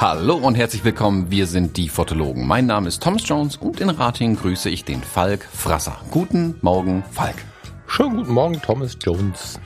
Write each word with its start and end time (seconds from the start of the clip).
Hallo 0.00 0.36
und 0.36 0.54
herzlich 0.54 0.84
willkommen, 0.84 1.30
wir 1.30 1.46
sind 1.46 1.76
die 1.76 1.90
Fotologen. 1.90 2.46
Mein 2.46 2.64
Name 2.64 2.88
ist 2.88 3.02
Thomas 3.02 3.28
Jones 3.28 3.56
und 3.56 3.80
in 3.80 3.90
Ratingen 3.90 4.36
grüße 4.36 4.70
ich 4.70 4.86
den 4.86 5.02
Falk 5.02 5.44
Frasser. 5.44 5.98
Guten 6.10 6.54
Morgen, 6.62 7.04
Falk. 7.10 7.36
Schönen 7.86 8.16
guten 8.16 8.32
Morgen, 8.32 8.62
Thomas 8.62 8.96
Jones. 8.98 9.60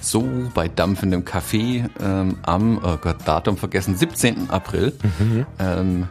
So 0.00 0.26
bei 0.52 0.66
dampfendem 0.66 1.24
Kaffee 1.24 1.84
ähm, 2.00 2.38
am, 2.42 2.78
oh 2.78 2.96
Gott, 2.96 3.18
Datum 3.24 3.56
vergessen, 3.56 3.96
17. 3.96 4.50
April. 4.50 4.92
Mhm. 5.20 5.46
Ähm, 5.60 6.08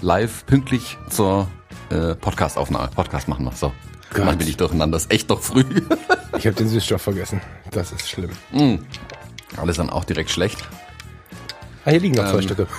live 0.00 0.44
pünktlich 0.46 0.98
zur 1.10 1.46
äh, 1.90 2.16
Podcastaufnahme. 2.16 2.88
Podcast 2.92 3.28
machen 3.28 3.44
wir. 3.44 3.52
So. 3.52 3.72
Gott. 4.12 4.24
Mann 4.24 4.38
bin 4.38 4.48
ich 4.48 4.56
durcheinander. 4.56 4.96
Das 4.96 5.04
ist 5.04 5.12
echt 5.12 5.28
noch 5.28 5.40
früh. 5.40 5.64
ich 6.38 6.46
habe 6.46 6.56
den 6.56 6.68
Süßstoff 6.68 7.02
vergessen. 7.02 7.40
Das 7.70 7.92
ist 7.92 8.08
schlimm. 8.08 8.30
Mm. 8.52 8.76
Alles 9.56 9.76
dann 9.76 9.90
auch 9.90 10.04
direkt 10.04 10.30
schlecht. 10.30 10.58
Ah, 11.84 11.90
hier 11.90 12.00
liegen 12.00 12.16
noch 12.16 12.24
ähm, 12.24 12.30
zwei 12.30 12.42
Stücke. 12.42 12.66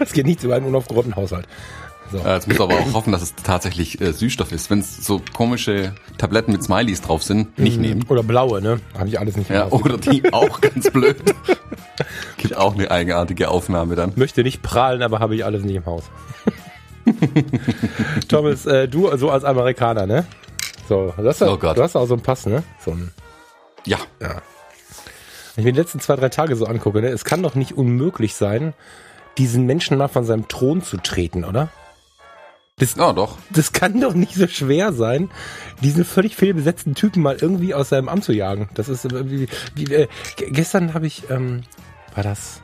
Es 0.00 0.12
geht 0.12 0.26
nicht 0.26 0.42
über 0.42 0.56
einen 0.56 0.66
unaufgeräumten 0.66 1.14
Haushalt. 1.14 1.46
So. 2.10 2.18
Äh, 2.18 2.34
jetzt 2.34 2.48
muss 2.48 2.60
aber 2.60 2.74
auch 2.74 2.92
hoffen, 2.92 3.12
dass 3.12 3.22
es 3.22 3.34
tatsächlich 3.36 4.00
äh, 4.00 4.12
Süßstoff 4.12 4.52
ist. 4.52 4.68
Wenn 4.68 4.80
es 4.80 5.06
so 5.06 5.22
komische 5.32 5.94
Tabletten 6.18 6.52
mit 6.52 6.62
Smileys 6.62 7.00
drauf 7.00 7.22
sind, 7.22 7.58
nicht 7.58 7.78
mm, 7.78 7.80
nehmen. 7.80 8.04
Oder 8.08 8.22
blaue, 8.22 8.60
ne? 8.60 8.80
Habe 8.98 9.08
ich 9.08 9.18
alles 9.18 9.36
nicht 9.36 9.48
mehr. 9.48 9.60
Ja, 9.60 9.68
oder 9.70 9.96
die 9.96 10.22
auch 10.32 10.60
ganz 10.60 10.90
blöd. 10.90 11.16
Gibt 12.36 12.56
auch 12.56 12.74
eine 12.74 12.90
eigenartige 12.90 13.48
Aufnahme 13.48 13.94
dann. 13.94 14.12
Möchte 14.16 14.42
nicht 14.42 14.60
prahlen, 14.60 15.02
aber 15.02 15.20
habe 15.20 15.34
ich 15.34 15.44
alles 15.44 15.64
nicht 15.64 15.76
im 15.76 15.86
Haus. 15.86 16.04
Thomas, 18.28 18.66
äh, 18.66 18.88
du 18.88 19.16
so 19.16 19.30
als 19.30 19.44
Amerikaner, 19.44 20.06
ne? 20.06 20.26
So, 20.88 21.14
das 21.16 21.40
hast, 21.40 21.48
oh 21.48 21.56
Gott. 21.56 21.76
du 21.76 21.82
hast 21.82 21.96
auch 21.96 22.06
so 22.06 22.14
einen 22.14 22.22
Pass, 22.22 22.46
ne? 22.46 22.62
So 22.84 22.92
ein, 22.92 23.12
ja. 23.86 23.98
ja. 24.20 24.42
Wenn 25.54 25.62
ich 25.62 25.64
mir 25.64 25.72
die 25.72 25.80
letzten 25.80 26.00
zwei, 26.00 26.16
drei 26.16 26.28
Tage 26.28 26.56
so 26.56 26.66
angucke, 26.66 27.00
ne, 27.00 27.08
es 27.08 27.24
kann 27.24 27.42
doch 27.42 27.54
nicht 27.54 27.76
unmöglich 27.76 28.34
sein, 28.34 28.74
diesen 29.38 29.66
Menschen 29.66 29.96
mal 29.96 30.08
von 30.08 30.24
seinem 30.24 30.48
Thron 30.48 30.82
zu 30.82 30.96
treten, 30.96 31.44
oder? 31.44 31.70
Das, 32.78 32.96
ja, 32.96 33.12
doch. 33.12 33.38
Das 33.50 33.72
kann 33.72 34.00
doch 34.00 34.14
nicht 34.14 34.34
so 34.34 34.46
schwer 34.48 34.92
sein, 34.92 35.30
diesen 35.82 36.04
völlig 36.04 36.36
fehlbesetzten 36.36 36.94
Typen 36.94 37.22
mal 37.22 37.36
irgendwie 37.40 37.74
aus 37.74 37.90
seinem 37.90 38.08
Amt 38.08 38.24
zu 38.24 38.32
jagen. 38.32 38.70
Das 38.74 38.88
ist 38.88 39.04
wie, 39.30 39.46
wie 39.74 39.94
äh, 39.94 40.08
gestern 40.36 40.94
habe 40.94 41.06
ich, 41.06 41.30
ähm, 41.30 41.62
war 42.14 42.24
das, 42.24 42.60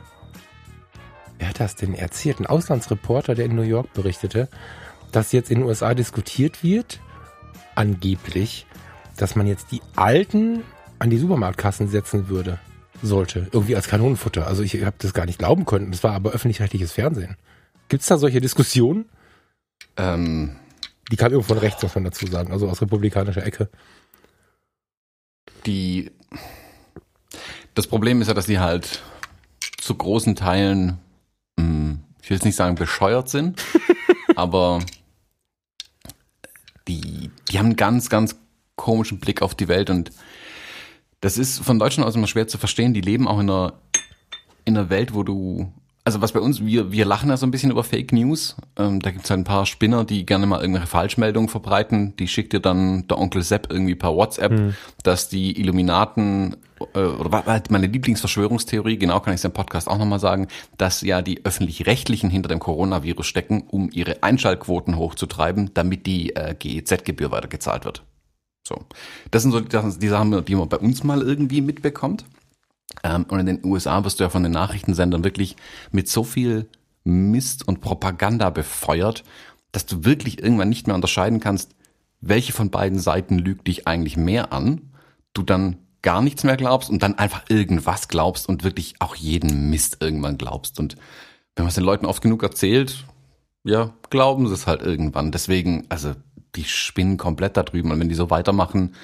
wer 1.37 1.49
hat 1.49 1.59
das 1.59 1.75
denn 1.75 1.93
erzählt? 1.93 2.39
Ein 2.39 2.47
Auslandsreporter, 2.47 3.35
der 3.35 3.45
in 3.45 3.55
New 3.55 3.61
York 3.61 3.93
berichtete, 3.93 4.49
dass 5.11 5.31
jetzt 5.31 5.51
in 5.51 5.59
den 5.59 5.67
USA 5.67 5.93
diskutiert 5.93 6.63
wird, 6.63 6.99
angeblich, 7.79 8.65
dass 9.17 9.35
man 9.35 9.47
jetzt 9.47 9.71
die 9.71 9.81
Alten 9.95 10.63
an 10.99 11.09
die 11.09 11.17
Supermarktkassen 11.17 11.87
setzen 11.87 12.27
würde 12.27 12.59
sollte. 13.01 13.47
Irgendwie 13.51 13.75
als 13.75 13.87
Kanonenfutter. 13.87 14.45
Also 14.45 14.63
ich 14.63 14.83
habe 14.83 14.97
das 14.99 15.13
gar 15.13 15.25
nicht 15.25 15.39
glauben 15.39 15.65
können. 15.65 15.91
Das 15.91 16.03
war 16.03 16.13
aber 16.13 16.31
öffentlich-rechtliches 16.31 16.91
Fernsehen. 16.91 17.37
Gibt 17.87 18.01
es 18.01 18.09
da 18.09 18.17
solche 18.17 18.41
Diskussionen? 18.41 19.05
Ähm, 19.95 20.57
die 21.09 21.15
kam 21.15 21.31
irgendwo 21.31 21.53
von 21.53 21.59
rechts, 21.59 21.81
muss 21.81 21.95
man 21.95 22.03
dazu 22.03 22.27
sagen, 22.27 22.51
also 22.51 22.67
aus 22.67 22.81
republikanischer 22.81 23.45
Ecke. 23.45 23.69
Die 25.65 26.11
das 27.75 27.87
Problem 27.87 28.21
ist 28.21 28.27
ja, 28.27 28.33
dass 28.33 28.47
die 28.47 28.59
halt 28.59 29.01
zu 29.77 29.95
großen 29.95 30.35
Teilen, 30.35 30.99
hm, 31.57 31.99
ich 32.21 32.29
will 32.29 32.35
jetzt 32.35 32.43
nicht 32.43 32.57
sagen 32.57 32.75
bescheuert 32.75 33.29
sind, 33.29 33.63
aber 34.35 34.79
die, 36.89 37.31
die 37.49 37.59
haben 37.59 37.67
einen 37.67 37.75
ganz, 37.75 38.09
ganz 38.09 38.35
komischen 38.75 39.19
Blick 39.19 39.41
auf 39.41 39.55
die 39.55 39.67
Welt 39.67 39.89
und 39.89 40.11
das 41.21 41.37
ist 41.37 41.59
von 41.59 41.79
Deutschland 41.79 42.07
aus 42.07 42.15
immer 42.15 42.27
schwer 42.27 42.47
zu 42.47 42.57
verstehen. 42.57 42.93
Die 42.93 43.01
leben 43.01 43.27
auch 43.27 43.39
in 43.39 43.49
einer, 43.49 43.73
in 44.65 44.77
einer 44.77 44.89
Welt, 44.89 45.13
wo 45.13 45.23
du, 45.23 45.71
also 46.05 46.21
was 46.21 46.31
bei 46.31 46.39
uns, 46.39 46.65
wir, 46.65 46.91
wir 46.91 47.05
lachen 47.05 47.29
ja 47.29 47.37
so 47.37 47.45
ein 47.45 47.51
bisschen 47.51 47.71
über 47.71 47.83
Fake 47.83 48.11
News. 48.13 48.55
Ähm, 48.77 48.99
da 48.99 49.11
gibt's 49.11 49.29
halt 49.29 49.41
ein 49.41 49.43
paar 49.43 49.65
Spinner, 49.65 50.05
die 50.05 50.25
gerne 50.25 50.47
mal 50.47 50.61
irgendwelche 50.61 50.87
Falschmeldungen 50.87 51.49
verbreiten. 51.49 52.15
Die 52.17 52.27
schickt 52.27 52.53
dir 52.53 52.59
dann 52.59 53.07
der 53.07 53.17
Onkel 53.17 53.43
Sepp 53.43 53.67
irgendwie 53.69 53.95
per 53.95 54.15
WhatsApp, 54.15 54.51
mhm. 54.51 54.75
dass 55.03 55.29
die 55.29 55.59
Illuminaten, 55.59 56.55
äh, 56.93 56.99
oder 56.99 57.45
halt 57.45 57.69
meine 57.69 57.87
Lieblingsverschwörungstheorie, 57.87 58.97
genau 58.97 59.19
kann 59.19 59.33
ich 59.33 59.39
es 59.39 59.45
im 59.45 59.51
Podcast 59.51 59.87
auch 59.87 59.97
nochmal 59.97 60.19
sagen, 60.19 60.47
dass 60.77 61.01
ja 61.01 61.21
die 61.21 61.45
öffentlich-rechtlichen 61.45 62.29
hinter 62.29 62.49
dem 62.49 62.59
Coronavirus 62.59 63.27
stecken, 63.27 63.65
um 63.67 63.89
ihre 63.91 64.23
Einschaltquoten 64.23 64.97
hochzutreiben, 64.97 65.71
damit 65.73 66.05
die 66.05 66.35
äh, 66.35 66.55
GEZ-Gebühr 66.57 67.31
weitergezahlt 67.31 67.85
wird. 67.85 68.03
So. 68.67 68.85
Das 69.31 69.41
sind 69.43 69.51
so 69.51 69.59
die, 69.59 70.07
Sachen, 70.07 70.45
die 70.45 70.55
man 70.55 70.69
bei 70.69 70.77
uns 70.77 71.03
mal 71.03 71.21
irgendwie 71.21 71.61
mitbekommt. 71.61 72.25
Ähm, 73.03 73.25
und 73.29 73.39
in 73.39 73.45
den 73.45 73.65
USA 73.65 74.03
wirst 74.03 74.19
du 74.19 74.23
ja 74.23 74.29
von 74.29 74.43
den 74.43 74.51
Nachrichtensendern 74.51 75.23
wirklich 75.23 75.55
mit 75.91 76.07
so 76.07 76.23
viel 76.23 76.67
Mist 77.03 77.67
und 77.67 77.81
Propaganda 77.81 78.49
befeuert, 78.49 79.23
dass 79.71 79.85
du 79.85 80.03
wirklich 80.03 80.41
irgendwann 80.41 80.69
nicht 80.69 80.87
mehr 80.87 80.95
unterscheiden 80.95 81.39
kannst, 81.39 81.75
welche 82.21 82.53
von 82.53 82.69
beiden 82.69 82.99
Seiten 82.99 83.37
lügt 83.37 83.67
dich 83.67 83.87
eigentlich 83.87 84.17
mehr 84.17 84.51
an, 84.51 84.91
du 85.33 85.43
dann 85.43 85.77
gar 86.01 86.21
nichts 86.21 86.43
mehr 86.43 86.57
glaubst 86.57 86.89
und 86.89 87.03
dann 87.03 87.17
einfach 87.17 87.43
irgendwas 87.49 88.07
glaubst 88.07 88.47
und 88.47 88.63
wirklich 88.63 88.95
auch 88.99 89.15
jeden 89.15 89.69
Mist 89.69 89.97
irgendwann 89.99 90.37
glaubst. 90.37 90.79
Und 90.79 90.95
wenn 91.55 91.63
man 91.63 91.69
es 91.69 91.75
den 91.75 91.83
Leuten 91.83 92.05
oft 92.05 92.21
genug 92.21 92.43
erzählt, 92.43 93.05
ja, 93.63 93.93
glauben 94.09 94.47
sie 94.47 94.53
es 94.53 94.67
halt 94.67 94.81
irgendwann. 94.81 95.31
Deswegen, 95.31 95.85
also 95.89 96.15
die 96.55 96.63
spinnen 96.63 97.17
komplett 97.17 97.57
da 97.57 97.63
drüben. 97.63 97.91
Und 97.91 97.99
wenn 97.99 98.09
die 98.09 98.15
so 98.15 98.29
weitermachen, 98.29 98.95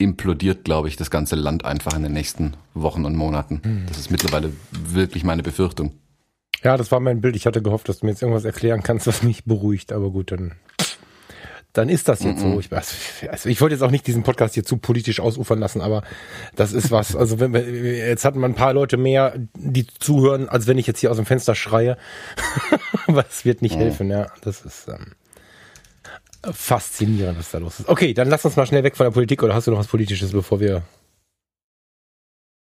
implodiert, 0.00 0.64
glaube 0.64 0.88
ich, 0.88 0.96
das 0.96 1.10
ganze 1.10 1.36
Land 1.36 1.64
einfach 1.64 1.94
in 1.94 2.02
den 2.02 2.12
nächsten 2.12 2.54
Wochen 2.74 3.04
und 3.04 3.16
Monaten. 3.16 3.60
Mhm. 3.62 3.86
Das 3.86 3.98
ist 3.98 4.10
mittlerweile 4.10 4.52
wirklich 4.70 5.24
meine 5.24 5.42
Befürchtung. 5.42 5.92
Ja, 6.62 6.76
das 6.76 6.90
war 6.90 7.00
mein 7.00 7.20
Bild. 7.20 7.36
Ich 7.36 7.46
hatte 7.46 7.62
gehofft, 7.62 7.88
dass 7.88 8.00
du 8.00 8.06
mir 8.06 8.12
jetzt 8.12 8.22
irgendwas 8.22 8.44
erklären 8.44 8.82
kannst, 8.82 9.06
was 9.06 9.22
mich 9.22 9.44
beruhigt. 9.44 9.92
Aber 9.92 10.10
gut, 10.10 10.32
dann, 10.32 10.52
dann 11.72 11.88
ist 11.88 12.08
das 12.08 12.22
jetzt 12.22 12.42
mhm. 12.44 12.54
so. 12.54 12.60
Ich, 12.60 12.72
also 13.30 13.48
ich 13.48 13.60
wollte 13.60 13.74
jetzt 13.74 13.82
auch 13.82 13.90
nicht 13.90 14.06
diesen 14.06 14.22
Podcast 14.22 14.54
hier 14.54 14.64
zu 14.64 14.78
politisch 14.78 15.20
ausufern 15.20 15.58
lassen, 15.58 15.80
aber 15.80 16.02
das 16.56 16.72
ist 16.72 16.90
was. 16.90 17.16
Also 17.16 17.40
wenn 17.40 17.52
wir, 17.52 17.62
jetzt 17.62 18.24
hatten 18.24 18.40
wir 18.40 18.46
ein 18.46 18.54
paar 18.54 18.74
Leute 18.74 18.96
mehr, 18.96 19.34
die 19.54 19.86
zuhören, 19.86 20.48
als 20.48 20.66
wenn 20.66 20.78
ich 20.78 20.86
jetzt 20.86 21.00
hier 21.00 21.10
aus 21.10 21.16
dem 21.16 21.26
Fenster 21.26 21.54
schreie. 21.54 21.96
aber 23.06 23.24
es 23.28 23.44
wird 23.44 23.62
nicht 23.62 23.76
mhm. 23.76 23.80
helfen, 23.80 24.10
ja. 24.10 24.28
Das 24.42 24.62
ist. 24.62 24.88
Ähm, 24.88 25.12
faszinierend, 26.42 27.38
was 27.38 27.50
da 27.50 27.58
los 27.58 27.80
ist. 27.80 27.88
Okay, 27.88 28.14
dann 28.14 28.28
lass 28.28 28.44
uns 28.44 28.56
mal 28.56 28.66
schnell 28.66 28.82
weg 28.82 28.96
von 28.96 29.04
der 29.04 29.10
Politik 29.10 29.42
oder 29.42 29.54
hast 29.54 29.66
du 29.66 29.70
noch 29.70 29.78
was 29.78 29.86
Politisches, 29.86 30.32
bevor 30.32 30.60
wir. 30.60 30.82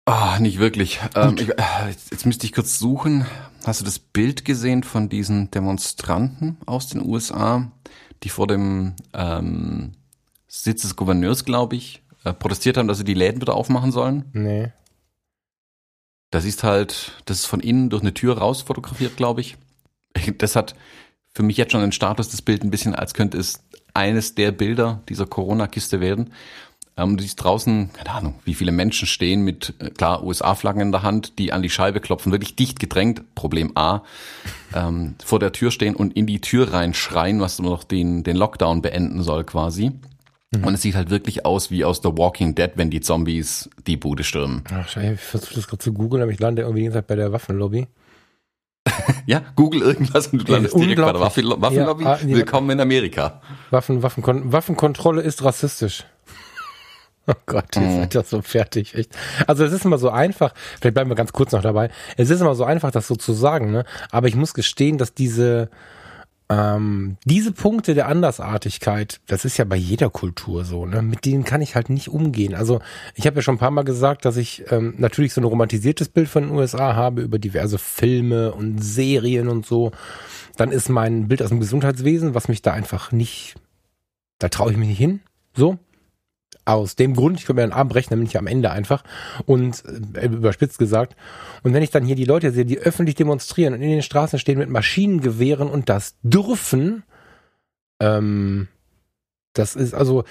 Ah, 0.06 0.40
nicht 0.40 0.58
wirklich. 0.58 1.00
Ähm, 1.16 1.36
ich, 1.38 1.50
äh, 1.50 1.90
jetzt 2.10 2.26
müsste 2.26 2.48
ich 2.48 2.54
kurz 2.54 2.80
suchen. 2.80 3.28
Hast 3.64 3.82
du 3.82 3.86
das 3.86 4.00
Bild 4.00 4.44
gesehen 4.44 4.82
von 4.82 5.08
diesen 5.08 5.52
Demonstranten 5.52 6.58
aus 6.66 6.88
den 6.88 7.06
USA, 7.06 7.72
die 8.24 8.30
vor 8.30 8.48
dem 8.48 8.96
ähm, 9.14 9.92
Sitz 10.48 10.82
des 10.82 10.96
Gouverneurs, 10.96 11.46
glaube 11.46 11.76
ich, 11.76 12.02
äh, 12.24 12.34
protestiert 12.34 12.78
haben, 12.78 12.88
dass 12.88 12.98
sie 12.98 13.04
die 13.04 13.14
Läden 13.14 13.40
wieder 13.40 13.54
aufmachen 13.54 13.92
sollen? 13.92 14.26
Nee. 14.34 14.72
Da 16.32 16.42
siehst 16.42 16.64
halt, 16.64 17.22
das 17.26 17.42
ist 17.42 17.46
von 17.46 17.60
innen 17.60 17.92
durch 17.92 18.02
eine 18.02 18.14
Tür 18.14 18.40
raus 18.40 18.64
fotografiert, 18.64 19.16
glaube 19.16 19.42
ich. 19.42 19.58
Das 20.40 20.56
hat 20.56 20.76
für 21.40 21.44
mich 21.44 21.56
jetzt 21.56 21.72
schon 21.72 21.80
den 21.80 21.94
Status 21.94 22.28
des 22.28 22.42
Bild 22.42 22.66
ein 22.66 22.70
bisschen, 22.70 22.94
als 22.94 23.14
könnte 23.14 23.38
es 23.38 23.64
eines 23.94 24.36
der 24.36 24.52
Bilder 24.52 25.02
dieser 25.08 25.26
Corona-Kiste 25.26 26.02
werden. 26.02 26.34
Ähm, 26.98 27.16
du 27.16 27.24
siehst 27.24 27.42
draußen, 27.42 27.92
keine 27.94 28.12
Ahnung, 28.12 28.36
wie 28.44 28.54
viele 28.54 28.74
Menschen 28.74 29.08
stehen 29.08 29.44
mit, 29.44 29.74
äh, 29.80 29.90
klar, 29.90 30.22
USA-Flaggen 30.22 30.82
in 30.82 30.92
der 30.92 31.02
Hand, 31.02 31.40
die 31.40 31.54
an 31.54 31.62
die 31.62 31.70
Scheibe 31.70 32.02
klopfen, 32.02 32.34
wirklich 32.34 32.58
dicht 32.58 32.78
gedrängt, 32.78 33.36
Problem 33.36 33.72
A, 33.76 34.02
ähm, 34.76 35.16
vor 35.24 35.40
der 35.40 35.54
Tür 35.54 35.72
stehen 35.72 35.96
und 35.96 36.14
in 36.18 36.28
die 36.28 36.42
Tür 36.42 36.74
reinschreien, 36.74 37.40
was 37.40 37.60
noch 37.60 37.86
den, 37.86 38.26
den 38.26 38.36
Lockdown 38.36 38.82
beenden 38.82 39.24
soll 39.24 39.46
quasi. 39.46 39.94
Mhm. 40.52 40.66
Und 40.66 40.74
es 40.74 40.82
sieht 40.82 40.96
halt 40.96 41.10
wirklich 41.10 41.46
aus 41.46 41.72
wie 41.72 41.86
aus 41.86 42.02
The 42.04 42.10
Walking 42.18 42.54
Dead, 42.54 42.72
wenn 42.76 42.90
die 42.90 43.00
Zombies 43.00 43.70
die 43.88 43.96
Bude 43.96 44.26
stürmen. 44.26 44.66
Ach, 44.74 44.90
scheiße, 44.90 45.14
ich 45.14 45.22
versuche 45.22 45.56
das 45.56 45.68
gerade 45.70 45.82
zu 45.82 45.94
googeln, 45.94 46.22
aber 46.22 46.34
ich 46.34 46.40
lande 46.42 46.64
irgendwie 46.64 46.90
die 46.90 47.02
bei 47.02 47.16
der 47.16 47.32
Waffenlobby 47.32 47.88
ja, 49.26 49.42
Google 49.56 49.82
irgendwas 49.82 50.28
und 50.28 50.48
du 50.48 50.52
landest 50.52 50.76
direkt 50.76 51.02
bei 51.02 51.12
der 51.12 51.22
Waffenlobby. 51.22 52.04
Ja, 52.04 52.14
ah, 52.14 52.20
Willkommen 52.24 52.72
in 52.72 52.80
Amerika. 52.80 53.42
Waffen, 53.70 54.02
Waffenkon 54.04 54.52
Waffenkontrolle 54.52 55.22
ist 55.22 55.44
rassistisch. 55.44 56.06
Oh 57.28 57.34
Gott, 57.46 57.76
ihr 57.76 57.84
mhm. 57.84 57.98
seid 57.98 58.14
ja 58.16 58.24
so 58.24 58.42
fertig, 58.42 58.96
echt. 58.96 59.16
Also 59.46 59.64
es 59.64 59.72
ist 59.72 59.86
immer 59.86 60.00
so 60.00 60.10
einfach, 60.10 60.52
vielleicht 60.82 60.96
bleiben 60.96 61.12
wir 61.12 61.16
ganz 61.16 61.32
kurz 61.32 61.52
noch 61.52 61.62
dabei, 61.62 61.92
es 62.18 62.32
ist 62.32 62.42
immer 62.42 62.56
so 62.56 62.64
einfach, 62.64 62.90
das 62.90 63.08
so 63.08 63.16
zu 63.16 63.34
sagen, 63.34 63.72
ne? 63.72 63.86
Aber 64.10 64.28
ich 64.28 64.36
muss 64.36 64.56
gestehen, 64.56 64.98
dass 64.98 65.14
diese, 65.14 65.70
ähm, 66.52 67.18
diese 67.26 67.52
Punkte 67.52 67.94
der 67.94 68.08
Andersartigkeit, 68.08 69.22
das 69.28 69.46
ist 69.46 69.58
ja 69.58 69.66
bei 69.66 69.76
jeder 69.76 70.10
Kultur 70.10 70.66
so, 70.66 70.88
ne? 70.88 71.04
mit 71.04 71.26
denen 71.26 71.44
kann 71.44 71.62
ich 71.62 71.76
halt 71.76 71.90
nicht 71.90 72.10
umgehen. 72.10 72.56
Also 72.56 72.82
ich 73.14 73.28
habe 73.28 73.36
ja 73.36 73.42
schon 73.44 73.56
ein 73.56 73.60
paar 73.60 73.70
Mal 73.70 73.84
gesagt, 73.84 74.26
dass 74.26 74.36
ich 74.36 74.64
ähm, 74.72 74.96
natürlich 74.98 75.34
so 75.34 75.42
ein 75.42 75.46
romantisiertes 75.46 76.10
Bild 76.10 76.28
von 76.28 76.44
den 76.44 76.52
USA 76.52 76.96
habe 76.96 77.22
über 77.22 77.38
diverse 77.38 77.78
Filme 77.78 78.52
und 78.52 78.84
Serien 78.84 79.48
und 79.48 79.66
so. 79.66 79.92
Dann 80.58 80.72
ist 80.72 80.90
mein 80.90 81.28
Bild 81.28 81.44
aus 81.44 81.50
dem 81.50 81.60
Gesundheitswesen, 81.60 82.34
was 82.34 82.48
mich 82.48 82.64
da 82.64 82.74
einfach 82.74 83.12
nicht, 83.12 83.56
da 84.40 84.50
traue 84.50 84.72
ich 84.72 84.78
mich 84.78 84.90
nicht 84.90 84.98
hin. 84.98 85.20
So. 85.56 85.78
Aus 86.70 86.96
dem 86.96 87.16
Grund, 87.16 87.40
ich 87.40 87.46
könnte 87.46 87.62
mir 87.62 87.64
einen 87.64 87.74
Arm 87.74 87.88
brechen, 87.88 88.12
dann 88.12 88.20
bin 88.20 88.28
ich 88.28 88.38
am 88.38 88.46
Ende 88.46 88.70
einfach. 88.70 89.04
Und 89.48 89.84
äh, 90.14 90.28
überspitzt 90.28 90.78
gesagt. 90.78 91.16
Und 91.64 91.74
wenn 91.74 91.82
ich 91.82 91.90
dann 91.90 92.06
hier 92.06 92.16
die 92.16 92.26
Leute 92.26 92.52
sehe, 92.52 92.64
die 92.64 92.78
öffentlich 92.78 93.16
demonstrieren 93.16 93.74
und 93.74 93.82
in 93.82 93.90
den 93.90 94.04
Straßen 94.04 94.38
stehen 94.38 94.60
mit 94.60 94.70
Maschinengewehren 94.70 95.68
und 95.68 95.90
das 95.90 96.16
dürfen, 96.22 97.04
ähm, 98.00 98.68
das 99.54 99.76
ist 99.76 99.96
also, 99.96 100.26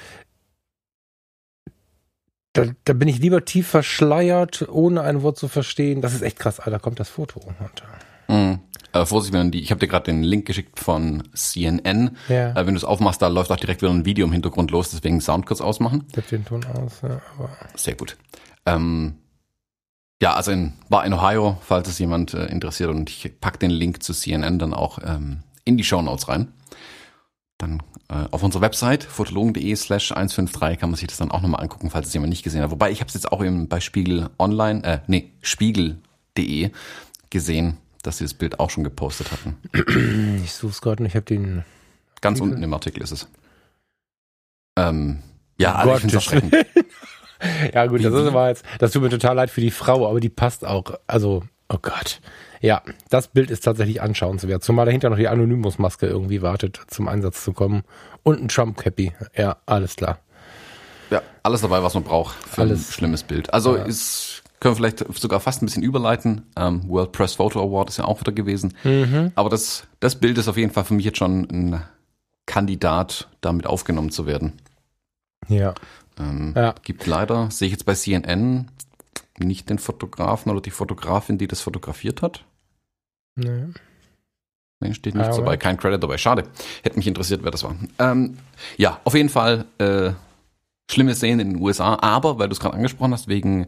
da, 2.52 2.66
da 2.84 2.92
bin 2.92 3.08
ich 3.08 3.18
lieber 3.18 3.44
tief 3.44 3.66
verschleiert, 3.66 4.68
ohne 4.68 5.02
ein 5.02 5.22
Wort 5.22 5.38
zu 5.38 5.48
verstehen. 5.48 6.02
Das 6.02 6.14
ist 6.14 6.22
echt 6.22 6.38
krass. 6.38 6.60
Ah, 6.60 6.70
da 6.70 6.78
kommt 6.78 7.00
das 7.00 7.08
Foto 7.08 7.40
runter. 7.40 7.84
Mhm. 8.28 8.60
Äh, 8.92 9.04
Vorsicht, 9.04 9.34
wenn 9.34 9.50
die, 9.50 9.60
ich 9.60 9.70
habe 9.70 9.80
dir 9.80 9.88
gerade 9.88 10.04
den 10.04 10.22
Link 10.22 10.46
geschickt 10.46 10.78
von 10.78 11.24
CNN. 11.34 12.16
Ja. 12.28 12.52
Äh, 12.52 12.66
wenn 12.66 12.74
du 12.74 12.78
es 12.78 12.84
aufmachst, 12.84 13.20
da 13.20 13.28
läuft 13.28 13.50
auch 13.50 13.56
direkt 13.56 13.82
wieder 13.82 13.92
ein 13.92 14.04
Video 14.04 14.26
im 14.26 14.32
Hintergrund 14.32 14.70
los, 14.70 14.90
deswegen 14.90 15.20
Sound 15.20 15.46
kurz 15.46 15.60
ausmachen. 15.60 16.04
Ich 16.10 16.16
hab 16.16 16.28
den 16.28 16.44
Ton 16.44 16.64
aus, 16.64 17.02
ja, 17.02 17.20
aber. 17.36 17.50
Sehr 17.74 17.94
gut. 17.94 18.16
Ähm, 18.64 19.14
ja, 20.22 20.34
also 20.34 20.50
in, 20.50 20.72
war 20.88 21.04
in 21.04 21.12
Ohio, 21.12 21.58
falls 21.60 21.88
es 21.88 21.98
jemand 21.98 22.34
äh, 22.34 22.46
interessiert 22.46 22.90
und 22.90 23.08
ich 23.10 23.30
pack 23.40 23.60
den 23.60 23.70
Link 23.70 24.02
zu 24.02 24.12
CNN 24.12 24.58
dann 24.58 24.74
auch 24.74 24.98
ähm, 25.04 25.42
in 25.64 25.76
die 25.76 25.84
Show 25.84 26.02
Notes 26.02 26.28
rein. 26.28 26.52
Dann 27.58 27.82
äh, 28.08 28.24
auf 28.30 28.42
unserer 28.42 28.62
Website 28.62 29.04
fotologen.de 29.04 29.74
slash 29.76 30.12
153 30.12 30.78
kann 30.78 30.90
man 30.90 30.96
sich 30.96 31.08
das 31.08 31.18
dann 31.18 31.30
auch 31.30 31.42
nochmal 31.42 31.62
angucken, 31.62 31.90
falls 31.90 32.08
es 32.08 32.14
jemand 32.14 32.30
nicht 32.30 32.42
gesehen 32.42 32.62
hat. 32.62 32.70
Wobei 32.70 32.90
ich 32.90 33.00
habe 33.00 33.08
es 33.08 33.14
jetzt 33.14 33.30
auch 33.30 33.44
eben 33.44 33.68
bei 33.68 33.80
Spiegel 33.80 34.30
Online, 34.38 34.82
äh, 34.82 34.98
nee, 35.06 35.32
spiegel.de 35.42 36.70
gesehen 37.30 37.76
dass 38.02 38.18
sie 38.18 38.24
das 38.24 38.34
Bild 38.34 38.60
auch 38.60 38.70
schon 38.70 38.84
gepostet 38.84 39.32
hatten. 39.32 39.56
Ich 40.44 40.52
suche 40.52 40.72
es 40.72 40.80
gerade 40.80 41.02
und 41.02 41.06
ich 41.06 41.14
habe 41.14 41.24
den. 41.24 41.64
Ganz 42.20 42.40
unten 42.40 42.62
im 42.62 42.74
Artikel 42.74 43.02
ist 43.02 43.12
es. 43.12 43.28
Ähm, 44.76 45.22
ja, 45.56 45.74
also 45.74 46.06
ich 46.06 46.28
finde 46.28 46.66
ja, 47.74 47.86
gut, 47.86 48.04
das 48.04 48.14
ist 48.14 48.26
aber 48.26 48.48
jetzt, 48.48 48.64
das 48.78 48.92
tut 48.92 49.02
mir 49.02 49.10
total 49.10 49.36
leid 49.36 49.50
für 49.50 49.60
die 49.60 49.70
Frau, 49.70 50.08
aber 50.08 50.20
die 50.20 50.28
passt 50.28 50.64
auch. 50.64 50.94
Also, 51.06 51.44
oh 51.68 51.78
Gott. 51.80 52.20
Ja, 52.60 52.82
das 53.08 53.28
Bild 53.28 53.50
ist 53.50 53.64
tatsächlich 53.64 54.02
anschauenswert. 54.02 54.64
Zumal 54.64 54.86
dahinter 54.86 55.10
noch 55.10 55.16
die 55.16 55.28
Anonymous-Maske 55.28 56.06
irgendwie 56.06 56.42
wartet, 56.42 56.80
zum 56.88 57.06
Einsatz 57.06 57.44
zu 57.44 57.52
kommen. 57.52 57.82
Und 58.24 58.42
ein 58.42 58.48
Trump-Cappy. 58.48 59.12
Ja, 59.36 59.58
alles 59.66 59.94
klar. 59.94 60.18
Ja, 61.10 61.22
alles 61.42 61.60
dabei, 61.60 61.82
was 61.82 61.94
man 61.94 62.02
braucht 62.02 62.34
für 62.34 62.62
alles. 62.62 62.88
ein 62.88 62.92
schlimmes 62.92 63.22
Bild. 63.22 63.52
Also 63.54 63.76
ja. 63.76 63.84
ist 63.84 64.42
können 64.60 64.72
wir 64.72 64.76
vielleicht 64.76 65.04
sogar 65.18 65.40
fast 65.40 65.62
ein 65.62 65.66
bisschen 65.66 65.82
überleiten. 65.82 66.46
Ähm, 66.56 66.88
World 66.88 67.12
Press 67.12 67.34
Photo 67.34 67.60
Award 67.62 67.90
ist 67.90 67.98
ja 67.98 68.04
auch 68.04 68.20
wieder 68.20 68.32
gewesen. 68.32 68.74
Mhm. 68.84 69.32
Aber 69.34 69.48
das, 69.48 69.86
das 70.00 70.16
Bild 70.16 70.38
ist 70.38 70.48
auf 70.48 70.56
jeden 70.56 70.72
Fall 70.72 70.84
für 70.84 70.94
mich 70.94 71.04
jetzt 71.04 71.18
schon 71.18 71.42
ein 71.50 71.82
Kandidat, 72.46 73.28
damit 73.40 73.66
aufgenommen 73.66 74.10
zu 74.10 74.26
werden. 74.26 74.54
Ja. 75.48 75.74
Ähm, 76.18 76.54
ja. 76.56 76.74
Gibt 76.82 77.06
leider, 77.06 77.50
sehe 77.50 77.66
ich 77.66 77.72
jetzt 77.72 77.84
bei 77.84 77.94
CNN, 77.94 78.70
nicht 79.38 79.70
den 79.70 79.78
Fotografen 79.78 80.50
oder 80.50 80.60
die 80.60 80.70
Fotografin, 80.70 81.38
die 81.38 81.46
das 81.46 81.60
fotografiert 81.60 82.22
hat. 82.22 82.44
Nee. 83.36 83.66
Nee, 84.80 84.94
steht 84.94 85.14
nichts 85.14 85.36
dabei, 85.36 85.56
kein 85.56 85.76
Credit 85.76 86.02
dabei. 86.02 86.18
Schade. 86.18 86.44
Hätte 86.82 86.96
mich 86.96 87.06
interessiert, 87.06 87.42
wer 87.42 87.50
das 87.50 87.64
war. 87.64 87.74
Ähm, 87.98 88.38
ja, 88.76 89.00
auf 89.04 89.14
jeden 89.14 89.28
Fall 89.28 89.64
äh, 89.78 90.12
schlimme 90.90 91.14
Szenen 91.14 91.40
in 91.40 91.54
den 91.54 91.62
USA, 91.62 91.98
aber 92.00 92.38
weil 92.38 92.48
du 92.48 92.52
es 92.52 92.60
gerade 92.60 92.76
angesprochen 92.76 93.12
hast, 93.12 93.28
wegen 93.28 93.66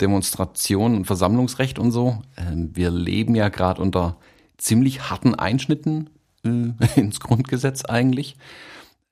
Demonstration 0.00 0.96
und 0.96 1.04
Versammlungsrecht 1.06 1.78
und 1.78 1.90
so, 1.90 2.22
äh, 2.36 2.42
wir 2.54 2.90
leben 2.90 3.34
ja 3.34 3.48
gerade 3.48 3.80
unter 3.80 4.16
ziemlich 4.58 5.10
harten 5.10 5.34
Einschnitten 5.34 6.10
äh, 6.44 6.72
ins 6.96 7.20
Grundgesetz 7.20 7.84
eigentlich. 7.84 8.36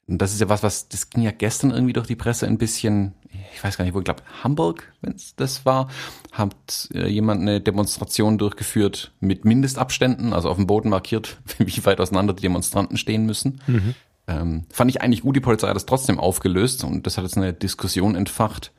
Und 0.06 0.23
das 0.23 0.32
ist 0.32 0.40
ja 0.40 0.49
was, 0.49 0.62
was, 0.62 0.88
das 0.88 1.11
ging 1.11 1.23
ja 1.23 1.32
gestern 1.32 1.70
irgendwie 1.70 1.93
durch 1.93 2.06
die 2.06 2.17
Presse 2.17 2.46
ein 2.46 2.56
bisschen, 2.56 3.12
ich 3.55 3.62
weiß 3.62 3.76
gar 3.76 3.85
nicht, 3.85 3.93
wo, 3.93 3.99
ich 3.99 4.05
glaube, 4.05 4.23
Hamburg, 4.43 4.90
wenn 5.02 5.12
es 5.12 5.37
das 5.37 5.67
war, 5.67 5.88
hat 6.32 6.88
äh, 6.94 7.06
jemand 7.08 7.43
eine 7.43 7.61
Demonstration 7.61 8.38
durchgeführt 8.38 9.12
mit 9.20 9.44
Mindestabständen, 9.44 10.32
also 10.32 10.49
auf 10.49 10.56
dem 10.56 10.67
Boden 10.67 10.88
markiert, 10.88 11.38
wie 11.58 11.85
weit 11.85 12.00
auseinander 12.00 12.32
die 12.32 12.43
Demonstranten 12.43 12.96
stehen 12.96 13.26
müssen. 13.26 13.61
Mhm. 13.67 13.94
Ähm, 14.26 14.64
fand 14.70 14.90
ich 14.90 15.02
eigentlich 15.02 15.23
gut, 15.23 15.37
die 15.37 15.40
Polizei 15.40 15.69
hat 15.69 15.76
das 15.76 15.87
trotzdem 15.87 16.19
aufgelöst 16.19 16.85
und 16.85 17.06
das 17.06 17.19
hat 17.19 17.25
jetzt 17.25 17.37
eine 17.37 17.52
Diskussion 17.52 18.14
entfacht, 18.14 18.73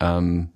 ähm, 0.00 0.50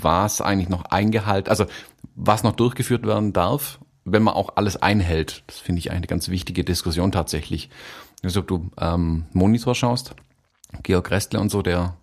was 0.00 0.40
eigentlich 0.40 0.68
noch 0.68 0.84
eingehalten, 0.86 1.50
also 1.50 1.66
was 2.14 2.42
noch 2.42 2.52
durchgeführt 2.52 3.06
werden 3.06 3.32
darf, 3.32 3.78
wenn 4.04 4.22
man 4.22 4.34
auch 4.34 4.56
alles 4.56 4.76
einhält. 4.76 5.42
Das 5.46 5.58
finde 5.58 5.80
ich 5.80 5.90
eine 5.90 6.06
ganz 6.06 6.28
wichtige 6.28 6.64
Diskussion 6.64 7.12
tatsächlich. 7.12 7.70
Also 8.22 8.40
ob 8.40 8.48
du 8.48 8.70
ähm, 8.78 9.26
Monitor 9.32 9.74
schaust, 9.74 10.14
Georg 10.82 11.10
Restle 11.10 11.40
und 11.40 11.50
so, 11.50 11.62
der 11.62 11.96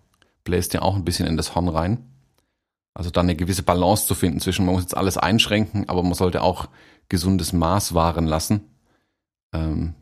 bläst 0.44 0.74
ja 0.74 0.82
auch 0.82 0.94
ein 0.94 1.04
bisschen 1.04 1.26
in 1.26 1.36
das 1.36 1.54
Horn 1.54 1.68
rein. 1.68 2.06
Also 2.94 3.10
da 3.10 3.22
eine 3.22 3.34
gewisse 3.34 3.64
Balance 3.64 4.06
zu 4.06 4.14
finden 4.14 4.40
zwischen, 4.40 4.64
man 4.64 4.74
muss 4.74 4.84
jetzt 4.84 4.96
alles 4.96 5.18
einschränken, 5.18 5.88
aber 5.88 6.02
man 6.02 6.14
sollte 6.14 6.42
auch 6.42 6.68
gesundes 7.08 7.52
Maß 7.52 7.94
wahren 7.94 8.26
lassen. 8.26 8.70
Ähm, 9.52 9.94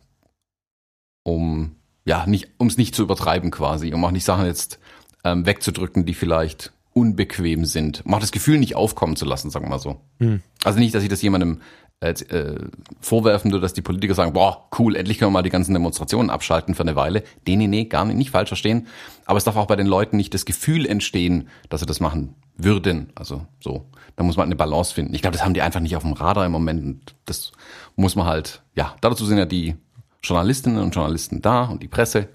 um 1.22 1.76
ja 2.04 2.26
nicht, 2.26 2.48
um 2.58 2.66
es 2.66 2.76
nicht 2.76 2.94
zu 2.94 3.02
übertreiben 3.02 3.50
quasi, 3.50 3.94
um 3.94 4.04
auch 4.04 4.10
nicht 4.10 4.24
Sachen 4.24 4.46
jetzt 4.46 4.78
ähm, 5.24 5.46
wegzudrücken, 5.46 6.04
die 6.04 6.14
vielleicht 6.14 6.72
unbequem 6.94 7.64
sind, 7.64 8.02
um 8.04 8.14
auch 8.14 8.20
das 8.20 8.32
Gefühl 8.32 8.58
nicht 8.58 8.76
aufkommen 8.76 9.16
zu 9.16 9.24
lassen, 9.24 9.50
sagen 9.50 9.66
wir 9.66 9.70
mal 9.70 9.78
so. 9.78 10.00
Hm. 10.18 10.42
Also 10.62 10.78
nicht, 10.78 10.94
dass 10.94 11.02
ich 11.02 11.08
das 11.08 11.22
jemandem 11.22 11.60
äh, 12.02 12.10
äh, 12.10 12.58
vorwerfen 13.00 13.52
würde, 13.52 13.62
dass 13.62 13.74
die 13.74 13.80
Politiker 13.80 14.14
sagen, 14.14 14.32
boah, 14.32 14.68
cool, 14.76 14.96
endlich 14.96 15.18
können 15.18 15.30
wir 15.30 15.34
mal 15.34 15.42
die 15.42 15.50
ganzen 15.50 15.72
Demonstrationen 15.72 16.30
abschalten 16.30 16.74
für 16.74 16.82
eine 16.82 16.96
Weile. 16.96 17.22
Nee, 17.46 17.54
nee, 17.54 17.68
nee, 17.68 17.84
gar 17.84 18.04
nicht, 18.04 18.16
nicht 18.16 18.30
falsch 18.30 18.48
verstehen. 18.48 18.88
Aber 19.24 19.38
es 19.38 19.44
darf 19.44 19.54
auch 19.54 19.66
bei 19.66 19.76
den 19.76 19.86
Leuten 19.86 20.16
nicht 20.16 20.34
das 20.34 20.44
Gefühl 20.44 20.84
entstehen, 20.84 21.48
dass 21.68 21.80
sie 21.80 21.86
das 21.86 22.00
machen 22.00 22.34
würden. 22.56 23.12
Also 23.14 23.46
so, 23.60 23.86
da 24.16 24.24
muss 24.24 24.36
man 24.36 24.46
eine 24.46 24.56
Balance 24.56 24.92
finden. 24.92 25.14
Ich 25.14 25.22
glaube, 25.22 25.36
das 25.36 25.44
haben 25.44 25.54
die 25.54 25.62
einfach 25.62 25.78
nicht 25.78 25.94
auf 25.94 26.02
dem 26.02 26.12
Radar 26.12 26.44
im 26.44 26.50
Moment. 26.52 26.82
Und 26.84 27.14
das 27.24 27.52
muss 27.94 28.16
man 28.16 28.26
halt, 28.26 28.62
ja, 28.74 28.96
dazu 29.00 29.24
sind 29.24 29.38
ja 29.38 29.46
die 29.46 29.76
Journalistinnen 30.24 30.82
und 30.82 30.94
Journalisten 30.94 31.40
da 31.40 31.64
und 31.66 31.84
die 31.84 31.88
Presse, 31.88 32.28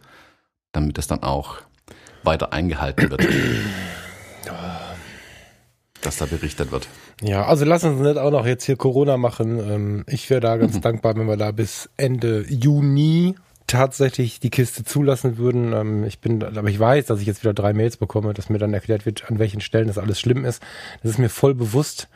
damit 0.71 0.97
das 0.97 1.07
dann 1.07 1.23
auch 1.23 1.57
weiter 2.23 2.53
eingehalten 2.53 3.11
wird. 3.11 3.27
dass 6.07 6.17
da 6.17 6.25
berichtet 6.25 6.71
wird. 6.71 6.87
Ja, 7.21 7.45
also 7.45 7.65
lass 7.65 7.83
uns 7.83 7.99
nicht 7.99 8.17
auch 8.17 8.31
noch 8.31 8.45
jetzt 8.45 8.63
hier 8.63 8.77
Corona 8.77 9.17
machen. 9.17 9.59
Ähm, 9.59 10.03
ich 10.07 10.29
wäre 10.29 10.39
da 10.39 10.55
ganz 10.55 10.75
mhm. 10.75 10.81
dankbar, 10.81 11.17
wenn 11.17 11.27
wir 11.27 11.37
da 11.37 11.51
bis 11.51 11.89
Ende 11.97 12.45
Juni 12.47 13.35
tatsächlich 13.67 14.39
die 14.39 14.49
Kiste 14.49 14.85
zulassen 14.85 15.37
würden. 15.37 15.73
Ähm, 15.73 16.03
ich 16.05 16.19
bin, 16.19 16.41
aber 16.41 16.69
ich 16.69 16.79
weiß, 16.79 17.07
dass 17.07 17.19
ich 17.19 17.27
jetzt 17.27 17.43
wieder 17.43 17.53
drei 17.53 17.73
Mails 17.73 17.97
bekomme, 17.97 18.33
dass 18.33 18.49
mir 18.49 18.57
dann 18.57 18.73
erklärt 18.73 19.05
wird, 19.05 19.29
an 19.29 19.37
welchen 19.37 19.59
Stellen 19.59 19.87
das 19.87 19.97
alles 19.97 20.19
schlimm 20.19 20.45
ist. 20.45 20.63
Das 21.03 21.11
ist 21.11 21.17
mir 21.17 21.29
voll 21.29 21.53
bewusst. 21.53 22.07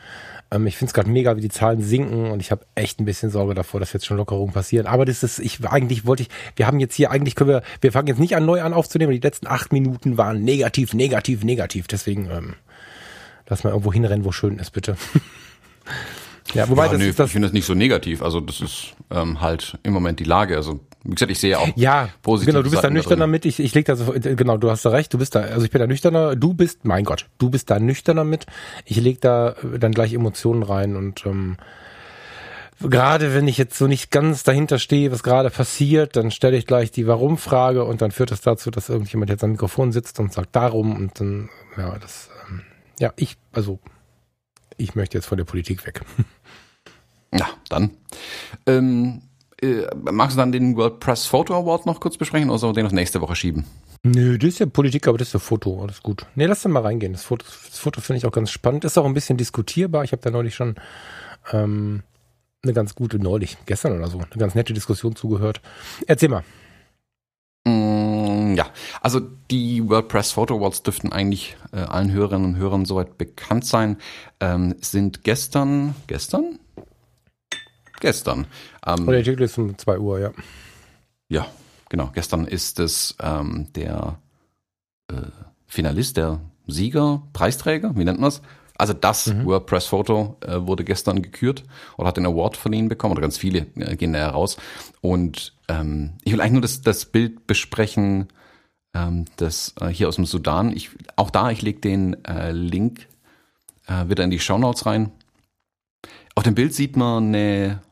Ähm, 0.51 0.67
ich 0.67 0.77
finde 0.77 0.91
es 0.91 0.93
gerade 0.93 1.10
mega, 1.10 1.36
wie 1.36 1.41
die 1.41 1.50
Zahlen 1.50 1.81
sinken 1.81 2.31
und 2.31 2.39
ich 2.39 2.51
habe 2.51 2.65
echt 2.75 3.01
ein 3.01 3.05
bisschen 3.05 3.29
Sorge 3.29 3.55
davor, 3.55 3.81
dass 3.81 3.91
jetzt 3.91 4.05
schon 4.05 4.15
Lockerungen 4.15 4.53
passieren. 4.53 4.88
Aber 4.88 5.03
das 5.03 5.21
ist, 5.21 5.39
ich 5.39 5.67
eigentlich 5.67 6.05
wollte 6.05 6.24
ich, 6.24 6.29
wir 6.55 6.65
haben 6.65 6.79
jetzt 6.79 6.95
hier 6.95 7.12
eigentlich 7.12 7.36
können 7.36 7.50
wir, 7.50 7.63
wir 7.81 7.91
fangen 7.91 8.07
jetzt 8.07 8.19
nicht 8.19 8.38
an 8.38 8.45
neu 8.45 8.62
an 8.62 8.74
aufzunehmen. 8.74 9.12
Die 9.12 9.19
letzten 9.19 9.48
acht 9.48 9.74
Minuten 9.74 10.17
waren 10.17 10.41
negativ, 10.43 10.93
negativ, 10.93 11.43
negativ. 11.43 11.88
Deswegen 11.88 12.29
ähm, 12.31 12.53
lass 13.51 13.63
mal 13.63 13.70
irgendwo 13.72 13.93
hinrennen, 13.93 14.25
wo 14.25 14.31
schön 14.31 14.58
ist, 14.58 14.72
bitte. 14.72 14.96
ja, 16.53 16.67
wobei 16.70 16.86
ja, 16.86 16.93
das, 16.93 17.00
nee, 17.00 17.10
ist 17.10 17.20
das 17.20 17.27
ich 17.27 17.34
finde 17.34 17.50
das 17.50 17.53
nicht 17.53 17.65
so 17.65 17.75
negativ. 17.75 18.24
Also 18.24 18.39
das 18.39 18.62
ist 18.62 18.93
ähm, 19.12 19.41
halt 19.41 19.77
im 19.84 19.93
Moment 19.93 20.20
die 20.20 20.24
Lage. 20.24 20.55
Also 20.55 20.79
wie 21.03 21.15
gesagt, 21.15 21.31
ich 21.31 21.39
sehe 21.39 21.60
auch 21.60 21.67
ja, 21.75 22.10
positiv. 22.22 22.53
Genau, 22.53 22.63
du 22.63 22.72
bist 22.72 22.84
da 22.84 22.89
nüchterner 22.89 23.27
mit. 23.27 23.46
Ich, 23.46 23.60
ich 23.60 23.75
leg 23.75 23.86
da 23.86 23.96
so, 23.96 24.13
genau, 24.13 24.58
du 24.58 24.72
hast 24.72 24.86
da 24.86 24.89
recht. 24.89 25.13
Du 25.13 25.17
bist 25.17 25.36
da, 25.36 25.41
also 25.41 25.65
ich 25.65 25.72
bin 25.72 25.79
da 25.79 25.88
nüchterner. 25.88 26.36
Du 26.36 26.53
bist, 26.53 26.86
mein 26.86 27.03
Gott, 27.03 27.27
du 27.39 27.50
bist 27.50 27.70
da 27.70 27.79
nüchterner 27.79 28.24
mit. 28.24 28.46
Ich 28.86 28.98
leg 28.98 29.20
da 29.20 29.55
dann 29.77 29.91
gleich 29.91 30.13
Emotionen 30.13 30.63
rein 30.63 30.96
und 30.96 31.25
ähm, 31.25 31.58
gerade 32.79 33.34
wenn 33.34 33.50
ich 33.50 33.58
jetzt 33.58 33.77
so 33.77 33.88
nicht 33.88 34.12
ganz 34.12 34.43
dahinter 34.43 34.79
stehe, 34.79 35.12
was 35.12 35.24
gerade 35.24 35.50
passiert, 35.50 36.15
dann 36.15 36.31
stelle 36.31 36.55
ich 36.55 36.65
gleich 36.65 36.91
die 36.91 37.05
Warum-Frage 37.05 37.84
und 37.84 38.01
dann 38.01 38.12
führt 38.12 38.31
das 38.31 38.41
dazu, 38.41 38.72
dass 38.72 38.88
irgendjemand 38.88 39.29
jetzt 39.29 39.43
am 39.43 39.51
Mikrofon 39.51 39.91
sitzt 39.91 40.20
und 40.20 40.31
sagt 40.31 40.55
darum 40.55 40.96
und 40.96 41.20
dann, 41.20 41.50
ja, 41.77 41.98
das, 42.00 42.29
ähm, 42.50 42.62
ja, 43.01 43.12
ich, 43.17 43.36
also 43.51 43.79
ich 44.77 44.96
möchte 44.96 45.17
jetzt 45.17 45.25
von 45.25 45.38
der 45.38 45.46
Politik 45.46 45.86
weg. 45.86 46.01
Ja, 47.34 47.48
dann. 47.70 47.91
Ähm, 48.65 49.22
äh, 49.62 49.86
magst 49.96 50.36
du 50.36 50.41
dann 50.41 50.51
den 50.51 50.75
World 50.75 51.00
Press 51.00 51.27
Photo 51.27 51.55
Award 51.55 51.86
noch 51.86 52.01
kurz 52.01 52.17
besprechen 52.17 52.50
oder 52.50 52.60
sollen 52.60 52.75
wir 52.75 52.84
den 52.84 52.88
auf 52.88 52.91
nächste 52.91 53.22
Woche 53.22 53.38
schieben? 53.38 53.63
Nö, 54.03 54.38
das 54.38 54.50
ist 54.50 54.60
ja 54.60 54.65
Politik, 54.65 55.08
aber 55.08 55.17
das 55.17 55.29
ist 55.29 55.36
ja 55.36 55.39
Foto, 55.39 55.81
alles 55.81 56.03
gut. 56.03 56.25
Nee, 56.36 56.46
lass 56.46 56.63
dann 56.63 56.74
mal 56.74 56.81
reingehen. 56.81 57.13
Das 57.13 57.24
Foto, 57.24 57.46
das 57.46 57.79
Foto 57.79 58.01
finde 58.01 58.17
ich 58.17 58.25
auch 58.25 58.34
ganz 58.34 58.51
spannend. 58.51 58.84
Ist 58.84 58.98
auch 58.98 59.05
ein 59.05 59.13
bisschen 59.13 59.38
diskutierbar. 59.38 60.03
Ich 60.03 60.12
habe 60.12 60.22
da 60.22 60.29
neulich 60.29 60.55
schon 60.55 60.75
ähm, 61.53 62.03
eine 62.63 62.74
ganz 62.74 62.96
gute, 62.96 63.17
neulich, 63.17 63.58
gestern 63.65 63.98
oder 63.98 64.08
so, 64.08 64.17
eine 64.17 64.27
ganz 64.38 64.53
nette 64.53 64.74
Diskussion 64.74 65.15
zugehört. 65.15 65.62
Erzähl 66.05 66.27
mal. 66.27 66.43
Mm, 67.65 68.55
ja, 68.55 68.67
also 69.01 69.19
die 69.19 69.87
WordPress 69.87 70.31
Photo 70.31 70.57
Awards 70.57 70.83
dürften 70.83 71.11
eigentlich 71.11 71.57
äh, 71.71 71.77
allen 71.77 72.11
Hörerinnen 72.11 72.53
und 72.53 72.57
Hörern 72.57 72.85
soweit 72.85 73.17
bekannt 73.17 73.65
sein. 73.65 73.97
Ähm, 74.39 74.75
sind 74.81 75.23
gestern, 75.23 75.95
gestern? 76.07 76.59
Gestern. 77.99 78.47
Ähm, 78.85 79.05
der 79.05 79.17
Artikel 79.17 79.43
ist 79.43 79.57
um 79.57 79.77
2 79.77 79.99
Uhr, 79.99 80.19
ja. 80.19 80.31
Ja, 81.29 81.47
genau. 81.89 82.09
Gestern 82.13 82.45
ist 82.45 82.79
es 82.79 83.15
ähm, 83.21 83.67
der 83.75 84.19
äh, 85.07 85.21
Finalist, 85.67 86.17
der 86.17 86.41
Sieger, 86.67 87.21
Preisträger, 87.33 87.95
wie 87.95 88.03
nennt 88.03 88.19
man 88.19 88.29
es? 88.29 88.41
Also 88.81 88.93
das 88.93 89.27
mhm. 89.27 89.45
WordPress-Foto 89.45 90.38
äh, 90.41 90.57
wurde 90.61 90.83
gestern 90.83 91.21
gekürt 91.21 91.63
oder 91.97 92.07
hat 92.07 92.17
den 92.17 92.25
Award 92.25 92.57
von 92.57 92.73
ihnen 92.73 92.89
bekommen 92.89 93.11
oder 93.11 93.21
ganz 93.21 93.38
viele 93.38 93.67
äh, 93.75 93.95
gehen 93.95 94.13
da 94.13 94.19
heraus. 94.19 94.57
Und 95.01 95.53
ähm, 95.67 96.13
ich 96.23 96.33
will 96.33 96.41
eigentlich 96.41 96.53
nur 96.53 96.61
das, 96.63 96.81
das 96.81 97.05
Bild 97.05 97.45
besprechen, 97.45 98.29
ähm, 98.95 99.25
das 99.35 99.75
äh, 99.79 99.89
hier 99.89 100.07
aus 100.07 100.15
dem 100.15 100.25
Sudan. 100.25 100.75
Ich, 100.75 100.89
auch 101.15 101.29
da, 101.29 101.51
ich 101.51 101.61
lege 101.61 101.79
den 101.79 102.25
äh, 102.25 102.51
Link 102.51 103.07
äh, 103.85 104.09
wieder 104.09 104.23
in 104.23 104.31
die 104.31 104.39
Show 104.39 104.57
Notes 104.57 104.88
rein. 104.88 105.11
Auf 106.33 106.43
dem 106.43 106.55
Bild 106.55 106.73
sieht 106.73 106.97
man 106.97 107.25
eine 107.25 107.83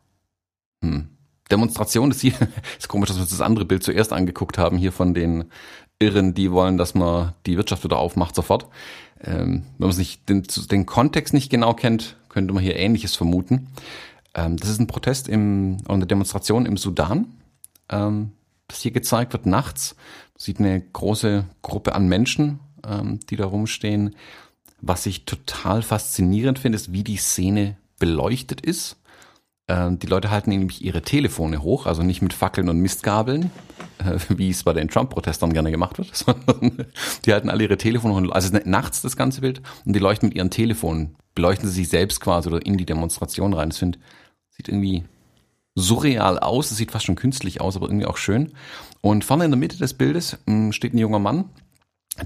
hm, 0.83 1.07
Demonstration. 1.51 2.09
Das 2.09 2.19
hier 2.19 2.33
ist 2.79 2.87
komisch, 2.87 3.09
dass 3.09 3.17
wir 3.17 3.21
uns 3.21 3.29
das 3.29 3.41
andere 3.41 3.65
Bild 3.65 3.83
zuerst 3.83 4.11
angeguckt 4.11 4.57
haben, 4.57 4.79
hier 4.79 4.91
von 4.91 5.13
den 5.13 5.51
Irren, 6.01 6.33
die 6.33 6.51
wollen, 6.51 6.77
dass 6.77 6.95
man 6.95 7.33
die 7.45 7.57
Wirtschaft 7.57 7.83
wieder 7.83 7.97
aufmacht 7.97 8.33
sofort. 8.33 8.67
Ähm, 9.21 9.65
wenn 9.77 9.89
man 9.89 9.97
nicht 9.97 10.29
den, 10.29 10.43
den, 10.43 10.85
Kontext 10.85 11.33
nicht 11.33 11.49
genau 11.49 11.73
kennt, 11.73 12.15
könnte 12.29 12.53
man 12.53 12.63
hier 12.63 12.77
Ähnliches 12.77 13.17
vermuten. 13.17 13.67
Ähm, 14.33 14.55
das 14.55 14.69
ist 14.69 14.79
ein 14.79 14.87
Protest 14.87 15.27
im, 15.27 15.77
eine 15.89 16.07
Demonstration 16.07 16.65
im 16.65 16.77
Sudan, 16.77 17.27
ähm, 17.89 18.31
das 18.69 18.79
hier 18.79 18.91
gezeigt 18.91 19.33
wird 19.33 19.45
nachts. 19.45 19.95
Man 20.35 20.39
sieht 20.39 20.59
eine 20.59 20.79
große 20.79 21.43
Gruppe 21.61 21.93
an 21.95 22.07
Menschen, 22.07 22.61
ähm, 22.87 23.19
die 23.29 23.35
da 23.35 23.45
rumstehen. 23.45 24.15
Was 24.79 25.05
ich 25.05 25.25
total 25.25 25.81
faszinierend 25.81 26.59
finde, 26.59 26.77
ist, 26.77 26.93
wie 26.93 27.03
die 27.03 27.17
Szene 27.17 27.75
beleuchtet 27.97 28.61
ist. 28.61 28.95
Ähm, 29.69 29.99
die 29.99 30.07
Leute 30.07 30.31
halten 30.31 30.49
nämlich 30.49 30.83
ihre 30.83 31.03
Telefone 31.03 31.61
hoch, 31.61 31.85
also 31.85 32.01
nicht 32.01 32.23
mit 32.23 32.33
Fackeln 32.33 32.69
und 32.69 32.79
Mistgabeln, 32.79 33.51
äh, 33.99 34.17
wie 34.29 34.49
es 34.49 34.63
bei 34.63 34.73
den 34.73 34.89
Trump-Protestern 34.89 35.53
gerne 35.53 35.69
gemacht 35.69 35.99
wird, 35.99 36.13
sondern 36.15 36.87
die 37.23 37.31
halten 37.31 37.51
alle 37.51 37.63
ihre 37.63 37.77
Telefone 37.77 38.15
hoch. 38.15 38.33
Also 38.33 38.57
nachts 38.65 39.03
das 39.03 39.15
ganze 39.15 39.41
Bild 39.41 39.61
und 39.85 39.95
die 39.95 39.99
leuchten 39.99 40.29
mit 40.29 40.35
ihren 40.35 40.49
Telefonen, 40.49 41.15
beleuchten 41.35 41.69
sie 41.69 41.75
sich 41.75 41.89
selbst 41.89 42.19
quasi 42.19 42.49
oder 42.49 42.65
in 42.65 42.77
die 42.77 42.85
Demonstration 42.85 43.53
rein. 43.53 43.69
Das 43.69 43.77
finde, 43.77 43.99
sieht 44.49 44.67
irgendwie 44.67 45.03
surreal 45.75 46.39
aus, 46.39 46.71
es 46.71 46.77
sieht 46.77 46.91
fast 46.91 47.05
schon 47.05 47.15
künstlich 47.15 47.61
aus, 47.61 47.75
aber 47.75 47.87
irgendwie 47.87 48.07
auch 48.07 48.17
schön. 48.17 48.53
Und 49.01 49.23
vorne 49.23 49.45
in 49.45 49.51
der 49.51 49.59
Mitte 49.59 49.77
des 49.77 49.93
Bildes 49.93 50.39
hm, 50.47 50.73
steht 50.73 50.95
ein 50.95 50.97
junger 50.97 51.19
Mann, 51.19 51.45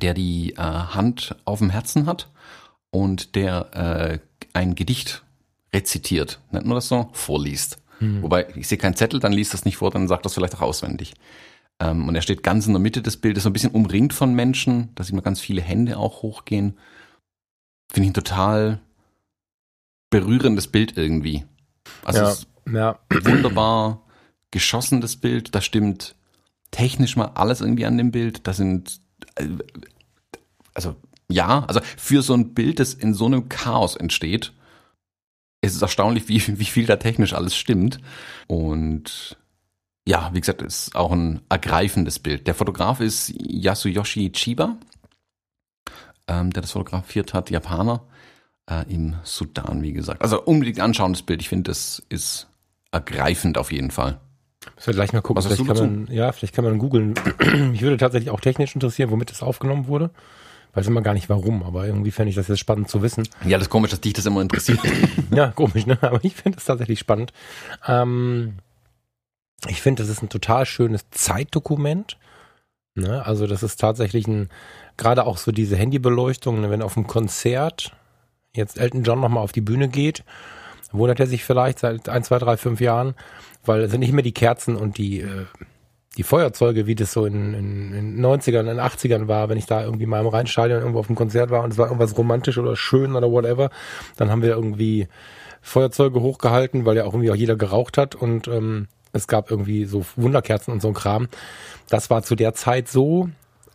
der 0.02 0.14
die 0.14 0.54
äh, 0.54 0.62
Hand 0.62 1.36
auf 1.44 1.60
dem 1.60 1.70
Herzen 1.70 2.06
hat 2.06 2.30
und 2.90 3.36
der 3.36 3.74
äh, 3.74 4.20
ein 4.54 4.76
Gedicht 4.76 5.23
rezitiert, 5.74 6.40
nennt 6.52 6.66
man 6.66 6.76
das 6.76 6.88
so, 6.88 7.10
vorliest. 7.14 7.80
Hm. 8.00 8.22
Wobei, 8.24 8.48
ich 8.56 8.68
sehe 8.68 8.78
keinen 8.78 8.96
Zettel, 8.96 9.20
dann 9.20 9.34
liest 9.34 9.54
das 9.54 9.66
nicht 9.66 9.78
vor, 9.78 9.92
dann 9.92 10.08
sagt 10.08 10.26
das 10.26 10.34
vielleicht 10.34 10.56
auch 10.56 10.62
auswendig. 10.62 11.14
Ähm, 11.80 12.08
und 12.08 12.16
er 12.16 12.22
steht 12.22 12.44
ganz 12.44 12.68
in 12.68 12.74
der 12.74 12.82
Mitte 12.82 13.02
des 13.02 13.18
Bildes, 13.18 13.44
so 13.44 13.50
ein 13.50 13.54
bisschen 13.54 13.72
umringt 13.72 14.14
von 14.14 14.34
Menschen, 14.34 14.90
da 14.96 15.04
sieht 15.04 15.16
man 15.16 15.24
ganz 15.24 15.40
viele 15.40 15.62
Hände 15.62 15.98
auch 15.98 16.22
hochgehen. 16.22 16.78
Finde 17.92 18.06
ich 18.06 18.12
ein 18.12 18.14
total 18.14 18.80
berührendes 20.10 20.68
Bild 20.68 20.98
irgendwie. 20.98 21.44
Also 22.04 22.46
ja, 22.72 22.74
ja. 22.74 23.00
wunderbar 23.24 24.02
geschossenes 24.52 25.16
Bild, 25.18 25.56
da 25.56 25.62
stimmt 25.62 26.16
technisch 26.70 27.16
mal 27.16 27.32
alles 27.34 27.62
irgendwie 27.62 27.86
an 27.86 27.98
dem 27.98 28.12
Bild. 28.12 28.48
Da 28.48 28.54
sind, 28.54 29.00
äh, 29.36 29.48
also 30.74 30.96
ja, 31.30 31.66
also 31.66 31.80
für 31.98 32.22
so 32.22 32.34
ein 32.34 32.54
Bild, 32.54 32.80
das 32.80 32.94
in 32.94 33.14
so 33.14 33.26
einem 33.26 33.50
Chaos 33.50 33.96
entsteht, 33.96 34.54
es 35.64 35.76
ist 35.76 35.82
erstaunlich, 35.82 36.28
wie, 36.28 36.60
wie 36.60 36.66
viel 36.66 36.86
da 36.86 36.98
technisch 36.98 37.34
alles 37.34 37.56
stimmt. 37.56 38.00
Und 38.48 39.38
ja, 40.06 40.30
wie 40.34 40.42
gesagt, 40.42 40.62
ist 40.62 40.94
auch 40.94 41.14
ein 41.14 41.42
ergreifendes 41.48 42.20
Bild. 42.20 42.48
Der 42.48 42.54
Fotograf 42.54 43.00
ist 43.00 43.34
Yasuyoshi 43.38 44.34
Chiba, 44.34 44.76
ähm, 46.28 46.52
der 46.52 46.62
das 46.62 46.72
fotografiert 46.74 47.34
hat, 47.34 47.50
Japaner, 47.50 48.06
äh, 48.70 48.84
im 48.94 49.16
Sudan, 49.24 49.82
wie 49.82 49.94
gesagt. 49.94 50.22
Also 50.22 50.42
unbedingt 50.44 50.82
anschauen, 50.82 51.14
das 51.14 51.22
Bild. 51.22 51.42
Ich 51.42 51.48
finde, 51.48 51.72
das 51.72 52.04
ist 52.10 52.48
ergreifend 52.92 53.58
auf 53.58 53.72
jeden 53.72 53.92
Fall. 53.92 54.20
Müssen 54.76 54.88
wir 54.88 54.94
gleich 54.96 55.14
mal 55.14 55.22
gucken. 55.22 55.44
vielleicht 55.44 55.66
kann 55.66 55.78
man, 55.78 56.08
ja, 56.12 56.34
vielleicht 56.34 56.54
kann 56.54 56.66
man 56.66 56.78
googeln. 56.78 57.14
Mich 57.72 57.82
würde 57.82 57.96
tatsächlich 57.96 58.32
auch 58.32 58.42
technisch 58.42 58.76
interessieren, 58.76 59.12
womit 59.12 59.32
das 59.32 59.42
aufgenommen 59.42 59.88
wurde. 59.88 60.12
Weiß 60.74 60.88
immer 60.88 61.02
gar 61.02 61.14
nicht 61.14 61.30
warum, 61.30 61.62
aber 61.64 61.86
irgendwie 61.86 62.12
fände 62.12 62.30
ich 62.30 62.36
das 62.36 62.48
jetzt 62.48 62.60
spannend 62.60 62.90
zu 62.90 63.02
wissen. 63.04 63.28
Ja, 63.46 63.58
das 63.58 63.68
ist 63.68 63.70
komisch, 63.70 63.92
dass 63.92 64.02
dich 64.02 64.14
das 64.14 64.26
immer 64.26 64.42
interessiert. 64.42 64.80
ja, 65.32 65.52
komisch, 65.52 65.86
ne? 65.86 65.98
Aber 66.02 66.24
ich 66.24 66.34
finde 66.36 66.58
das 66.58 66.66
tatsächlich 66.66 67.00
spannend. 67.00 67.32
Ähm, 67.88 68.56
ich 69.68 69.82
finde, 69.82 70.02
das 70.02 70.10
ist 70.10 70.24
ein 70.24 70.30
total 70.30 70.66
schönes 70.66 71.06
Zeitdokument. 71.12 72.18
Ne? 72.96 73.26
Also 73.26 73.48
das 73.48 73.64
ist 73.64 73.80
tatsächlich 73.80 74.28
ein, 74.28 74.50
gerade 74.98 75.26
auch 75.26 75.38
so 75.38 75.52
diese 75.52 75.76
Handybeleuchtung, 75.76 76.62
ne? 76.62 76.70
wenn 76.70 76.82
auf 76.82 76.96
dem 76.96 77.08
Konzert 77.08 77.96
jetzt 78.56 78.78
Elton 78.78 79.04
John 79.04 79.20
nochmal 79.20 79.44
auf 79.44 79.52
die 79.52 79.62
Bühne 79.62 79.88
geht, 79.88 80.24
wundert 80.92 81.20
er 81.20 81.28
sich 81.28 81.44
vielleicht 81.44 81.80
seit 81.80 82.08
ein, 82.10 82.24
zwei, 82.24 82.38
drei, 82.38 82.58
fünf 82.58 82.82
Jahren, 82.82 83.16
weil 83.66 83.82
es 83.82 83.92
sind 83.92 84.02
nicht 84.02 84.14
mehr 84.14 84.24
die 84.24 84.34
Kerzen 84.34 84.76
und 84.76 84.98
die 84.98 85.22
äh, 85.22 85.46
die 86.18 86.24
Feuerzeuge, 86.24 86.86
wie 86.86 86.96
das 86.96 87.12
so 87.12 87.26
in, 87.26 87.54
in, 87.54 87.94
in 87.94 88.26
90ern, 88.26 88.70
in 88.70 88.80
80ern 88.80 89.28
war, 89.28 89.50
wenn 89.50 89.58
ich 89.58 89.66
da 89.66 89.84
irgendwie 89.84 90.06
mal 90.06 90.22
im 90.22 90.28
Rheinstadion 90.28 90.80
irgendwo 90.80 91.00
auf 91.00 91.08
dem 91.08 91.16
Konzert 91.16 91.50
war 91.50 91.64
und 91.64 91.72
es 91.72 91.78
war 91.78 91.88
irgendwas 91.88 92.18
romantisch 92.18 92.58
oder 92.58 92.76
schön 92.76 93.16
oder 93.16 93.32
whatever, 93.32 93.70
dann 94.18 94.30
haben 94.30 94.42
wir 94.42 94.52
irgendwie 94.52 95.08
Feuerzeuge 95.62 96.22
hochgehalten, 96.22 96.86
weil 96.86 96.98
ja 96.98 97.06
auch 97.06 97.14
irgendwie 97.14 97.32
auch 97.32 97.36
jeder 97.36 97.56
geraucht 97.56 97.98
hat 97.98 98.16
und 98.16 98.48
ähm, 98.48 98.88
es 99.12 99.28
gab 99.28 99.50
irgendwie 99.50 99.86
so 99.86 100.06
Wunderkerzen 100.16 100.74
und 100.74 100.82
so 100.82 100.90
ein 100.90 100.94
Kram. 100.94 101.28
Das 101.90 102.10
war 102.10 102.24
zu 102.24 102.36
der 102.36 102.54
Zeit 102.54 102.90
so. 102.90 103.30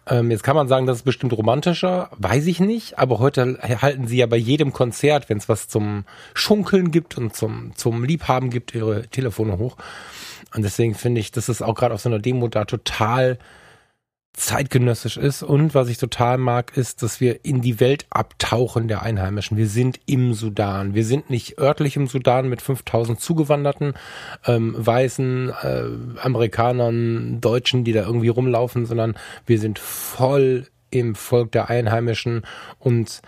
Ähm, 0.07 0.31
jetzt 0.31 0.43
kann 0.43 0.57
man 0.57 0.69
sagen, 0.69 0.87
das 0.87 0.99
ist 0.99 1.05
bestimmt 1.05 1.33
romantischer, 1.33 2.11
weiß 2.17 2.47
ich 2.47 2.61
nicht, 2.61 2.99
aber 2.99 3.19
heute 3.19 3.59
halten 3.63 4.07
sie 4.07 4.19
ja 4.19 4.27
bei 4.27 4.37
jedem 4.37 4.73
Konzert, 4.73 5.29
wenn 5.29 5.39
es 5.39 5.49
was 5.49 5.69
zum 5.69 6.05
Schunkeln 6.35 6.91
gibt 6.91 7.19
und 7.19 7.37
zum, 7.37 7.73
zum 7.75 8.05
Liebhaben 8.05 8.51
gibt, 8.51 8.75
ihre 8.75 9.07
Telefone 9.09 9.59
hoch. 9.59 9.77
Und 10.55 10.63
deswegen 10.63 10.95
finde 10.95 11.21
ich, 11.21 11.31
dass 11.31 11.49
es 11.49 11.63
auch 11.63 11.75
gerade 11.75 11.95
auf 11.95 12.01
so 12.01 12.09
einer 12.09 12.19
Demo 12.19 12.49
da 12.49 12.65
total 12.65 13.39
zeitgenössisch 14.39 15.17
ist. 15.17 15.43
Und 15.43 15.75
was 15.75 15.89
ich 15.89 15.99
total 15.99 16.39
mag, 16.39 16.77
ist, 16.77 17.03
dass 17.03 17.21
wir 17.21 17.45
in 17.45 17.61
die 17.61 17.81
Welt 17.81 18.07
abtauchen 18.11 18.89
der 18.89 19.03
Einheimischen. 19.03 19.57
Wir 19.57 19.67
sind 19.67 20.01
im 20.07 20.33
Sudan. 20.33 20.95
Wir 20.95 21.05
sind 21.05 21.29
nicht 21.29 21.59
örtlich 21.59 21.97
im 21.97 22.07
Sudan 22.07 22.49
mit 22.49 22.63
5000 22.63 23.21
Zugewanderten, 23.21 23.95
ähm, 24.47 24.75
weißen 24.79 25.51
äh, 25.51 25.85
Amerikanern, 26.23 27.41
Deutschen, 27.41 27.85
die 27.85 27.93
da 27.93 28.03
irgendwie 28.03 28.29
rumlaufen, 28.29 28.87
sondern 28.87 29.17
wir 29.45 29.59
sind 29.59 29.79
voll 29.79 30.69
im 30.91 31.15
Volk 31.15 31.53
der 31.53 31.69
Einheimischen 31.69 32.43
und 32.79 33.21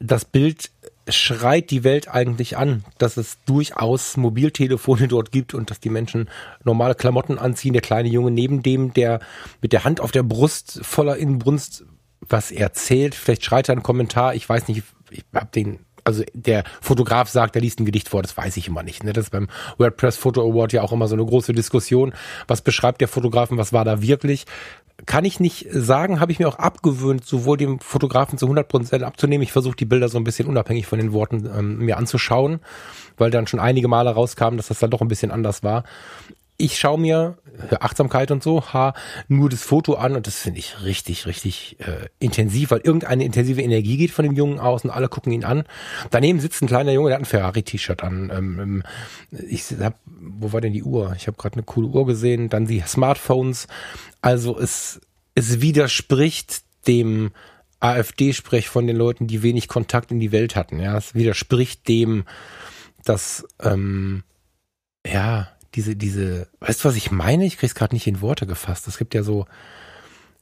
das 0.00 0.24
Bild 0.24 0.70
schreit 1.14 1.70
die 1.70 1.84
Welt 1.84 2.08
eigentlich 2.08 2.56
an, 2.56 2.84
dass 2.98 3.16
es 3.16 3.38
durchaus 3.46 4.16
Mobiltelefone 4.16 5.08
dort 5.08 5.32
gibt 5.32 5.54
und 5.54 5.70
dass 5.70 5.80
die 5.80 5.90
Menschen 5.90 6.28
normale 6.64 6.94
Klamotten 6.94 7.38
anziehen. 7.38 7.72
Der 7.72 7.82
kleine 7.82 8.08
Junge 8.08 8.30
neben 8.30 8.62
dem, 8.62 8.92
der 8.94 9.20
mit 9.60 9.72
der 9.72 9.84
Hand 9.84 10.00
auf 10.00 10.12
der 10.12 10.22
Brust 10.22 10.80
voller 10.82 11.16
Inbrunst 11.16 11.84
was 12.20 12.50
erzählt. 12.50 13.14
Vielleicht 13.14 13.44
schreit 13.44 13.68
er 13.68 13.72
einen 13.72 13.82
Kommentar. 13.82 14.34
Ich 14.34 14.48
weiß 14.48 14.68
nicht, 14.68 14.82
ich 15.10 15.24
habe 15.34 15.50
den 15.54 15.78
also 16.08 16.24
der 16.34 16.64
Fotograf 16.80 17.28
sagt, 17.28 17.54
er 17.54 17.62
liest 17.62 17.80
ein 17.80 17.84
Gedicht 17.84 18.08
vor, 18.08 18.22
das 18.22 18.36
weiß 18.36 18.56
ich 18.56 18.68
immer 18.68 18.82
nicht. 18.82 19.04
Ne? 19.04 19.12
Das 19.12 19.26
ist 19.26 19.30
beim 19.30 19.48
WordPress 19.78 20.16
Photo 20.16 20.42
Award 20.42 20.72
ja 20.72 20.82
auch 20.82 20.92
immer 20.92 21.06
so 21.06 21.14
eine 21.14 21.24
große 21.24 21.52
Diskussion. 21.52 22.12
Was 22.46 22.60
beschreibt 22.60 23.00
der 23.00 23.08
Fotografen, 23.08 23.58
was 23.58 23.72
war 23.72 23.84
da 23.84 24.02
wirklich? 24.02 24.44
kann 25.06 25.24
ich 25.24 25.38
nicht 25.38 25.68
sagen, 25.70 26.18
habe 26.18 26.32
ich 26.32 26.40
mir 26.40 26.48
auch 26.48 26.58
abgewöhnt, 26.58 27.24
sowohl 27.24 27.56
dem 27.56 27.78
Fotografen 27.78 28.36
zu 28.36 28.46
100 28.46 28.66
Prozent 28.66 29.04
abzunehmen. 29.04 29.44
Ich 29.44 29.52
versuche 29.52 29.76
die 29.76 29.84
Bilder 29.84 30.08
so 30.08 30.18
ein 30.18 30.24
bisschen 30.24 30.48
unabhängig 30.48 30.86
von 30.86 30.98
den 30.98 31.12
Worten 31.12 31.48
ähm, 31.56 31.78
mir 31.78 31.98
anzuschauen, 31.98 32.58
weil 33.16 33.30
dann 33.30 33.46
schon 33.46 33.60
einige 33.60 33.86
Male 33.86 34.10
rauskam, 34.10 34.56
dass 34.56 34.68
das 34.68 34.80
dann 34.80 34.90
doch 34.90 35.00
ein 35.00 35.06
bisschen 35.06 35.30
anders 35.30 35.62
war 35.62 35.84
ich 36.58 36.78
schaue 36.78 36.98
mir 36.98 37.38
Achtsamkeit 37.80 38.30
und 38.30 38.42
so, 38.42 38.72
ha, 38.72 38.94
nur 39.28 39.48
das 39.48 39.62
Foto 39.62 39.94
an 39.94 40.16
und 40.16 40.26
das 40.26 40.38
finde 40.38 40.60
ich 40.60 40.82
richtig, 40.82 41.26
richtig 41.26 41.76
äh, 41.80 42.08
intensiv, 42.18 42.70
weil 42.70 42.80
irgendeine 42.80 43.24
intensive 43.24 43.62
Energie 43.62 43.96
geht 43.96 44.10
von 44.10 44.24
dem 44.24 44.34
Jungen 44.34 44.60
aus 44.60 44.84
und 44.84 44.90
alle 44.90 45.08
gucken 45.08 45.32
ihn 45.32 45.44
an. 45.44 45.64
Daneben 46.10 46.40
sitzt 46.40 46.62
ein 46.62 46.68
kleiner 46.68 46.92
Junge, 46.92 47.08
der 47.08 47.16
hat 47.16 47.22
ein 47.22 47.26
Ferrari-T-Shirt 47.26 48.02
an. 48.02 48.30
Ähm, 48.34 48.60
ähm 48.60 48.82
ich 49.48 49.64
hab, 49.80 49.98
wo 50.04 50.52
war 50.52 50.60
denn 50.60 50.72
die 50.72 50.82
Uhr? 50.82 51.14
Ich 51.16 51.26
habe 51.26 51.36
gerade 51.36 51.54
eine 51.54 51.62
coole 51.64 51.88
Uhr 51.88 52.06
gesehen. 52.06 52.48
Dann 52.48 52.66
die 52.66 52.82
Smartphones. 52.86 53.66
Also 54.20 54.58
es, 54.58 55.00
es 55.34 55.60
widerspricht 55.60 56.62
dem 56.86 57.32
AfD-Sprech 57.80 58.68
von 58.68 58.86
den 58.86 58.96
Leuten, 58.96 59.26
die 59.26 59.42
wenig 59.42 59.68
Kontakt 59.68 60.10
in 60.10 60.20
die 60.20 60.32
Welt 60.32 60.56
hatten. 60.56 60.80
Ja, 60.80 60.96
es 60.96 61.14
widerspricht 61.14 61.86
dem, 61.88 62.24
dass 63.04 63.46
ähm, 63.62 64.24
ja 65.06 65.48
diese, 65.74 65.96
diese, 65.96 66.48
weißt 66.60 66.84
du, 66.84 66.88
was 66.88 66.96
ich 66.96 67.10
meine? 67.10 67.44
Ich 67.44 67.58
krieg's 67.58 67.74
gerade 67.74 67.94
nicht 67.94 68.06
in 68.06 68.20
Worte 68.20 68.46
gefasst. 68.46 68.88
Es 68.88 68.98
gibt 68.98 69.14
ja 69.14 69.22
so 69.22 69.46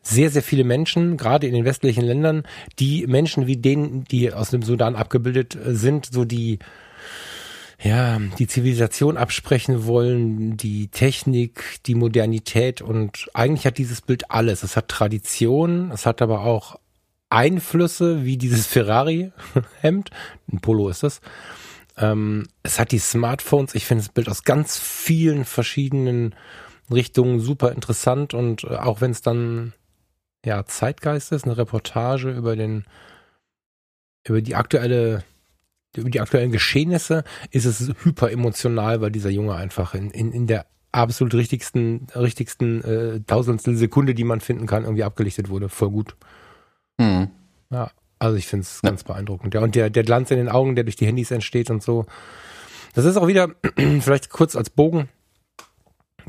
sehr, 0.02 0.30
sehr 0.30 0.42
viele 0.42 0.64
Menschen, 0.64 1.16
gerade 1.16 1.46
in 1.48 1.54
den 1.54 1.64
westlichen 1.64 2.04
Ländern, 2.04 2.44
die 2.78 3.06
Menschen 3.06 3.46
wie 3.46 3.56
denen, 3.56 4.04
die 4.04 4.32
aus 4.32 4.50
dem 4.50 4.62
Sudan 4.62 4.94
abgebildet 4.94 5.56
äh, 5.56 5.74
sind, 5.74 6.06
so 6.12 6.24
die, 6.24 6.60
ja, 7.82 8.20
die 8.38 8.46
Zivilisation 8.46 9.16
absprechen 9.16 9.84
wollen, 9.84 10.56
die 10.56 10.88
Technik, 10.88 11.80
die 11.86 11.96
Modernität 11.96 12.80
und 12.82 13.28
eigentlich 13.34 13.66
hat 13.66 13.78
dieses 13.78 14.00
Bild 14.00 14.30
alles. 14.30 14.62
Es 14.62 14.76
hat 14.76 14.88
Tradition, 14.88 15.90
es 15.90 16.06
hat 16.06 16.22
aber 16.22 16.42
auch 16.42 16.78
Einflüsse 17.28 18.24
wie 18.24 18.36
dieses 18.36 18.66
Ferrari-Hemd, 18.66 20.10
ein 20.52 20.60
Polo 20.60 20.88
ist 20.88 21.02
es. 21.02 21.20
Ähm, 21.96 22.46
es 22.62 22.78
hat 22.78 22.92
die 22.92 22.98
Smartphones. 22.98 23.74
Ich 23.74 23.86
finde 23.86 24.04
das 24.04 24.12
Bild 24.12 24.28
aus 24.28 24.44
ganz 24.44 24.78
vielen 24.78 25.44
verschiedenen 25.44 26.34
Richtungen 26.90 27.40
super 27.40 27.72
interessant 27.72 28.34
und 28.34 28.64
äh, 28.64 28.76
auch 28.76 29.00
wenn 29.00 29.10
es 29.10 29.22
dann 29.22 29.72
ja 30.44 30.64
Zeitgeist 30.66 31.32
ist, 31.32 31.44
eine 31.44 31.56
Reportage 31.56 32.30
über 32.30 32.54
den 32.54 32.84
über 34.24 34.42
die 34.42 34.54
aktuelle 34.54 35.24
über 35.96 36.10
die 36.10 36.20
aktuellen 36.20 36.52
Geschehnisse 36.52 37.24
ist 37.50 37.64
es 37.64 37.92
hyper 38.04 38.30
emotional, 38.30 39.00
weil 39.00 39.10
dieser 39.10 39.30
Junge 39.30 39.54
einfach 39.54 39.94
in, 39.94 40.10
in, 40.10 40.32
in 40.32 40.46
der 40.46 40.66
absolut 40.92 41.34
richtigsten, 41.34 42.06
richtigsten 42.14 42.82
äh, 42.84 43.20
tausendstel 43.26 43.76
Sekunde, 43.76 44.14
die 44.14 44.24
man 44.24 44.40
finden 44.40 44.66
kann, 44.66 44.84
irgendwie 44.84 45.04
abgelichtet 45.04 45.48
wurde. 45.48 45.68
Voll 45.68 45.90
gut. 45.90 46.16
Mhm. 46.98 47.30
Ja, 47.70 47.90
also 48.18 48.36
ich 48.36 48.46
finde 48.46 48.62
es 48.62 48.80
ja. 48.82 48.90
ganz 48.90 49.04
beeindruckend. 49.04 49.54
Ja, 49.54 49.60
und 49.60 49.74
der, 49.74 49.90
der 49.90 50.02
Glanz 50.02 50.30
in 50.30 50.38
den 50.38 50.48
Augen, 50.48 50.74
der 50.74 50.84
durch 50.84 50.96
die 50.96 51.06
Handys 51.06 51.30
entsteht 51.30 51.70
und 51.70 51.82
so. 51.82 52.06
Das 52.94 53.04
ist 53.04 53.16
auch 53.16 53.26
wieder, 53.26 53.50
vielleicht 54.00 54.30
kurz 54.30 54.56
als 54.56 54.70
Bogen. 54.70 55.08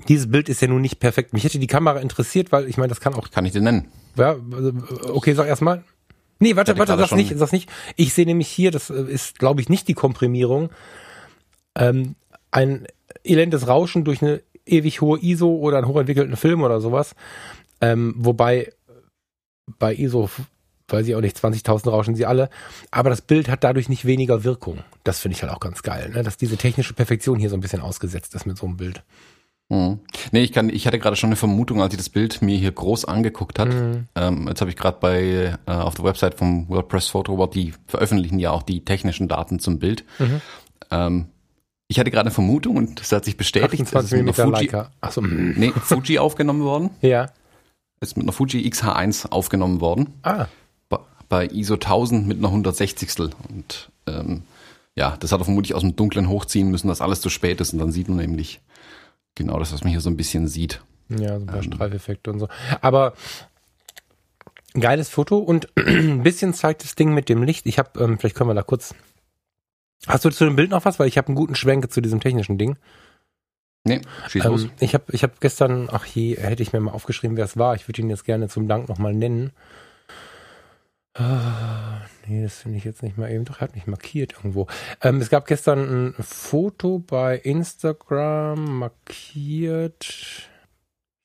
Dieses 0.08 0.30
Bild 0.30 0.50
ist 0.50 0.62
ja 0.62 0.68
nun 0.68 0.82
nicht 0.82 1.00
perfekt. 1.00 1.34
Mich 1.34 1.44
hätte 1.44 1.60
die 1.60 1.68
Kamera 1.68 2.00
interessiert, 2.00 2.52
weil 2.52 2.68
ich 2.68 2.78
meine, 2.78 2.90
das 2.90 3.00
kann 3.00 3.16
auch. 3.16 3.32
Kann 3.32 3.46
ich 3.46 3.54
dir 3.54 3.62
nennen? 3.62 3.88
Ja, 4.16 4.36
also, 4.52 4.74
okay, 5.14 5.34
sag 5.34 5.48
erstmal. 5.48 5.84
Nee, 6.40 6.56
warte, 6.56 6.78
warte, 6.78 6.96
sag's 6.98 7.16
nicht, 7.16 7.36
sag's 7.36 7.52
nicht. 7.52 7.70
Ich 7.96 8.14
sehe 8.14 8.26
nämlich 8.26 8.48
hier, 8.48 8.70
das 8.70 8.90
äh, 8.90 9.02
ist, 9.02 9.40
glaube 9.40 9.62
ich, 9.62 9.70
nicht 9.70 9.88
die 9.88 9.96
Komprimierung. 9.96 10.70
Ähm, 11.76 12.16
ein 12.52 12.86
elendes 13.24 13.68
Rauschen 13.68 14.04
durch 14.04 14.22
eine 14.22 14.42
ewig 14.66 15.02
hohe 15.02 15.20
ISO 15.20 15.56
oder 15.56 15.78
einen 15.78 15.88
hochentwickelten 15.88 16.36
Film 16.36 16.62
oder 16.62 16.80
sowas. 16.80 17.16
Ähm, 17.82 18.14
wobei 18.18 18.72
bei 19.80 19.96
ISO 19.96 20.30
weiß 20.90 21.08
ich 21.08 21.16
auch 21.16 21.22
nicht, 21.22 21.38
20.000 21.38 21.90
rauschen 21.90 22.16
sie 22.16 22.26
alle. 22.26 22.50
Aber 22.92 23.10
das 23.10 23.22
Bild 23.22 23.50
hat 23.50 23.64
dadurch 23.64 23.90
nicht 23.90 24.06
weniger 24.06 24.44
Wirkung. 24.44 24.80
Das 25.04 25.20
finde 25.20 25.36
ich 25.36 25.44
halt 25.44 25.52
auch 25.52 25.60
ganz 25.60 25.84
geil, 25.84 26.10
ne? 26.10 26.24
dass 26.24 26.38
diese 26.38 26.58
technische 26.58 26.94
Perfektion 26.94 27.40
hier 27.40 27.50
so 27.50 27.58
ein 27.58 27.62
bisschen 27.62 27.82
ausgesetzt 27.82 28.36
ist 28.36 28.46
mit 28.46 28.58
so 28.58 28.66
einem 28.66 28.78
Bild. 28.78 29.04
Mhm. 29.70 30.00
Nee, 30.32 30.44
ich 30.44 30.54
kann, 30.54 30.70
ich 30.70 30.88
hatte 30.88 30.98
gerade 30.98 31.18
schon 31.18 31.28
eine 31.28 31.36
Vermutung, 31.36 31.82
als 31.82 31.94
ich 31.94 31.98
das 31.98 32.10
Bild 32.10 32.42
mir 32.42 32.58
hier 32.58 32.72
groß 32.72 33.06
angeguckt 33.06 33.60
hat. 33.60 33.70
Mhm. 33.70 34.08
Ähm, 34.16 34.48
jetzt 34.48 34.62
habe 34.62 34.70
ich 34.70 34.78
gerade 34.78 34.98
bei 35.00 35.58
äh, 35.66 35.72
auf 35.72 35.96
der 35.96 36.06
Website 36.06 36.36
vom 36.36 36.70
WordPress 36.70 37.10
Photo 37.10 37.34
Award, 37.34 37.56
die 37.56 37.74
veröffentlichen 37.86 38.40
ja 38.40 38.52
auch 38.52 38.64
die 38.64 38.86
technischen 38.86 39.28
Daten 39.28 39.60
zum 39.60 39.80
Bild. 39.80 40.06
Mhm. 40.20 40.42
Ähm, 40.90 41.26
ich 41.90 42.00
hatte 42.00 42.12
gerade 42.12 42.28
eine 42.28 42.34
Vermutung 42.34 42.78
und 42.78 43.00
das 43.00 43.12
hat 43.12 43.26
sich 43.26 43.36
bestätigt. 43.38 43.82
28 43.82 44.24
mm 44.24 44.30
Fuji. 44.32 44.72
Achso, 45.02 45.22
nee, 45.22 45.72
Fuji 45.72 46.20
aufgenommen 46.20 46.64
worden. 46.64 46.90
Ja. 47.02 47.28
Ist 48.00 48.16
mit 48.16 48.26
einer 48.26 48.34
Fuji 48.34 48.68
XH1 48.70 49.30
aufgenommen 49.32 49.82
worden. 49.82 50.14
Ah 50.22 50.48
bei 51.30 51.48
ISO 51.48 51.76
1000 51.76 52.28
mit 52.28 52.38
einer 52.38 52.48
160. 52.48 53.10
Und 53.50 53.90
ähm, 54.08 54.44
ja, 54.96 55.16
das 55.20 55.32
hat 55.32 55.42
er 55.42 55.46
vermutlich 55.46 55.76
aus 55.76 55.82
dem 55.82 55.96
Dunklen 55.96 56.30
hochziehen 56.30 56.72
müssen, 56.72 56.88
dass 56.88 57.02
alles 57.02 57.22
zu 57.22 57.30
spät 57.30 57.62
ist 57.62 57.74
und 57.74 57.80
dann 57.80 57.92
sieht 57.92 58.10
man 58.10 58.18
nämlich 58.18 58.62
genau 59.36 59.60
das, 59.60 59.72
was 59.72 59.84
man 59.84 59.92
hier 59.92 60.02
so 60.02 60.10
ein 60.10 60.18
bisschen 60.18 60.48
sieht. 60.48 60.82
Ja, 61.10 61.36
so 61.36 61.36
ein 61.36 61.46
paar 61.46 61.58
ähm, 61.58 61.64
Streifeffekte 61.64 62.32
und 62.32 62.40
so. 62.40 62.48
Aber 62.82 63.14
geiles 64.74 65.10
Foto 65.10 65.38
und 65.38 65.70
ein 65.78 66.24
bisschen 66.24 66.54
zeigt 66.54 66.84
das 66.84 66.96
Ding 66.96 67.14
mit 67.14 67.30
dem 67.30 67.44
Licht. 67.44 67.66
Ich 67.66 67.80
habe, 67.80 68.00
ähm, 68.00 68.18
vielleicht 68.18 68.36
können 68.36 68.50
wir 68.50 68.56
da 68.56 68.64
kurz. 68.64 68.94
Hast 70.06 70.26
du 70.26 70.30
zu 70.30 70.46
dem 70.46 70.56
Bild 70.56 70.72
noch 70.72 70.86
was? 70.86 71.00
Weil 71.00 71.08
ich 71.08 71.18
habe 71.18 71.28
einen 71.28 71.36
guten 71.36 71.56
Schwenk 71.56 71.92
zu 71.92 72.02
diesem 72.02 72.20
technischen 72.20 72.58
Ding. 72.58 72.78
Nee, 73.84 74.02
schieß 74.28 74.46
ähm, 74.46 74.52
los. 74.52 74.68
Ich 74.80 74.94
habe 74.94 75.06
ich 75.12 75.24
hab 75.24 75.40
gestern, 75.40 75.90
ach 75.92 76.06
je, 76.06 76.36
hätte 76.36 76.64
ich 76.64 76.74
mir 76.74 76.80
mal 76.80 76.92
aufgeschrieben, 76.92 77.38
wer 77.38 77.46
es 77.46 77.58
war. 77.58 77.76
Ich 77.76 77.88
würde 77.88 78.02
ihn 78.02 78.10
jetzt 78.10 78.26
gerne 78.26 78.50
zum 78.50 78.68
Dank 78.68 78.90
nochmal 78.90 79.14
nennen. 79.14 79.52
Ah, 81.18 82.02
nee, 82.28 82.44
das 82.44 82.60
finde 82.60 82.78
ich 82.78 82.84
jetzt 82.84 83.02
nicht 83.02 83.18
mal 83.18 83.32
eben. 83.32 83.44
Doch, 83.46 83.58
er 83.58 83.62
hat 83.62 83.76
mich 83.76 83.88
markiert 83.88 84.34
irgendwo. 84.34 84.68
Ähm, 85.02 85.20
es 85.20 85.30
gab 85.30 85.48
gestern 85.48 86.14
ein 86.18 86.24
Foto 86.24 87.00
bei 87.00 87.38
Instagram 87.38 88.80
markiert. 88.80 90.48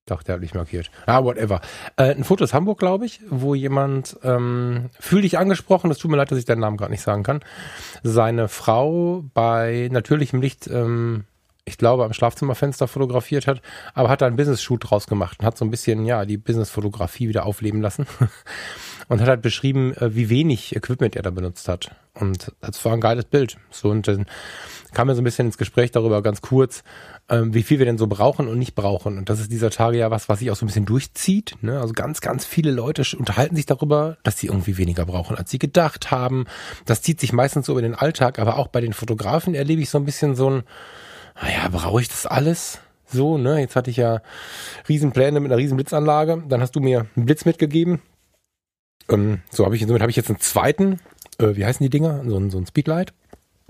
Doch, 0.07 0.23
der 0.23 0.35
hat 0.35 0.41
mich 0.41 0.55
markiert. 0.55 0.91
Ah, 1.07 1.23
whatever. 1.23 1.61
Äh, 1.97 2.15
ein 2.15 2.25
Foto 2.25 2.43
aus 2.43 2.55
Hamburg, 2.55 2.79
glaube 2.79 3.05
ich, 3.05 3.21
wo 3.29 3.55
jemand, 3.55 4.19
ähm, 4.25 4.91
fühl 4.99 5.23
dich 5.23 5.39
angesprochen, 5.39 5.91
es 5.91 5.99
tut 5.99 6.11
mir 6.11 6.17
leid, 6.17 6.31
dass 6.31 6.39
ich 6.39 6.45
deinen 6.45 6.61
Namen 6.61 6.77
gerade 6.77 6.91
nicht 6.91 7.03
sagen 7.03 7.23
kann, 7.23 7.41
seine 8.03 8.49
Frau 8.49 9.25
bei 9.35 9.89
natürlichem 9.93 10.41
Licht, 10.41 10.67
ähm, 10.69 11.25
ich 11.65 11.79
glaube, 11.79 12.05
am 12.05 12.13
Schlafzimmerfenster 12.13 12.89
fotografiert 12.89 13.47
hat, 13.47 13.63
aber 13.95 14.09
hat 14.09 14.23
da 14.23 14.27
einen 14.27 14.37
Business-Shoot 14.37 14.91
draus 14.91 15.07
gemacht 15.07 15.39
und 15.39 15.47
hat 15.47 15.57
so 15.57 15.65
ein 15.65 15.71
bisschen, 15.71 16.05
ja, 16.05 16.25
die 16.25 16.39
Business-Fotografie 16.39 17.29
wieder 17.29 17.47
aufleben 17.47 17.81
lassen. 17.81 18.07
und 19.13 19.21
hat 19.21 19.29
halt 19.29 19.43
beschrieben, 19.43 19.93
äh, 19.99 20.15
wie 20.15 20.31
wenig 20.31 20.75
Equipment 20.75 21.17
er 21.17 21.23
da 21.23 21.29
benutzt 21.29 21.69
hat. 21.69 21.91
Und 22.15 22.51
das 22.63 22.83
war 22.87 22.95
ein 22.95 23.01
geiles 23.03 23.27
Bild. 23.27 23.59
So, 23.71 23.91
und 23.91 24.09
dann 24.09 24.25
kam 24.95 25.07
mir 25.07 25.15
so 25.15 25.21
ein 25.21 25.25
bisschen 25.25 25.45
ins 25.45 25.59
Gespräch 25.59 25.91
darüber, 25.91 26.23
ganz 26.23 26.41
kurz, 26.41 26.83
ähm, 27.29 27.53
wie 27.53 27.63
viel 27.63 27.79
wir 27.79 27.85
denn 27.85 27.99
so 27.99 28.07
brauchen 28.07 28.49
und 28.49 28.59
nicht 28.59 28.75
brauchen. 28.75 29.19
Und 29.19 29.29
das 29.29 29.39
ist 29.39 29.53
dieser 29.53 29.69
Tage 29.69 29.99
ja 29.99 30.11
was, 30.11 30.31
was 30.31 30.39
sich 30.39 30.51
auch 30.51 30.57
so 30.57 30.65
ein 30.65 30.69
bisschen 30.69 30.87
durchzieht. 30.87 31.57
Ne? 31.61 31.79
Also 31.79 31.93
ganz, 31.93 32.23
ganz 32.23 32.47
viele 32.47 32.71
Leute 32.71 33.05
unterhalten 33.15 33.55
sich 33.55 33.67
darüber, 33.67 34.17
dass 34.23 34.39
sie 34.39 34.47
irgendwie 34.47 34.79
weniger 34.79 35.05
brauchen, 35.05 35.37
als 35.37 35.51
sie 35.51 35.59
gedacht 35.59 36.11
haben. 36.11 36.47
Das 36.87 37.03
zieht 37.03 37.21
sich 37.21 37.35
meistens 37.35 37.67
so 37.67 37.73
über 37.73 37.83
den 37.83 37.95
Alltag, 37.95 38.39
aber 38.39 38.57
auch 38.57 38.69
bei 38.69 38.81
den 38.81 38.95
Fotografen 38.95 39.55
erlebe 39.55 39.83
ich 39.83 39.91
so 39.91 39.99
ein 39.99 40.07
bisschen 40.07 40.35
so 40.37 40.49
ein, 40.49 40.63
naja, 41.39 41.69
brauche 41.71 42.01
ich 42.01 42.09
das 42.09 42.25
alles? 42.25 42.79
So, 43.07 43.37
ne? 43.37 43.61
Jetzt 43.61 43.77
hatte 43.77 43.91
ich 43.91 43.99
ja 43.99 44.23
Riesenpläne 44.89 45.39
mit 45.39 45.53
einer 45.53 45.59
riesen 45.59 45.77
Blitzanlage. 45.77 46.45
Dann 46.49 46.63
hast 46.63 46.75
du 46.75 46.81
mir 46.81 47.09
einen 47.15 47.27
Blitz 47.27 47.45
mitgegeben. 47.45 48.01
Ähm, 49.09 49.41
so 49.51 49.65
habe 49.65 49.77
ich, 49.77 49.87
somit 49.87 50.03
habe 50.03 50.11
ich 50.11 50.17
jetzt 50.17 50.31
einen 50.31 50.41
zweiten, 50.41 51.01
äh, 51.39 51.57
wie 51.57 51.65
heißen 51.65 51.85
die 51.85 51.91
Dinger? 51.91 52.23
So 52.27 52.37
ein, 52.39 52.51
so 52.51 52.59
ein 52.59 52.67
Speedlight, 52.67 53.13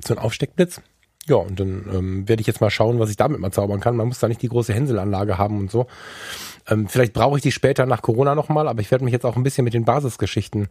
so 0.03 0.15
ein 0.15 0.19
Aufsteckblitz. 0.19 0.81
Ja, 1.27 1.37
und 1.37 1.61
dann 1.61 1.85
ähm, 1.93 2.29
werde 2.29 2.41
ich 2.41 2.49
jetzt 2.49 2.61
mal 2.61 2.71
schauen, 2.71 2.99
was 2.99 3.11
ich 3.11 3.17
damit 3.17 3.39
mal 3.39 3.53
zaubern 3.53 3.79
kann. 3.79 3.97
Man 3.97 4.09
muss 4.09 4.19
da 4.19 4.27
nicht 4.27 4.43
die 4.43 4.49
große 4.49 4.75
Hänselanlage 4.75 5.39
haben 5.39 5.61
und 5.61 5.71
so. 5.71 5.87
Ähm, 6.69 6.89
vielleicht 6.89 7.13
brauche 7.13 7.37
ich 7.37 7.43
die 7.43 7.53
später 7.53 7.87
nach 7.87 8.03
Corona 8.03 8.35
nochmal, 8.35 8.67
aber 8.67 8.81
ich 8.81 8.91
werde 8.91 9.05
mich 9.05 9.13
jetzt 9.13 9.25
auch 9.25 9.37
ein 9.37 9.45
bisschen 9.45 9.65
mit 9.65 9.75
den 9.75 9.85
Basisgeschichten 9.85 10.69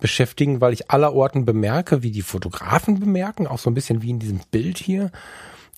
beschäftigen, 0.00 0.60
weil 0.60 0.72
ich 0.72 0.90
allerorten 0.90 1.44
bemerke, 1.44 2.02
wie 2.02 2.10
die 2.10 2.22
Fotografen 2.22 2.98
bemerken, 2.98 3.46
auch 3.46 3.58
so 3.58 3.70
ein 3.70 3.74
bisschen 3.74 4.02
wie 4.02 4.10
in 4.10 4.18
diesem 4.18 4.40
Bild 4.50 4.78
hier, 4.78 5.10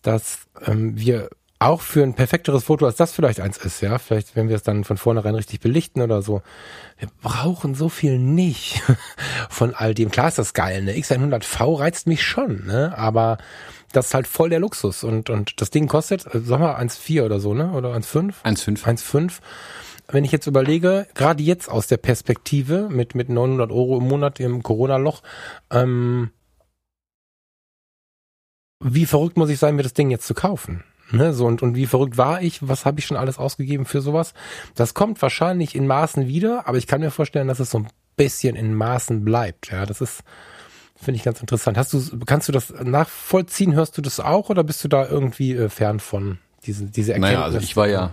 dass 0.02 0.38
ähm, 0.64 0.98
wir 0.98 1.29
auch 1.58 1.80
für 1.80 2.02
ein 2.02 2.14
perfekteres 2.14 2.64
Foto, 2.64 2.84
als 2.84 2.96
das 2.96 3.12
vielleicht 3.12 3.40
eins 3.40 3.56
ist, 3.56 3.80
ja, 3.80 3.98
vielleicht, 3.98 4.36
wenn 4.36 4.48
wir 4.48 4.56
es 4.56 4.62
dann 4.62 4.84
von 4.84 4.98
vornherein 4.98 5.34
richtig 5.34 5.60
belichten 5.60 6.02
oder 6.02 6.20
so. 6.20 6.42
Wir 6.98 7.08
brauchen 7.22 7.74
so 7.74 7.88
viel 7.88 8.18
nicht 8.18 8.82
von 9.48 9.74
all 9.74 9.94
dem. 9.94 10.10
Klar 10.10 10.28
ist 10.28 10.38
das 10.38 10.52
geil, 10.52 10.82
ne? 10.82 10.92
X100V 10.92 11.78
reizt 11.78 12.06
mich 12.06 12.22
schon, 12.22 12.66
ne? 12.66 12.96
Aber 12.98 13.38
das 13.92 14.08
ist 14.08 14.14
halt 14.14 14.26
voll 14.26 14.50
der 14.50 14.60
Luxus 14.60 15.02
und, 15.02 15.30
und 15.30 15.60
das 15.60 15.70
Ding 15.70 15.88
kostet, 15.88 16.26
äh, 16.26 16.40
sag 16.40 16.60
mal, 16.60 16.76
1,4 16.76 17.24
oder 17.24 17.40
so, 17.40 17.54
ne? 17.54 17.72
Oder 17.72 17.94
1,5? 17.94 18.34
1,5. 18.44 18.84
1,5. 18.84 19.32
Wenn 20.08 20.24
ich 20.24 20.32
jetzt 20.32 20.46
überlege, 20.46 21.06
gerade 21.14 21.42
jetzt 21.42 21.70
aus 21.70 21.86
der 21.86 21.96
Perspektive 21.96 22.88
mit, 22.90 23.14
mit 23.14 23.28
900 23.28 23.70
Euro 23.70 23.98
im 23.98 24.06
Monat 24.06 24.40
im 24.40 24.62
Corona-Loch, 24.62 25.22
ähm, 25.70 26.30
wie 28.78 29.06
verrückt 29.06 29.38
muss 29.38 29.48
ich 29.48 29.58
sein, 29.58 29.74
mir 29.74 29.82
das 29.82 29.94
Ding 29.94 30.10
jetzt 30.10 30.26
zu 30.26 30.34
kaufen? 30.34 30.84
Ne, 31.12 31.32
so 31.32 31.46
und, 31.46 31.62
und 31.62 31.76
wie 31.76 31.86
verrückt 31.86 32.18
war 32.18 32.42
ich? 32.42 32.66
Was 32.66 32.84
habe 32.84 32.98
ich 32.98 33.06
schon 33.06 33.16
alles 33.16 33.38
ausgegeben 33.38 33.84
für 33.84 34.00
sowas? 34.00 34.34
Das 34.74 34.94
kommt 34.94 35.22
wahrscheinlich 35.22 35.74
in 35.74 35.86
Maßen 35.86 36.26
wieder, 36.26 36.66
aber 36.66 36.78
ich 36.78 36.86
kann 36.86 37.00
mir 37.00 37.10
vorstellen, 37.10 37.48
dass 37.48 37.60
es 37.60 37.70
so 37.70 37.78
ein 37.78 37.88
bisschen 38.16 38.56
in 38.56 38.74
Maßen 38.74 39.24
bleibt. 39.24 39.70
Ja, 39.70 39.86
das 39.86 40.00
ist, 40.00 40.22
finde 40.96 41.18
ich 41.18 41.24
ganz 41.24 41.40
interessant. 41.40 41.78
Hast 41.78 41.92
du, 41.92 42.00
kannst 42.24 42.48
du 42.48 42.52
das 42.52 42.70
nachvollziehen? 42.82 43.74
Hörst 43.74 43.96
du 43.96 44.02
das 44.02 44.18
auch 44.18 44.50
oder 44.50 44.64
bist 44.64 44.82
du 44.82 44.88
da 44.88 45.06
irgendwie 45.06 45.52
äh, 45.52 45.68
fern 45.68 46.00
von 46.00 46.38
diese, 46.64 46.86
diese 46.86 47.12
Erkenntnis? 47.12 47.34
Naja, 47.34 47.44
also 47.44 47.58
ich 47.58 47.76
war 47.76 47.86
ja, 47.86 48.12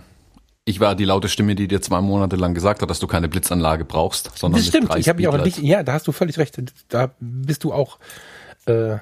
ich 0.64 0.78
war 0.78 0.94
die 0.94 1.04
laute 1.04 1.28
Stimme, 1.28 1.56
die 1.56 1.66
dir 1.66 1.82
zwei 1.82 2.00
Monate 2.00 2.36
lang 2.36 2.54
gesagt 2.54 2.80
hat, 2.80 2.90
dass 2.90 3.00
du 3.00 3.06
keine 3.06 3.28
Blitzanlage 3.28 3.84
brauchst, 3.84 4.30
sondern 4.38 4.60
das 4.60 4.68
stimmt. 4.68 4.94
ich 4.96 5.08
habe 5.08 5.16
mich 5.16 5.28
auch 5.28 5.34
an 5.34 5.44
dich. 5.44 5.58
Ja, 5.58 5.82
da 5.82 5.94
hast 5.94 6.06
du 6.06 6.12
völlig 6.12 6.38
recht. 6.38 6.62
Da 6.88 7.12
bist 7.18 7.64
du 7.64 7.72
auch. 7.72 7.98
Äh, 8.66 8.98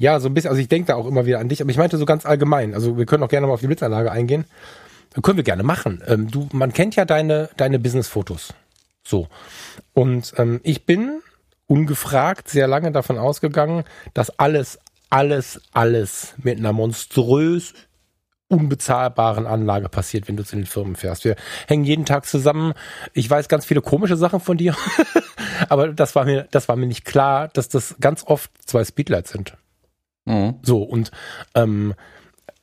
ja, 0.00 0.18
so 0.18 0.28
ein 0.28 0.34
bisschen, 0.34 0.48
also 0.48 0.60
ich 0.60 0.68
denke 0.68 0.86
da 0.86 0.94
auch 0.94 1.06
immer 1.06 1.26
wieder 1.26 1.40
an 1.40 1.50
dich, 1.50 1.60
aber 1.60 1.70
ich 1.70 1.76
meinte 1.76 1.98
so 1.98 2.06
ganz 2.06 2.24
allgemein. 2.24 2.72
Also 2.72 2.96
wir 2.96 3.04
können 3.04 3.22
auch 3.22 3.28
gerne 3.28 3.46
mal 3.46 3.52
auf 3.52 3.60
die 3.60 3.66
Blitzanlage 3.66 4.10
eingehen. 4.10 4.46
Können 5.22 5.36
wir 5.36 5.44
gerne 5.44 5.62
machen. 5.62 6.02
Ähm, 6.06 6.30
du, 6.30 6.48
man 6.52 6.72
kennt 6.72 6.96
ja 6.96 7.04
deine, 7.04 7.50
deine 7.58 7.78
Business-Fotos. 7.78 8.54
So. 9.04 9.28
Und 9.92 10.32
ähm, 10.38 10.60
ich 10.62 10.86
bin 10.86 11.20
ungefragt 11.66 12.48
sehr 12.48 12.66
lange 12.66 12.92
davon 12.92 13.18
ausgegangen, 13.18 13.84
dass 14.14 14.30
alles, 14.38 14.78
alles, 15.10 15.60
alles 15.72 16.32
mit 16.38 16.58
einer 16.58 16.72
monströs 16.72 17.74
unbezahlbaren 18.48 19.46
Anlage 19.46 19.90
passiert, 19.90 20.28
wenn 20.28 20.36
du 20.38 20.44
zu 20.44 20.56
den 20.56 20.64
Firmen 20.64 20.96
fährst. 20.96 21.24
Wir 21.26 21.36
hängen 21.68 21.84
jeden 21.84 22.06
Tag 22.06 22.24
zusammen. 22.24 22.72
Ich 23.12 23.28
weiß 23.28 23.48
ganz 23.48 23.66
viele 23.66 23.82
komische 23.82 24.16
Sachen 24.16 24.40
von 24.40 24.56
dir, 24.56 24.74
aber 25.68 25.88
das 25.88 26.14
war 26.14 26.24
mir, 26.24 26.48
das 26.50 26.70
war 26.70 26.76
mir 26.76 26.86
nicht 26.86 27.04
klar, 27.04 27.48
dass 27.48 27.68
das 27.68 27.96
ganz 28.00 28.24
oft 28.24 28.50
zwei 28.64 28.82
Speedlights 28.82 29.32
sind. 29.32 29.58
Mhm. 30.30 30.54
So, 30.62 30.82
und 30.82 31.10
ähm, 31.54 31.94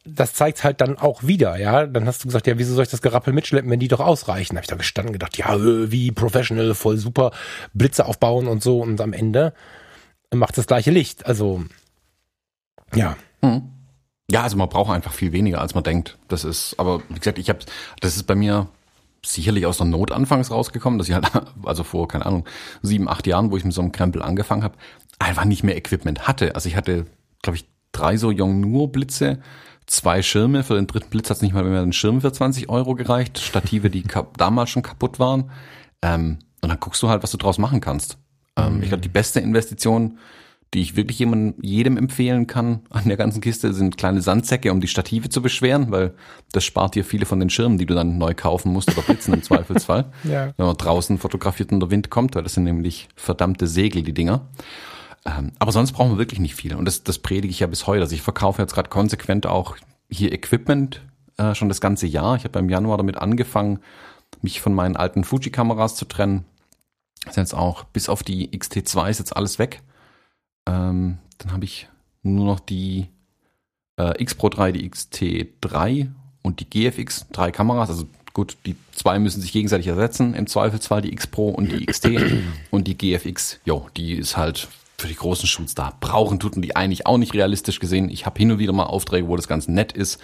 das 0.06 0.34
zeigt 0.34 0.64
halt 0.64 0.80
dann 0.80 0.98
auch 0.98 1.24
wieder, 1.24 1.58
ja. 1.58 1.86
Dann 1.86 2.06
hast 2.06 2.24
du 2.24 2.28
gesagt, 2.28 2.48
ja, 2.48 2.58
wieso 2.58 2.74
soll 2.74 2.84
ich 2.84 2.90
das 2.90 3.02
Gerappel 3.02 3.34
mitschleppen, 3.34 3.70
wenn 3.70 3.80
die 3.80 3.90
doch 3.90 4.00
ausreichen? 4.00 4.56
Da 4.56 4.60
habe 4.60 4.64
ich 4.64 4.70
da 4.70 4.76
gestanden 4.76 5.14
gedacht, 5.14 5.38
ja, 5.38 5.58
wie 5.60 6.12
professional, 6.12 6.74
voll 6.76 6.98
super, 6.98 7.32
Blitze 7.74 8.06
aufbauen 8.06 8.48
und 8.48 8.64
so. 8.64 8.80
Und 8.80 9.02
am 9.02 9.14
Ende 9.14 9.54
macht 10.34 10.58
das 10.58 10.68
gleiche 10.68 10.92
Licht. 10.92 11.26
Also, 11.26 11.66
ja. 12.96 13.18
Mhm. 13.42 13.70
Ja, 14.30 14.44
also 14.44 14.58
man 14.58 14.70
braucht 14.70 14.94
einfach 14.94 15.14
viel 15.14 15.32
weniger, 15.32 15.62
als 15.62 15.74
man 15.74 15.84
denkt. 15.84 16.18
Das 16.28 16.44
ist, 16.44 16.76
aber 16.78 17.02
wie 17.10 17.20
gesagt, 17.20 17.38
ich 17.38 17.50
habe, 17.50 17.60
das 18.02 18.16
ist 18.16 18.24
bei 18.24 18.36
mir 18.36 18.68
sicherlich 19.26 19.66
aus 19.66 19.78
der 19.78 19.88
Not 19.88 20.12
anfangs 20.12 20.52
rausgekommen, 20.52 21.00
dass 21.00 21.08
ich 21.08 21.16
halt, 21.16 21.30
also 21.64 21.84
vor, 21.84 22.08
keine 22.08 22.26
Ahnung, 22.26 22.46
sieben, 22.82 23.10
acht 23.10 23.28
Jahren, 23.28 23.52
wo 23.52 23.58
ich 23.58 23.64
mit 23.64 23.74
so 23.74 23.82
einem 23.82 23.92
Krempel 23.92 24.22
angefangen 24.22 24.64
habe, 24.64 24.78
einfach 25.20 25.46
nicht 25.46 25.64
mehr 25.64 25.78
Equipment 25.78 26.28
hatte. 26.28 26.56
Also 26.56 26.70
ich 26.70 26.76
hatte, 26.76 27.06
glaube 27.42 27.58
ich, 27.58 27.66
drei 27.92 28.18
so 28.18 28.32
Yongnuo-Blitze, 28.32 29.40
zwei 29.86 30.22
Schirme. 30.22 30.64
Für 30.64 30.76
den 30.76 30.88
dritten 30.88 31.10
Blitz 31.10 31.30
hat 31.30 31.38
es 31.38 31.42
nicht 31.42 31.54
mal 31.54 31.64
mehr 31.64 31.82
einen 31.82 31.94
Schirm 31.94 32.22
für 32.22 32.32
20 32.32 32.70
Euro 32.70 32.96
gereicht. 32.96 33.40
Stative, 33.40 33.90
die 33.90 34.04
damals 34.38 34.70
schon 34.70 34.84
kaputt 34.84 35.20
waren. 35.20 35.52
Ähm, 36.02 36.40
und 36.62 36.70
dann 36.70 36.80
guckst 36.80 37.02
du 37.02 37.10
halt, 37.10 37.24
was 37.24 37.32
du 37.32 37.38
draus 37.38 37.58
machen 37.58 37.82
kannst. 37.82 38.18
Ähm, 38.56 38.78
mhm. 38.78 38.84
Ich 38.84 38.90
glaube, 38.90 39.02
die 39.02 39.10
beste 39.10 39.40
Investition 39.40 40.18
die 40.74 40.82
ich 40.82 40.96
wirklich 40.96 41.20
jemandem, 41.20 41.56
jedem 41.62 41.98
empfehlen 41.98 42.46
kann 42.46 42.82
an 42.90 43.06
der 43.06 43.16
ganzen 43.16 43.42
Kiste, 43.42 43.74
sind 43.74 43.98
kleine 43.98 44.22
Sandsäcke, 44.22 44.72
um 44.72 44.82
die 44.82 44.88
Stative 44.88 45.30
zu 45.30 45.42
beschweren, 45.42 45.92
weil 45.92 46.14
das 46.52 46.66
spart 46.66 46.96
dir 46.96 47.06
viele 47.06 47.26
von 47.26 47.40
den 47.40 47.50
Schirmen, 47.50 47.78
die 47.78 47.86
du 47.86 47.94
dann 47.94 48.18
neu 48.18 48.34
kaufen 48.34 48.74
musst 48.74 48.92
oder 48.92 49.02
blitzen 49.02 49.34
im 49.34 49.44
Zweifelsfall. 49.44 50.12
ja. 50.24 50.54
Wenn 50.58 50.66
man 50.66 50.76
draußen 50.76 51.18
fotografiert 51.20 51.72
und 51.72 51.80
der 51.80 51.90
Wind 51.90 52.10
kommt, 52.10 52.36
weil 52.36 52.44
das 52.44 52.54
sind 52.54 52.66
nämlich 52.66 53.08
verdammte 53.16 53.68
Segel, 53.68 54.04
die 54.04 54.14
Dinger. 54.14 54.50
Ähm, 55.28 55.52
aber 55.60 55.72
sonst 55.72 55.92
brauchen 55.92 56.12
wir 56.12 56.18
wirklich 56.18 56.40
nicht 56.40 56.56
viel. 56.56 56.74
Und 56.76 56.86
das, 56.86 57.04
das 57.04 57.20
predige 57.20 57.52
ich 57.52 57.60
ja 57.60 57.68
bis 57.68 57.86
heute. 57.86 58.02
Also 58.02 58.16
ich 58.16 58.22
verkaufe 58.22 58.62
jetzt 58.62 58.74
gerade 58.74 58.90
konsequent 58.90 59.46
auch 59.46 59.78
hier 60.10 60.32
Equipment 60.32 61.02
äh, 61.38 61.54
schon 61.54 61.70
das 61.70 61.82
ganze 61.82 62.08
Jahr. 62.08 62.36
Ich 62.38 62.46
habe 62.46 62.60
im 62.60 62.70
Januar 62.70 62.98
damit 62.98 63.18
angefangen, 63.18 63.80
mich 64.42 64.62
von 64.62 64.74
meinen 64.74 64.96
alten 64.96 65.24
Fuji-Kameras 65.24 65.96
zu 65.96 66.06
trennen. 66.06 66.46
Das 67.26 67.32
ist 67.32 67.38
jetzt 67.38 67.56
auch 67.56 67.84
bis 67.84 68.08
auf 68.08 68.24
die 68.24 68.50
XT2 68.58 69.10
ist 69.10 69.20
jetzt 69.20 69.36
alles 69.36 69.60
weg. 69.60 69.82
Ähm, 70.66 71.18
dann 71.40 71.52
habe 71.52 71.66
ich 71.66 71.90
nur 72.24 72.46
noch 72.46 72.60
die 72.60 73.08
äh, 73.98 74.22
X 74.22 74.36
Pro 74.36 74.50
3, 74.50 74.72
die 74.72 74.90
XT3 74.90 76.10
und 76.42 76.60
die 76.62 76.70
GFX, 76.70 77.28
drei 77.32 77.52
Kameras. 77.52 77.90
Also 77.90 78.08
gut, 78.34 78.56
die 78.66 78.78
zwei 78.94 79.20
müssen 79.20 79.42
sich 79.42 79.52
gegenseitig 79.52 79.88
ersetzen. 79.88 80.34
Im 80.36 80.48
Zweifelsfall 80.48 81.02
die 81.02 81.12
X 81.12 81.28
Pro 81.28 81.50
und 81.50 81.72
die 81.72 81.86
XT 81.86 82.10
und 82.72 82.88
die 82.88 82.98
GFX. 82.98 83.60
Jo, 83.66 83.88
die 83.98 84.14
ist 84.14 84.38
halt 84.38 84.70
für 85.00 85.08
die 85.08 85.16
großen 85.16 85.48
Shoots 85.48 85.76
da. 85.76 85.94
Brauchen 86.00 86.40
tut 86.40 86.56
und 86.56 86.62
die 86.62 86.76
eigentlich 86.76 87.06
auch 87.06 87.18
nicht 87.18 87.34
realistisch 87.34 87.80
gesehen. 87.80 88.10
Ich 88.10 88.26
habe 88.26 88.38
hin 88.40 88.52
und 88.52 88.60
wieder 88.60 88.74
mal 88.74 88.86
Aufträge, 88.86 89.28
wo 89.28 89.36
das 89.36 89.48
Ganze 89.48 89.72
nett 89.72 89.92
ist. 89.92 90.20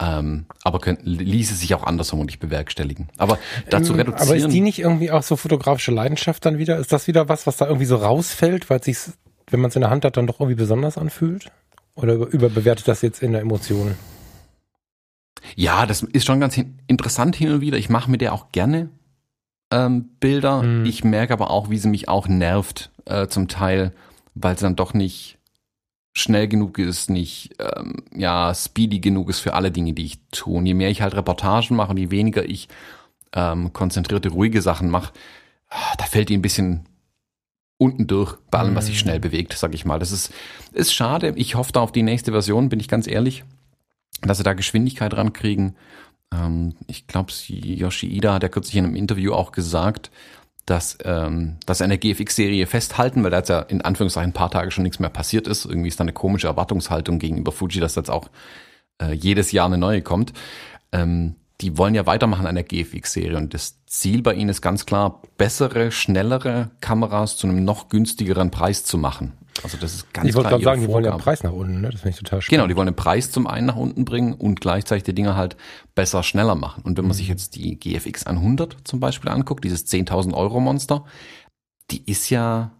Ähm, 0.00 0.46
aber 0.64 0.80
können, 0.80 0.98
ließe 1.02 1.54
sich 1.54 1.74
auch 1.74 1.84
andersrum 1.84 2.24
nicht 2.26 2.40
bewerkstelligen. 2.40 3.08
Aber 3.18 3.38
dazu 3.70 3.92
reduzieren. 3.92 4.28
Aber 4.28 4.36
ist 4.36 4.48
die 4.48 4.60
nicht 4.60 4.80
irgendwie 4.80 5.10
auch 5.10 5.22
so 5.22 5.36
fotografische 5.36 5.92
Leidenschaft 5.92 6.44
dann 6.44 6.58
wieder? 6.58 6.78
Ist 6.78 6.92
das 6.92 7.06
wieder 7.06 7.28
was, 7.28 7.46
was 7.46 7.56
da 7.56 7.66
irgendwie 7.66 7.86
so 7.86 7.96
rausfällt, 7.96 8.68
weil 8.68 8.80
es 8.80 8.84
sich 8.84 8.98
wenn 9.52 9.60
man 9.60 9.68
es 9.68 9.76
in 9.76 9.82
der 9.82 9.90
Hand 9.90 10.04
hat, 10.04 10.16
dann 10.16 10.26
doch 10.26 10.40
irgendwie 10.40 10.56
besonders 10.56 10.98
anfühlt? 10.98 11.52
Oder 11.94 12.14
überbewertet 12.14 12.88
das 12.88 13.02
jetzt 13.02 13.22
in 13.22 13.32
der 13.32 13.42
Emotion? 13.42 13.94
Ja, 15.56 15.86
das 15.86 16.02
ist 16.02 16.26
schon 16.26 16.40
ganz 16.40 16.58
interessant 16.86 17.36
hin 17.36 17.52
und 17.52 17.60
wieder. 17.60 17.76
Ich 17.76 17.90
mache 17.90 18.10
mit 18.10 18.20
der 18.20 18.32
auch 18.32 18.50
gerne 18.52 18.88
ähm, 19.72 20.10
Bilder. 20.20 20.62
Hm. 20.62 20.84
Ich 20.84 21.02
merke 21.02 21.32
aber 21.32 21.50
auch, 21.50 21.70
wie 21.70 21.78
sie 21.78 21.88
mich 21.88 22.08
auch 22.08 22.28
nervt, 22.28 22.90
äh, 23.06 23.26
zum 23.26 23.48
Teil, 23.48 23.92
weil 24.34 24.56
sie 24.56 24.64
dann 24.64 24.76
doch 24.76 24.94
nicht 24.94 25.38
schnell 26.12 26.46
genug 26.46 26.78
ist, 26.78 27.08
nicht 27.08 27.54
ähm, 27.58 28.04
ja 28.14 28.54
speedy 28.54 29.00
genug 29.00 29.30
ist 29.30 29.40
für 29.40 29.54
alle 29.54 29.70
Dinge, 29.70 29.94
die 29.94 30.04
ich 30.04 30.20
tue. 30.30 30.58
Und 30.58 30.66
je 30.66 30.74
mehr 30.74 30.90
ich 30.90 31.00
halt 31.00 31.14
Reportagen 31.14 31.74
mache 31.74 31.90
und 31.90 31.96
je 31.96 32.10
weniger 32.10 32.44
ich 32.44 32.68
ähm, 33.32 33.72
konzentrierte, 33.72 34.28
ruhige 34.28 34.60
Sachen 34.60 34.90
mache, 34.90 35.12
ah, 35.70 35.94
da 35.96 36.04
fällt 36.04 36.28
die 36.28 36.36
ein 36.36 36.42
bisschen 36.42 36.86
unten 37.78 38.06
durch 38.06 38.36
bei 38.50 38.58
allem, 38.58 38.76
was 38.76 38.86
sich 38.86 38.98
schnell 38.98 39.16
mhm. 39.16 39.22
bewegt, 39.22 39.54
sag 39.54 39.74
ich 39.74 39.86
mal. 39.86 39.98
Das 39.98 40.12
ist, 40.12 40.32
ist 40.72 40.94
schade. 40.94 41.32
Ich 41.36 41.54
hoffe 41.54 41.72
da 41.72 41.80
auf 41.80 41.92
die 41.92 42.02
nächste 42.02 42.30
Version, 42.30 42.68
bin 42.68 42.78
ich 42.78 42.88
ganz 42.88 43.06
ehrlich, 43.06 43.42
dass 44.20 44.36
sie 44.36 44.44
da 44.44 44.52
Geschwindigkeit 44.52 45.14
rankriegen. 45.14 45.76
Ähm, 46.32 46.74
ich 46.86 47.06
glaube, 47.06 47.32
Yoshi 47.46 48.06
Ida 48.06 48.34
hat 48.34 48.42
ja 48.42 48.48
kürzlich 48.48 48.76
in 48.76 48.84
einem 48.84 48.96
Interview 48.96 49.32
auch 49.32 49.52
gesagt, 49.52 50.10
dass, 50.66 50.98
ähm, 51.04 51.56
dass 51.66 51.82
eine 51.82 51.98
GFX-Serie 51.98 52.66
festhalten, 52.66 53.22
weil 53.22 53.30
da 53.30 53.38
jetzt 53.38 53.48
ja 53.48 53.60
in 53.60 53.82
Anführungszeichen 53.82 54.30
ein 54.30 54.34
paar 54.34 54.50
Tage 54.50 54.70
schon 54.70 54.84
nichts 54.84 55.00
mehr 55.00 55.10
passiert 55.10 55.48
ist. 55.48 55.64
Irgendwie 55.64 55.88
ist 55.88 55.98
da 55.98 56.04
eine 56.04 56.12
komische 56.12 56.46
Erwartungshaltung 56.46 57.18
gegenüber 57.18 57.52
Fuji, 57.52 57.80
dass 57.80 57.96
jetzt 57.96 58.10
auch 58.10 58.28
äh, 59.00 59.12
jedes 59.12 59.52
Jahr 59.52 59.66
eine 59.66 59.78
neue 59.78 60.02
kommt. 60.02 60.32
Ähm, 60.92 61.34
die 61.60 61.78
wollen 61.78 61.94
ja 61.94 62.06
weitermachen 62.06 62.46
an 62.46 62.56
der 62.56 62.64
GFX-Serie 62.64 63.36
und 63.36 63.54
das 63.54 63.84
Ziel 63.86 64.22
bei 64.22 64.34
ihnen 64.34 64.50
ist 64.50 64.62
ganz 64.62 64.84
klar, 64.84 65.22
bessere, 65.38 65.92
schnellere 65.92 66.70
Kameras 66.80 67.36
zu 67.36 67.46
einem 67.46 67.64
noch 67.64 67.88
günstigeren 67.88 68.50
Preis 68.50 68.84
zu 68.84 68.98
machen. 68.98 69.32
Also 69.62 69.76
das 69.76 69.94
ist 69.94 70.12
ganz 70.12 70.28
ich 70.28 70.32
klar. 70.32 70.44
Ich 70.44 70.44
wollte 70.44 70.48
gerade 70.48 70.64
sagen, 70.64 70.80
die 70.80 70.88
wollen 70.88 71.04
ja 71.04 71.10
den 71.10 71.20
Preis 71.20 71.42
nach 71.42 71.52
unten, 71.52 71.80
ne? 71.80 71.90
Das 71.90 72.00
finde 72.00 72.10
ich 72.10 72.16
total 72.16 72.40
spannend. 72.40 72.58
Genau, 72.58 72.66
die 72.68 72.76
wollen 72.76 72.86
den 72.86 72.96
Preis 72.96 73.30
zum 73.30 73.46
einen 73.46 73.66
nach 73.66 73.76
unten 73.76 74.04
bringen 74.04 74.34
und 74.34 74.60
gleichzeitig 74.60 75.04
die 75.04 75.14
Dinger 75.14 75.36
halt 75.36 75.56
besser, 75.94 76.22
schneller 76.22 76.54
machen. 76.54 76.82
Und 76.84 76.96
wenn 76.96 77.04
man 77.04 77.12
mhm. 77.12 77.18
sich 77.18 77.28
jetzt 77.28 77.54
die 77.54 77.78
GFX 77.78 78.26
100 78.26 78.76
zum 78.84 79.00
Beispiel 79.00 79.30
anguckt, 79.30 79.64
dieses 79.64 79.86
10.000 79.86 80.34
Euro 80.34 80.60
Monster, 80.60 81.04
die 81.90 82.02
ist 82.10 82.30
ja 82.30 82.72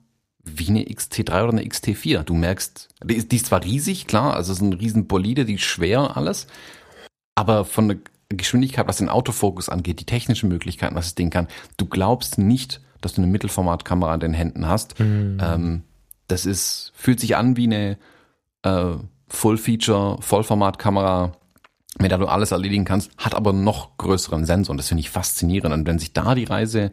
wie 0.44 0.68
eine 0.68 0.82
XT3 0.85 1.44
oder 1.44 1.52
eine 1.52 1.62
XT4. 1.62 2.22
Du 2.22 2.35
merkst, 2.35 2.88
die 3.04 3.14
ist, 3.14 3.30
die 3.32 3.37
ist 3.37 3.46
zwar 3.46 3.62
riesig, 3.62 4.06
klar, 4.06 4.35
also 4.35 4.52
es 4.52 4.58
ist 4.58 4.64
ein 4.64 4.72
riesen 4.72 5.06
Bolide, 5.06 5.44
die 5.44 5.54
ist 5.54 5.62
schwer 5.62 6.16
alles, 6.16 6.46
aber 7.35 7.64
von 7.64 7.88
der 7.88 7.98
Geschwindigkeit, 8.28 8.88
was 8.88 8.96
den 8.96 9.08
Autofokus 9.08 9.68
angeht, 9.68 10.00
die 10.00 10.06
technischen 10.06 10.48
Möglichkeiten, 10.48 10.94
was 10.94 11.06
das 11.06 11.14
Ding 11.14 11.30
kann. 11.30 11.48
Du 11.76 11.87
glaubst 11.87 12.38
nicht, 12.38 12.80
dass 13.00 13.14
du 13.14 13.22
eine 13.22 13.30
Mittelformatkamera 13.30 14.14
in 14.14 14.20
den 14.20 14.35
Händen 14.35 14.66
hast. 14.66 14.98
Mhm. 14.98 15.38
Ähm, 15.40 15.82
das 16.28 16.46
ist, 16.46 16.92
fühlt 16.94 17.20
sich 17.20 17.37
an 17.37 17.56
wie 17.56 17.64
eine 17.64 17.98
äh, 18.62 18.96
Full-Feature, 19.28 20.18
Vollformatkamera, 20.20 21.32
mit 21.98 22.11
der 22.11 22.18
du 22.18 22.26
alles 22.26 22.52
erledigen 22.52 22.85
kannst, 22.85 23.11
hat 23.18 23.35
aber 23.35 23.52
noch 23.52 23.96
größeren 23.98 24.44
Sensor 24.44 24.72
und 24.72 24.78
das 24.78 24.88
finde 24.88 25.00
ich 25.00 25.11
faszinierend. 25.11 25.74
Und 25.74 25.87
wenn 25.87 25.98
sich 25.98 26.12
da 26.12 26.35
die 26.35 26.44
Reise 26.44 26.92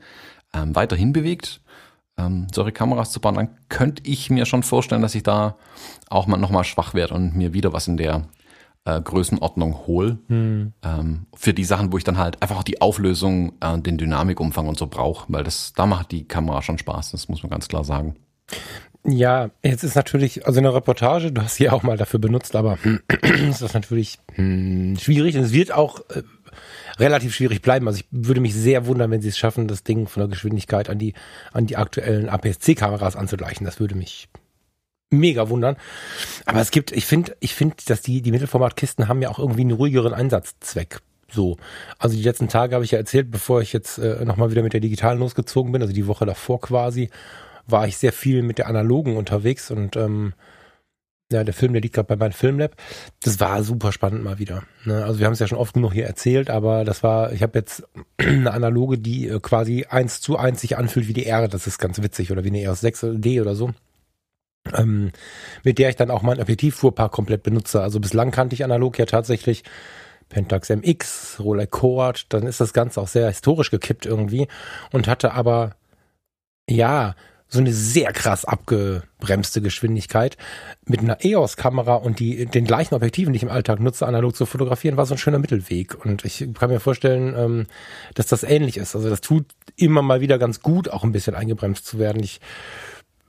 ähm, 0.54 0.76
weiterhin 0.76 1.14
bewegt, 1.14 1.62
ähm, 2.18 2.48
solche 2.54 2.72
Kameras 2.72 3.12
zu 3.12 3.20
bauen, 3.20 3.36
dann 3.36 3.50
könnte 3.70 4.04
ich 4.06 4.30
mir 4.30 4.46
schon 4.46 4.64
vorstellen, 4.64 5.02
dass 5.02 5.16
ich 5.16 5.24
da 5.24 5.58
auch 6.10 6.28
mal 6.28 6.38
nochmal 6.38 6.64
schwach 6.64 6.94
werde 6.94 7.14
und 7.14 7.36
mir 7.36 7.54
wieder 7.54 7.72
was 7.72 7.88
in 7.88 7.98
der 7.98 8.28
äh, 8.86 9.02
Größenordnung 9.02 9.88
hole. 9.88 10.20
Hm. 10.28 10.74
Ähm, 10.84 11.28
für 11.34 11.54
die 11.54 11.64
Sachen, 11.64 11.92
wo 11.92 11.98
ich 11.98 12.04
dann 12.04 12.18
halt 12.18 12.42
einfach 12.42 12.58
auch 12.58 12.64
die 12.64 12.82
Auflösung, 12.82 13.54
äh, 13.62 13.80
den 13.80 13.98
Dynamikumfang 13.98 14.68
und 14.68 14.78
so 14.78 14.88
brauche, 14.88 15.26
weil 15.32 15.44
das, 15.44 15.74
da 15.74 15.86
macht 15.86 16.12
die 16.12 16.28
Kamera 16.28 16.62
schon 16.62 16.78
Spaß, 16.78 17.12
das 17.12 17.30
muss 17.30 17.44
man 17.44 17.50
ganz 17.50 17.68
klar 17.68 17.84
sagen. 17.84 18.16
Ja, 19.06 19.50
jetzt 19.64 19.84
ist 19.84 19.96
natürlich, 19.96 20.46
also 20.46 20.60
eine 20.60 20.74
Reportage, 20.74 21.32
du 21.32 21.42
hast 21.42 21.56
sie 21.56 21.70
auch 21.70 21.84
mal 21.84 21.98
dafür 21.98 22.20
benutzt, 22.20 22.56
aber 22.56 22.78
ist 23.50 23.62
das 23.62 23.74
natürlich 23.74 24.20
hm, 24.36 24.98
schwierig 25.00 25.38
und 25.38 25.44
es 25.44 25.54
wird 25.54 25.72
auch 25.72 26.02
äh, 26.10 26.24
relativ 27.00 27.34
schwierig 27.34 27.62
bleiben. 27.62 27.88
Also 27.88 28.02
ich 28.02 28.08
würde 28.12 28.42
mich 28.42 28.54
sehr 28.54 28.86
wundern, 28.86 29.10
wenn 29.12 29.22
sie 29.22 29.30
es 29.30 29.38
schaffen, 29.38 29.68
das 29.68 29.84
Ding 29.84 30.08
von 30.08 30.22
der 30.22 30.28
Geschwindigkeit 30.28 30.90
an 30.90 31.00
die, 31.00 31.14
an 31.54 31.66
die 31.66 31.78
aktuellen 31.78 32.30
APS-C-Kameras 32.30 33.16
anzugleichen. 33.16 33.66
Das 33.66 33.80
würde 33.80 33.96
mich 33.96 34.28
mega 35.10 35.50
wundern. 35.50 35.78
Aber 36.46 36.60
es 36.60 36.72
gibt, 36.72 36.92
ich 36.92 37.06
finde, 37.06 37.36
ich 37.40 37.56
finde, 37.56 37.78
dass 37.88 38.02
die, 38.02 38.22
die 38.22 38.32
Mittelformatkisten 38.32 39.08
haben 39.08 39.22
ja 39.22 39.30
auch 39.30 39.40
irgendwie 39.40 39.62
einen 39.62 39.72
ruhigeren 39.72 40.14
Einsatzzweck. 40.14 41.00
So. 41.32 41.58
Also 41.98 42.16
die 42.16 42.24
letzten 42.24 42.50
Tage 42.50 42.76
habe 42.76 42.86
ich 42.86 42.92
ja 42.92 42.98
erzählt, 42.98 43.32
bevor 43.32 43.62
ich 43.62 43.74
jetzt 43.74 43.98
äh, 43.98 44.26
nochmal 44.26 44.52
wieder 44.52 44.64
mit 44.64 44.74
der 44.74 44.80
digitalen 44.80 45.20
losgezogen 45.20 45.72
bin, 45.72 45.82
also 45.82 45.94
die 45.94 46.08
Woche 46.08 46.26
davor 46.26 46.60
quasi, 46.60 47.10
war 47.72 47.88
ich 47.88 47.98
sehr 47.98 48.14
viel 48.14 48.42
mit 48.42 48.58
der 48.58 48.68
analogen 48.68 49.18
unterwegs 49.18 49.72
und 49.72 49.96
ähm, 49.96 50.34
ja, 51.32 51.44
der 51.44 51.54
Film, 51.54 51.74
der 51.74 51.82
liegt 51.84 51.94
gerade 51.94 52.08
bei 52.08 52.16
meinem 52.16 52.32
Filmlab. 52.32 52.76
Das 53.22 53.40
war 53.40 53.64
super 53.64 53.92
spannend 53.92 54.24
mal 54.24 54.40
wieder. 54.40 54.64
Ne? 54.86 55.06
Also 55.06 55.20
wir 55.20 55.28
haben 55.28 55.34
es 55.34 55.40
ja 55.40 55.48
schon 55.48 55.60
oft 55.60 55.76
genug 55.76 55.94
hier 55.94 56.08
erzählt, 56.08 56.50
aber 56.50 56.84
das 56.84 57.04
war, 57.04 57.32
ich 57.34 57.44
habe 57.44 57.60
jetzt 57.60 57.84
eine 58.18 58.52
analoge, 58.52 58.98
die 58.98 59.28
äh, 59.28 59.40
quasi 59.40 59.86
eins 59.88 60.22
zu 60.22 60.38
eins 60.38 60.62
sich 60.62 60.78
anfühlt 60.78 61.08
wie 61.08 61.14
die 61.14 61.28
R. 61.28 61.48
Das 61.48 61.68
ist 61.68 61.78
ganz 61.78 62.02
witzig 62.02 62.32
oder 62.32 62.44
wie 62.44 62.50
eine 62.50 62.62
EOS 62.62 62.84
6D 62.84 63.42
oder 63.42 63.54
so 63.54 63.72
ähm, 64.76 65.12
mit 65.64 65.78
der 65.78 65.90
ich 65.90 65.96
dann 65.96 66.12
auch 66.12 66.22
mein 66.22 66.40
Objektivfuhrpark 66.40 67.12
komplett 67.12 67.44
benutze. 67.44 67.82
Also 67.82 68.00
bislang 68.00 68.32
kannte 68.32 68.54
ich 68.54 68.64
analog 68.64 68.98
ja 68.98 69.06
tatsächlich 69.06 69.64
Pentax 70.30 70.70
MX, 70.70 71.40
Rolex 71.40 71.72
Coart, 71.72 72.34
dann 72.34 72.46
ist 72.46 72.62
das 72.62 72.74
Ganze 72.74 73.02
auch 73.02 73.08
sehr 73.08 73.28
historisch 73.28 73.72
gekippt 73.72 74.06
irgendwie 74.06 74.48
und 74.92 75.08
hatte 75.08 75.34
aber, 75.34 75.76
ja, 76.70 77.16
so 77.50 77.60
eine 77.60 77.74
sehr 77.74 78.14
krass 78.14 78.46
abgebremste 78.46 79.62
Geschwindigkeit 79.62 80.38
mit 80.86 81.00
einer 81.00 81.26
EOS-Kamera 81.26 81.96
und 81.96 82.20
die, 82.20 82.46
den 82.46 82.66
gleichen 82.66 82.94
Objektiven, 82.94 83.34
die 83.34 83.38
ich 83.38 83.44
im 83.44 83.50
Alltag 83.50 83.80
nutze, 83.80 84.06
analog 84.08 84.36
zu 84.36 84.46
fotografieren, 84.46 84.98
war 84.98 85.08
so 85.08 85.16
ein 85.16 85.18
schöner 85.18 85.40
Mittelweg. 85.40 86.06
Und 86.06 86.24
ich 86.26 86.48
kann 86.54 86.70
mir 86.70 86.80
vorstellen, 86.80 87.34
ähm, 87.36 87.68
dass 88.14 88.28
das 88.28 88.44
ähnlich 88.44 88.78
ist. 88.78 88.96
Also 88.96 89.10
das 89.10 89.22
tut 89.22 89.46
immer 89.76 90.04
mal 90.04 90.22
wieder 90.22 90.38
ganz 90.38 90.62
gut, 90.62 90.90
auch 90.90 91.04
ein 91.04 91.12
bisschen 91.12 91.36
eingebremst 91.36 91.86
zu 91.86 91.98
werden. 91.98 92.24
Ich 92.24 92.40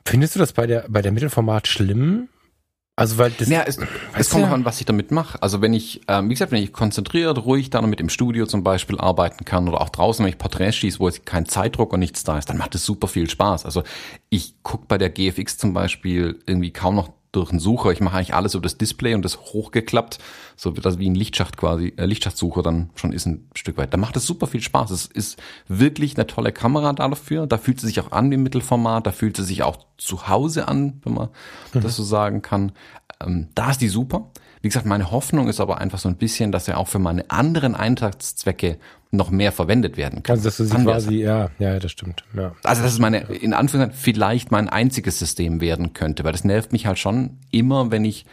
Findest 0.04 0.34
du 0.34 0.38
das 0.38 0.52
bei 0.52 0.66
der, 0.66 0.86
bei 0.88 1.02
der 1.02 1.12
Mittelformat 1.12 1.68
schlimm? 1.68 2.28
Also 3.00 3.16
weil 3.16 3.30
das, 3.30 3.48
ja, 3.48 3.62
es, 3.66 3.78
es 4.18 4.28
kommt 4.28 4.44
ja. 4.44 4.52
an, 4.52 4.66
was 4.66 4.78
ich 4.78 4.84
damit 4.84 5.10
mache. 5.10 5.42
Also 5.42 5.62
wenn 5.62 5.72
ich, 5.72 6.02
ähm, 6.06 6.28
wie 6.28 6.34
gesagt, 6.34 6.52
wenn 6.52 6.62
ich 6.62 6.70
konzentriert, 6.70 7.38
ruhig 7.46 7.70
da 7.70 7.80
noch 7.80 7.88
mit 7.88 7.98
im 7.98 8.10
Studio 8.10 8.44
zum 8.44 8.62
Beispiel 8.62 8.98
arbeiten 8.98 9.46
kann 9.46 9.66
oder 9.68 9.80
auch 9.80 9.88
draußen, 9.88 10.22
wenn 10.22 10.30
ich 10.30 10.36
Porträts 10.36 10.76
schieße, 10.76 10.98
wo 11.00 11.08
es 11.08 11.24
kein 11.24 11.46
Zeitdruck 11.46 11.94
und 11.94 12.00
nichts 12.00 12.24
da 12.24 12.36
ist, 12.36 12.50
dann 12.50 12.58
macht 12.58 12.74
es 12.74 12.84
super 12.84 13.08
viel 13.08 13.30
Spaß. 13.30 13.64
Also 13.64 13.84
ich 14.28 14.52
guck 14.62 14.86
bei 14.86 14.98
der 14.98 15.08
GFX 15.08 15.56
zum 15.56 15.72
Beispiel 15.72 16.40
irgendwie 16.44 16.72
kaum 16.74 16.94
noch 16.94 17.08
durch 17.32 17.50
einen 17.50 17.60
Sucher. 17.60 17.90
Ich 17.92 18.00
mache 18.00 18.16
eigentlich 18.16 18.34
alles 18.34 18.54
über 18.54 18.62
das 18.62 18.78
Display 18.78 19.14
und 19.14 19.24
das 19.24 19.38
hochgeklappt, 19.38 20.18
so 20.56 20.76
wird 20.76 20.84
das 20.84 20.98
wie 20.98 21.08
ein 21.08 21.14
Lichtschacht 21.14 21.56
quasi, 21.56 21.92
äh, 21.96 22.06
Lichtschachtsucher 22.06 22.62
dann 22.62 22.90
schon 22.94 23.12
ist 23.12 23.26
ein 23.26 23.48
Stück 23.54 23.76
weit. 23.76 23.92
Da 23.92 23.98
macht 23.98 24.16
es 24.16 24.26
super 24.26 24.46
viel 24.46 24.60
Spaß. 24.60 24.90
Es 24.90 25.06
ist 25.06 25.40
wirklich 25.68 26.16
eine 26.16 26.26
tolle 26.26 26.52
Kamera 26.52 26.92
dafür. 26.92 27.46
Da 27.46 27.58
fühlt 27.58 27.80
sie 27.80 27.86
sich 27.86 28.00
auch 28.00 28.12
an 28.12 28.30
wie 28.30 28.36
Mittelformat, 28.36 29.06
da 29.06 29.12
fühlt 29.12 29.36
sie 29.36 29.44
sich 29.44 29.62
auch 29.62 29.78
zu 29.96 30.28
Hause 30.28 30.68
an, 30.68 31.00
wenn 31.04 31.14
man 31.14 31.28
mhm. 31.72 31.80
das 31.80 31.96
so 31.96 32.02
sagen 32.02 32.42
kann. 32.42 32.72
Ähm, 33.20 33.48
da 33.54 33.70
ist 33.70 33.80
die 33.80 33.88
super. 33.88 34.30
Wie 34.62 34.68
gesagt, 34.68 34.86
meine 34.86 35.10
Hoffnung 35.10 35.48
ist 35.48 35.60
aber 35.60 35.78
einfach 35.78 35.98
so 35.98 36.08
ein 36.08 36.16
bisschen, 36.16 36.52
dass 36.52 36.68
er 36.68 36.78
auch 36.78 36.88
für 36.88 36.98
meine 36.98 37.30
anderen 37.30 37.74
Eintragszwecke 37.74 38.78
noch 39.10 39.30
mehr 39.30 39.50
verwendet 39.50 39.96
werden 39.96 40.22
kann. 40.22 40.34
Also 40.34 40.44
dass 40.44 40.56
du 40.58 40.64
sie 40.64 40.76
quasi, 40.76 41.16
ja, 41.16 41.50
ja, 41.58 41.78
das 41.78 41.90
stimmt. 41.90 42.24
Ja. 42.36 42.52
Also 42.62 42.82
dass 42.82 42.92
es 42.92 42.98
meine, 42.98 43.20
in 43.20 43.54
Anführungszeichen, 43.54 44.00
vielleicht 44.00 44.50
mein 44.52 44.68
einziges 44.68 45.18
System 45.18 45.60
werden 45.60 45.92
könnte, 45.92 46.22
weil 46.24 46.32
das 46.32 46.44
nervt 46.44 46.72
mich 46.72 46.86
halt 46.86 46.98
schon 46.98 47.38
immer, 47.50 47.90
wenn 47.90 48.04
ich 48.04 48.24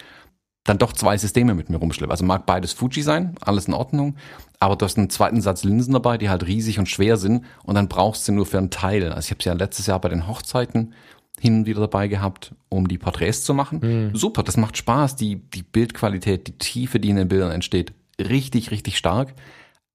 dann 0.63 0.77
doch 0.77 0.93
zwei 0.93 1.17
Systeme 1.17 1.55
mit 1.55 1.69
mir 1.69 1.77
rumschleppe. 1.77 2.11
Also 2.11 2.25
mag 2.25 2.45
beides 2.45 2.73
Fuji 2.73 3.01
sein, 3.01 3.35
alles 3.41 3.67
in 3.67 3.73
Ordnung, 3.73 4.17
aber 4.59 4.75
du 4.75 4.85
hast 4.85 4.97
einen 4.97 5.09
zweiten 5.09 5.41
Satz 5.41 5.63
Linsen 5.63 5.93
dabei, 5.93 6.17
die 6.17 6.29
halt 6.29 6.45
riesig 6.45 6.77
und 6.77 6.89
schwer 6.89 7.17
sind 7.17 7.45
und 7.63 7.75
dann 7.75 7.87
brauchst 7.87 8.27
du 8.27 8.33
nur 8.33 8.45
für 8.45 8.57
einen 8.57 8.69
Teil. 8.69 9.11
Also 9.11 9.27
ich 9.27 9.31
habe 9.31 9.39
es 9.39 9.45
ja 9.45 9.53
letztes 9.53 9.87
Jahr 9.87 10.01
bei 10.01 10.09
den 10.09 10.27
Hochzeiten 10.27 10.93
hin 11.39 11.59
und 11.59 11.65
wieder 11.65 11.81
dabei 11.81 12.07
gehabt, 12.07 12.53
um 12.69 12.87
die 12.87 12.97
Porträts 12.97 13.43
zu 13.43 13.53
machen. 13.53 13.79
Mhm. 13.81 14.15
Super, 14.15 14.43
das 14.43 14.57
macht 14.57 14.77
Spaß. 14.77 15.15
Die, 15.15 15.35
die 15.35 15.63
Bildqualität, 15.63 16.47
die 16.47 16.57
Tiefe, 16.57 16.99
die 16.99 17.09
in 17.09 17.15
den 17.15 17.27
Bildern 17.27 17.51
entsteht, 17.51 17.93
richtig, 18.19 18.71
richtig 18.71 18.97
stark. 18.97 19.35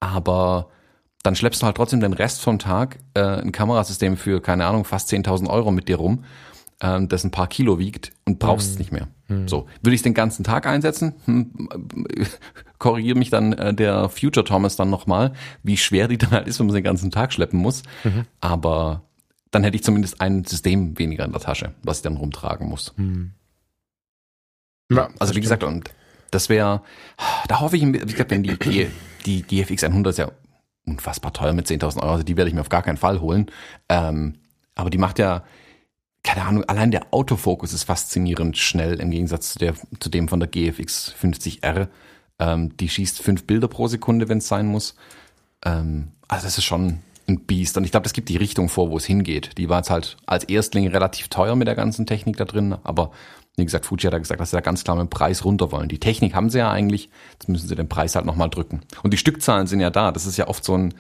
Aber 0.02 0.68
dann 1.22 1.36
schleppst 1.36 1.62
du 1.62 1.66
halt 1.66 1.76
trotzdem 1.76 2.00
den 2.00 2.12
Rest 2.12 2.40
vom 2.40 2.58
Tag 2.58 2.98
äh, 3.14 3.20
ein 3.20 3.52
Kamerasystem 3.52 4.16
für, 4.16 4.42
keine 4.42 4.66
Ahnung, 4.66 4.84
fast 4.84 5.12
10.000 5.12 5.48
Euro 5.48 5.70
mit 5.70 5.88
dir 5.88 5.96
rum, 5.96 6.24
äh, 6.80 7.00
das 7.06 7.22
ein 7.22 7.30
paar 7.30 7.46
Kilo 7.46 7.78
wiegt 7.78 8.10
und 8.24 8.40
brauchst 8.40 8.66
mhm. 8.66 8.72
es 8.72 8.78
nicht 8.80 8.92
mehr. 8.92 9.06
Mhm. 9.28 9.46
So, 9.46 9.68
würde 9.80 9.94
ich 9.94 10.00
es 10.00 10.02
den 10.02 10.14
ganzen 10.14 10.42
Tag 10.42 10.66
einsetzen? 10.66 11.14
Hm, 11.26 11.68
korrigiere 12.78 13.16
mich 13.16 13.30
dann 13.30 13.52
äh, 13.52 13.72
der 13.72 14.08
Future 14.08 14.44
Thomas 14.44 14.74
dann 14.74 14.90
nochmal, 14.90 15.34
wie 15.62 15.76
schwer 15.76 16.08
die 16.08 16.18
dann 16.18 16.32
halt 16.32 16.48
ist, 16.48 16.58
wenn 16.58 16.66
man 16.66 16.74
den 16.74 16.82
ganzen 16.82 17.12
Tag 17.12 17.32
schleppen 17.32 17.60
muss. 17.60 17.84
Mhm. 18.02 18.24
Aber 18.40 19.02
dann 19.52 19.62
hätte 19.62 19.76
ich 19.76 19.84
zumindest 19.84 20.20
ein 20.20 20.44
System 20.44 20.98
weniger 20.98 21.24
in 21.24 21.30
der 21.30 21.40
Tasche, 21.40 21.74
was 21.84 21.98
ich 21.98 22.02
dann 22.02 22.16
rumtragen 22.16 22.68
muss. 22.68 22.92
Hm. 22.96 23.34
Ja, 24.90 25.10
also 25.20 25.36
wie 25.36 25.40
gesagt, 25.40 25.62
und 25.62 25.90
das 26.32 26.48
wäre, 26.48 26.82
da 27.46 27.60
hoffe 27.60 27.76
ich, 27.76 27.84
wie 27.84 27.98
gesagt, 27.98 28.30
wenn 28.30 28.42
die, 28.42 28.58
die, 28.58 28.88
die 29.26 29.42
GFX 29.42 29.84
100 29.84 30.12
ist 30.12 30.18
ja 30.18 30.30
unfassbar 30.86 31.32
teuer 31.32 31.52
mit 31.52 31.66
10.000 31.66 32.02
Euro, 32.02 32.12
also 32.12 32.24
die 32.24 32.36
werde 32.36 32.48
ich 32.48 32.54
mir 32.54 32.60
auf 32.60 32.68
gar 32.68 32.82
keinen 32.82 32.96
Fall 32.96 33.20
holen. 33.20 33.46
Ähm, 33.88 34.34
aber 34.74 34.90
die 34.90 34.98
macht 34.98 35.18
ja, 35.18 35.44
keine 36.22 36.44
Ahnung, 36.44 36.64
allein 36.64 36.90
der 36.90 37.12
Autofokus 37.12 37.72
ist 37.72 37.84
faszinierend 37.84 38.56
schnell 38.56 39.00
im 39.00 39.10
Gegensatz 39.10 39.52
zu, 39.52 39.58
der, 39.58 39.74
zu 40.00 40.08
dem 40.08 40.28
von 40.28 40.40
der 40.40 40.48
GFX 40.48 41.14
50R. 41.20 41.88
Ähm, 42.38 42.76
die 42.76 42.88
schießt 42.88 43.20
fünf 43.20 43.44
Bilder 43.44 43.68
pro 43.68 43.88
Sekunde, 43.88 44.28
wenn 44.28 44.38
es 44.38 44.48
sein 44.48 44.66
muss. 44.66 44.94
Ähm, 45.64 46.12
also 46.28 46.46
das 46.46 46.58
ist 46.58 46.64
schon 46.64 47.00
ein 47.28 47.40
Biest. 47.40 47.76
Und 47.76 47.84
ich 47.84 47.90
glaube, 47.90 48.04
das 48.04 48.12
gibt 48.12 48.28
die 48.28 48.36
Richtung 48.36 48.68
vor, 48.68 48.90
wo 48.90 48.96
es 48.96 49.04
hingeht. 49.04 49.58
Die 49.58 49.68
war 49.68 49.78
jetzt 49.78 49.90
halt 49.90 50.16
als 50.26 50.44
Erstling 50.44 50.88
relativ 50.88 51.28
teuer 51.28 51.56
mit 51.56 51.68
der 51.68 51.74
ganzen 51.74 52.06
Technik 52.06 52.36
da 52.36 52.44
drin, 52.44 52.76
aber 52.84 53.12
wie 53.56 53.64
gesagt, 53.64 53.84
Fuji 53.84 54.06
hat 54.06 54.12
ja 54.12 54.18
gesagt, 54.18 54.40
dass 54.40 54.50
sie 54.50 54.56
da 54.56 54.60
ganz 54.60 54.82
klar 54.82 54.96
mit 54.96 55.06
dem 55.06 55.10
Preis 55.10 55.44
runter 55.44 55.72
wollen. 55.72 55.88
Die 55.88 56.00
Technik 56.00 56.34
haben 56.34 56.48
sie 56.48 56.58
ja 56.58 56.70
eigentlich, 56.70 57.10
jetzt 57.32 57.48
müssen 57.48 57.68
sie 57.68 57.74
den 57.74 57.88
Preis 57.88 58.14
halt 58.14 58.24
nochmal 58.24 58.48
drücken. 58.48 58.80
Und 59.02 59.12
die 59.12 59.18
Stückzahlen 59.18 59.66
sind 59.66 59.80
ja 59.80 59.90
da. 59.90 60.10
Das 60.10 60.26
ist 60.26 60.38
ja 60.38 60.48
oft 60.48 60.64
so 60.64 60.74
ein 60.74 60.94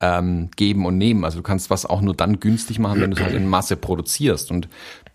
ähm, 0.00 0.50
Geben 0.56 0.84
und 0.84 0.98
Nehmen. 0.98 1.24
Also 1.24 1.38
du 1.38 1.42
kannst 1.42 1.70
was 1.70 1.86
auch 1.86 2.02
nur 2.02 2.14
dann 2.14 2.40
günstig 2.40 2.78
machen, 2.78 3.00
wenn 3.00 3.10
du 3.10 3.16
es 3.16 3.22
halt 3.22 3.34
in 3.34 3.48
Masse 3.48 3.76
produzierst. 3.76 4.50
Und 4.50 4.68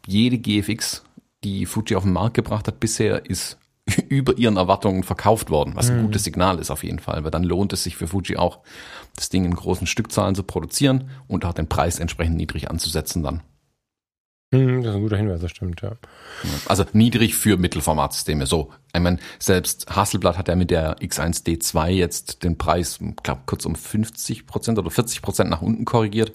jede 0.08 0.40
GFX, 0.40 1.04
die 1.44 1.68
Fuji 1.68 1.96
auf 1.96 2.04
den 2.04 2.14
Markt 2.14 2.36
gebracht 2.36 2.68
hat 2.68 2.80
bisher, 2.80 3.30
ist 3.30 3.60
über 4.10 4.38
ihren 4.38 4.58
Erwartungen 4.58 5.04
verkauft 5.04 5.52
worden, 5.52 5.74
was 5.76 5.90
ein 5.90 6.00
mhm. 6.00 6.06
gutes 6.06 6.24
Signal 6.24 6.60
ist 6.60 6.72
auf 6.72 6.84
jeden 6.84 7.00
Fall, 7.00 7.24
weil 7.24 7.32
dann 7.32 7.44
lohnt 7.44 7.74
es 7.74 7.84
sich 7.84 7.98
für 7.98 8.08
Fuji 8.08 8.38
auch, 8.38 8.60
das 9.16 9.30
Ding 9.30 9.46
in 9.46 9.54
großen 9.54 9.88
Stückzahlen 9.88 10.36
zu 10.36 10.44
produzieren 10.44 11.10
und 11.28 11.46
auch 11.46 11.54
den 11.54 11.68
Preis 11.68 12.00
entsprechend 12.00 12.38
niedrig 12.38 12.70
anzusetzen 12.70 13.24
dann. 13.24 13.42
Mhm, 14.52 14.82
das 14.82 14.92
ist 14.92 14.96
ein 14.96 15.02
guter 15.04 15.18
Hinweis, 15.18 15.42
das 15.42 15.52
stimmt, 15.52 15.82
ja. 15.82 15.92
Also 16.66 16.84
niedrig 16.94 17.36
für 17.36 17.58
Mittelformatsysteme. 17.58 18.48
So, 18.48 18.72
ich 18.96 19.00
meine, 19.00 19.20
selbst 19.38 19.96
Hasselblatt 19.96 20.40
hat 20.40 20.48
ja 20.48 20.56
mit 20.56 20.72
der 20.72 20.98
X1D2 20.98 21.90
jetzt 21.90 22.44
den 22.44 22.58
Preis, 22.58 23.00
glaube 23.22 23.42
kurz 23.46 23.66
um 23.66 23.76
50 23.76 24.48
Prozent 24.48 24.80
oder 24.80 24.90
40 24.90 25.22
Prozent 25.22 25.52
nach 25.52 25.62
unten 25.62 25.86
korrigiert 25.86 26.34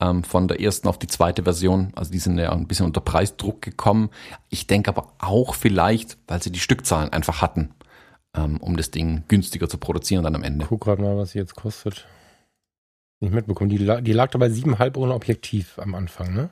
ähm, 0.00 0.24
von 0.24 0.48
der 0.48 0.60
ersten 0.60 0.88
auf 0.88 0.98
die 0.98 1.06
zweite 1.06 1.42
Version. 1.42 1.92
Also 1.94 2.10
die 2.10 2.18
sind 2.18 2.38
ja 2.38 2.50
ein 2.50 2.66
bisschen 2.66 2.86
unter 2.86 3.02
Preisdruck 3.02 3.60
gekommen. 3.60 4.08
Ich 4.48 4.66
denke 4.66 4.88
aber 4.88 5.12
auch 5.18 5.54
vielleicht, 5.54 6.16
weil 6.26 6.42
sie 6.42 6.50
die 6.50 6.60
Stückzahlen 6.60 7.12
einfach 7.12 7.42
hatten, 7.42 7.74
ähm, 8.34 8.56
um 8.58 8.76
das 8.78 8.90
Ding 8.90 9.24
günstiger 9.28 9.68
zu 9.68 9.76
produzieren 9.76 10.24
dann 10.24 10.34
am 10.34 10.42
Ende. 10.42 10.64
Guck 10.66 10.84
gerade 10.84 11.02
mal, 11.02 11.18
was 11.18 11.32
sie 11.32 11.38
jetzt 11.38 11.56
kostet. 11.56 12.06
Nicht 13.20 13.34
mitbekommen. 13.34 13.70
Die, 13.70 13.78
die 13.78 14.12
lag 14.12 14.30
dabei 14.30 14.46
7,5 14.46 14.96
ohne 14.96 15.14
Objektiv 15.14 15.78
am 15.78 15.94
Anfang, 15.94 16.34
ne? 16.34 16.50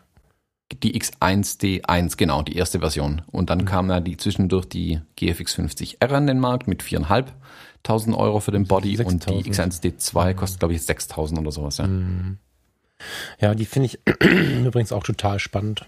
Die 0.81 1.01
X1D1, 1.01 2.17
genau, 2.17 2.43
die 2.43 2.57
erste 2.57 2.81
Version. 2.81 3.23
Und 3.31 3.51
dann 3.51 3.61
mhm. 3.61 3.65
kam 3.65 3.91
ja 3.91 4.01
die 4.01 4.17
zwischendurch 4.17 4.67
die 4.67 5.01
GFX 5.17 5.57
50R 5.59 6.13
an 6.13 6.27
den 6.27 6.41
Markt 6.41 6.69
mit 6.69 6.83
4.500 6.83 8.17
Euro 8.17 8.41
für 8.41 8.53
den 8.53 8.67
Body 8.67 8.97
6, 8.97 9.13
und 9.13 9.29
die 9.29 9.51
X1D2 9.51 10.35
kostet, 10.35 10.61
glaube 10.61 10.75
ich, 10.75 10.83
6.000 10.83 11.39
oder 11.39 11.53
sowas, 11.53 11.79
ja. 11.79 11.87
Mhm. 11.87 12.39
Ja, 13.41 13.55
die 13.55 13.65
finde 13.65 13.87
ich 13.87 13.99
übrigens 14.65 14.93
auch 14.93 15.03
total 15.03 15.39
spannend. 15.39 15.85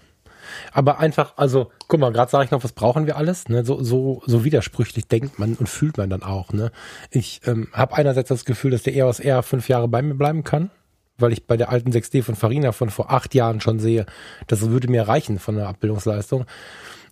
Aber 0.71 0.99
einfach, 0.99 1.33
also, 1.37 1.71
guck 1.87 1.99
mal, 1.99 2.11
gerade 2.11 2.31
sage 2.31 2.45
ich 2.45 2.51
noch, 2.51 2.63
was 2.63 2.73
brauchen 2.73 3.07
wir 3.07 3.17
alles? 3.17 3.49
Ne? 3.49 3.65
So, 3.65 3.81
so, 3.83 4.21
so 4.25 4.43
widersprüchlich 4.43 5.07
denkt 5.07 5.39
man 5.39 5.55
und 5.55 5.67
fühlt 5.67 5.97
man 5.97 6.09
dann 6.09 6.23
auch. 6.23 6.53
Ne? 6.53 6.71
Ich 7.09 7.41
ähm, 7.45 7.69
habe 7.73 7.95
einerseits 7.95 8.29
das 8.29 8.45
Gefühl, 8.45 8.71
dass 8.71 8.83
der 8.83 8.95
EOS 8.95 9.19
R 9.19 9.43
fünf 9.43 9.69
Jahre 9.69 9.87
bei 9.87 10.01
mir 10.01 10.15
bleiben 10.15 10.43
kann, 10.43 10.69
weil 11.17 11.33
ich 11.33 11.47
bei 11.47 11.57
der 11.57 11.69
alten 11.69 11.91
6D 11.91 12.23
von 12.23 12.35
Farina 12.35 12.71
von 12.71 12.89
vor 12.89 13.11
acht 13.11 13.33
Jahren 13.33 13.61
schon 13.61 13.79
sehe, 13.79 14.05
das 14.47 14.69
würde 14.69 14.89
mir 14.89 15.07
reichen 15.07 15.39
von 15.39 15.55
der 15.55 15.67
Abbildungsleistung. 15.67 16.45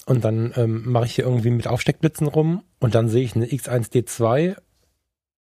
Und 0.06 0.26
dann 0.26 0.52
ähm, 0.58 0.84
mache 0.92 1.06
ich 1.06 1.16
hier 1.16 1.26
irgendwie 1.26 1.50
mit 1.50 1.68
Aufsteckblitzen 1.68 2.28
rum 2.28 2.64
und 2.80 2.94
dann 2.94 3.08
sehe 3.08 3.24
ich 3.24 3.36
eine 3.36 3.46
X1D2 3.46 4.56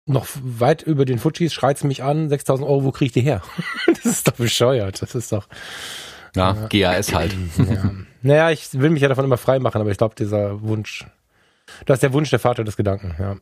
noch 0.06 0.26
weit 0.42 0.82
über 0.82 1.04
den 1.04 1.18
Fujis, 1.18 1.52
schreit 1.52 1.82
mich 1.84 2.02
an, 2.02 2.30
6000 2.30 2.66
Euro, 2.66 2.84
wo 2.84 2.92
kriege 2.92 3.06
ich 3.06 3.12
die 3.12 3.20
her? 3.20 3.42
das 3.86 4.06
ist 4.06 4.26
doch 4.26 4.32
bescheuert, 4.32 5.02
das 5.02 5.14
ist 5.14 5.32
doch... 5.32 5.46
Ja, 6.34 6.54
ja 6.54 6.92
GAS 6.92 7.14
halt. 7.14 7.34
ja. 7.58 7.90
Naja, 8.22 8.50
ich 8.50 8.72
will 8.78 8.90
mich 8.90 9.02
ja 9.02 9.08
davon 9.08 9.24
immer 9.24 9.36
frei 9.36 9.58
machen, 9.58 9.80
aber 9.80 9.90
ich 9.90 9.98
glaube, 9.98 10.14
dieser 10.14 10.62
Wunsch, 10.62 11.06
das 11.86 11.96
ist 11.96 12.02
der 12.02 12.12
Wunsch 12.12 12.30
der 12.30 12.38
Vater 12.38 12.64
des 12.64 12.76
Gedanken, 12.76 13.14
ja. 13.18 13.36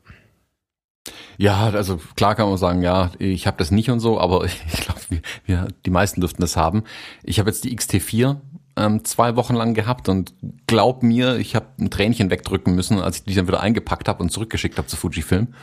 Ja, 1.38 1.70
also 1.70 2.00
klar 2.16 2.34
kann 2.34 2.48
man 2.48 2.58
sagen, 2.58 2.82
ja, 2.82 3.10
ich 3.18 3.46
habe 3.46 3.56
das 3.58 3.70
nicht 3.70 3.90
und 3.90 4.00
so, 4.00 4.20
aber 4.20 4.44
ich 4.72 4.80
glaube, 4.80 5.00
wir, 5.08 5.20
wir, 5.44 5.68
die 5.84 5.90
meisten 5.90 6.20
dürften 6.20 6.40
das 6.40 6.56
haben. 6.56 6.84
Ich 7.22 7.38
habe 7.38 7.50
jetzt 7.50 7.64
die 7.64 7.76
XT4 7.76 8.36
ähm, 8.76 9.04
zwei 9.04 9.36
Wochen 9.36 9.54
lang 9.54 9.74
gehabt 9.74 10.08
und 10.08 10.34
glaub 10.66 11.02
mir, 11.02 11.36
ich 11.36 11.54
habe 11.56 11.66
ein 11.78 11.90
Tränchen 11.90 12.30
wegdrücken 12.30 12.74
müssen, 12.74 13.00
als 13.00 13.18
ich 13.18 13.24
die 13.24 13.34
dann 13.34 13.48
wieder 13.48 13.60
eingepackt 13.60 14.08
habe 14.08 14.22
und 14.22 14.30
zurückgeschickt 14.30 14.76
habe 14.78 14.86
zu 14.86 14.96
Fujifilm. 14.96 15.54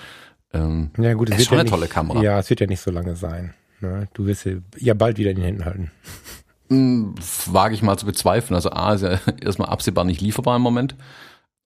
Ähm, 0.54 0.92
ja 0.98 1.14
gut, 1.14 1.30
es 1.30 1.40
ist 1.40 1.46
schon 1.46 1.56
ja 1.56 1.62
eine 1.62 1.64
nicht, 1.64 1.74
tolle 1.74 1.88
Kamera. 1.88 2.22
Ja, 2.22 2.40
es 2.40 2.50
wird 2.50 2.60
ja 2.60 2.68
nicht 2.68 2.82
so 2.82 2.92
lange 2.92 3.16
sein. 3.16 3.54
Ne? 3.82 4.08
Du 4.14 4.26
wirst 4.26 4.42
sie 4.42 4.62
ja 4.78 4.94
bald 4.94 5.18
wieder 5.18 5.32
in 5.32 5.38
den 5.38 5.46
Händen 5.46 5.66
halten. 5.66 5.92
Hm, 6.70 7.16
wage 7.48 7.76
ich 7.76 7.82
mal 7.82 7.98
zu 7.98 8.06
bezweifeln. 8.06 8.56
Also 8.56 8.72
A 8.72 8.94
ist 8.94 9.02
ja 9.02 9.20
erstmal 9.42 9.70
absehbar 9.70 10.06
nicht 10.06 10.22
lieferbar 10.22 10.56
im 10.56 10.62
Moment. 10.62 10.96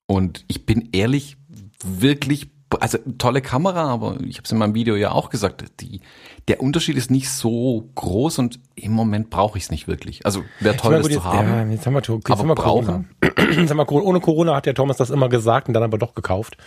Und 0.05 0.43
ich 0.47 0.65
bin 0.65 0.89
ehrlich, 0.93 1.37
wirklich, 1.83 2.49
also 2.79 2.97
tolle 3.17 3.41
Kamera, 3.41 3.85
aber 3.85 4.17
ich 4.21 4.37
habe 4.37 4.45
es 4.45 4.51
in 4.51 4.57
meinem 4.57 4.75
Video 4.75 4.95
ja 4.95 5.11
auch 5.11 5.29
gesagt, 5.29 5.63
die, 5.79 6.01
der 6.47 6.61
Unterschied 6.61 6.97
ist 6.97 7.09
nicht 7.09 7.29
so 7.29 7.89
groß 7.95 8.39
und 8.39 8.59
im 8.75 8.91
Moment 8.91 9.29
brauche 9.29 9.57
ich 9.57 9.65
es 9.65 9.71
nicht 9.71 9.87
wirklich. 9.87 10.25
Also 10.25 10.43
wäre 10.59 10.75
toll, 10.75 11.01
das 11.01 11.09
zu 11.09 11.23
haben. 11.23 11.47
Ja, 11.47 11.65
jetzt 11.71 11.85
haben 11.85 11.93
wir, 11.93 12.01
jetzt 12.01 12.09
aber 12.29 12.39
haben 12.39 12.47
wir 12.47 12.55
Corona. 12.55 13.05
Jetzt 13.37 13.69
haben 13.69 13.77
wir, 13.77 13.91
ohne 13.91 14.19
Corona 14.19 14.55
hat 14.55 14.65
der 14.65 14.73
Thomas 14.73 14.97
das 14.97 15.09
immer 15.09 15.29
gesagt 15.29 15.67
und 15.67 15.73
dann 15.73 15.83
aber 15.83 15.97
doch 15.97 16.15
gekauft. 16.15 16.57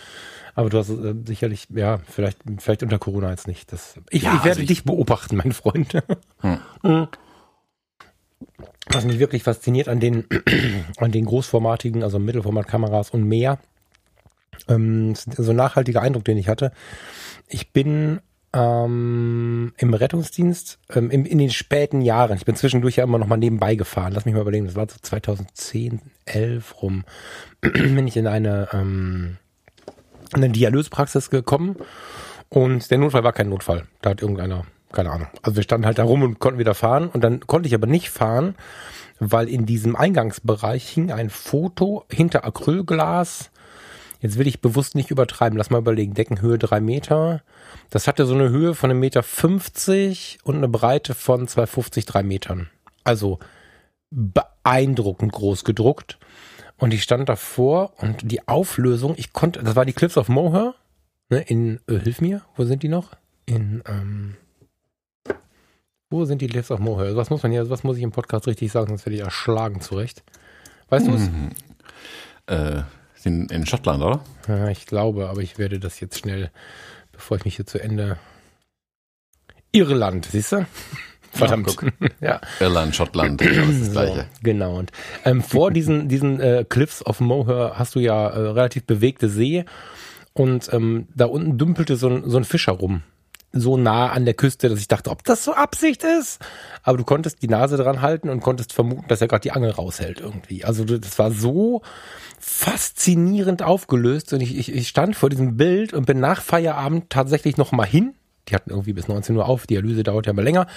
Aber 0.55 0.69
du 0.69 0.77
hast 0.77 0.89
äh, 0.89 1.13
sicherlich, 1.25 1.67
ja, 1.69 1.99
vielleicht, 2.07 2.39
vielleicht 2.57 2.83
unter 2.83 2.99
Corona 2.99 3.29
jetzt 3.29 3.47
nicht. 3.47 3.71
Das, 3.71 3.95
ich, 4.09 4.23
ja, 4.23 4.33
ich 4.33 4.39
werde 4.39 4.49
also 4.49 4.61
ich, 4.61 4.67
dich 4.67 4.83
beobachten, 4.83 5.37
mein 5.37 5.51
Freund. 5.51 5.93
Hm. 6.39 6.59
hm. 6.81 7.07
Was 8.87 9.05
mich 9.05 9.19
wirklich 9.19 9.43
fasziniert 9.43 9.87
an 9.87 9.99
den, 9.99 10.25
an 10.97 11.11
den 11.11 11.25
großformatigen, 11.25 12.01
also 12.01 12.17
Mittelformatkameras 12.17 13.11
und 13.11 13.23
mehr, 13.25 13.59
ähm, 14.67 15.15
so 15.15 15.51
ein 15.51 15.55
nachhaltiger 15.55 16.01
Eindruck, 16.01 16.25
den 16.25 16.37
ich 16.37 16.47
hatte. 16.47 16.71
Ich 17.47 17.71
bin 17.71 18.21
ähm, 18.53 19.73
im 19.77 19.93
Rettungsdienst 19.93 20.79
ähm, 20.89 21.09
in, 21.09 21.25
in 21.25 21.37
den 21.37 21.51
späten 21.51 22.01
Jahren. 22.01 22.35
Ich 22.37 22.45
bin 22.45 22.55
zwischendurch 22.55 22.97
ja 22.97 23.03
immer 23.03 23.17
noch 23.17 23.27
mal 23.27 23.37
nebenbei 23.37 23.75
gefahren. 23.75 24.13
Lass 24.13 24.25
mich 24.25 24.33
mal 24.33 24.41
überlegen, 24.41 24.65
das 24.65 24.75
war 24.75 24.87
so 24.89 24.97
2010, 25.01 26.01
11 26.25 26.81
rum. 26.81 27.03
bin 27.61 28.07
ich 28.07 28.17
in 28.17 28.27
eine, 28.27 28.67
ähm, 28.73 29.37
in 30.35 30.43
eine 30.43 30.49
Dialysepraxis 30.49 31.29
gekommen 31.29 31.77
und 32.49 32.91
der 32.91 32.97
Notfall 32.97 33.23
war 33.23 33.33
kein 33.33 33.49
Notfall. 33.49 33.85
Da 34.01 34.11
hat 34.11 34.21
irgendeiner, 34.21 34.65
keine 34.91 35.11
Ahnung. 35.11 35.27
Also 35.41 35.55
wir 35.55 35.63
standen 35.63 35.85
halt 35.85 35.97
da 35.97 36.03
rum 36.03 36.21
und 36.23 36.39
konnten 36.39 36.59
wieder 36.59 36.75
fahren 36.75 37.07
und 37.07 37.23
dann 37.23 37.41
konnte 37.47 37.67
ich 37.67 37.75
aber 37.75 37.87
nicht 37.87 38.09
fahren, 38.09 38.55
weil 39.19 39.47
in 39.47 39.65
diesem 39.65 39.95
Eingangsbereich 39.95 40.89
hing 40.89 41.11
ein 41.11 41.29
Foto 41.29 42.03
hinter 42.11 42.43
Acrylglas. 42.43 43.51
Jetzt 44.21 44.37
will 44.37 44.47
ich 44.47 44.61
bewusst 44.61 44.95
nicht 44.95 45.11
übertreiben. 45.11 45.57
Lass 45.57 45.71
mal 45.71 45.79
überlegen. 45.79 46.13
Deckenhöhe 46.13 46.57
drei 46.57 46.79
Meter. 46.79 47.41
Das 47.89 48.07
hatte 48.07 48.25
so 48.25 48.35
eine 48.35 48.49
Höhe 48.49 48.75
von 48.75 48.91
einem 48.91 48.99
Meter 48.99 49.23
fünfzig 49.23 50.37
und 50.43 50.55
eine 50.55 50.69
Breite 50.69 51.15
von 51.15 51.47
250, 51.47 52.05
drei 52.05 52.23
Metern. 52.23 52.69
Also 53.03 53.39
beeindruckend 54.11 55.31
groß 55.31 55.63
gedruckt. 55.63 56.19
Und 56.77 56.93
ich 56.93 57.03
stand 57.03 57.29
davor 57.29 57.93
und 57.97 58.31
die 58.31 58.47
Auflösung, 58.47 59.13
ich 59.17 59.33
konnte, 59.33 59.63
das 59.63 59.75
war 59.75 59.85
die 59.85 59.93
Cliffs 59.93 60.17
of 60.17 60.29
Moher, 60.29 60.75
ne, 61.29 61.39
in, 61.41 61.79
äh, 61.87 61.99
hilf 61.99 62.21
mir, 62.21 62.41
wo 62.55 62.65
sind 62.65 62.81
die 62.83 62.89
noch? 62.89 63.11
In, 63.45 63.83
ähm, 63.85 64.35
wo 66.09 66.25
sind 66.25 66.41
die 66.41 66.47
Cliffs 66.47 66.71
of 66.71 66.79
Moher? 66.79 67.15
Was 67.15 67.29
muss 67.29 67.43
man 67.43 67.51
hier, 67.51 67.69
was 67.69 67.83
muss 67.83 67.97
ich 67.97 68.03
im 68.03 68.11
Podcast 68.11 68.47
richtig 68.47 68.71
sagen, 68.71 68.87
sonst 68.87 69.05
werde 69.05 69.15
ich 69.15 69.21
erschlagen 69.21 69.81
zurecht. 69.81 70.23
Weißt 70.89 71.07
du 71.07 71.13
es? 71.13 71.29
Äh, 72.47 72.81
in, 73.25 73.47
in 73.47 73.65
Schottland, 73.65 74.03
oder? 74.03 74.21
Ja, 74.47 74.69
ich 74.69 74.85
glaube, 74.85 75.29
aber 75.29 75.41
ich 75.41 75.57
werde 75.57 75.79
das 75.79 75.99
jetzt 75.99 76.19
schnell, 76.19 76.51
bevor 77.11 77.37
ich 77.37 77.45
mich 77.45 77.55
hier 77.55 77.65
zu 77.65 77.81
Ende. 77.81 78.17
Irland, 79.71 80.25
siehst 80.25 80.51
du? 80.51 80.65
Verdammt. 81.31 81.75
Ja, 82.21 82.41
Irland, 82.59 82.95
Schottland, 82.95 83.41
das 83.41 83.47
ist 83.47 83.81
das 83.81 83.91
Gleiche. 83.91 84.21
So, 84.21 84.39
genau. 84.43 84.77
Und 84.77 84.91
ähm, 85.25 85.41
vor 85.41 85.71
diesen, 85.71 86.07
diesen 86.07 86.39
äh, 86.39 86.65
Cliffs 86.67 87.05
of 87.05 87.19
Moher 87.19 87.73
hast 87.75 87.95
du 87.95 87.99
ja 87.99 88.27
äh, 88.27 88.39
relativ 88.49 88.85
bewegte 88.85 89.29
See 89.29 89.65
und 90.33 90.71
ähm, 90.73 91.07
da 91.15 91.25
unten 91.25 91.57
dümpelte 91.57 91.95
so 91.95 92.09
ein, 92.09 92.29
so 92.29 92.37
ein 92.37 92.43
Fischer 92.43 92.73
rum. 92.73 93.03
So 93.53 93.75
nah 93.75 94.11
an 94.11 94.25
der 94.25 94.33
Küste, 94.33 94.69
dass 94.69 94.79
ich 94.79 94.87
dachte, 94.87 95.09
ob 95.09 95.23
das 95.23 95.43
so 95.43 95.53
Absicht 95.53 96.03
ist. 96.03 96.39
Aber 96.83 96.97
du 96.97 97.03
konntest 97.03 97.41
die 97.41 97.47
Nase 97.47 97.77
dran 97.77 98.01
halten 98.01 98.29
und 98.29 98.39
konntest 98.39 98.71
vermuten, 98.71 99.07
dass 99.07 99.21
er 99.21 99.27
gerade 99.27 99.41
die 99.41 99.51
Angel 99.51 99.71
raushält 99.71 100.21
irgendwie. 100.21 100.63
Also 100.63 100.85
das 100.85 101.19
war 101.19 101.31
so 101.31 101.81
faszinierend 102.39 103.61
aufgelöst 103.61 104.33
und 104.33 104.41
ich, 104.41 104.57
ich, 104.57 104.73
ich 104.73 104.87
stand 104.87 105.15
vor 105.15 105.29
diesem 105.29 105.57
Bild 105.57 105.93
und 105.93 106.05
bin 106.05 106.19
nach 106.19 106.41
Feierabend 106.41 107.09
tatsächlich 107.09 107.57
noch 107.57 107.71
mal 107.71 107.85
hin 107.85 108.15
die 108.51 108.55
hatten 108.55 108.69
irgendwie 108.69 108.93
bis 108.93 109.07
19 109.07 109.35
Uhr 109.35 109.47
auf, 109.47 109.65
Dialyse 109.65 110.03
dauert 110.03 110.27
ja 110.27 110.33
mal 110.33 110.43
länger. 110.43 110.67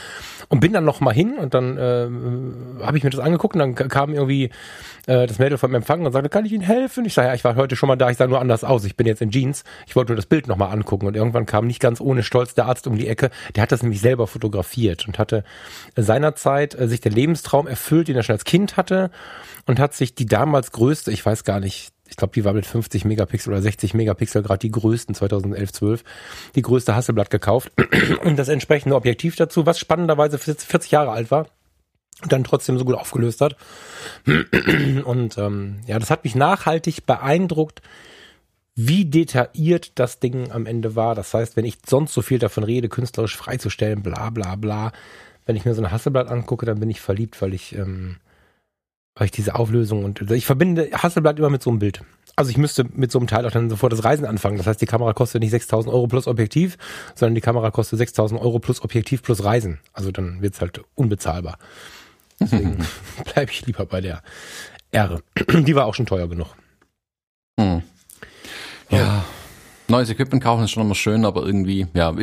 Und 0.48 0.60
bin 0.60 0.72
dann 0.72 0.84
noch 0.84 1.00
mal 1.00 1.12
hin 1.12 1.36
und 1.38 1.54
dann 1.54 1.76
äh, 1.76 2.84
habe 2.84 2.96
ich 2.96 3.04
mir 3.04 3.10
das 3.10 3.20
angeguckt 3.20 3.56
und 3.56 3.76
dann 3.76 3.88
kam 3.88 4.14
irgendwie 4.14 4.50
äh, 5.06 5.26
das 5.26 5.38
Mädel 5.38 5.58
vom 5.58 5.74
Empfang 5.74 6.06
und 6.06 6.12
sagte, 6.12 6.28
kann 6.28 6.46
ich 6.46 6.52
Ihnen 6.52 6.62
helfen? 6.62 7.04
Ich 7.04 7.14
sage, 7.14 7.28
ja, 7.28 7.34
ich 7.34 7.44
war 7.44 7.56
heute 7.56 7.76
schon 7.76 7.88
mal 7.88 7.96
da, 7.96 8.10
ich 8.10 8.16
sah 8.16 8.26
nur 8.26 8.40
anders 8.40 8.64
aus, 8.64 8.84
ich 8.84 8.96
bin 8.96 9.06
jetzt 9.06 9.22
in 9.22 9.30
Jeans. 9.30 9.64
Ich 9.86 9.96
wollte 9.96 10.12
nur 10.12 10.16
das 10.16 10.26
Bild 10.26 10.46
noch 10.46 10.56
mal 10.56 10.68
angucken 10.68 11.06
und 11.06 11.16
irgendwann 11.16 11.46
kam 11.46 11.66
nicht 11.66 11.80
ganz 11.80 12.00
ohne 12.00 12.22
Stolz 12.22 12.54
der 12.54 12.66
Arzt 12.66 12.86
um 12.86 12.96
die 12.96 13.08
Ecke. 13.08 13.30
Der 13.56 13.62
hat 13.62 13.72
das 13.72 13.82
nämlich 13.82 14.00
selber 14.00 14.26
fotografiert 14.26 15.06
und 15.06 15.18
hatte 15.18 15.44
seinerzeit 15.96 16.78
äh, 16.78 16.88
sich 16.88 17.00
der 17.00 17.12
Lebenstraum 17.12 17.66
erfüllt, 17.66 18.08
den 18.08 18.16
er 18.16 18.22
schon 18.22 18.34
als 18.34 18.44
Kind 18.44 18.76
hatte 18.76 19.10
und 19.66 19.78
hat 19.78 19.94
sich 19.94 20.14
die 20.14 20.26
damals 20.26 20.72
größte, 20.72 21.10
ich 21.10 21.24
weiß 21.24 21.44
gar 21.44 21.60
nicht, 21.60 21.93
ich 22.08 22.16
glaube, 22.16 22.34
die 22.34 22.44
war 22.44 22.52
mit 22.52 22.66
50 22.66 23.04
Megapixel 23.04 23.52
oder 23.52 23.62
60 23.62 23.94
Megapixel 23.94 24.42
gerade 24.42 24.58
die 24.58 24.70
größten 24.70 25.14
2011, 25.14 25.72
12, 25.72 26.04
die 26.54 26.62
größte 26.62 26.94
Hasselblatt 26.94 27.30
gekauft 27.30 27.72
und 28.24 28.38
das 28.38 28.48
entsprechende 28.48 28.94
Objektiv 28.94 29.36
dazu, 29.36 29.66
was 29.66 29.78
spannenderweise 29.78 30.38
40 30.38 30.90
Jahre 30.90 31.10
alt 31.10 31.30
war 31.30 31.48
und 32.22 32.32
dann 32.32 32.44
trotzdem 32.44 32.78
so 32.78 32.84
gut 32.84 32.94
aufgelöst 32.94 33.40
hat. 33.40 33.56
Und 35.04 35.36
ähm, 35.36 35.80
ja, 35.86 35.98
das 35.98 36.10
hat 36.10 36.24
mich 36.24 36.34
nachhaltig 36.34 37.06
beeindruckt, 37.06 37.82
wie 38.76 39.04
detailliert 39.04 39.92
das 39.98 40.20
Ding 40.20 40.50
am 40.50 40.66
Ende 40.66 40.96
war. 40.96 41.14
Das 41.14 41.34
heißt, 41.34 41.56
wenn 41.56 41.64
ich 41.64 41.78
sonst 41.86 42.12
so 42.12 42.22
viel 42.22 42.38
davon 42.38 42.64
rede, 42.64 42.88
künstlerisch 42.88 43.36
freizustellen, 43.36 44.02
bla 44.02 44.30
bla 44.30 44.56
bla, 44.56 44.92
wenn 45.46 45.56
ich 45.56 45.64
mir 45.64 45.74
so 45.74 45.82
ein 45.82 45.90
Hasselblatt 45.90 46.28
angucke, 46.28 46.66
dann 46.66 46.80
bin 46.80 46.90
ich 46.90 47.00
verliebt, 47.00 47.40
weil 47.42 47.54
ich 47.54 47.74
ähm, 47.74 48.16
weil 49.14 49.26
ich 49.26 49.30
diese 49.30 49.54
Auflösung 49.54 50.04
und 50.04 50.30
ich 50.30 50.46
verbinde 50.46 50.90
Hasselblatt 50.92 51.38
immer 51.38 51.50
mit 51.50 51.62
so 51.62 51.70
einem 51.70 51.78
Bild. 51.78 52.02
Also 52.36 52.50
ich 52.50 52.56
müsste 52.56 52.84
mit 52.92 53.12
so 53.12 53.18
einem 53.18 53.28
Teil 53.28 53.46
auch 53.46 53.52
dann 53.52 53.70
sofort 53.70 53.92
das 53.92 54.02
Reisen 54.02 54.26
anfangen. 54.26 54.58
Das 54.58 54.66
heißt, 54.66 54.80
die 54.80 54.86
Kamera 54.86 55.12
kostet 55.12 55.40
nicht 55.40 55.54
6.000 55.54 55.86
Euro 55.86 56.08
plus 56.08 56.26
Objektiv, 56.26 56.76
sondern 57.14 57.36
die 57.36 57.40
Kamera 57.40 57.70
kostet 57.70 58.00
6.000 58.00 58.40
Euro 58.40 58.58
plus 58.58 58.82
Objektiv 58.82 59.22
plus 59.22 59.44
Reisen. 59.44 59.78
Also 59.92 60.10
dann 60.10 60.42
wird's 60.42 60.60
halt 60.60 60.80
unbezahlbar. 60.96 61.58
Deswegen 62.40 62.84
bleibe 63.32 63.52
ich 63.52 63.64
lieber 63.66 63.86
bei 63.86 64.00
der 64.00 64.22
R. 64.90 65.20
Die 65.52 65.76
war 65.76 65.86
auch 65.86 65.94
schon 65.94 66.06
teuer 66.06 66.28
genug. 66.28 66.48
Hm. 67.58 67.82
Ja 68.90 69.24
neues 69.88 70.10
Equipment 70.10 70.42
kaufen 70.42 70.64
ist 70.64 70.70
schon 70.70 70.82
immer 70.82 70.94
schön, 70.94 71.24
aber 71.24 71.44
irgendwie, 71.44 71.86
ja, 71.94 72.14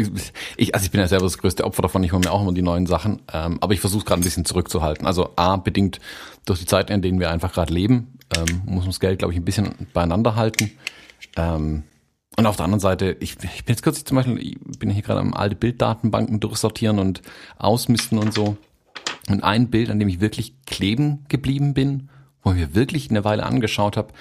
ich, 0.58 0.74
also 0.74 0.86
ich 0.86 0.92
bin 0.92 1.00
ja 1.00 1.08
selber 1.08 1.26
das 1.26 1.38
größte 1.38 1.64
Opfer 1.64 1.84
davon, 1.84 2.04
ich 2.04 2.12
hole 2.12 2.22
mir 2.24 2.32
auch 2.32 2.42
immer 2.42 2.54
die 2.54 2.62
neuen 2.62 2.88
Sachen, 2.88 3.22
ähm, 3.32 3.58
aber 3.62 3.74
ich 3.74 3.80
versuche 3.80 4.06
gerade 4.06 4.22
ein 4.22 4.24
bisschen 4.24 4.46
zurückzuhalten. 4.46 5.06
Also 5.06 5.30
A, 5.36 5.58
bedingt 5.58 6.00
durch 6.46 6.60
die 6.60 6.66
Zeit, 6.66 6.90
in 6.90 7.02
denen 7.02 7.20
wir 7.20 7.30
einfach 7.30 7.54
gerade 7.54 7.74
leben, 7.74 8.18
ähm, 8.36 8.62
muss 8.66 8.84
man 8.84 8.90
das 8.90 9.00
Geld, 9.00 9.20
glaube 9.20 9.34
ich, 9.34 9.40
ein 9.40 9.46
bisschen 9.46 9.88
beieinander 9.94 10.36
halten. 10.36 10.72
Ähm, 11.36 11.84
und 12.38 12.46
auf 12.46 12.56
der 12.56 12.66
anderen 12.66 12.80
Seite, 12.80 13.18
ich, 13.20 13.38
ich 13.44 13.66
bin 13.66 13.74
jetzt 13.74 13.84
kürzlich 13.84 14.06
zum 14.06 14.16
Beispiel, 14.16 14.40
ich 14.40 14.80
bin 14.80 14.90
hier 14.90 15.04
gerade 15.04 15.20
am 15.20 15.34
alte 15.34 15.56
Bilddatenbanken 15.56 16.40
durchsortieren 16.40 16.98
und 16.98 17.22
ausmisten 17.58 18.18
und 18.18 18.34
so. 18.34 18.58
Und 19.30 19.44
ein 19.44 19.70
Bild, 19.70 19.90
an 19.90 20.00
dem 20.00 20.08
ich 20.08 20.22
wirklich 20.22 20.56
kleben 20.66 21.26
geblieben 21.28 21.74
bin, 21.74 22.10
wo 22.42 22.52
ich 22.52 22.58
mir 22.58 22.74
wirklich 22.74 23.10
eine 23.10 23.24
Weile 23.24 23.46
angeschaut 23.46 23.98
habe, 23.98 24.14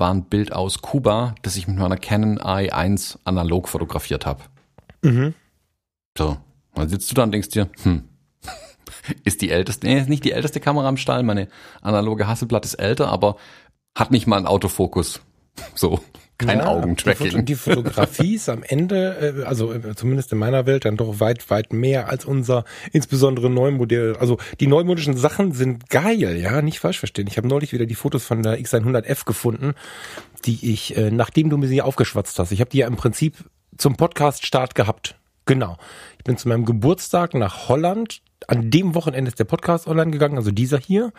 war 0.00 0.12
ein 0.12 0.24
Bild 0.24 0.52
aus 0.52 0.82
Kuba, 0.82 1.34
das 1.42 1.56
ich 1.56 1.68
mit 1.68 1.78
meiner 1.78 1.96
Canon 1.96 2.38
i1 2.38 3.18
analog 3.24 3.68
fotografiert 3.68 4.26
habe. 4.26 4.42
Mhm. 5.02 5.34
So, 6.16 6.38
dann 6.74 6.88
sitzt 6.88 7.10
du 7.10 7.14
da 7.14 7.22
und 7.22 7.32
denkst 7.32 7.50
dir, 7.50 7.68
hm, 7.82 8.08
ist 9.24 9.42
die 9.42 9.50
älteste, 9.50 9.86
nee, 9.86 9.98
ist 9.98 10.08
nicht 10.08 10.24
die 10.24 10.32
älteste 10.32 10.60
Kamera 10.60 10.88
im 10.88 10.96
Stall, 10.96 11.22
meine 11.22 11.48
analoge 11.82 12.26
Hasselblatt 12.26 12.64
ist 12.64 12.74
älter, 12.74 13.08
aber 13.08 13.36
hat 13.94 14.10
nicht 14.10 14.26
mal 14.26 14.36
einen 14.36 14.46
Autofokus. 14.46 15.20
So, 15.74 16.00
kein 16.46 16.58
ja, 16.58 16.66
Augentracking. 16.66 17.44
Die, 17.44 17.54
Fotografie 17.54 18.34
ist 18.34 18.48
am 18.48 18.62
Ende, 18.62 19.36
äh, 19.40 19.44
also 19.44 19.72
äh, 19.72 19.94
zumindest 19.94 20.32
in 20.32 20.38
meiner 20.38 20.66
Welt, 20.66 20.84
dann 20.84 20.96
doch 20.96 21.20
weit, 21.20 21.48
weit 21.50 21.72
mehr 21.72 22.08
als 22.08 22.24
unser, 22.24 22.64
insbesondere 22.92 23.50
Neumodell. 23.50 24.16
Also 24.18 24.38
die 24.60 24.66
neumodischen 24.66 25.16
Sachen 25.16 25.52
sind 25.52 25.90
geil, 25.90 26.36
ja, 26.36 26.62
nicht 26.62 26.80
falsch 26.80 26.98
verstehen. 26.98 27.26
Ich 27.28 27.36
habe 27.36 27.48
neulich 27.48 27.72
wieder 27.72 27.86
die 27.86 27.94
Fotos 27.94 28.24
von 28.24 28.42
der 28.42 28.58
X100F 28.58 29.24
gefunden, 29.24 29.74
die 30.44 30.72
ich, 30.72 30.96
äh, 30.96 31.10
nachdem 31.10 31.50
du 31.50 31.56
mir 31.56 31.68
sie 31.68 31.82
aufgeschwatzt 31.82 32.38
hast, 32.38 32.52
ich 32.52 32.60
habe 32.60 32.70
die 32.70 32.78
ja 32.78 32.86
im 32.86 32.96
Prinzip 32.96 33.36
zum 33.76 33.96
Podcast-Start 33.96 34.74
gehabt. 34.74 35.16
Genau. 35.46 35.76
Ich 36.18 36.24
bin 36.24 36.36
zu 36.36 36.48
meinem 36.48 36.64
Geburtstag 36.64 37.34
nach 37.34 37.68
Holland. 37.68 38.22
An 38.46 38.70
dem 38.70 38.94
Wochenende 38.94 39.28
ist 39.28 39.38
der 39.38 39.44
Podcast 39.44 39.86
online 39.86 40.10
gegangen, 40.10 40.36
also 40.36 40.50
dieser 40.50 40.78
hier. 40.78 41.12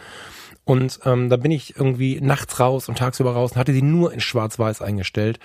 Und 0.63 0.99
ähm, 1.05 1.29
da 1.29 1.37
bin 1.37 1.51
ich 1.51 1.75
irgendwie 1.75 2.21
nachts 2.21 2.59
raus 2.59 2.87
und 2.87 2.97
tagsüber 2.97 3.33
raus 3.33 3.53
und 3.53 3.57
hatte 3.57 3.73
sie 3.73 3.81
nur 3.81 4.13
in 4.13 4.19
Schwarz-Weiß 4.19 4.81
eingestellt. 4.81 5.39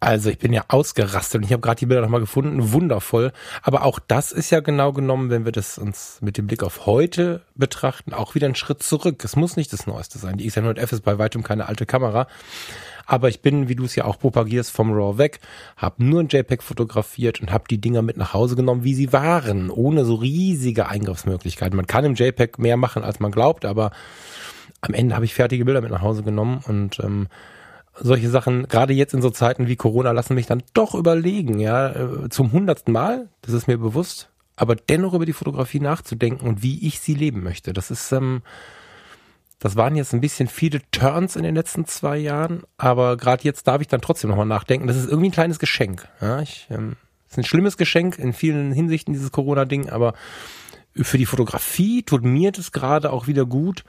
Also 0.00 0.30
ich 0.30 0.38
bin 0.38 0.52
ja 0.52 0.64
ausgerastet 0.68 1.40
und 1.40 1.44
ich 1.44 1.52
habe 1.52 1.60
gerade 1.60 1.80
die 1.80 1.86
Bilder 1.86 2.02
nochmal 2.02 2.20
gefunden, 2.20 2.72
wundervoll. 2.72 3.32
Aber 3.62 3.84
auch 3.84 3.98
das 3.98 4.30
ist 4.30 4.50
ja 4.50 4.60
genau 4.60 4.92
genommen, 4.92 5.30
wenn 5.30 5.44
wir 5.44 5.50
das 5.50 5.76
uns 5.76 6.18
mit 6.20 6.38
dem 6.38 6.46
Blick 6.46 6.62
auf 6.62 6.86
heute 6.86 7.42
betrachten, 7.56 8.12
auch 8.12 8.36
wieder 8.36 8.46
ein 8.46 8.54
Schritt 8.54 8.82
zurück. 8.82 9.24
Es 9.24 9.34
muss 9.34 9.56
nicht 9.56 9.72
das 9.72 9.88
Neueste 9.88 10.18
sein. 10.18 10.36
Die 10.36 10.48
X100F 10.48 10.92
ist 10.92 11.02
bei 11.02 11.18
weitem 11.18 11.42
keine 11.42 11.66
alte 11.66 11.84
Kamera. 11.84 12.28
Aber 13.10 13.30
ich 13.30 13.40
bin, 13.40 13.70
wie 13.70 13.74
du 13.74 13.84
es 13.84 13.96
ja 13.96 14.04
auch 14.04 14.18
propagierst, 14.18 14.70
vom 14.70 14.92
RAW 14.92 15.16
weg, 15.16 15.40
habe 15.78 16.04
nur 16.04 16.20
ein 16.20 16.28
JPEG 16.28 16.62
fotografiert 16.62 17.40
und 17.40 17.50
habe 17.50 17.64
die 17.68 17.80
Dinger 17.80 18.02
mit 18.02 18.18
nach 18.18 18.34
Hause 18.34 18.54
genommen, 18.54 18.84
wie 18.84 18.94
sie 18.94 19.14
waren, 19.14 19.70
ohne 19.70 20.04
so 20.04 20.14
riesige 20.16 20.88
Eingriffsmöglichkeiten. 20.88 21.74
Man 21.74 21.86
kann 21.86 22.04
im 22.04 22.14
JPEG 22.14 22.58
mehr 22.58 22.76
machen, 22.76 23.02
als 23.02 23.18
man 23.18 23.32
glaubt, 23.32 23.64
aber 23.64 23.92
am 24.82 24.92
Ende 24.92 25.14
habe 25.14 25.24
ich 25.24 25.32
fertige 25.32 25.64
Bilder 25.64 25.80
mit 25.80 25.90
nach 25.90 26.02
Hause 26.02 26.22
genommen 26.22 26.60
und 26.66 27.00
ähm, 27.00 27.28
solche 27.94 28.28
Sachen, 28.28 28.68
gerade 28.68 28.92
jetzt 28.92 29.14
in 29.14 29.22
so 29.22 29.30
Zeiten 29.30 29.68
wie 29.68 29.76
Corona, 29.76 30.12
lassen 30.12 30.34
mich 30.34 30.46
dann 30.46 30.62
doch 30.74 30.94
überlegen, 30.94 31.58
ja, 31.60 31.88
äh, 31.88 32.28
zum 32.28 32.52
hundertsten 32.52 32.92
Mal, 32.92 33.30
das 33.40 33.54
ist 33.54 33.68
mir 33.68 33.78
bewusst, 33.78 34.28
aber 34.54 34.76
dennoch 34.76 35.14
über 35.14 35.24
die 35.24 35.32
Fotografie 35.32 35.80
nachzudenken 35.80 36.46
und 36.46 36.62
wie 36.62 36.86
ich 36.86 37.00
sie 37.00 37.14
leben 37.14 37.42
möchte. 37.42 37.72
Das 37.72 37.90
ist 37.90 38.12
ähm, 38.12 38.42
das 39.58 39.76
waren 39.76 39.96
jetzt 39.96 40.12
ein 40.14 40.20
bisschen 40.20 40.48
viele 40.48 40.80
Turns 40.92 41.34
in 41.34 41.42
den 41.42 41.54
letzten 41.54 41.84
zwei 41.86 42.16
Jahren, 42.16 42.62
aber 42.76 43.16
gerade 43.16 43.42
jetzt 43.44 43.66
darf 43.66 43.80
ich 43.80 43.88
dann 43.88 44.00
trotzdem 44.00 44.30
nochmal 44.30 44.46
nachdenken. 44.46 44.86
Das 44.86 44.96
ist 44.96 45.08
irgendwie 45.08 45.28
ein 45.28 45.32
kleines 45.32 45.58
Geschenk. 45.58 46.08
Ja, 46.20 46.40
ich, 46.40 46.68
ähm, 46.70 46.96
ist 47.28 47.38
ein 47.38 47.44
schlimmes 47.44 47.76
Geschenk 47.76 48.18
in 48.18 48.32
vielen 48.32 48.72
Hinsichten, 48.72 49.12
dieses 49.12 49.32
Corona-Ding, 49.32 49.90
aber 49.90 50.14
für 50.94 51.18
die 51.18 51.26
Fotografie 51.26 52.02
tut 52.02 52.24
mir 52.24 52.52
das 52.52 52.72
gerade 52.72 53.12
auch 53.12 53.26
wieder 53.26 53.46
gut, 53.46 53.84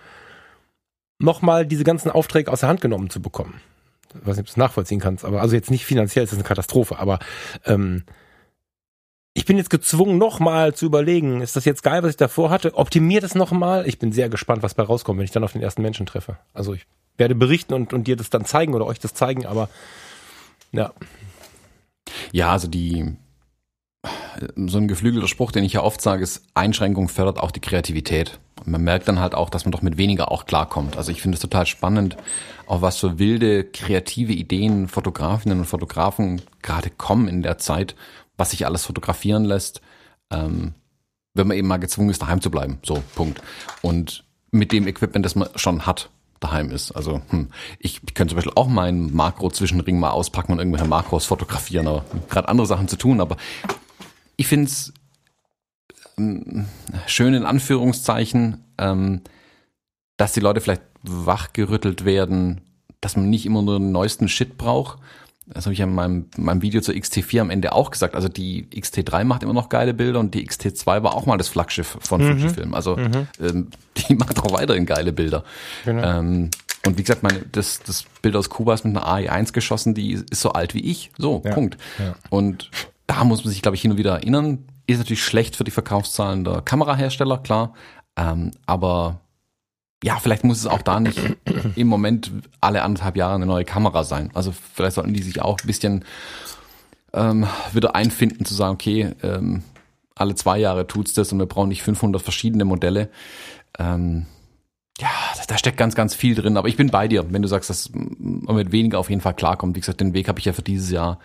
nochmal 1.19 1.65
diese 1.65 1.83
ganzen 1.83 2.09
Aufträge 2.11 2.51
aus 2.51 2.61
der 2.61 2.69
Hand 2.69 2.81
genommen 2.81 3.09
zu 3.09 3.21
bekommen. 3.21 3.61
Ich 4.09 4.25
weiß 4.25 4.37
nicht, 4.37 4.39
ob 4.39 4.45
du 4.47 4.51
es 4.51 4.57
nachvollziehen 4.57 4.99
kannst, 4.99 5.23
aber 5.23 5.41
also 5.41 5.55
jetzt 5.55 5.69
nicht 5.69 5.85
finanziell, 5.85 6.25
es 6.25 6.31
ist 6.31 6.37
eine 6.37 6.47
Katastrophe, 6.47 6.97
aber 6.97 7.19
ähm, 7.65 8.03
ich 9.39 9.45
bin 9.45 9.55
jetzt 9.55 9.69
gezwungen, 9.69 10.17
nochmal 10.17 10.73
zu 10.73 10.85
überlegen, 10.85 11.39
ist 11.39 11.55
das 11.55 11.63
jetzt 11.63 11.81
geil, 11.81 12.03
was 12.03 12.09
ich 12.09 12.17
davor 12.17 12.49
hatte? 12.49 12.75
Optimiert 12.75 13.23
es 13.23 13.35
nochmal? 13.35 13.87
Ich 13.87 13.97
bin 13.97 14.11
sehr 14.11 14.27
gespannt, 14.27 14.63
was 14.63 14.73
bei 14.73 14.83
rauskommt, 14.83 15.17
wenn 15.17 15.23
ich 15.23 15.31
dann 15.31 15.45
auf 15.45 15.53
den 15.53 15.61
ersten 15.61 15.81
Menschen 15.81 16.05
treffe. 16.05 16.37
Also 16.53 16.73
ich 16.73 16.85
werde 17.15 17.35
berichten 17.35 17.73
und, 17.73 17.93
und 17.93 18.05
dir 18.05 18.17
das 18.17 18.29
dann 18.29 18.43
zeigen 18.43 18.73
oder 18.73 18.85
euch 18.85 18.99
das 18.99 19.13
zeigen, 19.13 19.45
aber 19.45 19.69
ja. 20.73 20.91
Ja, 22.33 22.51
also 22.51 22.67
die, 22.67 23.15
so 24.55 24.77
ein 24.77 24.89
geflügelter 24.89 25.29
Spruch, 25.29 25.53
den 25.53 25.63
ich 25.63 25.71
ja 25.71 25.83
oft 25.83 26.01
sage, 26.01 26.21
ist, 26.21 26.43
Einschränkung 26.53 27.07
fördert 27.07 27.39
auch 27.39 27.51
die 27.51 27.61
Kreativität. 27.61 28.39
Und 28.65 28.73
man 28.73 28.83
merkt 28.83 29.07
dann 29.07 29.19
halt 29.19 29.35
auch, 29.35 29.49
dass 29.49 29.63
man 29.63 29.71
doch 29.71 29.81
mit 29.81 29.97
weniger 29.97 30.33
auch 30.33 30.47
klarkommt. 30.47 30.97
Also 30.97 31.13
ich 31.13 31.21
finde 31.21 31.35
es 31.35 31.41
total 31.41 31.65
spannend, 31.65 32.17
auf 32.65 32.81
was 32.81 32.97
für 32.97 33.19
wilde, 33.19 33.63
kreative 33.63 34.33
Ideen 34.33 34.89
Fotografinnen 34.89 35.59
und 35.59 35.65
Fotografen 35.65 36.41
gerade 36.61 36.89
kommen 36.89 37.29
in 37.29 37.41
der 37.41 37.57
Zeit 37.57 37.95
was 38.39 38.51
sich 38.51 38.65
alles 38.65 38.85
fotografieren 38.85 39.45
lässt, 39.45 39.81
ähm, 40.31 40.73
wenn 41.33 41.47
man 41.47 41.57
eben 41.57 41.67
mal 41.67 41.77
gezwungen 41.77 42.09
ist, 42.09 42.21
daheim 42.21 42.41
zu 42.41 42.49
bleiben. 42.49 42.79
So, 42.83 43.03
Punkt. 43.15 43.41
Und 43.81 44.23
mit 44.51 44.71
dem 44.71 44.87
Equipment, 44.87 45.25
das 45.25 45.35
man 45.35 45.49
schon 45.55 45.85
hat, 45.85 46.09
daheim 46.39 46.71
ist. 46.71 46.91
Also 46.91 47.21
hm, 47.29 47.49
ich, 47.79 48.01
ich 48.05 48.13
könnte 48.13 48.31
zum 48.31 48.37
Beispiel 48.37 48.53
auch 48.55 48.67
meinen 48.67 49.13
Makro-Zwischenring 49.13 49.99
mal 49.99 50.11
auspacken 50.11 50.53
und 50.53 50.59
irgendwelche 50.59 50.87
Makros 50.87 51.25
fotografieren, 51.25 51.87
aber 51.87 52.05
gerade 52.29 52.47
andere 52.47 52.65
Sachen 52.65 52.87
zu 52.87 52.95
tun. 52.95 53.19
Aber 53.21 53.37
ich 54.37 54.47
finde 54.47 54.67
es 54.67 54.93
ähm, 56.17 56.65
schön 57.07 57.33
in 57.33 57.45
Anführungszeichen, 57.45 58.63
ähm, 58.77 59.21
dass 60.17 60.33
die 60.33 60.39
Leute 60.39 60.61
vielleicht 60.61 60.83
wachgerüttelt 61.03 62.05
werden, 62.05 62.61
dass 63.01 63.15
man 63.15 63.29
nicht 63.29 63.45
immer 63.45 63.61
nur 63.61 63.79
den 63.79 63.91
neuesten 63.91 64.27
Shit 64.27 64.57
braucht, 64.57 64.99
das 65.53 65.65
habe 65.65 65.73
ich 65.73 65.79
ja 65.79 65.85
in 65.85 65.95
meinem, 65.95 66.25
meinem 66.37 66.61
Video 66.61 66.79
zur 66.81 66.93
XT4 66.93 67.41
am 67.41 67.49
Ende 67.49 67.73
auch 67.73 67.91
gesagt. 67.91 68.15
Also 68.15 68.27
die 68.27 68.65
XT3 68.65 69.23
macht 69.23 69.43
immer 69.43 69.53
noch 69.53 69.69
geile 69.69 69.93
Bilder 69.93 70.19
und 70.19 70.33
die 70.35 70.47
XT2 70.47 71.03
war 71.03 71.15
auch 71.15 71.25
mal 71.25 71.37
das 71.37 71.47
Flaggschiff 71.47 71.97
von 71.99 72.23
mhm. 72.23 72.39
Fujifilm. 72.39 72.73
Also 72.73 72.95
mhm. 72.95 73.27
ähm, 73.39 73.67
die 73.97 74.15
macht 74.15 74.39
auch 74.39 74.51
weiterhin 74.51 74.85
geile 74.85 75.11
Bilder. 75.11 75.43
Genau. 75.85 76.19
Ähm, 76.19 76.49
und 76.85 76.97
wie 76.97 77.03
gesagt, 77.03 77.23
meine, 77.23 77.41
das, 77.51 77.81
das 77.81 78.05
Bild 78.21 78.35
aus 78.35 78.49
Kuba 78.49 78.73
ist 78.73 78.85
mit 78.85 78.95
einer 78.95 79.05
AI1 79.05 79.51
geschossen, 79.51 79.93
die 79.93 80.13
ist 80.13 80.41
so 80.41 80.51
alt 80.51 80.73
wie 80.73 80.81
ich. 80.81 81.11
So, 81.17 81.41
ja. 81.43 81.51
Punkt. 81.51 81.77
Ja. 81.97 82.15
Und 82.29 82.69
da 83.07 83.23
muss 83.23 83.43
man 83.43 83.51
sich, 83.51 83.61
glaube 83.61 83.75
ich, 83.75 83.81
hin 83.81 83.91
und 83.91 83.97
wieder 83.97 84.13
erinnern. 84.13 84.65
Ist 84.85 84.99
natürlich 84.99 85.23
schlecht 85.23 85.55
für 85.55 85.63
die 85.63 85.71
Verkaufszahlen 85.71 86.43
der 86.43 86.61
Kamerahersteller, 86.61 87.39
klar. 87.39 87.73
Ähm, 88.15 88.51
aber 88.65 89.19
ja, 90.03 90.17
vielleicht 90.17 90.43
muss 90.43 90.59
es 90.59 90.67
auch 90.67 90.81
da 90.81 90.99
nicht 90.99 91.19
im 91.75 91.87
Moment 91.87 92.31
alle 92.61 92.83
anderthalb 92.83 93.17
Jahre 93.17 93.35
eine 93.35 93.45
neue 93.45 93.65
Kamera 93.65 94.03
sein. 94.03 94.31
Also 94.33 94.53
vielleicht 94.73 94.95
sollten 94.95 95.13
die 95.13 95.23
sich 95.23 95.41
auch 95.41 95.57
ein 95.61 95.67
bisschen 95.67 96.05
ähm, 97.13 97.47
wieder 97.73 97.95
einfinden 97.95 98.45
zu 98.45 98.53
sagen, 98.53 98.75
okay, 98.75 99.13
ähm, 99.23 99.63
alle 100.15 100.35
zwei 100.35 100.57
Jahre 100.57 100.87
tut's 100.87 101.13
das 101.13 101.31
und 101.31 101.39
wir 101.39 101.45
brauchen 101.45 101.69
nicht 101.69 101.83
500 101.83 102.21
verschiedene 102.21 102.65
Modelle. 102.65 103.09
Ähm, 103.77 104.25
ja, 104.99 105.09
da 105.47 105.57
steckt 105.57 105.77
ganz, 105.77 105.95
ganz 105.95 106.13
viel 106.13 106.35
drin. 106.35 106.57
Aber 106.57 106.67
ich 106.67 106.77
bin 106.77 106.89
bei 106.89 107.07
dir, 107.07 107.31
wenn 107.31 107.41
du 107.41 107.47
sagst, 107.47 107.69
dass 107.69 107.91
man 107.93 108.55
mit 108.55 108.71
weniger 108.71 108.99
auf 108.99 109.09
jeden 109.09 109.21
Fall 109.21 109.33
klarkommt. 109.33 109.75
Wie 109.75 109.79
gesagt, 109.79 110.01
den 110.01 110.13
Weg 110.13 110.27
habe 110.27 110.39
ich 110.39 110.45
ja 110.45 110.53
für 110.53 110.61
dieses 110.61 110.91
Jahr 110.91 111.19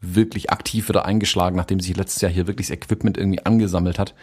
wirklich 0.00 0.50
aktiv 0.50 0.88
wieder 0.88 1.06
eingeschlagen, 1.06 1.56
nachdem 1.56 1.78
sich 1.78 1.96
letztes 1.96 2.22
Jahr 2.22 2.32
hier 2.32 2.48
wirklich 2.48 2.68
das 2.68 2.76
Equipment 2.76 3.16
irgendwie 3.16 3.44
angesammelt 3.46 4.00
hat 4.00 4.14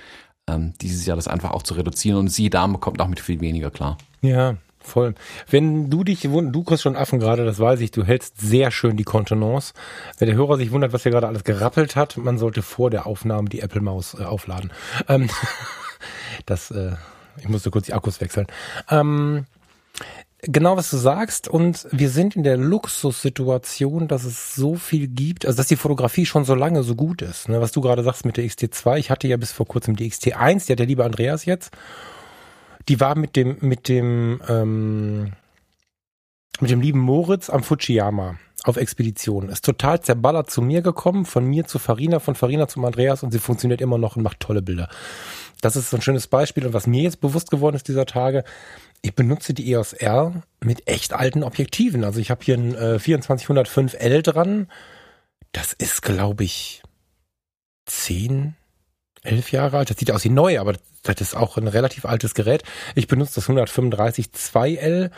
ähm, 0.50 0.74
dieses 0.82 1.06
Jahr 1.06 1.16
das 1.16 1.28
einfach 1.28 1.52
auch 1.52 1.64
zu 1.64 1.74
reduzieren. 1.74 2.18
Und 2.18 2.30
sie 2.30 2.50
da 2.50 2.68
kommt 2.80 3.02
auch 3.02 3.08
mit 3.08 3.20
viel 3.20 3.42
weniger 3.42 3.72
klar. 3.72 3.98
Ja, 4.22 4.56
voll. 4.80 5.16
Wenn 5.50 5.90
du 5.90 6.04
dich, 6.04 6.22
du 6.22 6.64
kriegst 6.64 6.84
schon 6.84 6.96
Affen 6.96 7.20
gerade, 7.20 7.46
das 7.46 7.60
weiß 7.60 7.80
ich, 7.82 7.92
du 7.92 8.04
hältst 8.04 8.40
sehr 8.40 8.72
schön 8.72 8.98
die 8.98 9.04
Kontenance. 9.04 9.74
Wenn 10.18 10.28
der 10.28 10.36
Hörer 10.36 10.58
sich 10.58 10.72
wundert, 10.72 10.94
was 10.94 11.04
hier 11.04 11.12
gerade 11.12 11.28
alles 11.28 11.44
gerappelt 11.44 11.96
hat, 11.96 12.18
man 12.18 12.38
sollte 12.38 12.62
vor 12.62 12.90
der 12.90 13.06
Aufnahme 13.06 13.50
die 13.50 13.62
Apple 13.62 13.82
Maus 13.82 14.16
äh, 14.20 14.24
aufladen. 14.24 14.72
Ähm, 15.08 15.30
das, 16.46 16.72
äh, 16.72 16.96
ich 17.38 17.48
musste 17.48 17.72
kurz 17.72 17.86
die 17.86 17.94
Akkus 17.94 18.20
wechseln. 18.22 18.48
Ähm, 18.90 19.46
genau, 20.42 20.78
was 20.78 20.90
du 20.90 20.98
sagst. 20.98 21.48
Und 21.48 21.88
wir 21.92 22.10
sind 22.10 22.36
in 22.36 22.44
der 22.44 22.58
Luxussituation, 22.58 24.08
dass 24.08 24.24
es 24.24 24.56
so 24.56 24.76
viel 24.76 25.08
gibt, 25.08 25.46
also 25.46 25.58
dass 25.58 25.68
die 25.68 25.76
Fotografie 25.76 26.26
schon 26.26 26.46
so 26.46 26.56
lange 26.56 26.84
so 26.84 26.96
gut 26.96 27.22
ist. 27.22 27.50
Ne? 27.50 27.62
Was 27.62 27.72
du 27.72 27.82
gerade 27.82 28.04
sagst 28.04 28.26
mit 28.26 28.38
der 28.38 28.46
XT2, 28.46 28.98
ich 28.98 29.12
hatte 29.12 29.28
ja 29.28 29.38
bis 29.38 29.52
vor 29.52 29.68
kurzem 29.68 29.96
die 29.96 30.10
XT1, 30.10 30.66
die 30.66 30.74
hat 30.74 30.80
der 30.80 30.86
liebe 30.86 31.04
Andreas 31.04 31.46
jetzt. 31.46 31.72
Die 32.88 33.00
war 33.00 33.16
mit 33.16 33.36
dem, 33.36 33.58
mit 33.62 33.88
dem, 33.88 34.42
ähm, 34.48 35.34
mit 36.62 36.72
dem 36.72 36.82
lieben 36.82 37.00
Moritz 37.00 37.50
am 37.50 37.64
Fujiyama 37.64 38.38
auf 38.64 38.78
Expedition. 38.78 39.50
Ist 39.50 39.66
total 39.66 40.02
zerballert 40.02 40.50
zu 40.50 40.62
mir 40.62 40.82
gekommen, 40.82 41.26
von 41.26 41.46
mir 41.46 41.66
zu 41.66 41.80
Farina, 41.80 42.20
von 42.20 42.36
Farina 42.36 42.68
zum 42.68 42.86
Andreas 42.86 43.24
und 43.24 43.32
sie 43.32 43.40
funktioniert 43.40 43.82
immer 43.82 43.98
noch 43.98 44.16
und 44.16 44.24
macht 44.24 44.40
tolle 44.40 44.62
Bilder. 44.62 44.90
Das 45.62 45.76
ist 45.76 45.90
so 45.90 45.98
ein 45.98 46.02
schönes 46.02 46.28
Beispiel 46.28 46.66
und 46.66 46.74
was 46.74 46.88
mir 46.88 47.04
jetzt 47.04 47.22
bewusst 47.22 47.52
geworden 47.52 47.76
ist 47.76 47.88
dieser 47.88 48.06
Tage, 48.06 48.44
ich 49.02 49.16
benutze 49.16 49.54
die 49.54 49.72
EOS 49.72 49.94
R 49.94 50.44
mit 50.62 50.88
echt 50.88 51.14
alten 51.14 51.44
Objektiven. 51.44 52.04
Also 52.04 52.20
ich 52.20 52.32
habe 52.32 52.44
hier 52.44 52.56
ein 52.56 52.76
äh, 52.76 52.98
2405L 52.98 54.22
dran. 54.22 54.68
Das 55.54 55.74
ist, 55.74 56.02
glaube 56.02 56.44
ich, 56.44 56.84
zehn, 57.86 58.56
elf 59.24 59.52
Jahre 59.52 59.78
alt. 59.78 59.90
Das 59.90 59.98
sieht 59.98 60.12
aus 60.12 60.26
wie 60.26 60.30
neu, 60.30 60.60
aber 60.60 60.76
das 61.04 61.22
ist 61.22 61.36
auch 61.36 61.58
ein 61.58 61.68
relativ 61.68 62.06
altes 62.06 62.34
Gerät. 62.34 62.64
Ich 62.96 63.08
benutze 63.08 63.36
das 63.36 63.46
135 63.46 64.28
2L. 64.28 65.12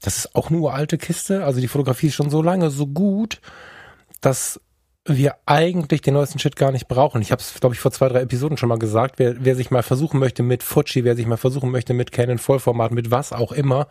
Das 0.00 0.18
ist 0.18 0.34
auch 0.34 0.50
eine 0.50 0.58
uralte 0.58 0.98
Kiste. 0.98 1.44
Also 1.44 1.60
die 1.60 1.68
Fotografie 1.68 2.08
ist 2.08 2.14
schon 2.14 2.30
so 2.30 2.42
lange 2.42 2.70
so 2.70 2.86
gut, 2.86 3.40
dass 4.20 4.60
wir 5.06 5.36
eigentlich 5.46 6.02
den 6.02 6.14
neuesten 6.14 6.38
Shit 6.38 6.56
gar 6.56 6.72
nicht 6.72 6.88
brauchen. 6.88 7.22
Ich 7.22 7.32
habe 7.32 7.40
es, 7.40 7.54
glaube 7.54 7.74
ich, 7.74 7.80
vor 7.80 7.90
zwei, 7.90 8.08
drei 8.08 8.20
Episoden 8.20 8.56
schon 8.56 8.68
mal 8.68 8.78
gesagt. 8.78 9.18
Wer, 9.18 9.44
wer 9.44 9.56
sich 9.56 9.70
mal 9.70 9.82
versuchen 9.82 10.20
möchte 10.20 10.42
mit 10.42 10.62
Fuji, 10.62 11.04
wer 11.04 11.16
sich 11.16 11.26
mal 11.26 11.36
versuchen 11.36 11.70
möchte 11.70 11.94
mit 11.94 12.12
Canon 12.12 12.38
Vollformat, 12.38 12.92
mit 12.92 13.10
was 13.10 13.32
auch 13.32 13.52
immer, 13.52 13.88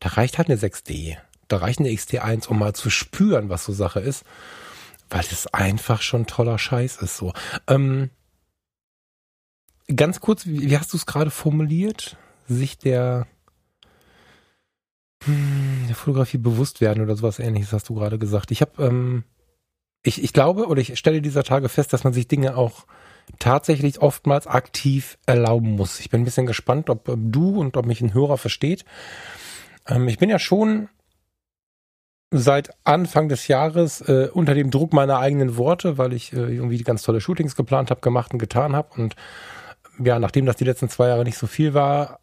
da 0.00 0.10
reicht 0.10 0.38
halt 0.38 0.48
eine 0.48 0.58
6D. 0.58 1.16
Da 1.48 1.58
reicht 1.58 1.80
eine 1.80 1.90
XT1, 1.90 2.48
um 2.48 2.58
mal 2.58 2.74
zu 2.74 2.90
spüren, 2.90 3.48
was 3.48 3.64
so 3.64 3.72
Sache 3.72 4.00
ist. 4.00 4.24
Weil 5.10 5.24
das 5.28 5.52
einfach 5.52 6.00
schon 6.02 6.26
toller 6.26 6.58
Scheiß 6.58 6.96
ist 7.02 7.16
so. 7.16 7.32
Ähm, 7.66 8.10
ganz 9.94 10.20
kurz, 10.20 10.46
wie, 10.46 10.70
wie 10.70 10.78
hast 10.78 10.92
du 10.92 10.96
es 10.96 11.06
gerade 11.06 11.30
formuliert? 11.30 12.16
Sich 12.48 12.78
der, 12.78 13.26
hm, 15.24 15.84
der 15.88 15.96
Fotografie 15.96 16.38
bewusst 16.38 16.80
werden 16.80 17.02
oder 17.02 17.16
sowas 17.16 17.38
ähnliches 17.38 17.72
hast 17.72 17.88
du 17.88 17.94
gerade 17.94 18.18
gesagt. 18.18 18.50
Ich 18.50 18.60
habe 18.60 18.82
ähm, 18.84 19.24
ich, 20.02 20.22
ich 20.22 20.32
glaube 20.32 20.66
oder 20.66 20.80
ich 20.80 20.98
stelle 20.98 21.22
dieser 21.22 21.44
Tage 21.44 21.68
fest, 21.68 21.92
dass 21.92 22.04
man 22.04 22.12
sich 22.12 22.28
Dinge 22.28 22.56
auch 22.56 22.86
tatsächlich 23.38 24.00
oftmals 24.00 24.46
aktiv 24.46 25.18
erlauben 25.26 25.72
muss. 25.72 26.00
Ich 26.00 26.10
bin 26.10 26.22
ein 26.22 26.24
bisschen 26.24 26.46
gespannt, 26.46 26.90
ob 26.90 27.10
du 27.16 27.60
und 27.60 27.76
ob 27.76 27.86
mich 27.86 28.00
ein 28.00 28.14
Hörer 28.14 28.38
versteht. 28.38 28.84
Ähm, 29.86 30.08
ich 30.08 30.18
bin 30.18 30.30
ja 30.30 30.38
schon 30.38 30.88
seit 32.32 32.70
Anfang 32.84 33.28
des 33.28 33.48
Jahres 33.48 34.00
äh, 34.02 34.28
unter 34.32 34.54
dem 34.54 34.70
Druck 34.70 34.92
meiner 34.92 35.18
eigenen 35.18 35.56
Worte, 35.56 35.98
weil 35.98 36.12
ich 36.12 36.32
äh, 36.32 36.36
irgendwie 36.36 36.78
ganz 36.82 37.02
tolle 37.02 37.20
Shootings 37.20 37.56
geplant 37.56 37.90
habe, 37.90 38.00
gemacht 38.00 38.32
und 38.32 38.38
getan 38.38 38.74
habe 38.74 39.00
und 39.00 39.16
ja, 40.02 40.18
nachdem 40.18 40.46
das 40.46 40.56
die 40.56 40.64
letzten 40.64 40.88
zwei 40.88 41.08
Jahre 41.08 41.24
nicht 41.24 41.38
so 41.38 41.46
viel 41.46 41.74
war, 41.74 42.20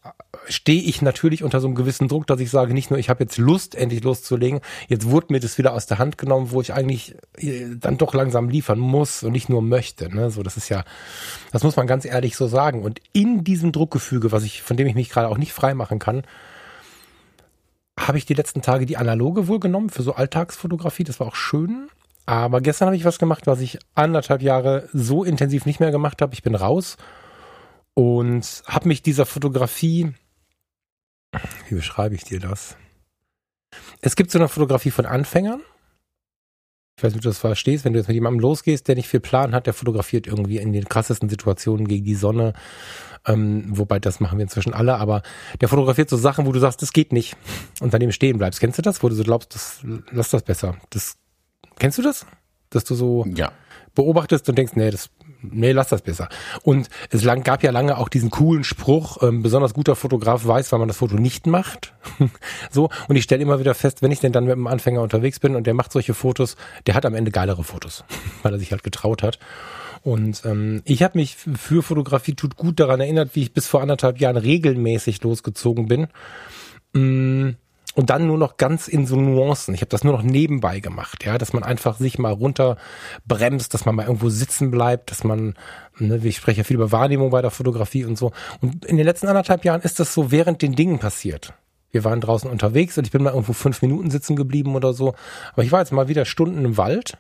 stehe 0.48 0.82
ich 0.82 1.02
natürlich 1.02 1.44
unter 1.44 1.60
so 1.60 1.68
einem 1.68 1.76
gewissen 1.76 2.08
Druck, 2.08 2.26
dass 2.28 2.40
ich 2.40 2.50
sage, 2.50 2.74
nicht 2.74 2.90
nur 2.90 3.00
ich 3.00 3.10
habe 3.10 3.24
jetzt 3.24 3.38
Lust, 3.38 3.76
endlich 3.76 4.04
loszulegen, 4.04 4.62
jetzt 4.88 5.10
wurde 5.10 5.28
mir 5.30 5.40
das 5.40 5.58
wieder 5.58 5.74
aus 5.74 5.86
der 5.86 6.00
Hand 6.00 6.18
genommen, 6.18 6.52
wo 6.52 6.62
ich 6.62 6.74
eigentlich 6.74 7.16
äh, 7.38 7.76
dann 7.76 7.98
doch 7.98 8.14
langsam 8.14 8.50
liefern 8.50 8.80
muss 8.80 9.24
und 9.24 9.32
nicht 9.32 9.50
nur 9.50 9.62
möchte. 9.62 10.14
Ne? 10.14 10.32
So, 10.32 10.44
das 10.44 10.58
ist 10.58 10.70
ja, 10.70 10.84
das 11.52 11.64
muss 11.64 11.76
man 11.76 11.88
ganz 11.88 12.06
ehrlich 12.06 12.36
so 12.36 12.48
sagen. 12.48 12.84
Und 12.84 13.00
in 13.14 13.44
diesem 13.44 13.72
Druckgefüge, 13.72 14.32
was 14.32 14.44
ich, 14.44 14.62
von 14.62 14.78
dem 14.78 14.88
ich 14.88 14.96
mich 14.96 15.10
gerade 15.10 15.30
auch 15.30 15.38
nicht 15.38 15.54
frei 15.54 15.74
machen 15.74 16.00
kann, 16.00 16.24
habe 18.00 18.18
ich 18.18 18.26
die 18.26 18.36
letzten 18.36 18.62
Tage 18.62 18.86
die 18.86 18.98
analoge 18.98 19.48
wohl 19.48 19.60
genommen 19.60 19.90
für 19.90 20.04
so 20.04 20.14
Alltagsfotografie. 20.14 21.04
Das 21.04 21.20
war 21.20 21.28
auch 21.28 21.36
schön. 21.36 21.88
Aber 22.26 22.62
gestern 22.62 22.88
habe 22.88 22.96
ich 22.96 23.06
was 23.06 23.20
gemacht, 23.20 23.48
was 23.48 23.62
ich 23.62 23.80
anderthalb 23.96 24.42
Jahre 24.42 24.90
so 24.94 25.24
intensiv 25.24 25.66
nicht 25.66 25.80
mehr 25.80 25.92
gemacht 25.92 26.22
habe. 26.22 26.34
Ich 26.34 26.44
bin 26.44 26.56
raus 26.56 26.98
und 27.98 28.62
habe 28.68 28.90
mich 28.90 29.02
dieser 29.02 29.26
Fotografie, 29.26 30.14
wie 31.68 31.76
beschreibe 31.76 32.14
ich 32.14 32.24
dir 32.24 32.40
das? 32.40 32.78
Es 34.02 34.16
gibt 34.16 34.30
so 34.30 34.38
eine 34.38 34.50
Fotografie 34.50 34.92
von 34.92 35.08
Anfängern. 35.08 35.62
Ich 36.96 37.04
weiß 37.04 37.14
nicht, 37.14 37.22
ob 37.22 37.24
du 37.24 37.30
das 37.30 37.40
verstehst, 37.40 37.86
wenn 37.86 37.94
du 37.94 38.00
jetzt 38.00 38.08
mit 38.08 38.14
jemandem 38.14 38.40
losgehst, 38.40 38.88
der 38.88 38.94
nicht 38.94 39.08
viel 39.08 39.20
Plan 39.20 39.56
hat, 39.56 39.66
der 39.66 39.74
fotografiert 39.74 40.28
irgendwie 40.28 40.58
in 40.58 40.74
den 40.74 40.88
krassesten 40.88 41.28
Situationen 41.28 41.88
gegen 41.88 42.06
die 42.06 42.14
Sonne. 42.14 42.54
Ähm, 43.26 43.66
wobei 43.76 43.98
das 43.98 44.20
machen 44.20 44.38
wir 44.38 44.44
inzwischen 44.44 44.76
alle, 44.76 44.98
aber 44.98 45.24
der 45.60 45.68
fotografiert 45.68 46.08
so 46.08 46.18
Sachen, 46.18 46.46
wo 46.46 46.52
du 46.52 46.60
sagst, 46.60 46.84
das 46.84 46.94
geht 46.94 47.12
nicht 47.12 47.36
und 47.82 47.96
daneben 47.96 48.12
stehen 48.12 48.38
bleibst. 48.38 48.60
Kennst 48.60 48.78
du 48.78 48.84
das, 48.84 49.02
wo 49.02 49.10
du 49.10 49.16
so 49.16 49.24
glaubst, 49.24 49.56
das, 49.56 49.80
lass 50.12 50.30
das 50.30 50.44
besser? 50.44 50.78
Das 50.92 51.18
kennst 51.80 51.98
du 51.98 52.04
das? 52.04 52.28
Dass 52.70 52.84
du 52.84 52.96
so 52.96 53.26
ja. 53.34 53.52
beobachtest 53.96 54.48
und 54.50 54.58
denkst, 54.58 54.74
nee, 54.76 54.92
das 54.92 55.10
nee, 55.42 55.72
lass 55.72 55.90
das 55.90 56.02
besser. 56.02 56.30
Und 56.64 56.90
es 57.10 57.24
lang, 57.24 57.44
gab 57.44 57.64
ja 57.64 57.72
lange 57.72 57.98
auch 57.98 58.10
diesen 58.10 58.30
coolen 58.30 58.64
Spruch, 58.64 59.22
ähm, 59.22 59.44
besonders 59.44 59.74
guter 59.74 59.96
Fotograf 59.96 60.46
weiß, 60.46 60.72
weil 60.72 60.80
man 60.80 60.88
das 60.88 60.98
Foto 60.98 61.16
nicht 61.16 61.48
macht. 61.48 61.94
so, 62.72 62.90
und 63.08 63.16
ich 63.16 63.24
stelle 63.24 63.42
immer 63.42 63.60
wieder 63.60 63.76
fest, 63.76 64.02
wenn 64.02 64.12
ich 64.12 64.20
denn 64.20 64.32
dann 64.32 64.46
mit 64.46 64.54
einem 64.54 64.68
Anfänger 64.68 65.02
unterwegs 65.02 65.40
bin 65.40 65.56
und 65.56 65.68
der 65.68 65.74
macht 65.74 65.92
solche 65.92 66.14
Fotos, 66.14 66.56
der 66.86 66.96
hat 66.96 67.06
am 67.06 67.16
Ende 67.16 67.32
geilere 67.32 67.64
Fotos, 67.64 68.04
weil 68.44 68.54
er 68.54 68.60
sich 68.60 68.72
halt 68.72 68.84
getraut 68.84 69.24
hat. 69.24 69.40
Und 70.04 70.44
ähm, 70.46 70.82
ich 70.86 71.04
habe 71.04 71.18
mich 71.18 71.36
für 71.36 71.84
Fotografie 71.84 72.36
tut 72.36 72.56
gut 72.56 72.80
daran 72.80 73.02
erinnert, 73.02 73.32
wie 73.34 73.42
ich 73.42 73.54
bis 73.54 73.68
vor 73.68 73.82
anderthalb 73.82 74.20
Jahren 74.20 74.38
regelmäßig 74.38 75.22
losgezogen 75.24 75.88
bin. 75.88 76.08
Mm, 76.94 77.58
und 77.98 78.12
dann 78.12 78.28
nur 78.28 78.38
noch 78.38 78.58
ganz 78.58 78.88
in 78.88 79.08
so 79.08 79.16
Nuancen. 79.16 79.74
Ich 79.74 79.82
habe 79.82 79.90
das 79.90 80.04
nur 80.04 80.14
noch 80.14 80.22
nebenbei 80.22 80.82
gemacht, 80.82 81.26
ja, 81.26 81.40
dass 81.40 81.52
man 81.52 81.64
einfach 81.64 81.98
sich 81.98 82.20
mal 82.20 82.32
runterbremst, 82.32 83.74
dass 83.74 83.86
man 83.86 83.96
mal 83.96 84.06
irgendwo 84.06 84.30
sitzen 84.30 84.70
bleibt, 84.70 85.10
dass 85.10 85.24
man, 85.24 85.56
ne, 85.98 86.20
ich 86.24 86.38
spreche 86.38 86.60
ja 86.60 86.64
viel 86.64 86.76
über 86.76 86.92
Wahrnehmung 86.92 87.32
bei 87.32 87.42
der 87.42 87.50
Fotografie 87.50 88.06
und 88.06 88.16
so. 88.16 88.34
Und 88.62 88.86
in 88.86 88.98
den 88.98 89.06
letzten 89.06 89.28
anderthalb 89.28 89.66
Jahren 89.66 89.82
ist 89.82 90.00
das 90.00 90.14
so 90.14 90.30
während 90.30 90.62
den 90.62 90.74
Dingen 90.74 91.00
passiert. 91.00 91.54
Wir 91.90 92.04
waren 92.04 92.22
draußen 92.22 92.52
unterwegs 92.52 93.00
und 93.00 93.08
ich 93.08 93.12
bin 93.12 93.24
mal 93.24 93.32
irgendwo 93.32 93.54
fünf 93.54 93.82
Minuten 93.82 94.12
sitzen 94.12 94.36
geblieben 94.36 94.76
oder 94.76 94.94
so. 94.94 95.16
Aber 95.54 95.64
ich 95.64 95.72
war 95.72 95.80
jetzt 95.80 95.92
mal 95.92 96.08
wieder 96.08 96.26
Stunden 96.26 96.66
im 96.66 96.78
Wald 96.78 97.18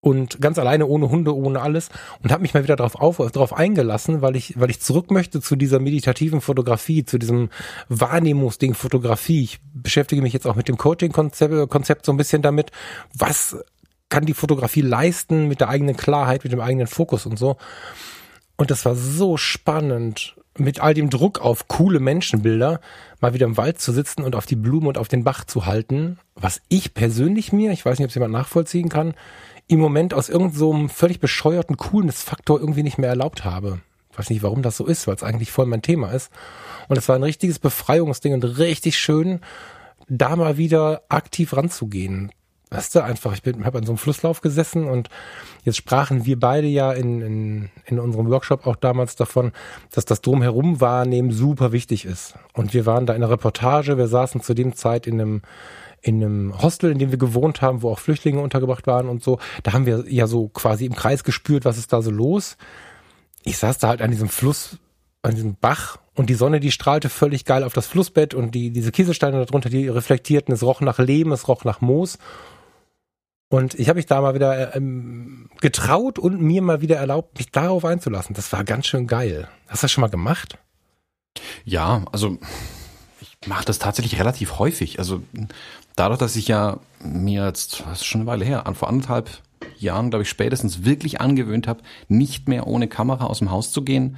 und 0.00 0.40
ganz 0.40 0.58
alleine 0.58 0.86
ohne 0.86 1.10
Hunde, 1.10 1.34
ohne 1.34 1.60
alles 1.60 1.88
und 2.22 2.30
habe 2.30 2.42
mich 2.42 2.54
mal 2.54 2.62
wieder 2.62 2.76
darauf 2.76 2.96
auf, 2.96 3.16
darauf 3.32 3.52
eingelassen, 3.52 4.22
weil 4.22 4.36
ich 4.36 4.58
weil 4.60 4.70
ich 4.70 4.80
zurück 4.80 5.10
möchte 5.10 5.40
zu 5.40 5.56
dieser 5.56 5.80
meditativen 5.80 6.40
Fotografie, 6.40 7.04
zu 7.04 7.18
diesem 7.18 7.50
Wahrnehmungsding 7.88 8.74
Fotografie. 8.74 9.42
Ich 9.42 9.58
beschäftige 9.74 10.22
mich 10.22 10.32
jetzt 10.32 10.46
auch 10.46 10.54
mit 10.54 10.68
dem 10.68 10.76
Coaching 10.76 11.12
Konzept, 11.12 11.70
Konzept 11.70 12.06
so 12.06 12.12
ein 12.12 12.18
bisschen 12.18 12.42
damit, 12.42 12.70
was 13.14 13.56
kann 14.08 14.26
die 14.26 14.34
Fotografie 14.34 14.82
leisten 14.82 15.48
mit 15.48 15.60
der 15.60 15.68
eigenen 15.68 15.96
Klarheit, 15.96 16.44
mit 16.44 16.52
dem 16.52 16.60
eigenen 16.60 16.86
Fokus 16.86 17.26
und 17.26 17.38
so. 17.38 17.56
Und 18.56 18.70
das 18.70 18.84
war 18.84 18.94
so 18.94 19.36
spannend, 19.36 20.36
mit 20.58 20.80
all 20.80 20.94
dem 20.94 21.10
Druck 21.10 21.40
auf 21.40 21.68
coole 21.68 22.00
Menschenbilder 22.00 22.80
mal 23.20 23.34
wieder 23.34 23.46
im 23.46 23.56
Wald 23.56 23.80
zu 23.80 23.92
sitzen 23.92 24.22
und 24.22 24.34
auf 24.34 24.46
die 24.46 24.56
Blumen 24.56 24.86
und 24.86 24.98
auf 24.98 25.08
den 25.08 25.24
Bach 25.24 25.44
zu 25.44 25.66
halten, 25.66 26.18
was 26.34 26.60
ich 26.68 26.94
persönlich 26.94 27.52
mir, 27.52 27.72
ich 27.72 27.84
weiß 27.84 27.98
nicht, 27.98 28.06
ob 28.06 28.10
es 28.10 28.14
jemand 28.14 28.32
nachvollziehen 28.32 28.88
kann, 28.88 29.14
im 29.68 29.80
Moment 29.80 30.14
aus 30.14 30.28
irgendeinem 30.28 30.56
so 30.56 30.88
völlig 30.88 31.20
bescheuerten 31.20 31.76
Coolness-Faktor 31.76 32.60
irgendwie 32.60 32.82
nicht 32.82 32.98
mehr 32.98 33.10
erlaubt 33.10 33.44
habe. 33.44 33.80
Ich 34.12 34.18
weiß 34.18 34.30
nicht, 34.30 34.42
warum 34.42 34.62
das 34.62 34.76
so 34.76 34.86
ist, 34.86 35.06
weil 35.06 35.16
es 35.16 35.22
eigentlich 35.22 35.50
voll 35.50 35.66
mein 35.66 35.82
Thema 35.82 36.10
ist. 36.10 36.30
Und 36.88 36.96
es 36.96 37.08
war 37.08 37.16
ein 37.16 37.22
richtiges 37.22 37.58
Befreiungsding 37.58 38.32
und 38.32 38.44
richtig 38.44 38.98
schön, 38.98 39.40
da 40.08 40.36
mal 40.36 40.56
wieder 40.56 41.02
aktiv 41.08 41.54
ranzugehen. 41.54 42.30
Weißt 42.70 42.94
du, 42.94 43.04
einfach, 43.04 43.32
ich 43.32 43.42
bin, 43.42 43.64
habe 43.64 43.78
an 43.78 43.84
so 43.84 43.92
einem 43.92 43.98
Flusslauf 43.98 44.40
gesessen 44.40 44.88
und 44.88 45.08
jetzt 45.62 45.76
sprachen 45.76 46.26
wir 46.26 46.38
beide 46.38 46.66
ja 46.66 46.92
in, 46.92 47.22
in, 47.22 47.70
in 47.84 48.00
unserem 48.00 48.28
Workshop 48.28 48.66
auch 48.66 48.74
damals 48.74 49.14
davon, 49.14 49.52
dass 49.92 50.04
das 50.04 50.20
Drumherum 50.20 50.80
wahrnehmen 50.80 51.30
super 51.30 51.70
wichtig 51.70 52.04
ist. 52.04 52.34
Und 52.54 52.74
wir 52.74 52.84
waren 52.84 53.06
da 53.06 53.14
in 53.14 53.22
einer 53.22 53.30
Reportage, 53.30 53.98
wir 53.98 54.08
saßen 54.08 54.40
zu 54.40 54.52
dem 54.52 54.74
Zeit 54.74 55.06
in 55.06 55.20
einem 55.20 55.42
in 56.02 56.22
einem 56.22 56.62
Hostel, 56.62 56.92
in 56.92 56.98
dem 56.98 57.10
wir 57.10 57.18
gewohnt 57.18 57.62
haben, 57.62 57.82
wo 57.82 57.90
auch 57.90 57.98
Flüchtlinge 57.98 58.40
untergebracht 58.40 58.86
waren 58.86 59.08
und 59.08 59.22
so. 59.22 59.38
Da 59.62 59.72
haben 59.72 59.86
wir 59.86 60.04
ja 60.08 60.26
so 60.26 60.48
quasi 60.48 60.86
im 60.86 60.94
Kreis 60.94 61.24
gespürt, 61.24 61.64
was 61.64 61.78
ist 61.78 61.92
da 61.92 62.02
so 62.02 62.10
los. 62.10 62.56
Ich 63.44 63.58
saß 63.58 63.78
da 63.78 63.88
halt 63.88 64.02
an 64.02 64.10
diesem 64.10 64.28
Fluss, 64.28 64.78
an 65.22 65.34
diesem 65.34 65.56
Bach 65.56 65.98
und 66.14 66.30
die 66.30 66.34
Sonne, 66.34 66.60
die 66.60 66.72
strahlte 66.72 67.08
völlig 67.08 67.44
geil 67.44 67.62
auf 67.62 67.74
das 67.74 67.86
Flussbett 67.86 68.34
und 68.34 68.54
die, 68.54 68.70
diese 68.70 68.92
Kieselsteine 68.92 69.44
darunter, 69.44 69.68
die 69.68 69.88
reflektierten, 69.88 70.54
es 70.54 70.62
roch 70.62 70.80
nach 70.80 70.98
Lehm, 70.98 71.32
es 71.32 71.46
roch 71.48 71.64
nach 71.64 71.80
Moos. 71.80 72.18
Und 73.48 73.74
ich 73.74 73.88
habe 73.88 73.98
mich 73.98 74.06
da 74.06 74.20
mal 74.20 74.34
wieder 74.34 74.74
ähm, 74.74 75.50
getraut 75.60 76.18
und 76.18 76.40
mir 76.40 76.62
mal 76.62 76.80
wieder 76.80 76.96
erlaubt, 76.96 77.38
mich 77.38 77.50
darauf 77.50 77.84
einzulassen. 77.84 78.34
Das 78.34 78.52
war 78.52 78.64
ganz 78.64 78.86
schön 78.86 79.06
geil. 79.06 79.48
Hast 79.68 79.82
du 79.82 79.84
das 79.84 79.92
schon 79.92 80.02
mal 80.02 80.10
gemacht? 80.10 80.58
Ja, 81.64 82.04
also 82.10 82.38
ich 83.20 83.36
mache 83.46 83.64
das 83.64 83.78
tatsächlich 83.78 84.18
relativ 84.18 84.58
häufig. 84.58 84.98
Also 84.98 85.22
dadurch, 85.96 86.18
dass 86.18 86.36
ich 86.36 86.48
ja 86.48 86.78
mir 87.02 87.44
jetzt, 87.46 87.84
das 87.88 88.00
ist 88.00 88.06
schon 88.06 88.22
eine 88.22 88.30
Weile 88.30 88.44
her, 88.44 88.66
an 88.66 88.74
vor 88.74 88.88
anderthalb 88.88 89.30
Jahren, 89.78 90.10
glaube 90.10 90.22
ich, 90.22 90.28
spätestens 90.28 90.84
wirklich 90.84 91.20
angewöhnt 91.20 91.66
habe, 91.66 91.82
nicht 92.08 92.48
mehr 92.48 92.66
ohne 92.66 92.88
Kamera 92.88 93.24
aus 93.24 93.40
dem 93.40 93.50
Haus 93.50 93.72
zu 93.72 93.82
gehen, 93.82 94.16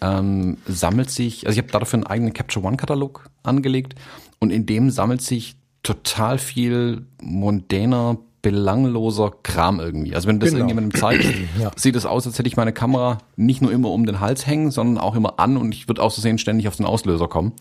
ähm, 0.00 0.58
sammelt 0.66 1.10
sich, 1.10 1.46
also 1.46 1.58
ich 1.58 1.64
habe 1.64 1.72
dafür 1.72 1.98
einen 1.98 2.06
eigenen 2.06 2.32
Capture 2.32 2.66
One-Katalog 2.66 3.30
angelegt 3.42 3.94
und 4.40 4.50
in 4.50 4.66
dem 4.66 4.90
sammelt 4.90 5.22
sich 5.22 5.56
total 5.82 6.38
viel 6.38 7.06
mondäner, 7.20 8.18
belangloser 8.42 9.32
Kram 9.44 9.78
irgendwie. 9.78 10.16
Also 10.16 10.26
wenn 10.26 10.40
du 10.40 10.46
das 10.46 10.50
genau. 10.50 10.66
irgendjemandem 10.66 11.00
zeigst, 11.00 11.30
ja. 11.60 11.70
sieht 11.76 11.94
es 11.94 12.06
aus, 12.06 12.26
als 12.26 12.38
hätte 12.38 12.48
ich 12.48 12.56
meine 12.56 12.72
Kamera 12.72 13.18
nicht 13.36 13.62
nur 13.62 13.70
immer 13.70 13.90
um 13.90 14.04
den 14.04 14.18
Hals 14.18 14.46
hängen, 14.46 14.72
sondern 14.72 14.98
auch 14.98 15.14
immer 15.14 15.38
an 15.38 15.56
und 15.56 15.72
ich 15.72 15.86
würde 15.88 16.02
auszusehen 16.02 16.38
ständig 16.38 16.66
auf 16.66 16.76
den 16.76 16.86
Auslöser 16.86 17.28
kommen. 17.28 17.52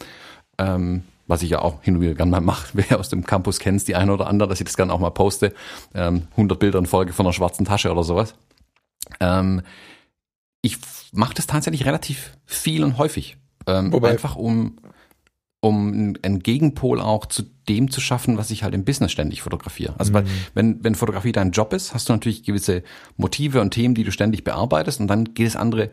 Ähm, 0.58 1.04
was 1.28 1.44
ich 1.44 1.50
ja 1.50 1.62
auch 1.62 1.82
hin 1.82 1.96
und 1.96 2.02
wieder 2.02 2.16
gerne 2.16 2.32
mal 2.32 2.42
mache, 2.42 2.70
wer 2.74 3.00
aus 3.00 3.10
dem 3.10 3.26
Campus 3.26 3.60
kennt, 3.60 3.88
die 3.88 3.96
eine 3.96 4.14
oder 4.14 4.28
andere, 4.28 4.50
dass 4.50 4.60
ich 4.60 4.66
das 4.66 4.78
gerne 4.78 4.94
auch 4.94 5.00
mal 5.00 5.12
poste, 5.12 5.54
ähm, 5.94 6.28
100 6.32 6.60
Bilder 6.60 6.80
in 6.80 6.86
Folge 6.86 7.14
von 7.14 7.26
einer 7.26 7.34
schwarzen 7.34 7.66
Tasche 7.66 7.92
oder 7.92 8.04
sowas. 8.04 8.36
Ähm, 9.20 9.62
ich 10.62 10.78
mache 11.12 11.34
das 11.34 11.48
tatsächlich 11.48 11.86
relativ 11.86 12.38
viel 12.46 12.84
und 12.84 12.98
häufig, 12.98 13.38
ähm, 13.68 13.94
einfach 14.04 14.36
um 14.36 14.78
um 15.62 16.16
einen 16.24 16.40
Gegenpol 16.40 17.00
auch 17.00 17.28
zu 17.28 17.44
dem 17.70 17.92
zu 17.92 18.02
schaffen, 18.02 18.38
was 18.38 18.50
ich 18.50 18.64
halt 18.64 18.74
im 18.74 18.84
Business 18.84 19.12
ständig 19.12 19.44
fotografiere. 19.44 19.94
Also 20.00 20.12
mhm. 20.12 20.26
wenn, 20.56 20.84
wenn 20.84 20.96
Fotografie 20.96 21.32
dein 21.32 21.52
Job 21.52 21.72
ist, 21.74 21.94
hast 21.94 22.10
du 22.10 22.14
natürlich 22.14 22.44
gewisse 22.44 22.84
Motive 23.16 23.62
und 23.62 23.70
Themen, 23.70 23.94
die 23.94 24.04
du 24.04 24.12
ständig 24.12 24.44
bearbeitest 24.44 25.00
und 25.00 25.08
dann 25.08 25.36
geht 25.36 25.48
es 25.48 25.56
andere 25.56 25.92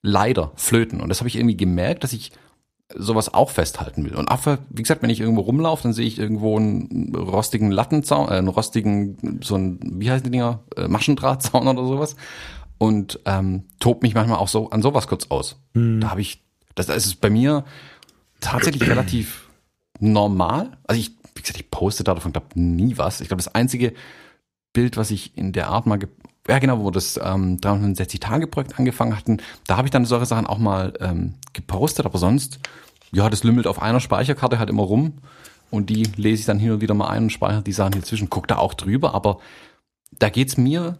leider 0.00 0.52
flöten. 0.56 1.00
Und 1.00 1.10
das 1.10 1.20
habe 1.20 1.28
ich 1.28 1.36
irgendwie 1.36 1.58
gemerkt, 1.58 2.04
dass 2.04 2.14
ich 2.14 2.32
sowas 2.96 3.32
auch 3.32 3.50
festhalten 3.50 4.04
will. 4.04 4.14
Und 4.14 4.30
Affe, 4.30 4.58
wie 4.70 4.82
gesagt, 4.82 5.02
wenn 5.02 5.10
ich 5.10 5.20
irgendwo 5.20 5.42
rumlaufe, 5.42 5.82
dann 5.82 5.92
sehe 5.92 6.06
ich 6.06 6.18
irgendwo 6.18 6.56
einen 6.56 7.14
rostigen 7.14 7.70
Lattenzaun, 7.70 8.28
äh, 8.28 8.32
einen 8.32 8.48
rostigen, 8.48 9.40
so 9.42 9.56
ein, 9.56 9.80
wie 9.82 10.10
heißen 10.10 10.24
die 10.24 10.30
Dinger, 10.30 10.60
äh, 10.76 10.88
Maschendrahtzaun 10.88 11.66
oder 11.68 11.86
sowas. 11.86 12.16
Und 12.78 13.20
ähm, 13.26 13.64
tobt 13.78 14.02
mich 14.02 14.14
manchmal 14.14 14.38
auch 14.38 14.48
so 14.48 14.70
an 14.70 14.82
sowas 14.82 15.06
kurz 15.06 15.30
aus. 15.30 15.56
Mhm. 15.74 16.00
Da 16.00 16.10
habe 16.10 16.20
ich, 16.20 16.42
das, 16.74 16.86
das 16.86 17.06
ist 17.06 17.20
bei 17.20 17.30
mir 17.30 17.64
tatsächlich 18.40 18.88
relativ 18.88 19.48
normal. 20.00 20.76
Also 20.86 21.00
ich, 21.00 21.12
wie 21.34 21.42
gesagt, 21.42 21.60
ich 21.60 21.70
poste 21.70 22.04
da 22.04 22.14
davon, 22.14 22.32
glaube 22.32 22.48
nie 22.54 22.98
was. 22.98 23.20
Ich 23.20 23.28
glaube, 23.28 23.42
das 23.42 23.54
einzige 23.54 23.92
Bild, 24.72 24.96
was 24.96 25.10
ich 25.10 25.36
in 25.36 25.52
der 25.52 25.68
Art 25.68 25.86
mal 25.86 25.98
ja 26.48 26.58
genau, 26.58 26.80
wo 26.80 26.90
das 26.90 27.18
ähm, 27.22 27.58
360-Tage-Projekt 27.58 28.78
angefangen 28.78 29.16
hatten, 29.16 29.38
da 29.66 29.76
habe 29.76 29.86
ich 29.86 29.92
dann 29.92 30.04
solche 30.04 30.26
Sachen 30.26 30.46
auch 30.46 30.58
mal 30.58 30.92
ähm, 31.00 31.34
gepostet, 31.52 32.06
aber 32.06 32.18
sonst, 32.18 32.58
ja, 33.12 33.28
das 33.30 33.44
lümmelt 33.44 33.66
auf 33.66 33.80
einer 33.80 34.00
Speicherkarte 34.00 34.58
halt 34.58 34.70
immer 34.70 34.82
rum 34.82 35.14
und 35.70 35.88
die 35.90 36.04
lese 36.16 36.40
ich 36.40 36.46
dann 36.46 36.58
hin 36.58 36.72
und 36.72 36.80
wieder 36.80 36.94
mal 36.94 37.08
ein 37.08 37.24
und 37.24 37.30
speichere 37.30 37.62
die 37.62 37.72
Sachen 37.72 37.94
inzwischen, 37.94 38.30
guck 38.30 38.48
da 38.48 38.58
auch 38.58 38.74
drüber, 38.74 39.14
aber 39.14 39.38
da 40.18 40.28
geht's 40.28 40.56
mir 40.56 40.98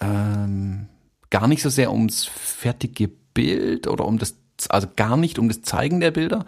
ähm, 0.00 0.88
gar 1.30 1.48
nicht 1.48 1.62
so 1.62 1.70
sehr 1.70 1.92
ums 1.92 2.24
fertige 2.24 3.08
Bild 3.08 3.86
oder 3.86 4.04
um 4.06 4.18
das, 4.18 4.36
also 4.68 4.88
gar 4.94 5.16
nicht 5.16 5.38
um 5.38 5.48
das 5.48 5.62
Zeigen 5.62 6.00
der 6.00 6.10
Bilder, 6.10 6.44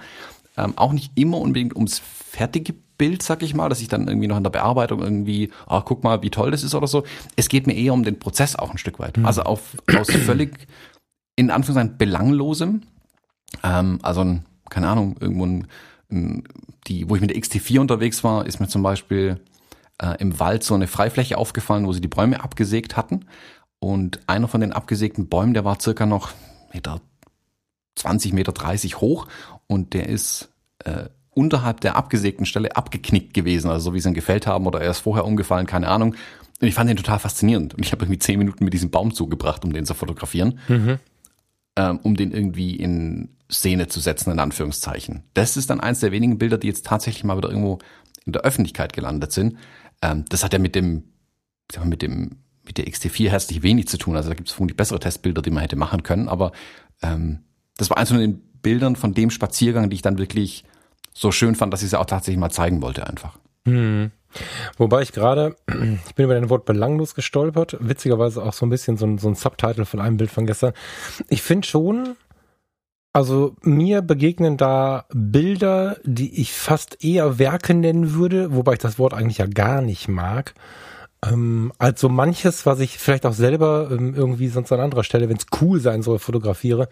ähm, 0.57 0.75
auch 0.77 0.93
nicht 0.93 1.13
immer 1.17 1.39
unbedingt 1.39 1.75
ums 1.75 1.99
fertige 1.99 2.75
Bild, 2.99 3.23
sag 3.23 3.43
ich 3.43 3.55
mal, 3.55 3.69
dass 3.69 3.81
ich 3.81 3.89
dann 3.89 4.09
irgendwie 4.09 4.27
noch 4.27 4.37
in 4.37 4.43
der 4.43 4.51
Bearbeitung 4.51 5.03
irgendwie, 5.03 5.51
ah, 5.67 5.83
guck 5.85 6.05
mal, 6.05 6.23
wie 6.23 6.31
toll 6.31 6.51
das 6.51 6.63
ist 6.63 6.75
oder 6.75 6.87
so. 6.87 7.05
Es 7.37 7.49
geht 7.49 7.67
mir 7.67 7.75
eher 7.75 7.93
um 7.93 8.05
den 8.05 8.19
Prozess 8.19 8.57
auch 8.57 8.71
ein 8.71 8.79
Stück 8.79 8.99
weit. 8.99 9.17
Mhm. 9.17 9.27
Also 9.27 9.43
auf, 9.43 9.77
aus 9.97 10.07
völlig, 10.27 10.67
in 11.37 11.51
Anführungszeichen, 11.51 11.99
belanglosem, 11.99 12.83
ähm, 13.63 13.99
also 14.03 14.23
ein, 14.23 14.45
keine 14.69 14.89
Ahnung, 14.89 15.17
irgendwo 15.21 15.47
ein, 15.47 15.67
ein, 16.11 16.45
die, 16.87 17.09
wo 17.09 17.15
ich 17.15 17.21
mit 17.21 17.31
der 17.31 17.37
XT4 17.37 17.81
unterwegs 17.81 18.25
war, 18.25 18.47
ist 18.47 18.61
mir 18.61 18.69
zum 18.69 18.83
Beispiel 18.83 19.41
äh, 19.99 20.17
im 20.19 20.39
Wald 20.39 20.63
so 20.63 20.75
eine 20.75 20.87
Freifläche 20.87 21.39
aufgefallen, 21.39 21.87
wo 21.87 21.93
sie 21.93 22.01
die 22.01 22.09
Bäume 22.09 22.43
abgesägt 22.43 22.97
hatten. 22.97 23.27
Und 23.79 24.21
einer 24.27 24.49
von 24.49 24.61
den 24.61 24.73
abgesägten 24.73 25.29
Bäumen, 25.29 25.55
der 25.55 25.65
war 25.65 25.81
circa 25.81 26.07
noch 26.07 26.31
Meter 26.73 27.01
20, 27.97 28.33
Meter 28.33 28.53
30 28.53 29.01
hoch 29.01 29.27
und 29.67 29.95
der 29.95 30.09
ist 30.09 30.51
äh, 30.85 31.05
unterhalb 31.37 31.81
der 31.83 31.97
abgesägten 31.97 32.47
Stelle 32.47 32.75
abgeknickt 32.77 33.35
gewesen, 33.35 33.71
also 33.71 33.91
so 33.91 33.95
wie 33.95 34.01
sie 34.01 34.09
ihn 34.09 34.15
gefällt 34.15 34.47
haben 34.47 34.67
oder 34.67 34.81
er 34.81 34.91
ist 34.91 35.01
vorher 35.01 35.27
umgefallen, 35.27 35.67
keine 35.67 35.89
Ahnung. 35.89 36.15
Und 36.61 36.67
ich 36.67 36.75
fand 36.75 36.89
den 36.89 36.97
total 36.97 37.19
faszinierend. 37.19 37.75
Und 37.75 37.85
ich 37.85 37.93
habe 37.93 38.05
irgendwie 38.05 38.19
zehn 38.19 38.39
Minuten 38.39 38.65
mit 38.65 38.73
diesem 38.73 38.91
Baum 38.91 39.13
zugebracht, 39.13 39.63
um 39.65 39.73
den 39.75 39.85
zu 39.85 39.93
fotografieren, 39.93 40.59
mhm. 40.69 40.99
ähm, 41.77 42.01
um 42.03 42.17
den 42.17 42.33
irgendwie 42.33 42.75
in 42.77 43.29
Szene 43.53 43.89
zu 43.89 44.01
setzen, 44.01 44.33
in 44.33 44.39
Anführungszeichen. 44.39 45.25
Das 45.35 45.59
ist 45.59 45.69
dann 45.69 45.81
eins 45.81 46.01
der 46.01 46.11
wenigen 46.11 46.39
Bilder, 46.39 46.57
die 46.57 46.69
jetzt 46.69 46.87
tatsächlich 46.87 47.25
mal 47.25 47.37
wieder 47.37 47.51
irgendwo 47.51 47.79
in 48.25 48.33
der 48.33 48.43
Öffentlichkeit 48.43 48.95
gelandet 48.95 49.33
sind. 49.33 49.59
Ähm, 50.01 50.25
das 50.31 50.43
hat 50.43 50.55
ja 50.55 50.59
mit 50.59 50.75
dem, 50.75 51.05
sag 51.71 51.85
mal, 51.85 51.91
mit 51.91 52.01
dem, 52.01 52.39
mit 52.65 52.79
der 52.79 52.87
XT4 52.87 53.29
herzlich 53.29 53.63
wenig 53.63 53.89
zu 53.89 53.99
tun. 53.99 54.17
Also 54.17 54.31
da 54.31 54.35
gibt 54.35 54.49
es 54.49 54.55
vermutlich 54.55 54.79
bessere 54.79 55.01
Testbilder, 55.01 55.43
die 55.43 55.51
man 55.51 55.61
hätte 55.61 55.77
machen 55.77 56.03
können. 56.03 56.29
Aber 56.29 56.53
ähm, 57.03 57.41
das 57.77 57.91
war 57.91 57.99
eins 57.99 58.09
von 58.09 58.19
den 58.19 58.41
Bildern 58.63 58.97
von 58.97 59.13
dem 59.13 59.31
Spaziergang, 59.31 59.91
die 59.91 59.97
ich 59.97 60.03
dann 60.03 60.17
wirklich 60.17 60.65
so 61.19 61.33
schön 61.33 61.55
fand, 61.55 61.73
dass 61.73 61.83
ich 61.83 61.91
sie 61.91 61.99
auch 61.99 62.05
tatsächlich 62.05 62.39
mal 62.39 62.51
zeigen 62.51 62.83
wollte 62.83 63.07
einfach. 63.07 63.39
Hm. 63.65 64.11
Wobei 64.77 65.01
ich 65.01 65.13
gerade, 65.13 65.57
ich 66.07 66.15
bin 66.15 66.27
über 66.27 66.35
dein 66.35 66.51
Wort 66.51 66.67
belanglos 66.67 67.15
gestolpert, 67.15 67.79
witzigerweise 67.81 68.43
auch 68.43 68.53
so 68.53 68.67
ein 68.67 68.71
bisschen 68.71 68.99
so 68.99 69.07
ein, 69.07 69.17
so 69.17 69.29
ein 69.29 69.35
Subtitle 69.35 69.87
von 69.87 70.01
einem 70.01 70.19
Bild 70.19 70.31
von 70.31 70.45
gestern. 70.45 70.75
Ich 71.31 71.41
finde 71.41 71.67
schon, 71.67 72.17
also 73.15 73.57
mir 73.63 74.03
begegnen 74.03 74.59
da 74.59 75.07
Bilder, 75.15 75.97
die 76.05 76.39
ich 76.39 76.53
fast 76.53 77.03
eher 77.03 77.39
Werke 77.39 77.73
nennen 77.73 78.13
würde, 78.13 78.55
wobei 78.55 78.75
ich 78.75 78.79
das 78.79 78.99
Wort 78.99 79.15
eigentlich 79.15 79.39
ja 79.39 79.47
gar 79.47 79.81
nicht 79.81 80.09
mag. 80.09 80.53
ähm, 81.25 81.73
als 81.79 82.01
so 82.01 82.09
manches, 82.09 82.67
was 82.67 82.81
ich 82.81 82.99
vielleicht 82.99 83.27
auch 83.27 83.33
selber 83.33 83.89
ähm, 83.91 84.15
irgendwie 84.15 84.49
sonst 84.49 84.73
an 84.73 84.81
anderer 84.81 85.05
Stelle, 85.05 85.29
wenn 85.29 85.37
es 85.37 85.47
cool 85.61 85.81
sein 85.81 86.03
soll, 86.03 86.19
fotografiere. 86.19 86.89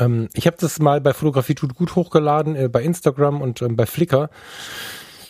Ähm, 0.00 0.28
ich 0.32 0.46
habe 0.46 0.56
das 0.58 0.78
mal 0.80 1.00
bei 1.00 1.12
Fotografie 1.14 1.54
tut 1.54 1.74
gut 1.74 1.94
hochgeladen, 1.94 2.56
äh, 2.56 2.68
bei 2.68 2.82
Instagram 2.82 3.40
und 3.40 3.62
ähm, 3.62 3.76
bei 3.76 3.86
Flickr. 3.86 4.30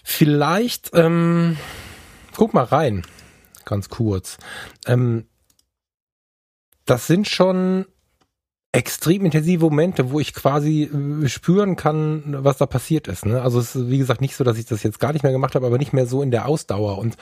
Vielleicht, 0.02 0.90
ähm, 0.94 1.58
guck 2.36 2.54
mal 2.54 2.64
rein, 2.64 3.02
ganz 3.64 3.88
kurz. 3.88 4.38
Ähm, 4.86 5.26
das 6.86 7.06
sind 7.06 7.28
schon 7.28 7.86
extrem 8.72 9.24
intensive 9.24 9.64
Momente, 9.64 10.10
wo 10.10 10.20
ich 10.20 10.32
quasi 10.32 10.84
äh, 10.84 11.28
spüren 11.28 11.76
kann, 11.76 12.36
was 12.38 12.58
da 12.58 12.66
passiert 12.66 13.08
ist. 13.08 13.26
Ne? 13.26 13.42
Also 13.42 13.58
es 13.58 13.74
ist 13.74 13.90
wie 13.90 13.98
gesagt 13.98 14.20
nicht 14.20 14.36
so, 14.36 14.44
dass 14.44 14.58
ich 14.58 14.66
das 14.66 14.82
jetzt 14.82 15.00
gar 15.00 15.12
nicht 15.12 15.22
mehr 15.22 15.32
gemacht 15.32 15.54
habe, 15.54 15.66
aber 15.66 15.78
nicht 15.78 15.92
mehr 15.92 16.06
so 16.06 16.22
in 16.22 16.30
der 16.30 16.46
Ausdauer. 16.46 16.98
Und 16.98 17.16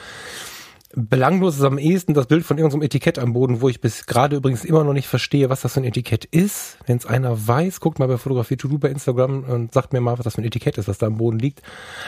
belanglos 0.95 1.57
ist 1.57 1.63
am 1.63 1.77
ehesten 1.77 2.13
das 2.13 2.25
Bild 2.25 2.43
von 2.43 2.57
irgendeinem 2.57 2.81
Etikett 2.83 3.19
am 3.19 3.33
Boden, 3.33 3.61
wo 3.61 3.69
ich 3.69 3.79
bis 3.79 4.07
gerade 4.07 4.35
übrigens 4.35 4.65
immer 4.65 4.83
noch 4.83 4.93
nicht 4.93 5.07
verstehe, 5.07 5.49
was 5.49 5.61
das 5.61 5.73
für 5.73 5.81
ein 5.81 5.85
Etikett 5.85 6.25
ist. 6.25 6.77
Wenn 6.87 6.97
es 6.97 7.05
einer 7.05 7.47
weiß, 7.47 7.79
guckt 7.79 7.99
mal 7.99 8.07
bei 8.07 8.17
Fotografie 8.17 8.57
to 8.57 8.67
do 8.67 8.79
bei 8.79 8.89
Instagram 8.89 9.43
und 9.43 9.73
sagt 9.73 9.93
mir 9.93 10.01
mal, 10.01 10.17
was 10.17 10.23
das 10.23 10.35
für 10.35 10.41
ein 10.41 10.45
Etikett 10.45 10.77
ist, 10.77 10.87
was 10.87 10.97
da 10.97 11.07
am 11.07 11.17
Boden 11.17 11.39
liegt. 11.39 11.61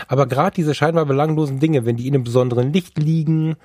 Aber 0.08 0.26
gerade 0.26 0.56
diese 0.56 0.74
scheinbar 0.74 1.06
belanglosen 1.06 1.60
Dinge, 1.60 1.86
wenn 1.86 1.98
die 1.98 2.08
in 2.08 2.16
einem 2.16 2.24
besonderen 2.24 2.74
Licht 2.74 2.98
liegen, 2.98 3.56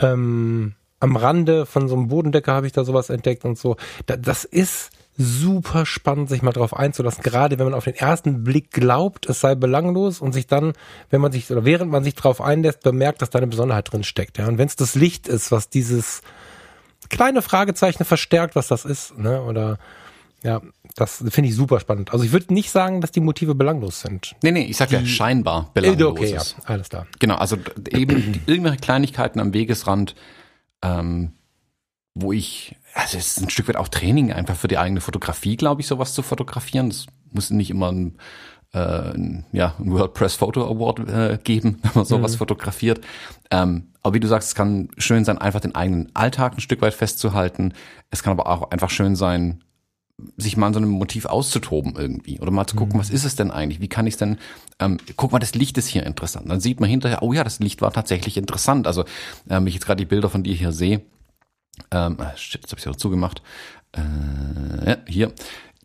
ähm, 0.00 0.74
am 1.00 1.16
Rande 1.16 1.66
von 1.66 1.88
so 1.88 1.94
einem 1.94 2.08
Bodendecker 2.08 2.52
habe 2.52 2.66
ich 2.66 2.72
da 2.72 2.84
sowas 2.84 3.10
entdeckt 3.10 3.44
und 3.44 3.58
so. 3.58 3.76
das 4.06 4.44
ist 4.44 4.90
super 5.18 5.84
spannend, 5.84 6.28
sich 6.28 6.42
mal 6.42 6.52
drauf 6.52 6.74
einzulassen, 6.74 7.24
gerade 7.24 7.58
wenn 7.58 7.66
man 7.66 7.74
auf 7.74 7.84
den 7.84 7.96
ersten 7.96 8.44
Blick 8.44 8.70
glaubt, 8.70 9.28
es 9.28 9.40
sei 9.40 9.56
belanglos 9.56 10.20
und 10.20 10.32
sich 10.32 10.46
dann, 10.46 10.72
wenn 11.10 11.20
man 11.20 11.32
sich 11.32 11.50
oder 11.50 11.64
während 11.64 11.90
man 11.90 12.04
sich 12.04 12.14
drauf 12.14 12.40
einlässt, 12.40 12.82
bemerkt, 12.82 13.20
dass 13.20 13.30
da 13.30 13.38
eine 13.38 13.48
Besonderheit 13.48 13.92
drin 13.92 14.04
steckt. 14.04 14.38
Ja, 14.38 14.46
und 14.46 14.58
wenn 14.58 14.68
es 14.68 14.76
das 14.76 14.94
Licht 14.94 15.26
ist, 15.26 15.50
was 15.50 15.68
dieses 15.68 16.22
kleine 17.08 17.42
Fragezeichen 17.42 18.04
verstärkt, 18.04 18.54
was 18.54 18.68
das 18.68 18.84
ist, 18.84 19.18
ne, 19.18 19.42
oder 19.42 19.78
ja, 20.44 20.62
das 20.94 21.24
finde 21.30 21.50
ich 21.50 21.56
super 21.56 21.80
spannend. 21.80 22.12
Also 22.12 22.24
ich 22.24 22.30
würde 22.30 22.54
nicht 22.54 22.70
sagen, 22.70 23.00
dass 23.00 23.10
die 23.10 23.20
Motive 23.20 23.56
belanglos 23.56 24.00
sind. 24.00 24.36
Nee, 24.42 24.52
nee, 24.52 24.66
ich 24.66 24.76
sag 24.76 24.92
ja 24.92 25.04
scheinbar 25.04 25.72
belanglos. 25.74 26.12
Okay, 26.12 26.30
ja, 26.30 26.42
alles 26.64 26.90
klar. 26.90 27.08
Genau, 27.18 27.34
also 27.34 27.56
eben 27.90 28.40
irgendwelche 28.46 28.78
Kleinigkeiten 28.78 29.40
am 29.40 29.52
Wegesrand, 29.52 30.14
ähm, 30.82 31.32
wo 32.20 32.32
ich 32.32 32.76
also 32.98 33.16
es 33.16 33.36
ist 33.36 33.42
ein 33.42 33.50
Stück 33.50 33.68
weit 33.68 33.76
auch 33.76 33.88
Training 33.88 34.32
einfach 34.32 34.56
für 34.56 34.68
die 34.68 34.78
eigene 34.78 35.00
Fotografie, 35.00 35.56
glaube 35.56 35.80
ich, 35.80 35.86
sowas 35.86 36.14
zu 36.14 36.22
fotografieren. 36.22 36.88
Das 36.88 37.06
muss 37.30 37.50
nicht 37.50 37.70
immer 37.70 37.92
ein, 37.92 38.18
äh, 38.72 38.78
ein, 38.78 39.46
ja, 39.52 39.74
ein 39.78 39.92
World 39.92 40.14
Press 40.14 40.34
Photo 40.34 40.66
Award 40.66 41.08
äh, 41.08 41.38
geben, 41.42 41.78
wenn 41.82 41.92
man 41.94 42.04
sowas 42.04 42.32
mhm. 42.32 42.38
fotografiert. 42.38 43.00
Ähm, 43.52 43.92
aber 44.02 44.14
wie 44.14 44.20
du 44.20 44.26
sagst, 44.26 44.48
es 44.48 44.54
kann 44.54 44.88
schön 44.98 45.24
sein, 45.24 45.38
einfach 45.38 45.60
den 45.60 45.74
eigenen 45.74 46.10
Alltag 46.14 46.54
ein 46.54 46.60
Stück 46.60 46.82
weit 46.82 46.94
festzuhalten. 46.94 47.72
Es 48.10 48.22
kann 48.22 48.32
aber 48.32 48.48
auch 48.48 48.70
einfach 48.70 48.90
schön 48.90 49.16
sein, 49.16 49.62
sich 50.36 50.56
mal 50.56 50.66
an 50.66 50.74
so 50.74 50.80
einem 50.80 50.90
Motiv 50.90 51.26
auszutoben 51.26 51.94
irgendwie 51.96 52.40
oder 52.40 52.50
mal 52.50 52.66
zu 52.66 52.74
gucken, 52.74 52.96
mhm. 52.96 53.00
was 53.00 53.10
ist 53.10 53.24
es 53.24 53.36
denn 53.36 53.52
eigentlich? 53.52 53.80
Wie 53.80 53.86
kann 53.86 54.08
ich 54.08 54.14
es 54.14 54.18
denn? 54.18 54.38
Ähm, 54.80 54.98
guck 55.16 55.30
mal, 55.30 55.38
das 55.38 55.54
Licht 55.54 55.78
ist 55.78 55.86
hier 55.86 56.04
interessant. 56.04 56.50
Dann 56.50 56.58
sieht 56.58 56.80
man 56.80 56.90
hinterher, 56.90 57.22
oh 57.22 57.32
ja, 57.32 57.44
das 57.44 57.60
Licht 57.60 57.80
war 57.80 57.92
tatsächlich 57.92 58.36
interessant. 58.36 58.88
Also, 58.88 59.04
ähm, 59.48 59.68
ich 59.68 59.74
jetzt 59.74 59.86
gerade 59.86 60.02
die 60.02 60.08
Bilder 60.08 60.28
von 60.28 60.42
dir 60.42 60.54
hier 60.54 60.72
sehe, 60.72 61.02
ähm, 61.90 62.16
ah, 62.18 62.36
shit, 62.36 62.62
jetzt 62.62 62.70
habe 62.70 62.80
ich 62.80 62.86
es 62.86 62.92
auch 62.92 62.96
zugemacht. 62.96 63.42
Äh, 63.92 64.90
ja, 64.90 64.96
hier. 65.06 65.32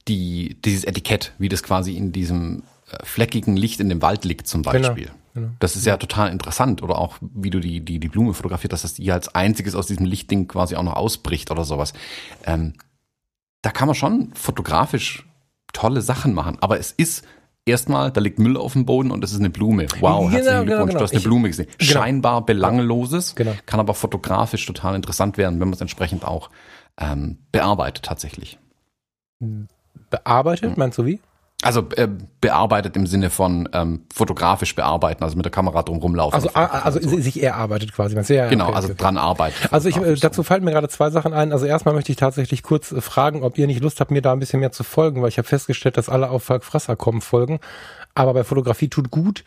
Die, 0.07 0.57
dieses 0.65 0.83
Etikett, 0.83 1.31
wie 1.37 1.47
das 1.47 1.63
quasi 1.63 1.95
in 1.95 2.11
diesem 2.11 2.63
äh, 2.91 2.97
fleckigen 3.05 3.55
Licht 3.55 3.79
in 3.79 3.87
dem 3.87 4.01
Wald 4.01 4.25
liegt 4.25 4.47
zum 4.47 4.63
genau, 4.63 4.73
Beispiel. 4.73 5.05
Genau, 5.05 5.17
genau. 5.33 5.47
Das 5.59 5.77
ist 5.77 5.85
ja 5.85 5.95
total 5.95 6.29
interessant. 6.31 6.83
Oder 6.83 6.97
auch, 6.97 7.17
wie 7.21 7.49
du 7.49 7.59
die, 7.59 7.79
die, 7.79 7.99
die 7.99 8.09
Blume 8.09 8.33
fotografiert, 8.33 8.73
dass 8.73 8.81
das 8.81 8.97
hier 8.97 9.13
als 9.13 9.33
einziges 9.33 9.75
aus 9.75 9.87
diesem 9.87 10.05
Lichtding 10.05 10.47
quasi 10.47 10.75
auch 10.75 10.83
noch 10.83 10.97
ausbricht 10.97 11.51
oder 11.51 11.63
sowas. 11.63 11.93
Ähm, 12.45 12.73
da 13.61 13.71
kann 13.71 13.87
man 13.87 13.95
schon 13.95 14.33
fotografisch 14.33 15.25
tolle 15.71 16.01
Sachen 16.01 16.33
machen. 16.33 16.57
Aber 16.59 16.79
es 16.79 16.91
ist 16.91 17.25
erstmal, 17.65 18.11
da 18.11 18.21
liegt 18.21 18.39
Müll 18.39 18.57
auf 18.57 18.73
dem 18.73 18.85
Boden 18.85 19.11
und 19.11 19.21
das 19.21 19.31
ist 19.31 19.39
eine 19.39 19.49
Blume. 19.49 19.87
Wow, 19.99 19.99
genau, 19.99 20.29
herzlichen 20.29 20.45
genau, 20.45 20.63
Glückwunsch, 20.63 20.87
genau, 20.87 20.99
du 20.99 21.03
hast 21.03 21.11
eine 21.11 21.19
ich, 21.19 21.23
Blume 21.23 21.47
gesehen. 21.49 21.67
Genau. 21.77 21.91
Scheinbar 21.91 22.45
belangloses, 22.45 23.35
genau. 23.35 23.53
kann 23.65 23.79
aber 23.79 23.93
fotografisch 23.93 24.65
total 24.65 24.95
interessant 24.95 25.37
werden, 25.37 25.59
wenn 25.59 25.67
man 25.67 25.73
es 25.73 25.81
entsprechend 25.81 26.25
auch 26.25 26.49
ähm, 26.99 27.37
bearbeitet 27.51 28.05
tatsächlich. 28.05 28.57
Bearbeitet, 30.09 30.71
hm. 30.71 30.73
meinst 30.77 30.97
du 30.97 31.05
wie? 31.05 31.19
Also 31.63 31.87
äh, 31.95 32.07
bearbeitet 32.41 32.95
im 32.97 33.07
Sinne 33.07 33.29
von 33.29 33.69
ähm, 33.73 34.01
fotografisch 34.13 34.75
bearbeiten, 34.75 35.23
also 35.23 35.37
mit 35.37 35.45
der 35.45 35.51
Kamera 35.51 35.81
drum 35.81 35.97
rumlaufen. 35.97 36.33
Also, 36.33 36.49
also 36.53 36.99
so. 37.01 37.17
sich 37.17 37.41
erarbeitet 37.41 37.93
quasi. 37.93 38.15
Man 38.15 38.25
ja, 38.25 38.49
genau, 38.49 38.65
okay, 38.67 38.75
also 38.75 38.87
okay. 38.89 38.97
dran 38.97 39.17
arbeitet. 39.17 39.71
Also 39.71 39.87
ich, 39.87 39.97
äh, 39.97 40.15
dazu 40.15 40.43
fallen 40.43 40.63
mir 40.63 40.71
gerade 40.71 40.89
zwei 40.89 41.09
Sachen 41.09 41.33
ein. 41.33 41.53
Also 41.53 41.65
erstmal 41.65 41.95
möchte 41.95 42.11
ich 42.11 42.17
tatsächlich 42.17 42.63
kurz 42.63 42.91
äh, 42.91 42.99
fragen, 42.99 43.43
ob 43.43 43.57
ihr 43.57 43.67
nicht 43.67 43.81
Lust 43.81 44.01
habt, 44.01 44.11
mir 44.11 44.21
da 44.21 44.33
ein 44.33 44.39
bisschen 44.39 44.59
mehr 44.59 44.73
zu 44.73 44.83
folgen, 44.83 45.21
weil 45.21 45.29
ich 45.29 45.37
habe 45.37 45.47
festgestellt, 45.47 45.97
dass 45.97 46.09
alle 46.09 46.29
auf 46.29 46.43
Falk 46.43 46.65
Frasser 46.65 46.95
kommen 46.95 47.21
folgen. 47.21 47.59
Aber 48.13 48.33
bei 48.33 48.43
Fotografie 48.43 48.89
tut 48.89 49.09
gut 49.09 49.43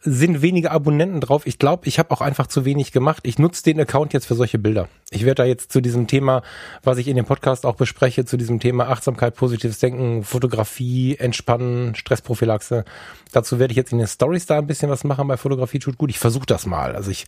sind 0.00 0.42
wenige 0.42 0.70
Abonnenten 0.70 1.20
drauf. 1.20 1.46
Ich 1.46 1.58
glaube, 1.58 1.86
ich 1.88 1.98
habe 1.98 2.10
auch 2.12 2.20
einfach 2.20 2.46
zu 2.46 2.64
wenig 2.64 2.92
gemacht. 2.92 3.20
Ich 3.24 3.38
nutze 3.38 3.64
den 3.64 3.80
Account 3.80 4.12
jetzt 4.12 4.26
für 4.26 4.34
solche 4.34 4.58
Bilder. 4.58 4.88
Ich 5.10 5.24
werde 5.24 5.42
da 5.42 5.44
jetzt 5.44 5.72
zu 5.72 5.80
diesem 5.80 6.06
Thema, 6.06 6.42
was 6.82 6.98
ich 6.98 7.08
in 7.08 7.16
dem 7.16 7.24
Podcast 7.24 7.66
auch 7.66 7.74
bespreche, 7.74 8.24
zu 8.24 8.36
diesem 8.36 8.60
Thema 8.60 8.88
Achtsamkeit, 8.88 9.34
positives 9.34 9.78
Denken, 9.78 10.22
Fotografie, 10.22 11.16
Entspannen, 11.16 11.94
Stressprophylaxe. 11.94 12.84
Dazu 13.32 13.58
werde 13.58 13.72
ich 13.72 13.76
jetzt 13.76 13.92
in 13.92 13.98
den 13.98 14.06
Stories 14.06 14.46
da 14.46 14.58
ein 14.58 14.66
bisschen 14.66 14.90
was 14.90 15.04
machen 15.04 15.26
bei 15.26 15.36
Fotografie 15.36 15.78
tut 15.80 15.98
gut. 15.98 16.10
Ich 16.10 16.18
versuche 16.18 16.46
das 16.46 16.66
mal. 16.66 16.94
Also 16.94 17.10
ich 17.10 17.26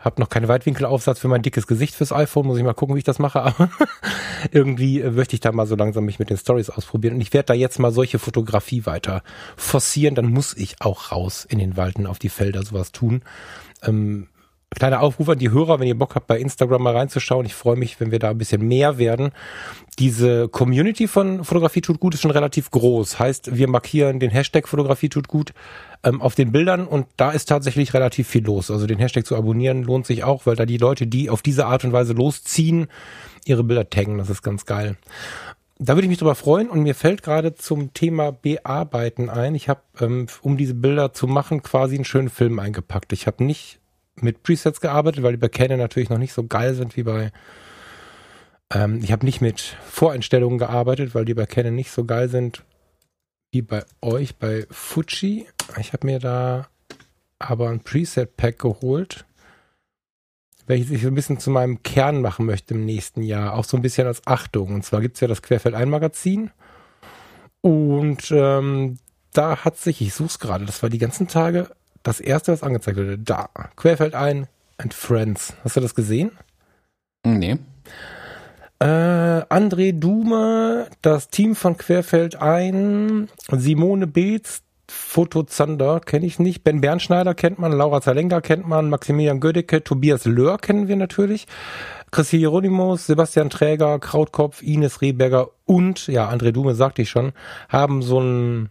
hab 0.00 0.18
noch 0.18 0.30
keinen 0.30 0.48
Weitwinkelaufsatz 0.48 1.18
für 1.18 1.28
mein 1.28 1.42
dickes 1.42 1.66
Gesicht 1.66 1.94
fürs 1.94 2.12
iPhone, 2.12 2.46
muss 2.46 2.58
ich 2.58 2.64
mal 2.64 2.74
gucken, 2.74 2.94
wie 2.94 3.00
ich 3.00 3.04
das 3.04 3.18
mache. 3.18 3.42
Aber 3.42 3.68
irgendwie 4.50 5.00
äh, 5.00 5.10
möchte 5.10 5.34
ich 5.34 5.40
da 5.40 5.52
mal 5.52 5.66
so 5.66 5.76
langsam 5.76 6.04
mich 6.04 6.18
mit 6.18 6.30
den 6.30 6.38
Stories 6.38 6.70
ausprobieren. 6.70 7.14
Und 7.14 7.20
ich 7.20 7.32
werde 7.32 7.46
da 7.46 7.54
jetzt 7.54 7.78
mal 7.78 7.92
solche 7.92 8.18
Fotografie 8.18 8.86
weiter 8.86 9.22
forcieren. 9.56 10.14
Dann 10.14 10.26
muss 10.26 10.56
ich 10.56 10.76
auch 10.80 11.12
raus 11.12 11.44
in 11.48 11.58
den 11.58 11.76
Walden 11.76 12.06
auf 12.06 12.18
die 12.18 12.30
Felder 12.30 12.62
sowas 12.62 12.92
tun. 12.92 13.22
Ähm, 13.82 14.28
kleiner 14.74 15.00
Aufruf 15.00 15.28
an 15.28 15.38
die 15.38 15.50
Hörer, 15.50 15.80
wenn 15.80 15.88
ihr 15.88 15.98
Bock 15.98 16.14
habt, 16.14 16.26
bei 16.28 16.38
Instagram 16.38 16.82
mal 16.82 16.96
reinzuschauen. 16.96 17.44
Ich 17.44 17.54
freue 17.54 17.76
mich, 17.76 17.98
wenn 18.00 18.12
wir 18.12 18.18
da 18.18 18.30
ein 18.30 18.38
bisschen 18.38 18.66
mehr 18.66 18.98
werden. 18.98 19.32
Diese 19.98 20.48
Community 20.48 21.08
von 21.08 21.44
Fotografie 21.44 21.80
tut 21.80 22.00
gut 22.00 22.14
ist 22.14 22.20
schon 22.20 22.30
relativ 22.30 22.70
groß. 22.70 23.18
Heißt, 23.18 23.56
wir 23.56 23.68
markieren 23.68 24.20
den 24.20 24.30
Hashtag 24.30 24.68
Fotografie 24.68 25.08
tut 25.08 25.28
gut 25.28 25.52
ähm, 26.04 26.22
auf 26.22 26.34
den 26.34 26.52
Bildern 26.52 26.86
und 26.86 27.06
da 27.16 27.32
ist 27.32 27.46
tatsächlich 27.46 27.94
relativ 27.94 28.28
viel 28.28 28.44
los. 28.44 28.70
Also 28.70 28.86
den 28.86 28.98
Hashtag 28.98 29.26
zu 29.26 29.36
abonnieren 29.36 29.82
lohnt 29.82 30.06
sich 30.06 30.24
auch, 30.24 30.46
weil 30.46 30.56
da 30.56 30.66
die 30.66 30.78
Leute, 30.78 31.06
die 31.06 31.30
auf 31.30 31.42
diese 31.42 31.66
Art 31.66 31.84
und 31.84 31.92
Weise 31.92 32.12
losziehen, 32.12 32.86
ihre 33.44 33.64
Bilder 33.64 33.90
taggen. 33.90 34.18
Das 34.18 34.30
ist 34.30 34.42
ganz 34.42 34.66
geil. 34.66 34.96
Da 35.78 35.94
würde 35.94 36.02
ich 36.02 36.10
mich 36.10 36.18
drüber 36.18 36.34
freuen 36.34 36.68
und 36.68 36.82
mir 36.82 36.94
fällt 36.94 37.22
gerade 37.22 37.54
zum 37.54 37.94
Thema 37.94 38.32
Bearbeiten 38.32 39.30
ein. 39.30 39.54
Ich 39.54 39.68
habe, 39.68 39.80
ähm, 39.98 40.26
um 40.42 40.56
diese 40.56 40.74
Bilder 40.74 41.12
zu 41.12 41.26
machen, 41.26 41.62
quasi 41.62 41.96
einen 41.96 42.04
schönen 42.04 42.28
Film 42.28 42.58
eingepackt. 42.58 43.12
Ich 43.12 43.26
habe 43.26 43.42
nicht 43.42 43.79
mit 44.22 44.42
Presets 44.42 44.80
gearbeitet, 44.80 45.22
weil 45.22 45.32
die 45.32 45.38
bei 45.38 45.48
Canon 45.48 45.78
natürlich 45.78 46.10
noch 46.10 46.18
nicht 46.18 46.32
so 46.32 46.46
geil 46.46 46.74
sind 46.74 46.96
wie 46.96 47.02
bei. 47.02 47.32
Ähm, 48.72 49.00
ich 49.02 49.12
habe 49.12 49.24
nicht 49.24 49.40
mit 49.40 49.60
Voreinstellungen 49.60 50.58
gearbeitet, 50.58 51.14
weil 51.14 51.24
die 51.24 51.34
bei 51.34 51.46
Canon 51.46 51.74
nicht 51.74 51.90
so 51.90 52.04
geil 52.04 52.28
sind 52.28 52.64
wie 53.52 53.62
bei 53.62 53.84
euch 54.00 54.36
bei 54.36 54.66
Fuji. 54.70 55.46
Ich 55.78 55.92
habe 55.92 56.06
mir 56.06 56.18
da 56.18 56.68
aber 57.38 57.70
ein 57.70 57.80
Preset-Pack 57.80 58.58
geholt, 58.58 59.24
welches 60.66 60.90
ich 60.90 61.02
so 61.02 61.08
ein 61.08 61.14
bisschen 61.14 61.40
zu 61.40 61.50
meinem 61.50 61.82
Kern 61.82 62.20
machen 62.20 62.46
möchte 62.46 62.74
im 62.74 62.84
nächsten 62.84 63.22
Jahr. 63.22 63.54
Auch 63.54 63.64
so 63.64 63.76
ein 63.76 63.82
bisschen 63.82 64.06
als 64.06 64.24
Achtung. 64.26 64.74
Und 64.74 64.84
zwar 64.84 65.00
gibt 65.00 65.16
es 65.16 65.20
ja 65.20 65.26
das 65.26 65.42
Querfeld-Ein-Magazin. 65.42 66.50
Und 67.60 68.30
ähm, 68.30 68.98
da 69.32 69.64
hat 69.64 69.78
sich, 69.78 70.00
ich 70.00 70.14
suche 70.14 70.28
es 70.28 70.38
gerade, 70.38 70.64
das 70.64 70.82
war 70.82 70.90
die 70.90 70.98
ganzen 70.98 71.28
Tage 71.28 71.70
das 72.02 72.20
erste, 72.20 72.52
was 72.52 72.62
angezeigt 72.62 72.98
wurde. 72.98 73.18
Da. 73.18 73.48
Querfeld 73.76 74.14
ein 74.14 74.46
and 74.78 74.94
Friends. 74.94 75.54
Hast 75.64 75.76
du 75.76 75.80
das 75.80 75.94
gesehen? 75.94 76.32
Nee. 77.24 77.58
Äh, 78.78 78.86
André 78.86 79.92
Dume, 79.92 80.86
das 81.02 81.28
Team 81.28 81.54
von 81.54 81.76
Querfeld 81.76 82.36
ein, 82.36 83.28
Simone 83.50 84.06
Beetz, 84.06 84.62
Foto 84.90 85.42
Zander 85.42 86.00
kenne 86.00 86.24
ich 86.24 86.38
nicht, 86.38 86.64
Ben 86.64 86.80
Bernschneider 86.80 87.34
kennt 87.34 87.58
man, 87.58 87.72
Laura 87.72 88.00
Zalenga 88.00 88.40
kennt 88.40 88.66
man, 88.66 88.88
Maximilian 88.88 89.38
Gödecke, 89.38 89.84
Tobias 89.84 90.24
Löhr 90.24 90.56
kennen 90.56 90.88
wir 90.88 90.96
natürlich, 90.96 91.46
Chrissy 92.10 92.38
Hieronymus, 92.38 93.06
Sebastian 93.06 93.50
Träger, 93.50 93.98
Krautkopf, 93.98 94.62
Ines 94.62 95.02
Rehberger 95.02 95.50
und, 95.66 96.06
ja, 96.06 96.30
André 96.30 96.50
Dume 96.50 96.74
sagte 96.74 97.02
ich 97.02 97.10
schon, 97.10 97.32
haben 97.68 98.00
so 98.00 98.18
ein 98.18 98.70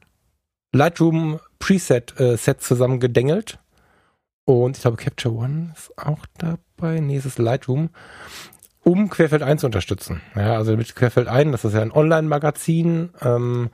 Lightroom 0.74 1.39
Preset 1.59 2.20
äh, 2.20 2.38
Set 2.38 2.61
zusammengedengelt. 2.61 3.59
Und 4.45 4.78
ich 4.78 4.82
glaube, 4.82 4.97
Capture 4.97 5.36
One 5.36 5.74
ist 5.76 5.97
auch 5.97 6.26
dabei. 6.38 6.99
Nee, 6.99 7.17
es 7.17 7.26
ist 7.26 7.38
Lightroom 7.38 7.89
um 8.84 9.09
Querfeld 9.09 9.43
1 9.43 9.61
zu 9.61 9.67
unterstützen. 9.67 10.22
Ja, 10.36 10.55
also 10.55 10.76
mit 10.76 10.95
Querfeld 10.95 11.28
1, 11.28 11.51
das 11.51 11.65
ist 11.65 11.74
ja 11.74 11.82
ein 11.82 11.91
Online-Magazin, 11.91 13.11
ähm, 13.22 13.70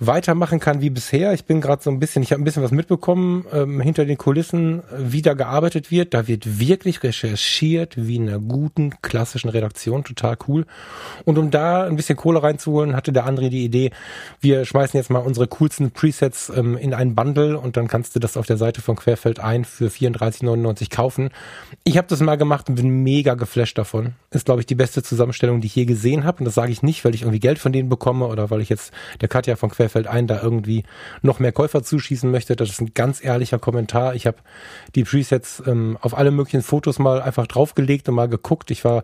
weitermachen 0.00 0.60
kann 0.60 0.80
wie 0.80 0.90
bisher. 0.90 1.32
Ich 1.32 1.44
bin 1.44 1.60
gerade 1.60 1.82
so 1.82 1.90
ein 1.90 1.98
bisschen, 1.98 2.22
ich 2.22 2.30
habe 2.30 2.40
ein 2.40 2.44
bisschen 2.44 2.62
was 2.62 2.70
mitbekommen 2.70 3.44
ähm, 3.52 3.80
hinter 3.80 4.04
den 4.04 4.16
Kulissen, 4.16 4.82
wie 4.96 5.22
da 5.22 5.34
gearbeitet 5.34 5.90
wird. 5.90 6.14
Da 6.14 6.28
wird 6.28 6.60
wirklich 6.60 7.02
recherchiert 7.02 7.94
wie 7.96 8.16
in 8.16 8.28
einer 8.28 8.38
guten 8.38 8.94
klassischen 9.02 9.48
Redaktion, 9.48 10.04
total 10.04 10.36
cool. 10.46 10.66
Und 11.24 11.36
um 11.36 11.50
da 11.50 11.84
ein 11.84 11.96
bisschen 11.96 12.16
Kohle 12.16 12.42
reinzuholen, 12.42 12.94
hatte 12.94 13.12
der 13.12 13.26
andere 13.26 13.50
die 13.50 13.64
Idee, 13.64 13.90
wir 14.40 14.64
schmeißen 14.64 14.96
jetzt 14.98 15.10
mal 15.10 15.18
unsere 15.18 15.48
coolsten 15.48 15.90
Presets 15.90 16.48
ähm, 16.54 16.76
in 16.76 16.94
einen 16.94 17.16
Bundle 17.16 17.58
und 17.58 17.76
dann 17.76 17.88
kannst 17.88 18.14
du 18.14 18.20
das 18.20 18.36
auf 18.36 18.46
der 18.46 18.56
Seite 18.56 18.80
von 18.80 18.94
Querfeld 18.94 19.40
ein 19.40 19.64
für 19.64 19.88
34,99 19.88 20.94
kaufen. 20.94 21.30
Ich 21.82 21.98
habe 21.98 22.06
das 22.06 22.20
mal 22.20 22.36
gemacht 22.36 22.68
und 22.68 22.76
bin 22.76 23.02
mega 23.02 23.34
geflasht 23.34 23.76
davon. 23.78 24.14
Ist, 24.30 24.44
glaube 24.44 24.60
ich, 24.60 24.66
die 24.66 24.76
beste 24.76 25.02
Zusammenstellung, 25.02 25.60
die 25.60 25.66
ich 25.66 25.74
je 25.74 25.86
gesehen 25.86 26.22
habe. 26.22 26.38
Und 26.38 26.44
das 26.44 26.54
sage 26.54 26.70
ich 26.70 26.82
nicht, 26.82 27.04
weil 27.04 27.14
ich 27.14 27.22
irgendwie 27.22 27.40
Geld 27.40 27.58
von 27.58 27.72
denen 27.72 27.88
bekomme 27.88 28.26
oder 28.26 28.50
weil 28.50 28.60
ich 28.60 28.68
jetzt 28.68 28.92
der 29.20 29.28
Katja 29.28 29.56
von 29.56 29.70
Querfeld 29.70 29.87
fällt 29.88 30.06
ein, 30.06 30.26
da 30.26 30.42
irgendwie 30.42 30.84
noch 31.22 31.38
mehr 31.38 31.52
Käufer 31.52 31.82
zuschießen 31.82 32.30
möchte. 32.30 32.56
Das 32.56 32.70
ist 32.70 32.80
ein 32.80 32.92
ganz 32.94 33.22
ehrlicher 33.22 33.58
Kommentar. 33.58 34.14
Ich 34.14 34.26
habe 34.26 34.38
die 34.94 35.04
Presets 35.04 35.62
ähm, 35.66 35.98
auf 36.00 36.16
alle 36.16 36.30
möglichen 36.30 36.62
Fotos 36.62 36.98
mal 36.98 37.22
einfach 37.22 37.46
draufgelegt 37.46 38.08
und 38.08 38.14
mal 38.14 38.28
geguckt. 38.28 38.70
Ich 38.70 38.84
war 38.84 39.02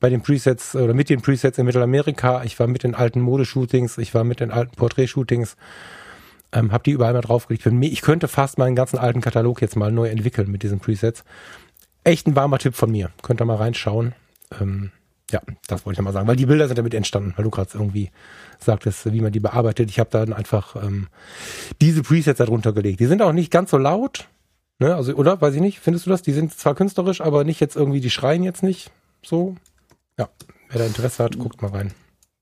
bei 0.00 0.10
den 0.10 0.22
Presets 0.22 0.76
oder 0.76 0.92
mit 0.92 1.08
den 1.08 1.22
Presets 1.22 1.56
in 1.56 1.64
Mittelamerika, 1.64 2.44
ich 2.44 2.58
war 2.58 2.66
mit 2.66 2.82
den 2.82 2.94
alten 2.94 3.20
Modeshootings, 3.20 3.96
ich 3.96 4.12
war 4.12 4.22
mit 4.22 4.40
den 4.40 4.50
alten 4.50 4.76
Porträtshootings, 4.76 5.56
ähm, 6.52 6.72
habe 6.72 6.84
die 6.84 6.90
überall 6.90 7.14
mal 7.14 7.22
draufgelegt. 7.22 7.66
Ich 7.66 8.02
könnte 8.02 8.28
fast 8.28 8.58
meinen 8.58 8.76
ganzen 8.76 8.98
alten 8.98 9.22
Katalog 9.22 9.62
jetzt 9.62 9.76
mal 9.76 9.90
neu 9.90 10.08
entwickeln 10.08 10.50
mit 10.50 10.62
diesen 10.62 10.78
Presets. 10.78 11.24
Echt 12.04 12.26
ein 12.26 12.36
warmer 12.36 12.58
Tipp 12.58 12.74
von 12.74 12.90
mir. 12.90 13.12
Könnt 13.22 13.40
ihr 13.40 13.46
mal 13.46 13.56
reinschauen. 13.56 14.14
Ähm, 14.60 14.90
ja, 15.30 15.40
das 15.66 15.86
wollte 15.86 16.00
ich 16.00 16.04
mal 16.04 16.12
sagen, 16.12 16.28
weil 16.28 16.36
die 16.36 16.46
Bilder 16.46 16.66
sind 16.68 16.78
damit 16.78 16.94
entstanden, 16.94 17.32
weil 17.36 17.44
du 17.44 17.50
gerade 17.50 17.70
irgendwie 17.72 18.10
sagtest, 18.58 19.10
wie 19.12 19.20
man 19.20 19.32
die 19.32 19.40
bearbeitet. 19.40 19.90
Ich 19.90 19.98
habe 19.98 20.10
dann 20.10 20.32
einfach 20.32 20.76
ähm, 20.76 21.08
diese 21.80 22.02
Presets 22.02 22.38
darunter 22.38 22.72
gelegt. 22.72 23.00
Die 23.00 23.06
sind 23.06 23.22
auch 23.22 23.32
nicht 23.32 23.50
ganz 23.50 23.70
so 23.70 23.78
laut, 23.78 24.28
ne? 24.78 24.94
Also 24.94 25.14
oder 25.14 25.40
weiß 25.40 25.54
ich 25.54 25.60
nicht, 25.60 25.80
findest 25.80 26.06
du 26.06 26.10
das? 26.10 26.22
Die 26.22 26.32
sind 26.32 26.52
zwar 26.52 26.74
künstlerisch, 26.74 27.20
aber 27.20 27.44
nicht 27.44 27.60
jetzt 27.60 27.76
irgendwie, 27.76 28.00
die 28.00 28.10
schreien 28.10 28.42
jetzt 28.42 28.62
nicht 28.62 28.90
so. 29.22 29.56
Ja, 30.18 30.28
wer 30.68 30.80
da 30.80 30.86
Interesse 30.86 31.24
hat, 31.24 31.38
guckt 31.38 31.62
mal 31.62 31.70
rein. 31.70 31.92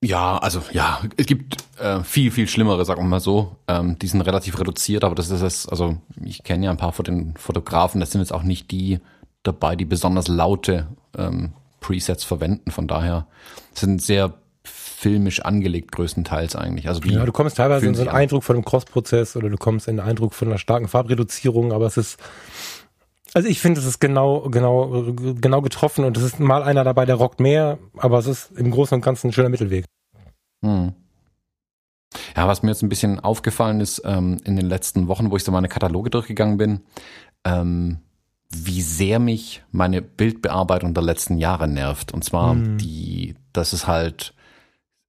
Ja, 0.04 0.38
also 0.38 0.60
ja, 0.72 1.00
es 1.16 1.26
gibt 1.26 1.58
äh, 1.78 2.02
viel, 2.02 2.32
viel 2.32 2.48
schlimmere, 2.48 2.84
sagen 2.84 3.02
wir 3.02 3.08
mal 3.08 3.20
so. 3.20 3.56
Ähm, 3.68 3.96
die 4.00 4.08
sind 4.08 4.20
relativ 4.22 4.58
reduziert, 4.58 5.04
aber 5.04 5.14
das 5.14 5.30
ist 5.30 5.42
es, 5.42 5.68
also 5.68 5.98
ich 6.24 6.42
kenne 6.42 6.64
ja 6.64 6.72
ein 6.72 6.76
paar 6.76 6.92
von 6.92 7.04
den 7.04 7.36
Fotografen, 7.36 8.00
das 8.00 8.10
sind 8.10 8.20
jetzt 8.20 8.32
auch 8.32 8.42
nicht 8.42 8.72
die 8.72 8.98
dabei, 9.44 9.76
die 9.76 9.84
besonders 9.84 10.26
laute 10.26 10.88
ähm, 11.16 11.52
Presets 11.82 12.24
verwenden. 12.24 12.70
Von 12.70 12.88
daher 12.88 13.26
sind 13.74 14.00
sehr 14.00 14.34
filmisch 14.64 15.40
angelegt 15.40 15.92
größtenteils 15.92 16.56
eigentlich. 16.56 16.88
Also 16.88 17.02
ja, 17.02 17.26
du 17.26 17.32
kommst 17.32 17.56
teilweise 17.56 17.86
in 17.86 17.94
so 17.94 18.02
einen 18.02 18.10
Eindruck 18.10 18.44
von 18.44 18.56
einem 18.56 18.64
Cross-Prozess 18.64 19.36
oder 19.36 19.50
du 19.50 19.56
kommst 19.56 19.88
in 19.88 19.98
einen 19.98 20.08
Eindruck 20.08 20.32
von 20.32 20.48
einer 20.48 20.58
starken 20.58 20.88
Farbreduzierung, 20.88 21.72
aber 21.72 21.86
es 21.86 21.96
ist 21.96 22.18
also 23.34 23.48
ich 23.48 23.60
finde, 23.60 23.80
es 23.80 23.86
ist 23.86 23.98
genau, 23.98 24.42
genau, 24.50 25.12
genau 25.14 25.62
getroffen 25.62 26.04
und 26.04 26.16
es 26.16 26.22
ist 26.22 26.38
mal 26.38 26.62
einer 26.62 26.84
dabei, 26.84 27.06
der 27.06 27.16
rockt 27.16 27.40
mehr, 27.40 27.78
aber 27.96 28.18
es 28.18 28.26
ist 28.26 28.52
im 28.52 28.70
Großen 28.70 28.94
und 28.94 29.00
Ganzen 29.04 29.28
ein 29.28 29.32
schöner 29.32 29.48
Mittelweg. 29.48 29.86
Hm. 30.62 30.92
Ja, 32.36 32.46
was 32.46 32.62
mir 32.62 32.70
jetzt 32.70 32.82
ein 32.82 32.90
bisschen 32.90 33.20
aufgefallen 33.20 33.80
ist 33.80 34.02
ähm, 34.04 34.38
in 34.44 34.56
den 34.56 34.66
letzten 34.66 35.08
Wochen, 35.08 35.30
wo 35.30 35.36
ich 35.36 35.44
so 35.44 35.50
meine 35.50 35.68
Kataloge 35.68 36.10
durchgegangen 36.10 36.58
bin, 36.58 36.80
ähm, 37.44 37.98
wie 38.54 38.82
sehr 38.82 39.18
mich 39.18 39.62
meine 39.70 40.02
Bildbearbeitung 40.02 40.94
der 40.94 41.02
letzten 41.02 41.38
Jahre 41.38 41.68
nervt. 41.68 42.12
Und 42.12 42.24
zwar 42.24 42.54
mhm. 42.54 42.78
die, 42.78 43.34
das 43.52 43.72
ist 43.72 43.86
halt 43.86 44.34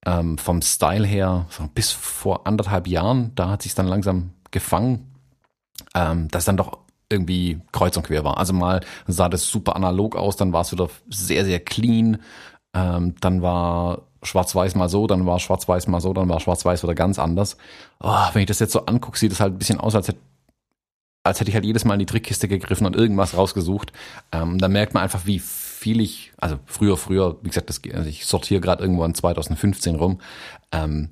ähm, 0.06 0.38
vom 0.38 0.62
Style 0.62 1.06
her 1.06 1.46
bis 1.74 1.90
vor 1.90 2.46
anderthalb 2.46 2.86
Jahren, 2.86 3.32
da 3.34 3.50
hat 3.50 3.62
sich 3.62 3.74
dann 3.74 3.86
langsam 3.86 4.30
gefangen, 4.50 5.14
ähm, 5.94 6.28
dass 6.28 6.44
dann 6.44 6.56
doch 6.56 6.78
irgendwie 7.08 7.60
kreuz 7.72 7.96
und 7.96 8.04
quer 8.04 8.24
war. 8.24 8.38
Also 8.38 8.52
mal 8.52 8.80
sah 9.06 9.28
das 9.28 9.48
super 9.48 9.76
analog 9.76 10.16
aus, 10.16 10.36
dann 10.36 10.52
war 10.52 10.62
es 10.62 10.72
wieder 10.72 10.88
sehr, 11.10 11.44
sehr 11.44 11.60
clean. 11.60 12.18
Ähm, 12.74 13.14
dann 13.20 13.42
war 13.42 14.02
Schwarz-Weiß 14.22 14.74
mal 14.74 14.88
so, 14.88 15.06
dann 15.06 15.26
war 15.26 15.38
Schwarz-Weiß 15.38 15.86
mal 15.86 16.00
so, 16.00 16.12
dann 16.12 16.28
war 16.28 16.40
Schwarz-Weiß 16.40 16.82
wieder 16.82 16.94
ganz 16.94 17.18
anders. 17.18 17.56
Oh, 18.00 18.26
wenn 18.32 18.42
ich 18.42 18.48
das 18.48 18.58
jetzt 18.58 18.72
so 18.72 18.86
angucke, 18.86 19.18
sieht 19.18 19.32
es 19.32 19.40
halt 19.40 19.54
ein 19.54 19.58
bisschen 19.58 19.80
aus, 19.80 19.94
als 19.94 20.08
hätte 20.08 20.18
als 21.24 21.40
hätte 21.40 21.48
ich 21.48 21.54
halt 21.54 21.64
jedes 21.64 21.84
Mal 21.84 21.94
in 21.94 22.00
die 22.00 22.06
Trickkiste 22.06 22.48
gegriffen 22.48 22.86
und 22.86 22.94
irgendwas 22.94 23.36
rausgesucht. 23.36 23.92
Ähm, 24.30 24.58
da 24.58 24.68
merkt 24.68 24.94
man 24.94 25.02
einfach, 25.02 25.26
wie 25.26 25.38
viel 25.40 26.00
ich, 26.00 26.32
also 26.38 26.58
früher, 26.66 26.96
früher, 26.96 27.38
wie 27.42 27.48
gesagt, 27.48 27.70
das, 27.70 27.80
also 27.92 28.08
ich 28.08 28.26
sortiere 28.26 28.60
gerade 28.60 28.82
irgendwo 28.82 29.04
in 29.04 29.14
2015 29.14 29.96
rum, 29.96 30.20
ähm, 30.70 31.10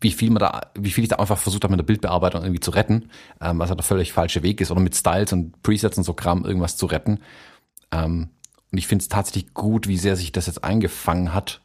wie 0.00 0.10
viel 0.10 0.30
man 0.30 0.40
da, 0.40 0.72
wie 0.74 0.90
viel 0.90 1.04
ich 1.04 1.10
da 1.10 1.16
einfach 1.16 1.38
versucht 1.38 1.64
habe, 1.64 1.72
mit 1.72 1.80
der 1.80 1.86
Bildbearbeitung 1.86 2.42
irgendwie 2.42 2.60
zu 2.60 2.72
retten, 2.72 3.10
ähm, 3.40 3.58
was 3.58 3.70
halt 3.70 3.78
der 3.78 3.84
völlig 3.84 4.12
falsche 4.12 4.42
Weg 4.42 4.60
ist, 4.60 4.70
oder 4.70 4.80
mit 4.80 4.94
Styles 4.94 5.32
und 5.32 5.62
Presets 5.62 5.98
und 5.98 6.04
so 6.04 6.12
Kram 6.12 6.44
irgendwas 6.44 6.76
zu 6.76 6.86
retten. 6.86 7.20
Ähm, 7.92 8.30
und 8.72 8.78
ich 8.78 8.88
finde 8.88 9.02
es 9.02 9.08
tatsächlich 9.08 9.54
gut, 9.54 9.86
wie 9.86 9.96
sehr 9.96 10.16
sich 10.16 10.32
das 10.32 10.46
jetzt 10.46 10.64
eingefangen 10.64 11.32
hat, 11.32 11.60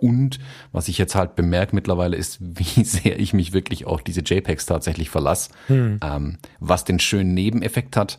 und 0.00 0.38
was 0.72 0.88
ich 0.88 0.98
jetzt 0.98 1.14
halt 1.14 1.36
bemerke 1.36 1.74
mittlerweile 1.74 2.16
ist, 2.16 2.38
wie 2.40 2.84
sehr 2.84 3.18
ich 3.18 3.32
mich 3.32 3.52
wirklich 3.52 3.86
auf 3.86 4.02
diese 4.02 4.20
JPEGs 4.20 4.66
tatsächlich 4.66 5.10
verlasse. 5.10 5.50
Hm. 5.68 6.00
Ähm, 6.02 6.38
was 6.60 6.84
den 6.84 6.98
schönen 6.98 7.34
Nebeneffekt 7.34 7.96
hat, 7.96 8.18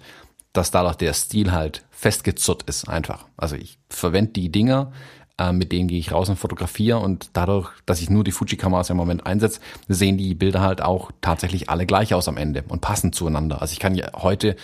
dass 0.53 0.71
dadurch 0.71 0.95
der 0.95 1.13
Stil 1.13 1.51
halt 1.51 1.85
festgezurrt 1.91 2.63
ist 2.63 2.89
einfach. 2.89 3.25
Also 3.37 3.55
ich 3.55 3.77
verwende 3.89 4.31
die 4.31 4.51
Dinger, 4.51 4.91
äh, 5.37 5.51
mit 5.51 5.71
denen 5.71 5.87
gehe 5.87 5.99
ich 5.99 6.11
raus 6.11 6.29
und 6.29 6.37
fotografiere 6.37 6.99
und 6.99 7.31
dadurch, 7.33 7.69
dass 7.85 8.01
ich 8.01 8.09
nur 8.09 8.23
die 8.23 8.31
Fuji-Kameras 8.31 8.89
im 8.89 8.97
Moment 8.97 9.25
einsetze, 9.25 9.59
sehen 9.87 10.17
die 10.17 10.33
Bilder 10.33 10.61
halt 10.61 10.81
auch 10.81 11.11
tatsächlich 11.21 11.69
alle 11.69 11.85
gleich 11.85 12.13
aus 12.13 12.27
am 12.27 12.37
Ende 12.37 12.63
und 12.67 12.81
passen 12.81 13.13
zueinander. 13.13 13.61
Also 13.61 13.73
ich 13.73 13.79
kann 13.79 13.95
ja 13.95 14.11
heute 14.15 14.55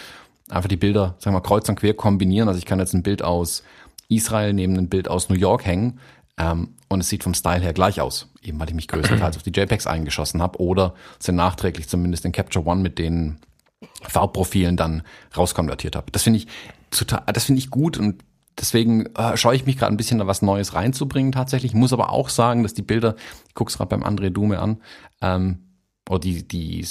einfach 0.50 0.68
die 0.68 0.78
Bilder, 0.78 1.16
sagen 1.20 1.36
wir 1.36 1.40
mal, 1.40 1.48
kreuz 1.48 1.70
und 1.70 1.76
quer 1.80 1.94
kombinieren. 1.94 2.48
Also 2.48 2.58
ich 2.58 2.66
kann 2.66 2.80
jetzt 2.80 2.94
ein 2.94 3.04
Bild 3.04 3.22
aus 3.24 3.64
Israel 4.10 4.54
neben 4.54 4.78
ein 4.78 4.90
Bild 4.90 5.08
aus 5.08 5.30
New 5.30 5.36
York 5.36 5.66
hängen 5.66 6.00
ähm, 6.38 6.76
und 6.90 7.00
es 7.00 7.10
sieht 7.10 7.24
vom 7.24 7.34
Style 7.34 7.62
her 7.62 7.74
gleich 7.74 8.02
aus, 8.02 8.30
eben 8.42 8.60
weil 8.60 8.70
ich 8.70 8.76
mich 8.76 8.88
größtenteils 8.88 9.38
auf 9.38 9.44
die 9.44 9.52
JPEGs 9.52 9.88
eingeschossen 9.88 10.42
habe 10.42 10.60
oder 10.60 10.94
sind 11.20 11.36
nachträglich 11.36 11.88
zumindest 11.88 12.26
in 12.26 12.32
Capture 12.32 12.66
One 12.66 12.82
mit 12.82 13.00
den 13.00 13.40
Farbprofilen 14.04 14.78
dann 14.78 15.04
rauskonvertiert 15.36 15.96
habe. 15.96 16.12
Das 16.12 16.24
finde 16.24 16.40
ich 16.40 16.48
total, 16.92 17.24
das 17.34 17.46
finde 17.46 17.60
ich 17.60 17.70
gut 17.70 17.98
und 17.98 18.24
deswegen 18.60 19.06
äh, 19.16 19.38
scheue 19.38 19.56
ich 19.56 19.66
mich 19.66 19.78
gerade 19.78 19.94
ein 19.94 19.98
bisschen 19.98 20.20
da 20.20 20.28
was 20.28 20.42
Neues 20.42 20.74
reinzubringen 20.74 21.32
tatsächlich. 21.32 21.72
Ich 21.72 21.78
muss 21.78 21.94
aber 21.94 22.12
auch 22.12 22.30
sagen, 22.30 22.64
dass 22.64 22.74
die 22.74 22.82
Bilder, 22.82 23.16
ich 23.48 23.54
gucke 23.54 23.70
es 23.70 23.78
gerade 23.78 23.90
beim 23.90 24.04
André 24.04 24.30
Dume 24.30 24.60
an, 24.60 24.82
ähm, 25.22 25.65
oder 26.08 26.20
die, 26.20 26.48
die 26.48 26.86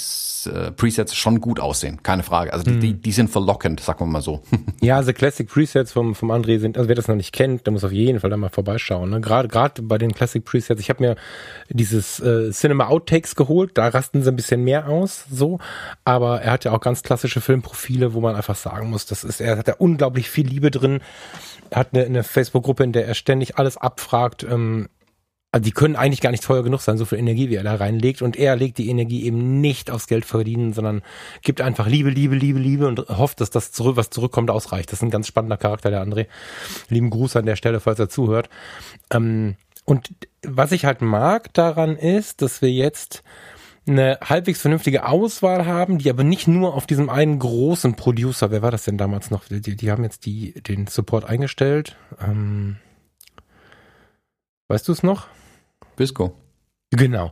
äh, 0.45 0.71
Presets 0.71 1.15
schon 1.15 1.39
gut 1.39 1.61
aussehen, 1.61 2.03
keine 2.03 2.21
Frage. 2.21 2.51
Also 2.51 2.65
die, 2.65 2.71
mhm. 2.71 2.79
die, 2.81 2.93
die 2.95 3.11
sind 3.13 3.29
verlockend, 3.29 3.79
sagen 3.79 4.01
wir 4.01 4.07
mal 4.07 4.21
so. 4.21 4.41
ja, 4.81 4.97
also 4.97 5.13
Classic 5.13 5.47
Presets 5.47 5.93
vom, 5.93 6.15
vom 6.15 6.31
André 6.31 6.59
sind, 6.59 6.77
also 6.77 6.89
wer 6.89 6.95
das 6.95 7.07
noch 7.07 7.15
nicht 7.15 7.31
kennt, 7.31 7.65
der 7.65 7.71
muss 7.71 7.85
auf 7.85 7.93
jeden 7.93 8.19
Fall 8.19 8.29
da 8.29 8.35
mal 8.35 8.49
vorbeischauen. 8.49 9.09
Ne? 9.09 9.21
Gerade 9.21 9.47
gerade 9.47 9.81
bei 9.81 9.97
den 9.97 10.13
Classic 10.13 10.43
Presets, 10.43 10.81
ich 10.81 10.89
habe 10.89 11.01
mir 11.01 11.15
dieses 11.69 12.19
äh, 12.19 12.51
Cinema 12.51 12.87
Outtakes 12.87 13.35
geholt, 13.35 13.77
da 13.77 13.87
rasten 13.87 14.21
sie 14.21 14.29
ein 14.29 14.35
bisschen 14.35 14.63
mehr 14.63 14.89
aus, 14.89 15.25
so. 15.31 15.59
Aber 16.03 16.41
er 16.41 16.51
hat 16.51 16.65
ja 16.65 16.73
auch 16.73 16.81
ganz 16.81 17.01
klassische 17.01 17.39
Filmprofile, 17.39 18.13
wo 18.13 18.19
man 18.19 18.35
einfach 18.35 18.55
sagen 18.55 18.89
muss, 18.89 19.05
das 19.05 19.23
ist, 19.23 19.39
er 19.39 19.57
hat 19.57 19.67
da 19.67 19.75
unglaublich 19.77 20.29
viel 20.29 20.47
Liebe 20.47 20.71
drin. 20.71 20.99
Er 21.69 21.79
hat 21.79 21.93
eine, 21.93 22.05
eine 22.05 22.23
Facebook-Gruppe, 22.23 22.83
in 22.83 22.91
der 22.91 23.07
er 23.07 23.15
ständig 23.15 23.57
alles 23.57 23.77
abfragt. 23.77 24.43
Ähm, 24.43 24.89
also 25.55 25.63
die 25.63 25.71
können 25.71 25.95
eigentlich 25.95 26.19
gar 26.19 26.31
nicht 26.31 26.43
teuer 26.43 26.63
genug 26.63 26.81
sein, 26.81 26.97
so 26.97 27.05
viel 27.05 27.17
Energie, 27.17 27.49
wie 27.49 27.55
er 27.55 27.63
da 27.63 27.75
reinlegt. 27.75 28.21
Und 28.21 28.35
er 28.35 28.57
legt 28.57 28.77
die 28.77 28.89
Energie 28.89 29.23
eben 29.23 29.61
nicht 29.61 29.89
aufs 29.89 30.07
Geld 30.07 30.25
verdienen, 30.25 30.73
sondern 30.73 31.01
gibt 31.43 31.61
einfach 31.61 31.87
Liebe, 31.87 32.09
Liebe, 32.09 32.35
Liebe, 32.35 32.59
Liebe 32.59 32.85
und 32.85 32.99
hofft, 33.07 33.39
dass 33.39 33.51
das 33.51 33.71
zurück, 33.71 33.95
was 33.95 34.09
zurückkommt, 34.09 34.51
ausreicht. 34.51 34.91
Das 34.91 34.99
ist 34.99 35.03
ein 35.03 35.11
ganz 35.11 35.27
spannender 35.27 35.55
Charakter, 35.55 35.89
der 35.89 36.05
André. 36.05 36.27
Lieben 36.89 37.09
Gruß 37.09 37.37
an 37.37 37.45
der 37.45 37.55
Stelle, 37.55 37.79
falls 37.79 37.99
er 37.99 38.09
zuhört. 38.09 38.49
Ähm, 39.13 39.55
und 39.85 40.09
was 40.45 40.73
ich 40.73 40.83
halt 40.83 41.01
mag 41.01 41.53
daran 41.53 41.95
ist, 41.95 42.41
dass 42.41 42.61
wir 42.61 42.69
jetzt 42.69 43.23
eine 43.87 44.19
halbwegs 44.21 44.59
vernünftige 44.59 45.07
Auswahl 45.07 45.65
haben, 45.65 45.99
die 45.99 46.09
aber 46.09 46.25
nicht 46.25 46.49
nur 46.49 46.73
auf 46.73 46.85
diesem 46.85 47.09
einen 47.09 47.39
großen 47.39 47.95
Producer, 47.95 48.51
wer 48.51 48.61
war 48.61 48.71
das 48.71 48.83
denn 48.83 48.97
damals 48.97 49.31
noch? 49.31 49.45
Die, 49.45 49.61
die 49.61 49.89
haben 49.89 50.03
jetzt 50.03 50.25
die, 50.25 50.51
den 50.61 50.87
Support 50.87 51.23
eingestellt. 51.23 51.95
Ähm, 52.19 52.75
weißt 54.67 54.89
du 54.89 54.91
es 54.91 55.01
noch? 55.01 55.29
Bisco. 55.95 56.33
Genau. 56.91 57.31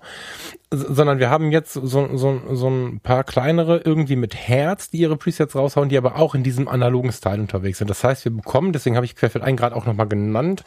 sondern 0.71 1.19
wir 1.19 1.29
haben 1.29 1.51
jetzt 1.51 1.73
so, 1.73 2.17
so, 2.17 2.41
so 2.51 2.67
ein 2.67 2.99
paar 2.99 3.23
kleinere 3.23 3.81
irgendwie 3.85 4.15
mit 4.15 4.35
Herz, 4.35 4.89
die 4.89 4.97
ihre 4.97 5.17
Presets 5.17 5.55
raushauen, 5.55 5.89
die 5.89 5.97
aber 5.97 6.17
auch 6.17 6.35
in 6.35 6.43
diesem 6.43 6.67
analogen 6.67 7.11
Style 7.11 7.39
unterwegs 7.39 7.77
sind. 7.77 7.89
Das 7.89 8.03
heißt, 8.03 8.25
wir 8.25 8.35
bekommen, 8.35 8.73
deswegen 8.73 8.95
habe 8.95 9.05
ich 9.05 9.15
Querfeld 9.15 9.43
1 9.43 9.59
gerade 9.59 9.75
auch 9.75 9.85
nochmal 9.85 10.07
genannt, 10.07 10.63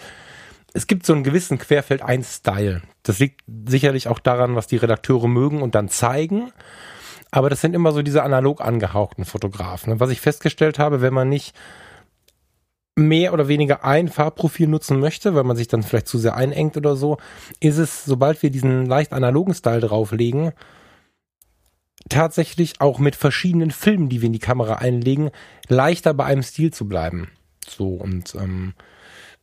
es 0.73 0.87
gibt 0.87 1.07
so 1.07 1.15
einen 1.15 1.25
gewissen 1.25 1.59
Querfeld 1.59 2.03
1 2.03 2.37
Style. 2.37 2.83
Das 3.03 3.19
liegt 3.19 3.43
sicherlich 3.67 4.09
auch 4.09 4.19
daran, 4.19 4.57
was 4.57 4.67
die 4.67 4.77
Redakteure 4.77 5.27
mögen 5.27 5.63
und 5.63 5.75
dann 5.75 5.89
zeigen. 5.89 6.53
Aber 7.31 7.51
das 7.51 7.61
sind 7.61 7.75
immer 7.75 7.93
so 7.93 8.03
diese 8.03 8.23
analog 8.23 8.61
angehauchten 8.61 9.25
Fotografen. 9.25 10.01
Was 10.01 10.11
ich 10.11 10.21
festgestellt 10.21 10.79
habe, 10.79 11.01
wenn 11.01 11.15
man 11.15 11.29
nicht 11.29 11.57
mehr 12.97 13.35
oder 13.35 13.47
weniger 13.47 13.85
ein 13.85 14.09
Farbprofil 14.09 14.69
nutzen 14.69 14.99
möchte, 14.99 15.35
weil 15.35 15.45
man 15.45 15.57
sich 15.57 15.69
dann 15.69 15.83
vielleicht 15.83 16.09
zu 16.09 16.19
sehr 16.19 16.35
einengt 16.35 16.77
oder 16.77 16.97
so, 16.97 17.19
ist 17.61 17.77
es, 17.77 18.05
sobald 18.05 18.43
wir 18.43 18.51
diesen 18.51 18.87
leicht 18.87 19.13
analogen 19.13 19.55
Style 19.55 19.81
drauflegen, 19.81 20.53
tatsächlich 22.09 22.81
auch 22.81 22.99
mit 22.99 23.15
verschiedenen 23.15 23.71
Filmen, 23.71 24.09
die 24.09 24.23
wir 24.23 24.27
in 24.27 24.33
die 24.33 24.39
Kamera 24.39 24.77
einlegen, 24.77 25.31
leichter 25.69 26.15
bei 26.15 26.25
einem 26.25 26.43
Stil 26.43 26.73
zu 26.73 26.89
bleiben. 26.89 27.29
So 27.69 27.89
und 27.89 28.35
ähm, 28.35 28.73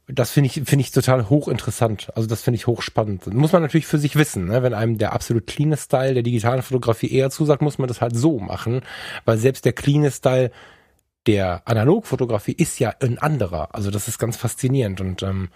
das 0.07 0.31
finde 0.31 0.47
ich 0.47 0.53
finde 0.65 0.81
ich 0.81 0.91
total 0.91 1.29
hochinteressant. 1.29 2.11
Also 2.15 2.27
das 2.27 2.41
finde 2.41 2.55
ich 2.55 2.67
hochspannend. 2.67 3.31
Muss 3.33 3.51
man 3.51 3.61
natürlich 3.61 3.87
für 3.87 3.99
sich 3.99 4.15
wissen, 4.15 4.47
ne? 4.47 4.63
wenn 4.63 4.73
einem 4.73 4.97
der 4.97 5.13
absolut 5.13 5.45
cleane 5.45 5.77
Style 5.77 6.15
der 6.15 6.23
digitalen 6.23 6.61
Fotografie 6.61 7.11
eher 7.11 7.29
zusagt, 7.29 7.61
muss 7.61 7.77
man 7.77 7.87
das 7.87 8.01
halt 8.01 8.15
so 8.15 8.39
machen, 8.39 8.81
weil 9.25 9.37
selbst 9.37 9.65
der 9.65 9.73
cleane 9.73 10.09
Style 10.11 10.51
der 11.27 11.61
Analogfotografie 11.65 12.53
ist 12.53 12.79
ja 12.79 12.93
ein 13.01 13.17
anderer. 13.17 13.73
Also 13.73 13.91
das 13.91 14.07
ist 14.07 14.19
ganz 14.19 14.37
faszinierend 14.37 15.01
und 15.01 15.23
ähm, 15.23 15.49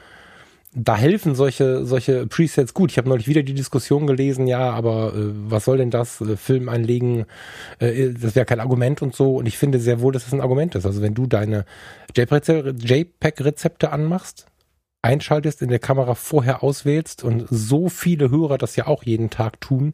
da 0.74 0.95
helfen 0.95 1.34
solche 1.34 1.86
solche 1.86 2.28
Presets 2.28 2.74
gut. 2.74 2.91
Ich 2.91 2.97
habe 2.97 3.09
neulich 3.09 3.28
wieder 3.28 3.41
die 3.41 3.53
Diskussion 3.53 4.05
gelesen, 4.05 4.47
ja, 4.47 4.70
aber 4.72 5.13
äh, 5.15 5.32
was 5.49 5.65
soll 5.65 5.78
denn 5.78 5.91
das 5.91 6.22
äh, 6.22 6.38
Film 6.38 6.70
einlegen? 6.70 7.26
Äh, 7.80 8.11
das 8.11 8.36
wäre 8.36 8.45
kein 8.45 8.59
Argument 8.59 9.01
und 9.01 9.15
so. 9.15 9.38
Und 9.38 9.47
ich 9.47 9.57
finde 9.57 9.80
sehr 9.80 10.01
wohl, 10.01 10.13
dass 10.13 10.28
es 10.28 10.34
ein 10.34 10.41
Argument 10.41 10.76
ist. 10.76 10.86
Also 10.86 11.01
wenn 11.01 11.15
du 11.15 11.26
deine 11.26 11.65
JPEG-Rezepte 12.15 13.91
anmachst, 13.91 14.45
einschaltest, 15.01 15.61
in 15.61 15.70
der 15.70 15.80
Kamera 15.80 16.15
vorher 16.15 16.63
auswählst 16.63 17.24
und 17.24 17.47
so 17.49 17.89
viele 17.89 18.30
Hörer 18.30 18.57
das 18.57 18.76
ja 18.76 18.88
auch 18.88 19.03
jeden 19.03 19.30
Tag 19.30 19.61
tun. 19.61 19.93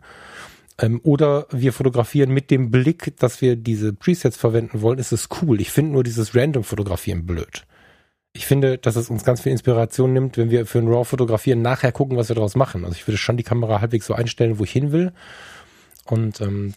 Ähm, 0.80 1.00
oder 1.04 1.48
wir 1.52 1.74
fotografieren 1.74 2.32
mit 2.32 2.52
dem 2.52 2.72
Blick, 2.72 3.16
dass 3.18 3.42
wir 3.42 3.56
diese 3.56 3.94
Presets 3.94 4.38
verwenden 4.38 4.82
wollen, 4.82 5.00
ist 5.00 5.12
es 5.12 5.30
cool. 5.42 5.62
Ich 5.62 5.72
finde 5.72 5.92
nur 5.94 6.04
dieses 6.04 6.36
Random-Fotografieren 6.36 7.26
blöd 7.26 7.66
ich 8.34 8.48
finde, 8.48 8.80
dass 8.80 8.96
es 8.96 9.10
uns 9.10 9.24
ganz 9.24 9.42
viel 9.42 9.52
Inspiration 9.52 10.12
nimmt, 10.12 10.38
wenn 10.38 10.50
wir 10.50 10.66
für 10.66 10.80
ein 10.80 10.88
RAW 10.88 11.06
fotografieren, 11.06 11.62
nachher 11.62 11.92
gucken, 11.92 12.18
was 12.18 12.30
wir 12.30 12.36
daraus 12.36 12.56
machen. 12.56 12.84
Also 12.84 12.96
ich 12.96 13.08
würde 13.08 13.18
schon 13.18 13.38
die 13.38 13.44
Kamera 13.44 13.80
halbwegs 13.80 14.08
so 14.08 14.16
einstellen, 14.16 14.58
wo 14.58 14.64
ich 14.64 14.72
hin 14.72 14.92
will. 14.92 15.14
Und 16.06 16.42
ähm, 16.42 16.74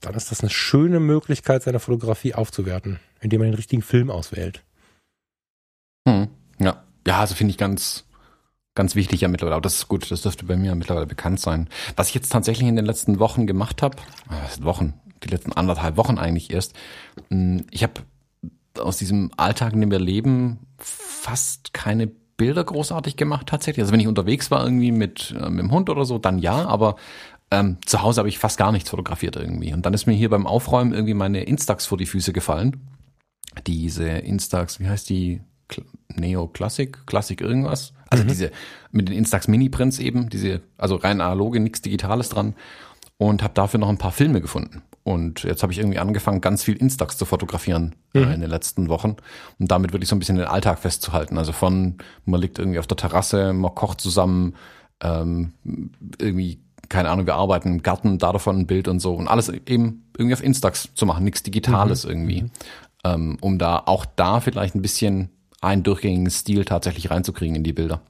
dann 0.00 0.14
ist 0.14 0.30
das 0.30 0.40
eine 0.40 0.50
schöne 0.50 1.00
Möglichkeit, 1.00 1.62
seine 1.62 1.78
Fotografie 1.78 2.34
aufzuwerten, 2.34 3.00
indem 3.20 3.40
man 3.40 3.50
den 3.50 3.54
richtigen 3.54 3.82
Film 3.82 4.10
auswählt. 4.10 4.64
Hm, 6.08 6.28
ja. 6.58 6.82
Ja, 7.06 7.20
also 7.20 7.34
finde 7.34 7.50
ich 7.50 7.58
ganz, 7.58 8.06
ganz 8.74 8.94
wichtig 8.94 9.20
ja 9.20 9.28
mittlerweile. 9.28 9.56
Aber 9.56 9.62
das 9.62 9.76
ist 9.76 9.88
gut, 9.88 10.10
das 10.10 10.22
dürfte 10.22 10.44
bei 10.44 10.56
mir 10.56 10.74
mittlerweile 10.74 11.06
bekannt 11.06 11.40
sein. 11.40 11.68
Was 11.96 12.08
ich 12.08 12.14
jetzt 12.14 12.30
tatsächlich 12.30 12.68
in 12.68 12.76
den 12.76 12.86
letzten 12.86 13.18
Wochen 13.18 13.46
gemacht 13.46 13.82
habe, 13.82 13.96
äh, 14.30 14.64
Wochen, 14.64 14.94
die 15.22 15.28
letzten 15.28 15.52
anderthalb 15.52 15.96
Wochen 15.96 16.18
eigentlich 16.18 16.52
erst, 16.52 16.74
hm, 17.30 17.66
ich 17.70 17.82
habe 17.82 18.02
aus 18.78 18.96
diesem 18.96 19.30
Alltag, 19.36 19.72
in 19.72 19.80
dem 19.80 19.90
wir 19.90 20.00
leben, 20.00 20.58
fast 20.78 21.72
keine 21.72 22.08
Bilder 22.36 22.64
großartig 22.64 23.16
gemacht 23.16 23.46
tatsächlich. 23.46 23.82
Also 23.82 23.92
wenn 23.92 24.00
ich 24.00 24.08
unterwegs 24.08 24.50
war 24.50 24.64
irgendwie 24.64 24.92
mit, 24.92 25.34
äh, 25.38 25.48
mit 25.48 25.60
dem 25.60 25.70
Hund 25.70 25.88
oder 25.88 26.04
so, 26.04 26.18
dann 26.18 26.38
ja, 26.38 26.66
aber 26.66 26.96
ähm, 27.50 27.78
zu 27.86 28.02
Hause 28.02 28.18
habe 28.18 28.28
ich 28.28 28.38
fast 28.38 28.58
gar 28.58 28.72
nichts 28.72 28.90
fotografiert 28.90 29.36
irgendwie. 29.36 29.72
Und 29.72 29.86
dann 29.86 29.94
ist 29.94 30.06
mir 30.06 30.14
hier 30.14 30.30
beim 30.30 30.46
Aufräumen 30.46 30.92
irgendwie 30.92 31.14
meine 31.14 31.44
Instax 31.44 31.86
vor 31.86 31.98
die 31.98 32.06
Füße 32.06 32.32
gefallen. 32.32 32.80
Diese 33.66 34.08
Instax, 34.08 34.80
wie 34.80 34.88
heißt 34.88 35.08
die? 35.08 35.40
Neo 36.08 36.46
Classic, 36.48 37.06
Classic 37.06 37.40
irgendwas. 37.40 37.94
Also 38.14 38.24
mhm. 38.24 38.28
diese 38.28 38.50
mit 38.92 39.08
den 39.08 39.16
Instax 39.16 39.48
Mini 39.48 39.68
Prints 39.68 39.98
eben, 39.98 40.30
diese, 40.30 40.60
also 40.78 40.96
rein 40.96 41.20
analoge, 41.20 41.60
nichts 41.60 41.82
Digitales 41.82 42.28
dran. 42.28 42.54
Und 43.16 43.44
habe 43.44 43.54
dafür 43.54 43.78
noch 43.78 43.88
ein 43.88 43.98
paar 43.98 44.10
Filme 44.10 44.40
gefunden. 44.40 44.82
Und 45.04 45.44
jetzt 45.44 45.62
habe 45.62 45.72
ich 45.72 45.78
irgendwie 45.78 46.00
angefangen, 46.00 46.40
ganz 46.40 46.64
viel 46.64 46.74
Instax 46.74 47.16
zu 47.16 47.26
fotografieren 47.26 47.94
äh, 48.12 48.20
mhm. 48.20 48.28
äh, 48.28 48.34
in 48.34 48.40
den 48.40 48.50
letzten 48.50 48.88
Wochen. 48.88 49.16
Und 49.58 49.70
damit 49.70 49.92
wirklich 49.92 50.08
so 50.08 50.16
ein 50.16 50.18
bisschen 50.18 50.36
den 50.36 50.46
Alltag 50.46 50.80
festzuhalten. 50.80 51.38
Also 51.38 51.52
von, 51.52 51.98
man 52.24 52.40
liegt 52.40 52.58
irgendwie 52.58 52.80
auf 52.80 52.88
der 52.88 52.96
Terrasse, 52.96 53.52
man 53.52 53.74
kocht 53.74 54.00
zusammen, 54.00 54.54
ähm, 55.00 55.52
irgendwie, 56.18 56.58
keine 56.88 57.10
Ahnung, 57.10 57.26
wir 57.26 57.34
arbeiten 57.34 57.68
im 57.68 57.82
Garten, 57.82 58.18
da 58.18 58.32
davon 58.32 58.60
ein 58.60 58.66
Bild 58.66 58.88
und 58.88 58.98
so. 58.98 59.14
Und 59.14 59.28
alles 59.28 59.48
eben 59.48 60.10
irgendwie 60.16 60.34
auf 60.34 60.42
Instax 60.42 60.90
zu 60.94 61.06
machen, 61.06 61.24
nichts 61.24 61.42
Digitales 61.42 62.04
mhm. 62.04 62.10
irgendwie. 62.10 62.42
Mhm. 62.42 62.50
Ähm, 63.04 63.38
um 63.40 63.58
da 63.58 63.82
auch 63.84 64.06
da 64.06 64.40
vielleicht 64.40 64.74
ein 64.74 64.82
bisschen 64.82 65.28
einen 65.64 65.82
durchgängigen 65.82 66.30
Stil 66.30 66.64
tatsächlich 66.64 67.10
reinzukriegen 67.10 67.56
in 67.56 67.64
die 67.64 67.72
Bilder. 67.72 68.00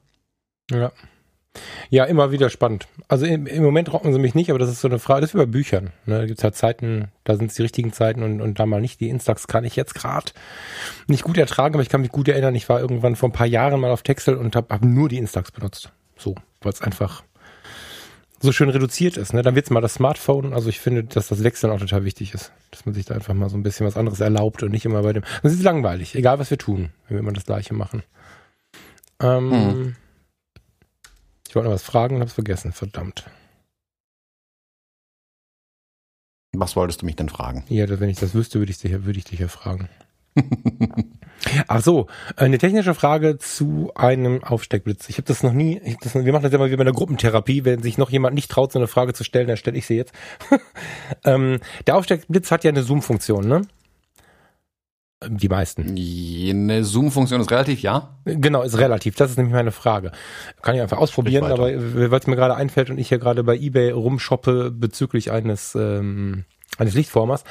Ja. 0.71 0.93
Ja, 1.89 2.05
immer 2.05 2.33
wieder 2.33 2.51
spannend. 2.51 2.89
Also 3.07 3.27
im, 3.27 3.47
im, 3.47 3.63
Moment 3.63 3.93
rocken 3.93 4.13
sie 4.13 4.19
mich 4.19 4.35
nicht, 4.35 4.51
aber 4.51 4.59
das 4.59 4.71
ist 4.71 4.81
so 4.81 4.89
eine 4.89 4.99
Frage, 4.99 5.21
das 5.21 5.31
ist 5.31 5.35
wie 5.35 5.39
bei 5.39 5.47
Büchern. 5.47 5.93
Ne? 6.05 6.19
Da 6.19 6.27
gibt 6.27 6.39
es 6.39 6.45
halt 6.45 6.57
Zeiten, 6.57 7.13
da 7.23 7.37
sind 7.37 7.51
es 7.51 7.55
die 7.55 7.63
richtigen 7.63 7.93
Zeiten 7.93 8.23
und, 8.25 8.41
und 8.41 8.59
da 8.59 8.67
mal 8.67 8.81
nicht. 8.81 9.01
Die 9.01 9.09
Instax 9.09 9.47
kann 9.47 9.65
ich 9.65 9.77
jetzt 9.77 9.95
gerade 9.95 10.33
nicht 11.07 11.23
gut 11.23 11.39
ertragen, 11.39 11.75
aber 11.75 11.83
ich 11.83 11.89
kann 11.89 12.01
mich 12.01 12.11
gut 12.11 12.27
erinnern, 12.27 12.57
ich 12.57 12.69
war 12.69 12.81
irgendwann 12.81 13.15
vor 13.15 13.29
ein 13.29 13.33
paar 13.33 13.47
Jahren 13.47 13.79
mal 13.79 13.93
auf 13.93 14.03
Texel 14.03 14.35
und 14.37 14.57
habe 14.57 14.75
hab 14.75 14.85
nur 14.85 15.09
die 15.09 15.19
Instax 15.19 15.53
benutzt. 15.53 15.93
So, 16.17 16.35
weil 16.61 16.73
es 16.73 16.83
einfach 16.83 17.23
so 18.41 18.53
schön 18.53 18.69
reduziert 18.69 19.17
ist. 19.17 19.33
Ne? 19.33 19.43
Dann 19.43 19.55
wird's 19.55 19.71
mal 19.71 19.81
das 19.81 19.95
Smartphone. 19.95 20.53
Also 20.53 20.69
ich 20.69 20.81
finde, 20.81 21.05
dass 21.05 21.29
das 21.29 21.43
Wechseln 21.43 21.71
auch 21.71 21.79
total 21.79 22.05
wichtig 22.05 22.35
ist. 22.35 22.53
Dass 22.71 22.85
man 22.87 22.95
sich 22.95 23.07
da 23.07 23.15
einfach 23.15 23.35
mal 23.35 23.49
so 23.49 23.57
ein 23.57 23.63
bisschen 23.63 23.87
was 23.87 23.97
anderes 23.97 24.21
erlaubt 24.21 24.63
und 24.63 24.71
nicht 24.71 24.85
immer 24.85 25.03
bei 25.03 25.13
dem. 25.13 25.25
Das 25.43 25.53
ist 25.53 25.63
langweilig, 25.63 26.15
egal 26.15 26.39
was 26.39 26.51
wir 26.51 26.59
tun, 26.59 26.91
wenn 27.09 27.17
wir 27.17 27.21
immer 27.21 27.33
das 27.33 27.47
Gleiche 27.47 27.75
machen. 27.75 28.03
Ähm, 29.21 29.53
hm. 29.53 29.97
Ich 31.49 31.55
wollte 31.55 31.69
noch 31.69 31.75
was 31.75 31.85
fragen 31.85 32.17
und 32.17 32.23
hab's 32.23 32.33
vergessen, 32.33 32.73
verdammt. 32.73 33.25
Was 36.53 36.77
wolltest 36.77 37.03
du 37.03 37.07
mich 37.07 37.17
denn 37.17 37.29
fragen? 37.29 37.65
Ja, 37.69 37.89
wenn 38.01 38.09
ich 38.09 38.19
das 38.19 38.35
wüsste, 38.35 38.59
würde 38.59 38.71
ich 38.71 38.79
dich, 38.79 38.93
würde 39.05 39.19
ich 39.19 39.25
dich 39.25 39.41
ja 39.41 39.49
fragen. 39.49 39.89
Ach 41.69 41.83
so, 41.83 42.07
eine 42.37 42.59
technische 42.59 42.95
Frage 42.95 43.39
zu 43.39 43.93
einem 43.95 44.43
Aufsteckblitz. 44.43 45.09
Ich 45.09 45.17
habe 45.17 45.27
das 45.27 45.43
noch 45.43 45.53
nie, 45.53 45.81
das, 46.03 46.15
wir 46.15 46.33
machen 46.33 46.43
das 46.43 46.53
ja 46.53 46.59
mal 46.59 46.71
wie 46.71 46.77
bei 46.77 46.83
einer 46.83 46.93
Gruppentherapie. 46.93 47.65
Wenn 47.65 47.83
sich 47.83 47.99
noch 47.99 48.11
jemand 48.11 48.35
nicht 48.35 48.51
traut, 48.51 48.73
so 48.73 48.79
eine 48.79 48.89
Frage 48.89 49.13
zu 49.15 49.25
stellen, 49.25 49.49
dann 49.49 49.57
stelle 49.57 49.77
ich 49.77 49.87
sie 49.87 49.97
jetzt. 49.97 50.13
ähm, 51.25 51.61
der 51.87 51.97
Aufsteckblitz 51.97 52.51
hat 52.51 52.65
ja 52.65 52.71
eine 52.71 52.83
Zoom-Funktion, 52.83 53.47
ne? 53.47 53.63
Die 55.27 55.49
meisten. 55.49 55.97
Eine 55.97 56.85
Zoom-Funktion 56.85 57.41
ist 57.41 57.51
relativ, 57.51 57.81
ja? 57.81 58.19
Genau, 58.25 58.63
ist 58.63 58.77
relativ. 58.77 59.15
Das 59.15 59.31
ist 59.31 59.37
nämlich 59.37 59.55
meine 59.55 59.73
Frage. 59.73 60.13
Kann 60.61 60.75
ich 60.75 60.83
einfach 60.83 60.99
ausprobieren, 60.99 61.45
aber 61.45 61.69
weil 61.69 62.19
es 62.19 62.27
mir 62.27 62.37
gerade 62.37 62.57
einfällt 62.57 62.91
und 62.91 62.99
ich 62.99 63.09
hier 63.09 63.19
gerade 63.19 63.43
bei 63.43 63.57
eBay 63.57 63.91
rumshoppe 63.91 64.71
bezüglich 64.71 65.31
eines, 65.31 65.75
ähm, 65.75 66.45
eines 66.79 66.95
Lichtformers. 66.95 67.45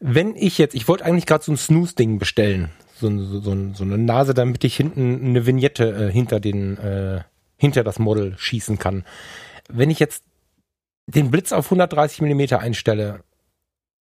Wenn 0.00 0.34
ich 0.34 0.58
jetzt, 0.58 0.74
ich 0.74 0.88
wollte 0.88 1.04
eigentlich 1.04 1.26
gerade 1.26 1.44
so 1.44 1.52
ein 1.52 1.56
Snooze-Ding 1.56 2.18
bestellen. 2.18 2.70
So, 2.96 3.08
so, 3.18 3.40
so, 3.40 3.56
so, 3.74 3.84
eine 3.84 3.98
Nase, 3.98 4.34
damit 4.34 4.64
ich 4.64 4.76
hinten 4.76 5.24
eine 5.24 5.46
Vignette 5.46 6.08
äh, 6.08 6.12
hinter 6.12 6.40
den, 6.40 6.76
äh, 6.78 7.22
hinter 7.56 7.84
das 7.84 7.98
Model 7.98 8.34
schießen 8.36 8.78
kann. 8.78 9.04
Wenn 9.68 9.90
ich 9.90 9.98
jetzt 9.98 10.24
den 11.06 11.30
Blitz 11.30 11.52
auf 11.52 11.66
130 11.66 12.20
Millimeter 12.22 12.60
einstelle, 12.60 13.22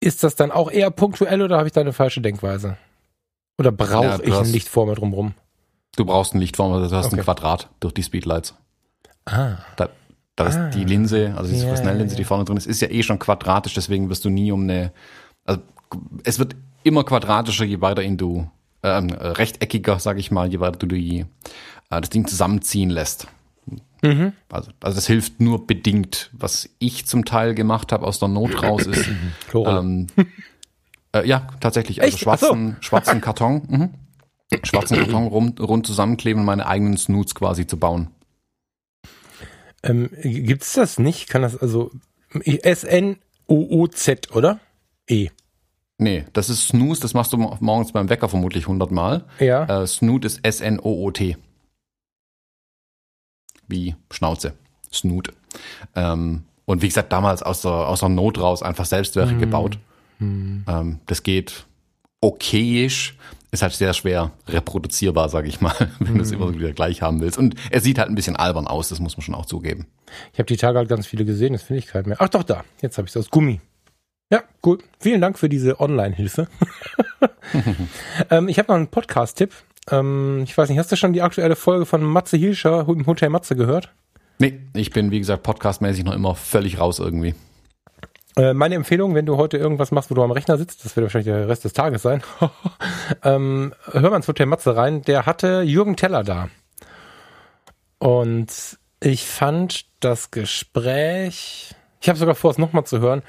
ist 0.01 0.25
das 0.25 0.35
dann 0.35 0.51
auch 0.51 0.71
eher 0.71 0.91
punktuell 0.91 1.43
oder 1.43 1.59
habe 1.59 1.69
ich 1.69 1.73
da 1.73 1.81
eine 1.81 1.93
falsche 1.93 2.21
Denkweise? 2.21 2.77
Oder 3.59 3.73
brauche 3.73 4.05
ja, 4.05 4.19
ich 4.23 4.33
hast, 4.33 4.49
ein 4.49 4.53
Lichtformer 4.53 4.95
drumrum? 4.95 5.35
Du 5.97 6.05
brauchst 6.05 6.35
ein 6.35 6.41
Lichtformer, 6.41 6.87
du 6.87 6.95
hast 6.95 7.07
okay. 7.07 7.17
ein 7.17 7.23
Quadrat 7.23 7.69
durch 7.81 7.95
die 7.95 8.03
Speedlights. 8.03 8.55
Ah. 9.27 9.59
Da, 9.77 9.91
da 10.37 10.47
ist 10.47 10.57
ah. 10.57 10.71
die 10.71 10.85
Linse, 10.85 11.35
also 11.37 11.51
diese 11.51 11.67
ja, 11.67 11.71
Fresnel-Linse, 11.73 12.17
die 12.17 12.25
vorne 12.25 12.45
drin 12.45 12.57
ist, 12.57 12.67
ist 12.67 12.81
ja 12.81 12.89
eh 12.89 13.03
schon 13.03 13.19
quadratisch, 13.19 13.75
deswegen 13.75 14.09
wirst 14.09 14.25
du 14.25 14.31
nie 14.31 14.51
um 14.51 14.63
eine, 14.63 14.93
also 15.45 15.61
es 16.25 16.39
wird 16.39 16.57
immer 16.83 17.05
quadratischer, 17.05 17.65
je 17.65 17.81
weiter 17.81 18.03
ihn 18.03 18.17
du, 18.17 18.49
ähm, 18.83 19.11
rechteckiger, 19.11 19.99
sag 19.99 20.19
ich 20.19 20.31
mal, 20.31 20.51
je 20.51 20.61
weiter 20.61 20.79
du 20.79 20.87
die, 20.87 21.21
äh, 21.91 22.01
das 22.01 22.11
Ding 22.11 22.27
zusammenziehen 22.27 22.91
lässt. 22.91 23.29
Mhm. 24.03 24.33
Also, 24.51 24.73
also 24.81 24.97
das 24.97 25.07
hilft 25.07 25.41
nur 25.41 25.67
bedingt. 25.67 26.31
Was 26.33 26.69
ich 26.81 27.07
zum 27.07 27.25
Teil 27.25 27.55
gemacht 27.55 27.93
habe 27.93 28.07
aus 28.07 28.19
der 28.19 28.29
Not 28.29 28.63
raus 28.63 28.87
ist, 28.87 29.09
ähm, 29.55 30.09
äh, 31.13 31.27
ja, 31.27 31.47
tatsächlich, 31.61 32.03
also 32.03 32.15
Echt? 32.15 32.23
schwarzen, 32.23 32.77
so. 32.77 32.83
schwarzen 32.83 33.21
Karton, 33.21 33.63
mhm. 33.69 33.91
schwarzen 34.65 34.99
Karton 34.99 35.29
rund, 35.29 35.61
rund 35.61 35.87
zusammenkleben 35.87 36.41
und 36.41 36.47
meine 36.47 36.67
eigenen 36.67 36.97
Snoots 36.97 37.35
quasi 37.35 37.67
zu 37.67 37.79
bauen. 37.79 38.09
Ähm, 39.85 40.11
gibt's 40.23 40.75
das 40.75 40.99
nicht? 40.99 41.29
Kann 41.29 41.43
das 41.43 41.57
also 41.57 41.91
S-N-O-O-Z, 42.45 44.35
oder? 44.35 44.61
E. 45.09 45.29
Nee, 46.03 46.25
das 46.33 46.51
ist 46.51 46.69
Snooze, 46.69 47.01
das 47.01 47.15
machst 47.15 47.33
du 47.33 47.39
morgens 47.39 47.93
beim 47.93 48.09
Wecker 48.09 48.29
vermutlich 48.29 48.67
hundertmal. 48.67 49.25
Ja. 49.39 49.83
Äh, 49.83 49.87
Snoot 49.87 50.25
ist 50.25 50.41
S-N-O-O-T 50.43 51.37
wie 53.69 53.95
Schnauze, 54.11 54.55
Snoot. 54.93 55.33
Ähm, 55.95 56.43
und 56.65 56.83
wie 56.83 56.89
gesagt, 56.89 57.13
damals 57.13 57.43
aus 57.43 57.63
der, 57.63 57.73
aus 57.73 58.01
der 58.01 58.09
Not 58.09 58.39
raus 58.39 58.63
einfach 58.63 58.85
Selbstwerke 58.85 59.35
mhm. 59.35 59.39
gebaut. 59.39 59.79
Mhm. 60.19 60.65
Ähm, 60.69 61.01
das 61.07 61.23
geht 61.23 61.67
okayisch, 62.21 63.17
ist 63.51 63.63
halt 63.63 63.73
sehr 63.73 63.93
schwer 63.95 64.31
reproduzierbar, 64.49 65.29
sage 65.29 65.49
ich 65.49 65.61
mal, 65.61 65.75
wenn 65.99 66.15
mhm. 66.15 66.19
du 66.19 66.23
es 66.23 66.31
immer 66.31 66.55
wieder 66.55 66.73
gleich 66.73 67.03
haben 67.03 67.21
willst. 67.21 67.39
Und 67.39 67.55
er 67.71 67.81
sieht 67.81 67.99
halt 67.99 68.09
ein 68.09 68.15
bisschen 68.15 68.37
albern 68.37 68.67
aus, 68.67 68.89
das 68.89 69.01
muss 69.01 69.17
man 69.17 69.23
schon 69.23 69.35
auch 69.35 69.47
zugeben. 69.47 69.87
Ich 70.33 70.39
habe 70.39 70.47
die 70.47 70.57
Tage 70.57 70.79
halt 70.79 70.89
ganz 70.89 71.07
viele 71.07 71.25
gesehen, 71.25 71.53
das 71.53 71.63
finde 71.63 71.79
ich 71.79 71.87
keinen 71.87 72.09
mehr. 72.09 72.17
Ach 72.21 72.29
doch, 72.29 72.43
da, 72.43 72.65
jetzt 72.81 72.99
habe 72.99 73.07
ich 73.07 73.13
es 73.13 73.17
aus 73.17 73.31
Gummi. 73.31 73.61
Ja, 74.33 74.43
cool. 74.65 74.79
Vielen 74.99 75.21
Dank 75.21 75.39
für 75.39 75.51
diese 75.51 75.79
Online-Hilfe. 75.79 76.49
ähm, 78.31 78.49
ich 78.49 78.59
habe 78.59 78.69
noch 78.69 78.77
einen 78.77 78.89
Podcast-Tipp. 78.89 79.53
Ähm, 79.91 80.41
ich 80.45 80.57
weiß 80.57 80.71
nicht, 80.71 80.79
hast 80.79 80.91
du 80.91 80.97
schon 80.97 81.13
die 81.13 81.21
aktuelle 81.21 81.55
Folge 81.55 81.85
von 81.85 82.03
Matze 82.03 82.39
Hilscher 82.39 82.89
im 82.89 83.07
Hotel 83.07 83.29
Matze 83.29 83.57
gehört? 83.57 83.93
Nee, 84.39 84.59
ich 84.75 84.91
bin, 84.91 85.11
wie 85.11 85.19
gesagt, 85.19 85.43
podcastmäßig 85.43 86.05
noch 86.05 86.15
immer 86.15 86.35
völlig 86.35 86.81
raus 86.81 86.99
irgendwie. 86.99 87.35
Äh, 88.39 88.55
meine 88.55 88.75
Empfehlung, 88.75 89.15
wenn 89.15 89.27
du 89.27 89.37
heute 89.37 89.59
irgendwas 89.59 89.91
machst, 89.91 90.11
wo 90.11 90.15
du 90.15 90.23
am 90.23 90.31
Rechner 90.31 90.57
sitzt, 90.57 90.83
das 90.83 90.97
wird 90.97 91.05
wahrscheinlich 91.05 91.27
der 91.27 91.47
Rest 91.47 91.67
des 91.67 91.75
Tages 91.75 92.01
sein, 92.01 92.23
ähm, 93.25 93.75
hör 93.91 94.09
mal 94.09 94.17
ins 94.17 94.29
Hotel 94.29 94.47
Matze 94.47 94.75
rein, 94.75 95.03
der 95.03 95.27
hatte 95.27 95.61
Jürgen 95.61 95.95
Teller 95.95 96.25
da. 96.25 96.49
Und 97.99 98.79
ich 99.01 99.27
fand 99.27 99.85
das 100.01 100.31
Gespräch, 100.31 101.75
ich 102.01 102.09
habe 102.09 102.19
sogar 102.19 102.35
vor, 102.35 102.51
es 102.51 102.57
nochmal 102.57 102.85
zu 102.85 103.01
hören, 103.01 103.23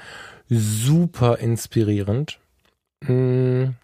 super 0.48 1.38
inspirierend. 1.38 2.38
Hm. 3.04 3.74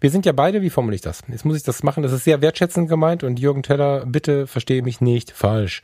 Wir 0.00 0.10
sind 0.10 0.26
ja 0.26 0.32
beide, 0.32 0.60
wie 0.60 0.70
formuliere 0.70 0.96
ich 0.96 1.00
das? 1.00 1.22
Jetzt 1.28 1.44
muss 1.44 1.56
ich 1.56 1.62
das 1.62 1.82
machen, 1.82 2.02
das 2.02 2.12
ist 2.12 2.24
sehr 2.24 2.42
wertschätzend 2.42 2.88
gemeint 2.88 3.24
und 3.24 3.40
Jürgen 3.40 3.62
Teller, 3.62 4.04
bitte 4.04 4.46
verstehe 4.46 4.82
mich 4.82 5.00
nicht 5.00 5.30
falsch. 5.30 5.82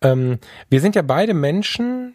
Ähm, 0.00 0.38
wir 0.68 0.80
sind 0.80 0.96
ja 0.96 1.02
beide 1.02 1.34
Menschen, 1.34 2.14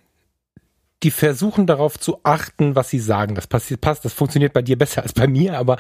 die 1.04 1.12
versuchen 1.12 1.66
darauf 1.66 2.00
zu 2.00 2.20
achten, 2.24 2.76
was 2.76 2.90
sie 2.90 3.00
sagen. 3.00 3.36
Das 3.36 3.48
passiert, 3.48 3.82
passt, 3.82 4.06
das 4.06 4.14
funktioniert 4.14 4.54
bei 4.54 4.62
dir 4.62 4.78
besser 4.78 5.04
als 5.04 5.14
bei 5.14 5.28
mir, 5.28 5.58
aber 5.58 5.78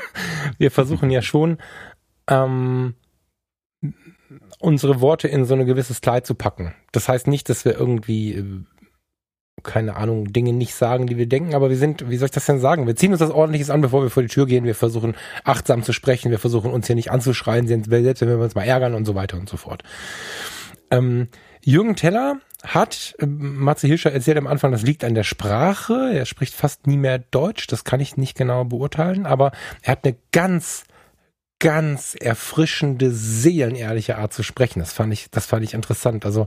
wir 0.58 0.70
versuchen 0.70 1.10
ja 1.10 1.22
schon, 1.22 1.58
ähm, 2.28 2.94
unsere 4.58 5.00
Worte 5.00 5.28
in 5.28 5.44
so 5.44 5.54
ein 5.54 5.66
gewisses 5.66 6.00
Kleid 6.00 6.26
zu 6.26 6.34
packen. 6.34 6.74
Das 6.92 7.08
heißt 7.08 7.26
nicht, 7.26 7.48
dass 7.48 7.64
wir 7.64 7.78
irgendwie, 7.78 8.34
äh, 8.34 8.60
keine 9.64 9.96
Ahnung, 9.96 10.32
Dinge 10.32 10.52
nicht 10.52 10.74
sagen, 10.74 11.06
die 11.06 11.16
wir 11.16 11.26
denken, 11.26 11.54
aber 11.54 11.70
wir 11.70 11.76
sind, 11.76 12.08
wie 12.08 12.16
soll 12.16 12.26
ich 12.26 12.32
das 12.32 12.46
denn 12.46 12.60
sagen? 12.60 12.86
Wir 12.86 12.96
ziehen 12.96 13.12
uns 13.12 13.20
das 13.20 13.30
ordentliches 13.30 13.70
an, 13.70 13.80
bevor 13.80 14.02
wir 14.02 14.10
vor 14.10 14.22
die 14.22 14.28
Tür 14.28 14.46
gehen. 14.46 14.64
Wir 14.64 14.74
versuchen 14.74 15.16
achtsam 15.42 15.82
zu 15.82 15.92
sprechen. 15.92 16.30
Wir 16.30 16.38
versuchen 16.38 16.70
uns 16.70 16.86
hier 16.86 16.96
nicht 16.96 17.10
anzuschreien, 17.10 17.66
selbst 17.66 17.90
wenn 17.90 18.28
wir 18.28 18.38
uns 18.38 18.54
mal 18.54 18.64
ärgern 18.64 18.94
und 18.94 19.04
so 19.04 19.14
weiter 19.14 19.38
und 19.38 19.48
so 19.48 19.56
fort. 19.56 19.82
Ähm, 20.90 21.28
Jürgen 21.62 21.96
Teller 21.96 22.36
hat, 22.62 23.14
äh, 23.18 23.26
Matze 23.26 23.86
Hirscher 23.86 24.12
erzählt 24.12 24.36
am 24.36 24.46
Anfang, 24.46 24.72
das 24.72 24.82
liegt 24.82 25.04
an 25.04 25.14
der 25.14 25.24
Sprache. 25.24 26.12
Er 26.14 26.26
spricht 26.26 26.54
fast 26.54 26.86
nie 26.86 26.96
mehr 26.96 27.18
Deutsch. 27.18 27.66
Das 27.66 27.84
kann 27.84 28.00
ich 28.00 28.16
nicht 28.16 28.36
genau 28.36 28.64
beurteilen, 28.64 29.26
aber 29.26 29.52
er 29.82 29.92
hat 29.92 30.04
eine 30.04 30.16
ganz, 30.32 30.84
ganz 31.58 32.14
erfrischende, 32.14 33.10
seelenehrliche 33.10 34.18
Art 34.18 34.32
zu 34.32 34.42
sprechen. 34.42 34.80
Das 34.80 34.92
fand 34.92 35.12
ich, 35.12 35.30
das 35.30 35.46
fand 35.46 35.64
ich 35.64 35.74
interessant. 35.74 36.26
Also, 36.26 36.46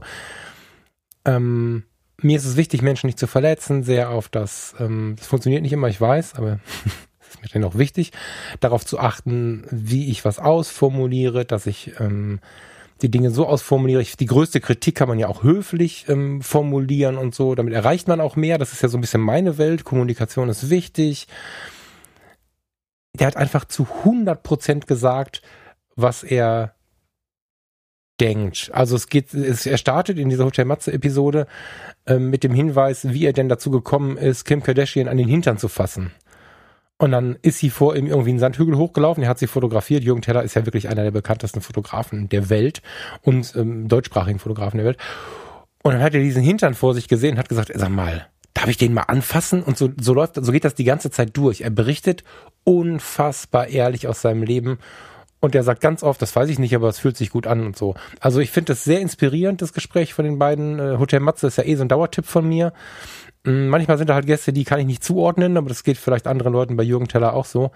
ähm, 1.24 1.84
mir 2.20 2.36
ist 2.36 2.44
es 2.44 2.56
wichtig, 2.56 2.82
Menschen 2.82 3.06
nicht 3.06 3.18
zu 3.18 3.26
verletzen, 3.26 3.82
sehr 3.82 4.10
auf 4.10 4.28
das, 4.28 4.74
ähm, 4.80 5.14
das 5.16 5.26
funktioniert 5.26 5.62
nicht 5.62 5.72
immer, 5.72 5.88
ich 5.88 6.00
weiß, 6.00 6.34
aber 6.34 6.60
es 7.20 7.28
ist 7.34 7.42
mir 7.42 7.48
dann 7.52 7.64
auch 7.64 7.78
wichtig, 7.78 8.12
darauf 8.60 8.84
zu 8.84 8.98
achten, 8.98 9.64
wie 9.70 10.10
ich 10.10 10.24
was 10.24 10.38
ausformuliere, 10.38 11.44
dass 11.44 11.66
ich 11.66 11.92
ähm, 12.00 12.40
die 13.02 13.10
Dinge 13.10 13.30
so 13.30 13.46
ausformuliere. 13.46 14.02
Ich, 14.02 14.16
die 14.16 14.26
größte 14.26 14.60
Kritik 14.60 14.96
kann 14.96 15.08
man 15.08 15.18
ja 15.18 15.28
auch 15.28 15.42
höflich 15.42 16.06
ähm, 16.08 16.42
formulieren 16.42 17.16
und 17.16 17.34
so. 17.34 17.54
Damit 17.54 17.72
erreicht 17.72 18.08
man 18.08 18.20
auch 18.20 18.34
mehr. 18.34 18.58
Das 18.58 18.72
ist 18.72 18.82
ja 18.82 18.88
so 18.88 18.98
ein 18.98 19.00
bisschen 19.00 19.20
meine 19.20 19.56
Welt. 19.56 19.84
Kommunikation 19.84 20.48
ist 20.48 20.68
wichtig. 20.68 21.28
Der 23.14 23.28
hat 23.28 23.36
einfach 23.36 23.64
zu 23.64 23.86
100 24.00 24.42
Prozent 24.42 24.86
gesagt, 24.86 25.42
was 25.94 26.24
er 26.24 26.74
denkt. 28.20 28.70
Also 28.72 28.96
es 28.96 29.08
geht, 29.08 29.32
es, 29.34 29.66
er 29.66 29.78
startet 29.78 30.18
in 30.18 30.28
dieser 30.28 30.44
Hotel 30.44 30.64
Matze 30.64 30.92
Episode 30.92 31.46
äh, 32.06 32.18
mit 32.18 32.44
dem 32.44 32.52
Hinweis, 32.52 33.08
wie 33.08 33.26
er 33.26 33.32
denn 33.32 33.48
dazu 33.48 33.70
gekommen 33.70 34.16
ist, 34.16 34.44
Kim 34.44 34.62
Kardashian 34.62 35.08
an 35.08 35.16
den 35.16 35.28
Hintern 35.28 35.58
zu 35.58 35.68
fassen. 35.68 36.12
Und 37.00 37.12
dann 37.12 37.36
ist 37.42 37.58
sie 37.58 37.70
vor 37.70 37.94
ihm 37.94 38.06
irgendwie 38.06 38.30
einen 38.30 38.40
Sandhügel 38.40 38.76
hochgelaufen, 38.76 39.22
er 39.22 39.28
hat 39.28 39.38
sie 39.38 39.46
fotografiert. 39.46 40.02
Jürgen 40.02 40.22
Teller 40.22 40.42
ist 40.42 40.54
ja 40.54 40.66
wirklich 40.66 40.88
einer 40.88 41.04
der 41.04 41.12
bekanntesten 41.12 41.60
Fotografen 41.60 42.28
der 42.28 42.50
Welt 42.50 42.82
und 43.22 43.54
ähm, 43.56 43.86
deutschsprachigen 43.86 44.40
Fotografen 44.40 44.78
der 44.78 44.86
Welt. 44.86 44.98
Und 45.84 45.92
dann 45.92 46.02
hat 46.02 46.14
er 46.14 46.20
diesen 46.20 46.42
Hintern 46.42 46.74
vor 46.74 46.94
sich 46.94 47.06
gesehen 47.06 47.38
hat 47.38 47.48
gesagt, 47.48 47.70
sag 47.72 47.88
mal, 47.90 48.26
darf 48.52 48.68
ich 48.68 48.76
den 48.76 48.94
mal 48.94 49.02
anfassen? 49.02 49.62
Und 49.62 49.78
so, 49.78 49.90
so 50.00 50.12
läuft, 50.12 50.34
so 50.34 50.50
geht 50.50 50.64
das 50.64 50.74
die 50.74 50.84
ganze 50.84 51.10
Zeit 51.10 51.36
durch. 51.36 51.60
Er 51.60 51.70
berichtet 51.70 52.24
unfassbar 52.64 53.68
ehrlich 53.68 54.08
aus 54.08 54.20
seinem 54.20 54.42
Leben. 54.42 54.78
Und 55.40 55.54
er 55.54 55.62
sagt 55.62 55.80
ganz 55.80 56.02
oft, 56.02 56.20
das 56.20 56.34
weiß 56.34 56.48
ich 56.48 56.58
nicht, 56.58 56.74
aber 56.74 56.88
es 56.88 56.98
fühlt 56.98 57.16
sich 57.16 57.30
gut 57.30 57.46
an 57.46 57.64
und 57.64 57.76
so. 57.76 57.94
Also 58.20 58.40
ich 58.40 58.50
finde 58.50 58.72
das 58.72 58.84
sehr 58.84 59.00
inspirierend, 59.00 59.62
das 59.62 59.72
Gespräch 59.72 60.12
von 60.14 60.24
den 60.24 60.38
beiden. 60.38 60.78
Äh, 60.78 60.98
Hotel 60.98 61.20
Matze 61.20 61.46
ist 61.46 61.58
ja 61.58 61.64
eh 61.64 61.76
so 61.76 61.82
ein 61.82 61.88
Dauertipp 61.88 62.26
von 62.26 62.48
mir. 62.48 62.72
Mm, 63.44 63.68
manchmal 63.68 63.98
sind 63.98 64.10
da 64.10 64.14
halt 64.14 64.26
Gäste, 64.26 64.52
die 64.52 64.64
kann 64.64 64.80
ich 64.80 64.86
nicht 64.86 65.04
zuordnen, 65.04 65.56
aber 65.56 65.68
das 65.68 65.84
geht 65.84 65.96
vielleicht 65.96 66.26
anderen 66.26 66.52
Leuten 66.52 66.76
bei 66.76 66.82
Jürgen 66.82 67.08
Teller 67.08 67.34
auch 67.34 67.44
so. 67.44 67.70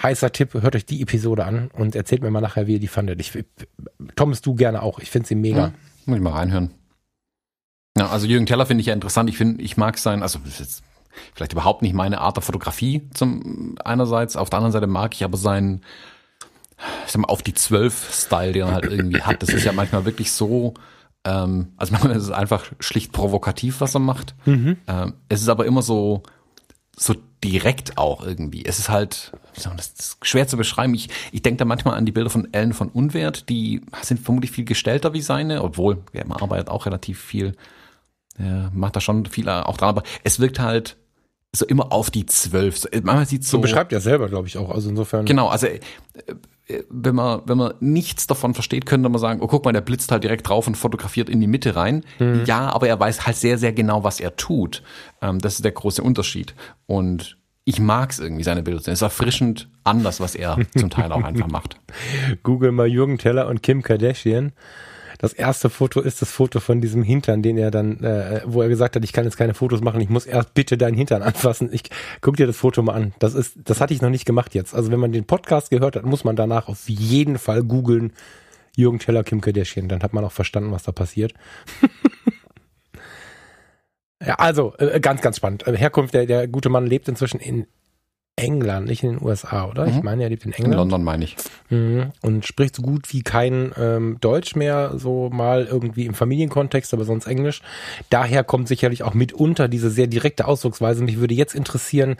Heißer 0.00 0.32
Tipp, 0.32 0.54
hört 0.54 0.76
euch 0.76 0.86
die 0.86 1.02
Episode 1.02 1.44
an 1.44 1.70
und 1.72 1.94
erzählt 1.94 2.22
mir 2.22 2.30
mal 2.30 2.40
nachher, 2.40 2.66
wie 2.66 2.74
ihr 2.74 2.80
die 2.80 2.88
fandet. 2.88 3.20
Ich, 3.20 3.36
Thomas, 4.16 4.40
du 4.40 4.54
gerne 4.54 4.82
auch. 4.82 4.98
Ich 5.00 5.10
finde 5.10 5.28
sie 5.28 5.34
mega. 5.34 5.58
Ja, 5.58 5.72
muss 6.06 6.16
ich 6.16 6.22
mal 6.22 6.32
reinhören. 6.32 6.74
Ja, 7.98 8.08
also 8.08 8.26
Jürgen 8.26 8.46
Teller 8.46 8.66
finde 8.66 8.80
ich 8.80 8.86
ja 8.86 8.94
interessant. 8.94 9.28
Ich 9.28 9.36
finde, 9.36 9.62
ich 9.62 9.76
mag 9.76 9.98
sein, 9.98 10.22
also 10.22 10.38
jetzt 10.44 10.82
vielleicht 11.34 11.52
überhaupt 11.52 11.82
nicht 11.82 11.94
meine 11.94 12.20
Art 12.20 12.36
der 12.36 12.42
Fotografie 12.42 13.08
zum 13.12 13.76
einerseits, 13.84 14.36
auf 14.36 14.48
der 14.50 14.58
anderen 14.58 14.72
Seite 14.72 14.86
mag 14.86 15.14
ich 15.14 15.24
aber 15.24 15.36
seinen, 15.36 15.82
ich 17.06 17.12
sag 17.12 17.20
mal, 17.22 17.28
auf 17.28 17.42
die 17.42 17.54
zwölf 17.54 18.12
Style, 18.12 18.52
den 18.52 18.62
er 18.62 18.72
halt 18.72 18.84
irgendwie 18.84 19.22
hat. 19.22 19.42
Das 19.42 19.50
ist 19.50 19.64
ja 19.64 19.72
manchmal 19.72 20.04
wirklich 20.04 20.32
so, 20.32 20.74
ähm, 21.24 21.72
also 21.76 21.92
manchmal 21.92 22.16
ist 22.16 22.24
es 22.24 22.30
einfach 22.30 22.64
schlicht 22.80 23.12
provokativ, 23.12 23.80
was 23.80 23.94
er 23.94 24.00
macht. 24.00 24.34
Mhm. 24.46 24.76
Ähm, 24.86 25.14
es 25.28 25.42
ist 25.42 25.48
aber 25.48 25.66
immer 25.66 25.82
so, 25.82 26.22
so 26.96 27.14
direkt 27.42 27.96
auch 27.96 28.24
irgendwie. 28.24 28.64
Es 28.64 28.78
ist 28.78 28.90
halt, 28.90 29.32
das, 29.54 29.92
ist 29.98 30.18
schwer 30.22 30.46
zu 30.46 30.56
beschreiben. 30.56 30.94
Ich, 30.94 31.08
ich 31.32 31.42
denke 31.42 31.58
da 31.58 31.64
manchmal 31.64 31.96
an 31.96 32.04
die 32.04 32.12
Bilder 32.12 32.30
von 32.30 32.52
Ellen 32.52 32.74
von 32.74 32.88
Unwert, 32.88 33.48
die 33.48 33.80
sind 34.02 34.20
vermutlich 34.20 34.50
viel 34.50 34.64
gestellter 34.64 35.12
wie 35.14 35.22
seine, 35.22 35.62
obwohl, 35.62 36.02
ja, 36.12 36.24
man 36.26 36.40
arbeitet 36.40 36.68
auch 36.68 36.86
relativ 36.86 37.20
viel, 37.20 37.56
ja, 38.38 38.70
macht 38.74 38.96
da 38.96 39.00
schon 39.00 39.26
viel 39.26 39.48
auch 39.48 39.76
dran, 39.76 39.88
aber 39.88 40.02
es 40.24 40.40
wirkt 40.40 40.60
halt 40.60 40.96
so 41.52 41.66
immer 41.66 41.92
auf 41.92 42.10
die 42.10 42.26
zwölf. 42.26 42.78
So, 42.78 42.88
manchmal 42.92 43.26
sieht 43.26 43.44
so. 43.44 43.56
So 43.56 43.60
beschreibt 43.60 43.92
er 43.92 44.00
selber, 44.00 44.28
glaube 44.28 44.46
ich, 44.46 44.56
auch. 44.56 44.70
Also 44.70 44.88
insofern. 44.90 45.24
Genau, 45.24 45.48
also 45.48 45.66
äh, 45.66 45.80
wenn 46.88 47.14
man, 47.14 47.42
wenn 47.46 47.58
man 47.58 47.74
nichts 47.80 48.26
davon 48.26 48.54
versteht, 48.54 48.86
könnte 48.86 49.08
man 49.08 49.20
sagen, 49.20 49.40
oh 49.40 49.46
guck 49.46 49.64
mal, 49.64 49.72
der 49.72 49.80
blitzt 49.80 50.12
halt 50.12 50.24
direkt 50.24 50.48
drauf 50.48 50.66
und 50.66 50.76
fotografiert 50.76 51.28
in 51.28 51.40
die 51.40 51.46
Mitte 51.46 51.76
rein. 51.76 52.04
Mhm. 52.18 52.44
Ja, 52.46 52.70
aber 52.72 52.88
er 52.88 52.98
weiß 52.98 53.26
halt 53.26 53.36
sehr, 53.36 53.58
sehr 53.58 53.72
genau, 53.72 54.04
was 54.04 54.20
er 54.20 54.36
tut. 54.36 54.82
Ähm, 55.22 55.38
das 55.38 55.54
ist 55.54 55.64
der 55.64 55.72
große 55.72 56.02
Unterschied. 56.02 56.54
Und 56.86 57.38
ich 57.64 57.78
mag 57.78 58.10
es 58.10 58.18
irgendwie, 58.18 58.42
seine 58.42 58.62
Bilder. 58.62 58.80
Es 58.80 58.88
ist 58.88 59.02
erfrischend 59.02 59.68
anders, 59.84 60.20
was 60.20 60.34
er 60.34 60.58
zum 60.76 60.90
Teil 60.90 61.12
auch 61.12 61.22
einfach 61.22 61.48
macht. 61.48 61.76
Google 62.42 62.72
mal 62.72 62.86
Jürgen 62.86 63.18
Teller 63.18 63.48
und 63.48 63.62
Kim 63.62 63.82
Kardashian 63.82 64.52
das 65.20 65.34
erste 65.34 65.68
Foto 65.68 66.00
ist 66.00 66.22
das 66.22 66.30
Foto 66.30 66.60
von 66.60 66.80
diesem 66.80 67.02
Hintern, 67.02 67.42
den 67.42 67.58
er 67.58 67.70
dann, 67.70 68.02
äh, 68.02 68.40
wo 68.46 68.62
er 68.62 68.70
gesagt 68.70 68.96
hat, 68.96 69.04
ich 69.04 69.12
kann 69.12 69.24
jetzt 69.24 69.36
keine 69.36 69.52
Fotos 69.52 69.82
machen, 69.82 70.00
ich 70.00 70.08
muss 70.08 70.24
erst 70.24 70.54
bitte 70.54 70.78
deinen 70.78 70.96
Hintern 70.96 71.22
anfassen. 71.22 71.68
Ich 71.72 71.82
guck 72.22 72.36
dir 72.36 72.46
das 72.46 72.56
Foto 72.56 72.82
mal 72.82 72.94
an. 72.94 73.12
Das 73.18 73.34
ist, 73.34 73.58
das 73.64 73.82
hatte 73.82 73.92
ich 73.92 74.00
noch 74.00 74.08
nicht 74.08 74.24
gemacht 74.24 74.54
jetzt. 74.54 74.74
Also 74.74 74.90
wenn 74.90 74.98
man 74.98 75.12
den 75.12 75.26
Podcast 75.26 75.68
gehört 75.68 75.94
hat, 75.94 76.06
muss 76.06 76.24
man 76.24 76.36
danach 76.36 76.68
auf 76.68 76.88
jeden 76.88 77.36
Fall 77.36 77.62
googeln 77.62 78.14
Jürgen 78.74 78.98
Teller, 78.98 79.22
Kim 79.22 79.42
Kardashian. 79.42 79.88
Dann 79.88 80.02
hat 80.02 80.14
man 80.14 80.24
auch 80.24 80.32
verstanden, 80.32 80.72
was 80.72 80.84
da 80.84 80.92
passiert. 80.92 81.34
ja, 84.26 84.36
also 84.36 84.72
äh, 84.78 85.00
ganz, 85.00 85.20
ganz 85.20 85.36
spannend. 85.36 85.66
Äh, 85.66 85.76
Herkunft, 85.76 86.14
der, 86.14 86.24
der 86.24 86.48
gute 86.48 86.70
Mann 86.70 86.86
lebt 86.86 87.08
inzwischen 87.08 87.40
in 87.40 87.66
England, 88.36 88.86
nicht 88.86 89.02
in 89.02 89.16
den 89.16 89.22
USA, 89.22 89.66
oder? 89.66 89.86
Mhm. 89.86 89.98
Ich 89.98 90.02
meine, 90.02 90.22
er 90.22 90.30
lebt 90.30 90.44
in 90.46 90.52
England. 90.52 90.72
In 90.72 90.78
London 90.78 91.04
meine 91.04 91.24
ich. 91.24 91.36
Mhm. 91.68 92.12
Und 92.22 92.46
spricht 92.46 92.74
so 92.74 92.82
gut 92.82 93.12
wie 93.12 93.22
kein 93.22 93.72
ähm, 93.78 94.16
Deutsch 94.20 94.56
mehr, 94.56 94.92
so 94.96 95.28
mal 95.30 95.66
irgendwie 95.66 96.06
im 96.06 96.14
Familienkontext, 96.14 96.94
aber 96.94 97.04
sonst 97.04 97.26
Englisch. 97.26 97.60
Daher 98.08 98.42
kommt 98.44 98.68
sicherlich 98.68 99.02
auch 99.02 99.14
mitunter 99.14 99.68
diese 99.68 99.90
sehr 99.90 100.06
direkte 100.06 100.46
Ausdrucksweise. 100.46 101.04
Mich 101.04 101.18
würde 101.18 101.34
jetzt 101.34 101.54
interessieren, 101.54 102.16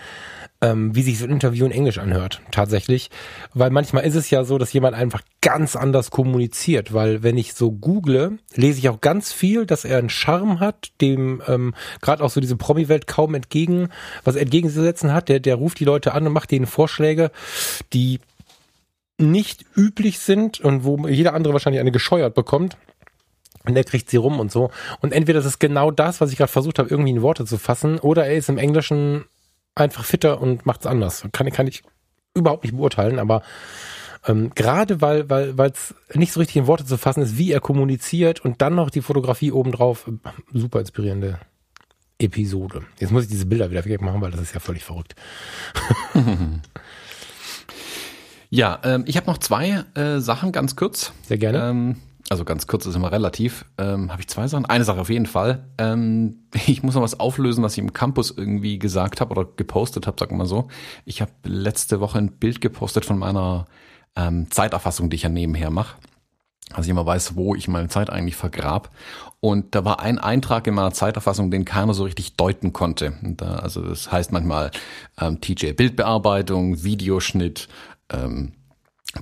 ähm, 0.63 0.95
wie 0.95 1.03
sich 1.03 1.19
so 1.19 1.25
ein 1.25 1.31
Interview 1.31 1.65
in 1.65 1.73
Englisch 1.73 1.99
anhört, 1.99 2.43
tatsächlich. 2.51 3.11
Weil 3.55 3.71
manchmal 3.71 4.05
ist 4.05 4.15
es 4.15 4.31
ja 4.31 4.45
so, 4.45 4.59
dass 4.59 4.73
jemand 4.73 4.95
einfach 4.95 5.23
ganz 5.41 5.75
anders 5.75 6.11
kommuniziert, 6.11 6.93
weil 6.93 7.23
wenn 7.23 7.39
ich 7.39 7.55
so 7.55 7.73
google, 7.73 8.39
lese 8.55 8.79
ich 8.79 8.89
auch 8.89 9.01
ganz 9.01 9.33
viel, 9.33 9.65
dass 9.65 9.85
er 9.85 9.99
einen 9.99 10.11
Charme 10.11 10.61
hat, 10.61 10.91
dem 11.01 11.43
ähm, 11.49 11.75
gerade 12.03 12.23
auch 12.23 12.31
so 12.31 12.41
diese 12.41 12.57
Promi-Welt 12.57 13.07
kaum 13.07 13.35
entgegen, 13.35 13.89
was 14.25 14.37
er 14.37 14.43
entgegenzusetzen 14.43 15.13
hat. 15.13 15.29
Der, 15.29 15.41
der 15.41 15.57
ruft 15.57 15.81
die 15.81 15.85
Leute 15.85 16.13
an 16.13 16.27
und 16.27 16.33
macht 16.33 16.51
denen 16.51 16.67
Vorschläge, 16.67 17.31
die 17.93 18.21
nicht 19.17 19.65
üblich 19.77 20.19
sind 20.19 20.61
und 20.61 20.85
wo 20.85 21.07
jeder 21.09 21.35
andere 21.35 21.53
wahrscheinlich 21.53 21.81
eine 21.81 21.93
gescheuert 21.93 22.35
bekommt. 22.35 22.77
Und 23.67 23.75
der 23.75 23.85
kriegt 23.85 24.09
sie 24.09 24.17
rum 24.17 24.41
und 24.41 24.51
so. 24.51 24.71
Und 25.01 25.13
entweder 25.13 25.39
das 25.39 25.47
ist 25.47 25.59
genau 25.59 25.91
das, 25.91 26.21
was 26.23 26.33
ich 26.33 26.39
gerade 26.39 26.51
versucht 26.51 26.79
habe, 26.79 26.89
irgendwie 26.89 27.11
in 27.11 27.21
Worte 27.21 27.45
zu 27.45 27.59
fassen, 27.59 27.99
oder 27.99 28.27
er 28.27 28.37
ist 28.37 28.49
im 28.49 28.57
Englischen 28.57 29.27
einfach 29.75 30.05
fitter 30.05 30.41
und 30.41 30.67
macht's 30.67 30.87
anders. 30.87 31.27
Kann, 31.33 31.51
kann 31.51 31.67
ich 31.67 31.83
überhaupt 32.35 32.65
nicht 32.65 32.77
beurteilen, 32.77 33.19
aber 33.19 33.43
ähm, 34.27 34.53
gerade 34.55 35.01
weil 35.01 35.31
weil 35.31 35.57
weil 35.57 35.71
es 35.71 35.95
nicht 36.15 36.33
so 36.33 36.41
richtig 36.41 36.57
in 36.57 36.67
Worte 36.67 36.85
zu 36.85 36.99
fassen 36.99 37.23
ist, 37.23 37.39
wie 37.39 37.53
er 37.53 37.61
kommuniziert 37.61 38.45
und 38.45 38.61
dann 38.61 38.75
noch 38.75 38.91
die 38.91 39.03
Fotografie 39.03 39.53
obendrauf, 39.53 40.11
super 40.53 40.81
inspirierende 40.81 41.41
Episode. 42.19 42.83
Jetzt 42.99 43.13
muss 43.13 43.25
ich 43.25 43.31
diese 43.31 43.47
Bilder 43.47 43.71
wieder 43.71 43.85
wegmachen, 43.85 44.21
weil 44.21 44.31
das 44.31 44.43
ist 44.43 44.55
ja 44.55 44.61
völlig 44.61 44.85
verrückt. 44.85 45.15
Ja, 48.53 48.81
ähm, 48.83 49.05
ich 49.07 49.17
habe 49.17 49.29
noch 49.29 49.39
zwei 49.39 49.85
äh, 49.95 50.19
Sachen, 50.19 50.51
ganz 50.51 50.75
kurz. 50.75 51.13
Sehr 51.23 51.39
gerne. 51.39 51.71
Ähm, 51.71 51.97
also 52.31 52.45
ganz 52.45 52.69
kurz 52.69 52.87
ist 52.87 52.95
immer 52.95 53.11
relativ. 53.11 53.65
Ähm, 53.77 54.11
habe 54.11 54.23
ich 54.23 54.29
zwei 54.29 54.47
Sachen? 54.47 54.65
Eine 54.65 54.85
Sache 54.85 55.01
auf 55.01 55.11
jeden 55.11 55.27
Fall. 55.27 55.69
Ähm, 55.79 56.45
ich 56.67 56.83
muss 56.83 56.95
noch 56.95 57.03
was 57.03 57.19
auflösen, 57.19 57.63
was 57.63 57.73
ich 57.73 57.81
im 57.81 57.93
Campus 57.93 58.31
irgendwie 58.31 58.79
gesagt 58.79 59.21
habe 59.21 59.33
oder 59.33 59.49
gepostet 59.57 60.07
habe, 60.07 60.31
wir 60.31 60.37
mal 60.37 60.47
so. 60.47 60.69
Ich 61.05 61.21
habe 61.21 61.33
letzte 61.45 62.01
Woche 62.01 62.19
ein 62.19 62.39
Bild 62.39 62.61
gepostet 62.61 63.05
von 63.05 63.19
meiner 63.19 63.67
ähm, 64.15 64.49
Zeiterfassung, 64.51 65.11
die 65.11 65.17
ich 65.17 65.25
ja 65.25 65.29
nebenher 65.29 65.71
mache. 65.71 65.97
Also 66.73 66.87
ich 66.87 66.91
immer 66.91 67.05
weiß, 67.05 67.35
wo 67.35 67.57
ich 67.57 67.67
meine 67.67 67.89
Zeit 67.89 68.11
eigentlich 68.11 68.37
vergrab. 68.37 68.91
Und 69.41 69.75
da 69.75 69.85
war 69.85 69.99
ein 69.99 70.21
Eintrag 70.21 70.69
in 70.69 70.75
meiner 70.75 70.93
Zeiterfassung, 70.93 71.51
den 71.51 71.65
keiner 71.65 71.95
so 71.95 72.05
richtig 72.05 72.37
deuten 72.37 72.73
konnte. 72.73 73.15
Da, 73.23 73.57
also 73.57 73.83
das 73.83 74.13
heißt 74.13 74.31
manchmal 74.31 74.71
ähm, 75.21 75.41
TJ 75.41 75.73
Bildbearbeitung, 75.73 76.85
Videoschnitt, 76.85 77.67
ähm, 78.09 78.53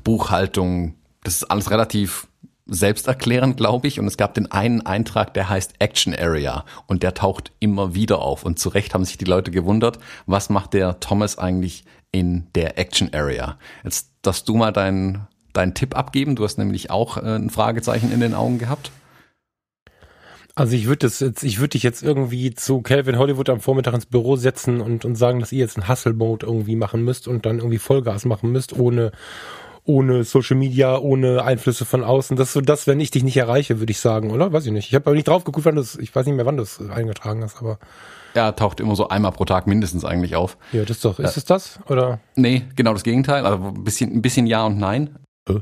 Buchhaltung. 0.05 0.97
Das 1.25 1.37
ist 1.37 1.45
alles 1.45 1.71
relativ 1.71 2.29
selbsterklärend, 2.69 3.57
glaube 3.57 3.89
ich. 3.89 3.99
Und 3.99 4.07
es 4.07 4.16
gab 4.16 4.35
den 4.35 4.53
einen 4.53 4.87
Eintrag, 4.87 5.35
der 5.35 5.49
heißt 5.49 5.75
Action 5.81 6.14
Area 6.14 6.64
und 6.87 7.03
der 7.03 7.14
taucht 7.14 7.53
immer 7.59 7.95
wieder 7.95 8.21
auf. 8.21 8.45
Und 8.45 8.59
zu 8.59 8.69
Recht 8.69 8.95
haben 8.95 9.05
sich 9.05 9.19
die 9.19 9.25
Leute 9.25 9.51
gewundert, 9.51 9.99
was 10.27 10.51
macht 10.51 10.75
der 10.75 11.01
Thomas 11.01 11.39
eigentlich 11.39 11.85
in 12.12 12.47
der 12.55 12.79
Action 12.79 13.12
Area? 13.12 13.59
Jetzt 13.83 14.12
darfst 14.23 14.49
du 14.49 14.57
mal 14.57 14.73
deinen 14.73 15.27
deinen 15.53 15.75
Tipp 15.75 15.97
abgeben. 15.97 16.37
Du 16.37 16.45
hast 16.45 16.59
nämlich 16.59 16.91
auch 16.91 17.16
äh, 17.16 17.37
ein 17.37 17.51
Fragezeichen 17.51 18.12
in 18.12 18.21
den 18.21 18.35
Augen 18.35 18.59
gehabt. 18.59 18.93
Also 20.55 20.75
ich 20.75 20.87
würde 20.87 21.07
das 21.07 21.21
jetzt, 21.21 21.45
ich 21.45 21.61
würde 21.61 21.71
dich 21.71 21.85
jetzt 21.85 22.03
irgendwie 22.03 22.53
zu 22.53 22.83
Calvin 22.83 23.16
Hollywood 23.16 23.49
am 23.49 23.61
Vormittag 23.61 23.95
ins 23.95 24.07
Büro 24.07 24.35
setzen 24.37 24.81
und, 24.81 25.05
und 25.05 25.14
sagen, 25.14 25.39
dass 25.39 25.53
ihr 25.53 25.61
jetzt 25.61 25.77
einen 25.77 25.89
Hustle-Mode 25.89 26.47
irgendwie 26.47 26.75
machen 26.75 27.05
müsst 27.05 27.29
und 27.29 27.47
dann 27.47 27.59
irgendwie 27.59 27.79
Vollgas 27.79 28.25
machen 28.25 28.51
müsst, 28.51 28.77
ohne, 28.77 29.12
ohne 29.89 30.22
Social 30.24 30.57
Media, 30.57 30.99
ohne 30.99 31.43
Einflüsse 31.43 31.86
von 31.86 32.05
außen. 32.05 32.36
Das 32.36 32.49
ist 32.49 32.53
so 32.53 32.61
das, 32.61 32.86
wenn 32.86 33.01
ich 33.01 33.11
dich 33.11 33.24
nicht 33.24 33.39
erreiche, 33.39 33.80
würde 33.80 33.91
ich 33.91 34.01
sagen, 34.01 34.30
oder? 34.30 34.53
Weiß 34.53 34.66
ich 34.66 34.72
nicht. 34.72 34.89
Ich 34.89 34.95
habe 34.95 35.07
aber 35.07 35.16
nicht 35.16 35.26
drauf 35.26 35.45
geguckt, 35.45 35.64
wann 35.64 35.76
du 35.76 35.82
ich 35.99 36.14
weiß 36.14 36.26
nicht 36.26 36.34
mehr, 36.34 36.45
wann 36.45 36.59
du 36.59 36.62
es 36.62 36.78
eingetragen 36.91 37.43
hast, 37.43 37.59
aber. 37.59 37.78
Ja, 38.34 38.53
taucht 38.53 38.80
immer 38.80 38.95
so 38.95 39.09
einmal 39.09 39.32
pro 39.32 39.47
Tag 39.47 39.66
mindestens 39.66 40.05
eigentlich 40.05 40.36
auf. 40.36 40.59
Ja, 40.72 40.82
das 40.82 40.99
ist 40.99 41.05
doch. 41.07 41.18
Ist 41.18 41.39
es 41.39 41.47
das? 41.47 41.80
Oder? 41.89 42.20
Nee, 42.36 42.66
genau 42.76 42.93
das 42.93 43.03
Gegenteil. 43.03 43.47
Also 43.47 43.68
ein 43.68 43.84
bisschen, 43.84 44.12
ein 44.12 44.20
bisschen 44.20 44.47
ja 44.47 44.66
und 44.66 44.78
nein. 44.78 45.18
Äh? 45.49 45.61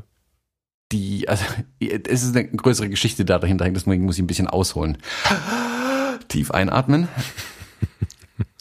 Die, 0.91 1.29
also, 1.29 1.45
es 1.79 2.23
ist 2.23 2.35
eine 2.35 2.49
größere 2.49 2.89
Geschichte 2.89 3.23
da 3.23 3.39
dahinter 3.39 3.69
deswegen 3.69 4.03
muss 4.03 4.17
ich 4.17 4.23
ein 4.23 4.27
bisschen 4.27 4.47
ausholen. 4.47 4.97
Tief 6.27 6.51
einatmen. 6.51 7.07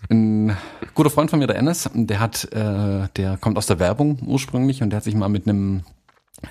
Ein 0.08 0.56
guter 0.94 1.10
Freund 1.10 1.30
von 1.30 1.38
mir, 1.38 1.46
der 1.46 1.56
Ennis, 1.56 1.88
der 1.92 2.20
hat, 2.20 2.44
äh, 2.52 3.08
der 3.16 3.36
kommt 3.40 3.58
aus 3.58 3.66
der 3.66 3.78
Werbung 3.78 4.18
ursprünglich 4.24 4.82
und 4.82 4.90
der 4.90 4.98
hat 4.98 5.04
sich 5.04 5.14
mal 5.14 5.28
mit 5.28 5.46
einem 5.46 5.82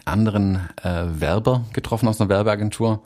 anderen 0.04 0.70
äh, 0.84 1.06
Werber 1.20 1.66
getroffen 1.74 2.08
aus 2.08 2.20
einer 2.20 2.30
Werbeagentur, 2.30 3.04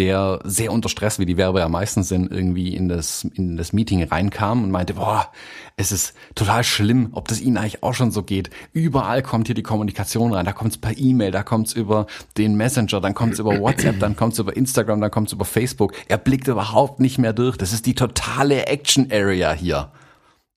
der 0.00 0.40
sehr 0.44 0.72
unter 0.72 0.88
Stress, 0.88 1.18
wie 1.18 1.26
die 1.26 1.36
Werber 1.36 1.60
ja 1.60 1.68
meistens 1.68 2.08
sind, 2.08 2.32
irgendwie 2.32 2.74
in 2.74 2.88
das, 2.88 3.24
in 3.34 3.58
das 3.58 3.74
Meeting 3.74 4.02
reinkam 4.02 4.64
und 4.64 4.70
meinte, 4.70 4.94
boah, 4.94 5.30
es 5.76 5.92
ist 5.92 6.14
total 6.34 6.64
schlimm, 6.64 7.10
ob 7.12 7.28
das 7.28 7.38
Ihnen 7.38 7.58
eigentlich 7.58 7.82
auch 7.82 7.92
schon 7.92 8.10
so 8.10 8.22
geht. 8.22 8.48
Überall 8.72 9.22
kommt 9.22 9.48
hier 9.48 9.54
die 9.54 9.62
Kommunikation 9.62 10.32
rein. 10.32 10.46
Da 10.46 10.52
kommt 10.52 10.70
es 10.70 10.78
per 10.78 10.96
E-Mail, 10.96 11.32
da 11.32 11.42
kommt 11.42 11.66
es 11.66 11.74
über 11.74 12.06
den 12.38 12.54
Messenger, 12.54 13.02
dann 13.02 13.12
kommt 13.12 13.34
es 13.34 13.40
über 13.40 13.60
WhatsApp, 13.60 14.00
dann 14.00 14.16
kommt 14.16 14.32
es 14.32 14.38
über 14.38 14.56
Instagram, 14.56 15.02
dann 15.02 15.10
kommt 15.10 15.28
es 15.28 15.34
über 15.34 15.44
Facebook. 15.44 15.92
Er 16.08 16.16
blickt 16.16 16.48
überhaupt 16.48 16.98
nicht 16.98 17.18
mehr 17.18 17.34
durch. 17.34 17.58
Das 17.58 17.74
ist 17.74 17.84
die 17.84 17.94
totale 17.94 18.68
Action 18.68 19.12
Area 19.12 19.52
hier. 19.52 19.92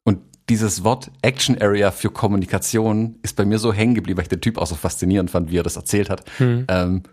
Und 0.05 0.19
dieses 0.47 0.85
Wort 0.85 1.11
Action 1.21 1.61
Area 1.61 1.91
für 1.91 2.11
Kommunikation 2.11 3.15
ist 3.23 3.35
bei 3.35 3.43
mir 3.43 3.59
so 3.59 3.73
hängen 3.73 3.93
geblieben, 3.93 4.19
weil 4.19 4.23
ich 4.23 4.29
den 4.29 4.39
Typ 4.39 4.57
auch 4.57 4.67
so 4.67 4.75
faszinierend 4.75 5.31
fand, 5.31 5.51
wie 5.51 5.57
er 5.57 5.63
das 5.63 5.75
erzählt 5.75 6.09
hat. 6.09 6.23
Hm. 6.37 6.65
Ähm, 6.69 7.03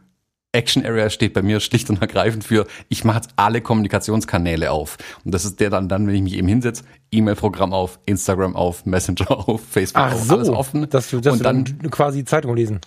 Action 0.53 0.85
Area 0.85 1.11
steht 1.11 1.33
bei 1.33 1.43
mir 1.43 1.61
schlicht 1.61 1.91
und 1.91 2.01
ergreifend 2.01 2.45
für, 2.45 2.67
ich 2.89 3.05
mache 3.05 3.19
jetzt 3.19 3.31
alle 3.37 3.61
Kommunikationskanäle 3.61 4.71
auf. 4.71 4.99
Und 5.25 5.33
das 5.33 5.45
ist 5.45 5.61
der 5.61 5.71
dann, 5.71 5.89
dann 5.89 6.07
wenn 6.07 6.15
ich 6.15 6.23
mich 6.23 6.35
eben 6.35 6.49
hinsetze, 6.49 6.85
E-Mail-Programm 7.13 7.73
auf, 7.73 8.01
Instagram 8.07 8.57
auf, 8.57 8.85
Messenger 8.87 9.31
auf, 9.49 9.63
Facebook 9.65 10.03
Ach 10.03 10.15
auf, 10.15 10.25
so, 10.25 10.35
alles 10.35 10.49
offen. 10.49 10.89
Dass 10.91 11.11
du, 11.11 11.21
dass 11.21 11.35
und 11.35 11.45
dann, 11.45 11.65
dann 11.65 11.91
quasi 11.91 12.25
Zeitung 12.25 12.57
lesen. 12.57 12.81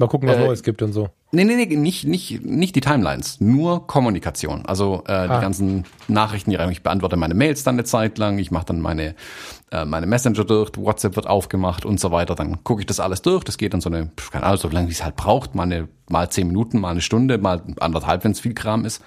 Mal 0.00 0.08
gucken, 0.08 0.30
was 0.30 0.38
äh, 0.38 0.46
Neues 0.46 0.62
gibt 0.62 0.80
und 0.80 0.94
so. 0.94 1.10
Nee, 1.30 1.44
nee, 1.44 1.56
nee, 1.56 1.76
nicht, 1.76 2.06
nicht, 2.06 2.42
nicht 2.42 2.74
die 2.74 2.80
Timelines, 2.80 3.38
nur 3.38 3.86
Kommunikation. 3.86 4.64
Also 4.64 5.04
äh, 5.06 5.12
ah. 5.12 5.36
die 5.36 5.42
ganzen 5.42 5.84
Nachrichten, 6.08 6.50
die 6.50 6.56
ich 6.56 6.82
beantworte 6.82 7.16
meine 7.16 7.34
Mails 7.34 7.64
dann 7.64 7.74
eine 7.74 7.84
Zeit 7.84 8.16
lang, 8.16 8.38
ich 8.38 8.50
mache 8.50 8.64
dann 8.64 8.80
meine, 8.80 9.14
äh, 9.70 9.84
meine 9.84 10.06
Messenger 10.06 10.44
durch, 10.44 10.70
WhatsApp 10.76 11.16
wird 11.16 11.26
aufgemacht 11.26 11.84
und 11.84 12.00
so 12.00 12.10
weiter. 12.10 12.34
Dann 12.34 12.62
gucke 12.64 12.80
ich 12.80 12.86
das 12.86 13.00
alles 13.00 13.22
durch. 13.22 13.44
Das 13.44 13.58
geht 13.58 13.72
dann 13.74 13.80
so 13.80 13.90
eine, 13.90 14.10
keine 14.30 14.44
Ahnung, 14.44 14.58
so 14.58 14.68
lange 14.68 14.88
wie 14.88 14.92
es 14.92 15.04
halt 15.04 15.16
braucht, 15.16 15.54
mal, 15.54 15.64
eine, 15.64 15.88
mal 16.08 16.30
zehn 16.30 16.46
Minuten, 16.46 16.80
mal 16.80 16.90
eine 16.90 17.00
Stunde, 17.00 17.38
mal 17.38 17.62
anderthalb, 17.80 18.24
wenn 18.24 18.32
es 18.32 18.40
viel 18.40 18.54
Kram 18.54 18.84
ist. 18.84 19.02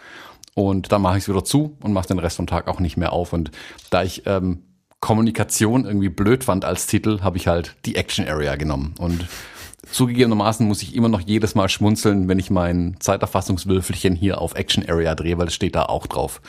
Und 0.55 0.91
dann 0.91 1.01
mache 1.01 1.17
ich 1.17 1.23
es 1.23 1.29
wieder 1.29 1.43
zu 1.43 1.77
und 1.81 1.93
mache 1.93 2.07
den 2.07 2.19
Rest 2.19 2.37
vom 2.37 2.47
Tag 2.47 2.67
auch 2.67 2.79
nicht 2.79 2.97
mehr 2.97 3.11
auf. 3.11 3.33
Und 3.33 3.51
da 3.89 4.03
ich 4.03 4.23
ähm, 4.25 4.63
Kommunikation 4.99 5.85
irgendwie 5.85 6.09
blöd 6.09 6.43
fand 6.43 6.63
als 6.63 6.87
Titel, 6.87 7.21
habe 7.21 7.37
ich 7.37 7.47
halt 7.47 7.75
die 7.85 7.95
Action 7.95 8.27
Area 8.27 8.55
genommen. 8.55 8.95
Und 8.99 9.27
Zugegebenermaßen 9.91 10.65
muss 10.65 10.81
ich 10.81 10.95
immer 10.95 11.09
noch 11.09 11.19
jedes 11.19 11.55
Mal 11.55 11.67
schmunzeln, 11.67 12.29
wenn 12.29 12.39
ich 12.39 12.49
mein 12.49 12.95
Zeiterfassungswürfelchen 12.99 14.15
hier 14.15 14.39
auf 14.39 14.55
Action 14.55 14.87
Area 14.87 15.13
drehe, 15.13 15.37
weil 15.37 15.47
es 15.47 15.53
steht 15.53 15.75
da 15.75 15.83
auch 15.83 16.07
drauf. 16.07 16.41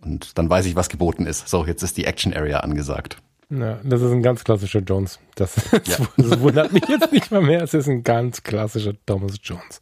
Und 0.00 0.38
dann 0.38 0.48
weiß 0.48 0.64
ich, 0.66 0.74
was 0.74 0.88
geboten 0.88 1.26
ist. 1.26 1.48
So, 1.48 1.66
jetzt 1.66 1.82
ist 1.82 1.98
die 1.98 2.06
Action 2.06 2.32
Area 2.32 2.60
angesagt. 2.60 3.18
Ja, 3.50 3.78
das 3.82 4.02
ist 4.02 4.12
ein 4.12 4.22
ganz 4.22 4.44
klassischer 4.44 4.80
Jones. 4.80 5.18
Das, 5.34 5.56
ja. 5.72 5.96
das 6.16 6.40
wundert 6.40 6.72
mich 6.72 6.86
jetzt 6.86 7.12
nicht 7.12 7.30
mal 7.30 7.40
mehr. 7.40 7.62
Es 7.62 7.72
ist 7.72 7.88
ein 7.88 8.02
ganz 8.02 8.42
klassischer 8.42 8.92
Thomas 9.06 9.36
Jones. 9.42 9.80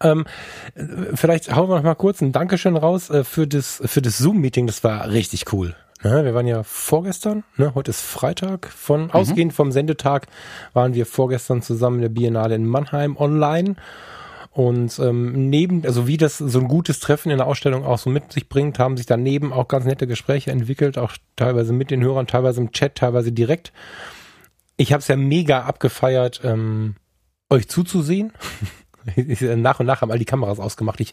Ähm, 0.00 0.24
vielleicht 1.14 1.54
hauen 1.54 1.68
wir 1.68 1.76
noch 1.76 1.82
mal 1.82 1.94
kurz 1.94 2.20
ein 2.20 2.30
Dankeschön 2.30 2.76
raus 2.76 3.10
äh, 3.10 3.24
für 3.24 3.48
das, 3.48 3.82
für 3.84 4.00
das 4.00 4.18
Zoom-Meeting. 4.18 4.68
Das 4.68 4.84
war 4.84 5.10
richtig 5.10 5.52
cool. 5.52 5.74
Ja, 6.04 6.24
wir 6.24 6.34
waren 6.34 6.46
ja 6.46 6.62
vorgestern, 6.62 7.44
ne, 7.56 7.74
heute 7.74 7.90
ist 7.90 8.02
Freitag. 8.02 8.68
Von 8.68 9.04
mhm. 9.04 9.10
ausgehend 9.10 9.52
vom 9.54 9.72
Sendetag 9.72 10.26
waren 10.72 10.94
wir 10.94 11.06
vorgestern 11.06 11.62
zusammen 11.62 11.96
in 11.96 12.02
der 12.02 12.08
Biennale 12.10 12.54
in 12.54 12.66
Mannheim 12.66 13.16
online. 13.16 13.76
Und 14.54 15.00
ähm, 15.00 15.50
neben, 15.50 15.84
also 15.84 16.06
wie 16.06 16.16
das 16.16 16.38
so 16.38 16.60
ein 16.60 16.68
gutes 16.68 17.00
Treffen 17.00 17.30
in 17.30 17.38
der 17.38 17.48
Ausstellung 17.48 17.84
auch 17.84 17.98
so 17.98 18.08
mit 18.08 18.32
sich 18.32 18.48
bringt, 18.48 18.78
haben 18.78 18.96
sich 18.96 19.04
daneben 19.04 19.52
auch 19.52 19.66
ganz 19.66 19.84
nette 19.84 20.06
Gespräche 20.06 20.52
entwickelt, 20.52 20.96
auch 20.96 21.10
teilweise 21.34 21.72
mit 21.72 21.90
den 21.90 22.04
Hörern, 22.04 22.28
teilweise 22.28 22.60
im 22.60 22.70
Chat, 22.70 22.94
teilweise 22.94 23.32
direkt. 23.32 23.72
Ich 24.76 24.92
habe 24.92 25.00
es 25.00 25.08
ja 25.08 25.16
mega 25.16 25.62
abgefeiert, 25.62 26.40
ähm, 26.44 26.94
euch 27.50 27.68
zuzusehen. 27.68 28.32
nach 29.56 29.80
und 29.80 29.86
nach 29.86 30.00
haben 30.00 30.10
all 30.10 30.18
die 30.18 30.24
Kameras 30.24 30.58
ausgemacht. 30.58 31.00
Ich 31.00 31.12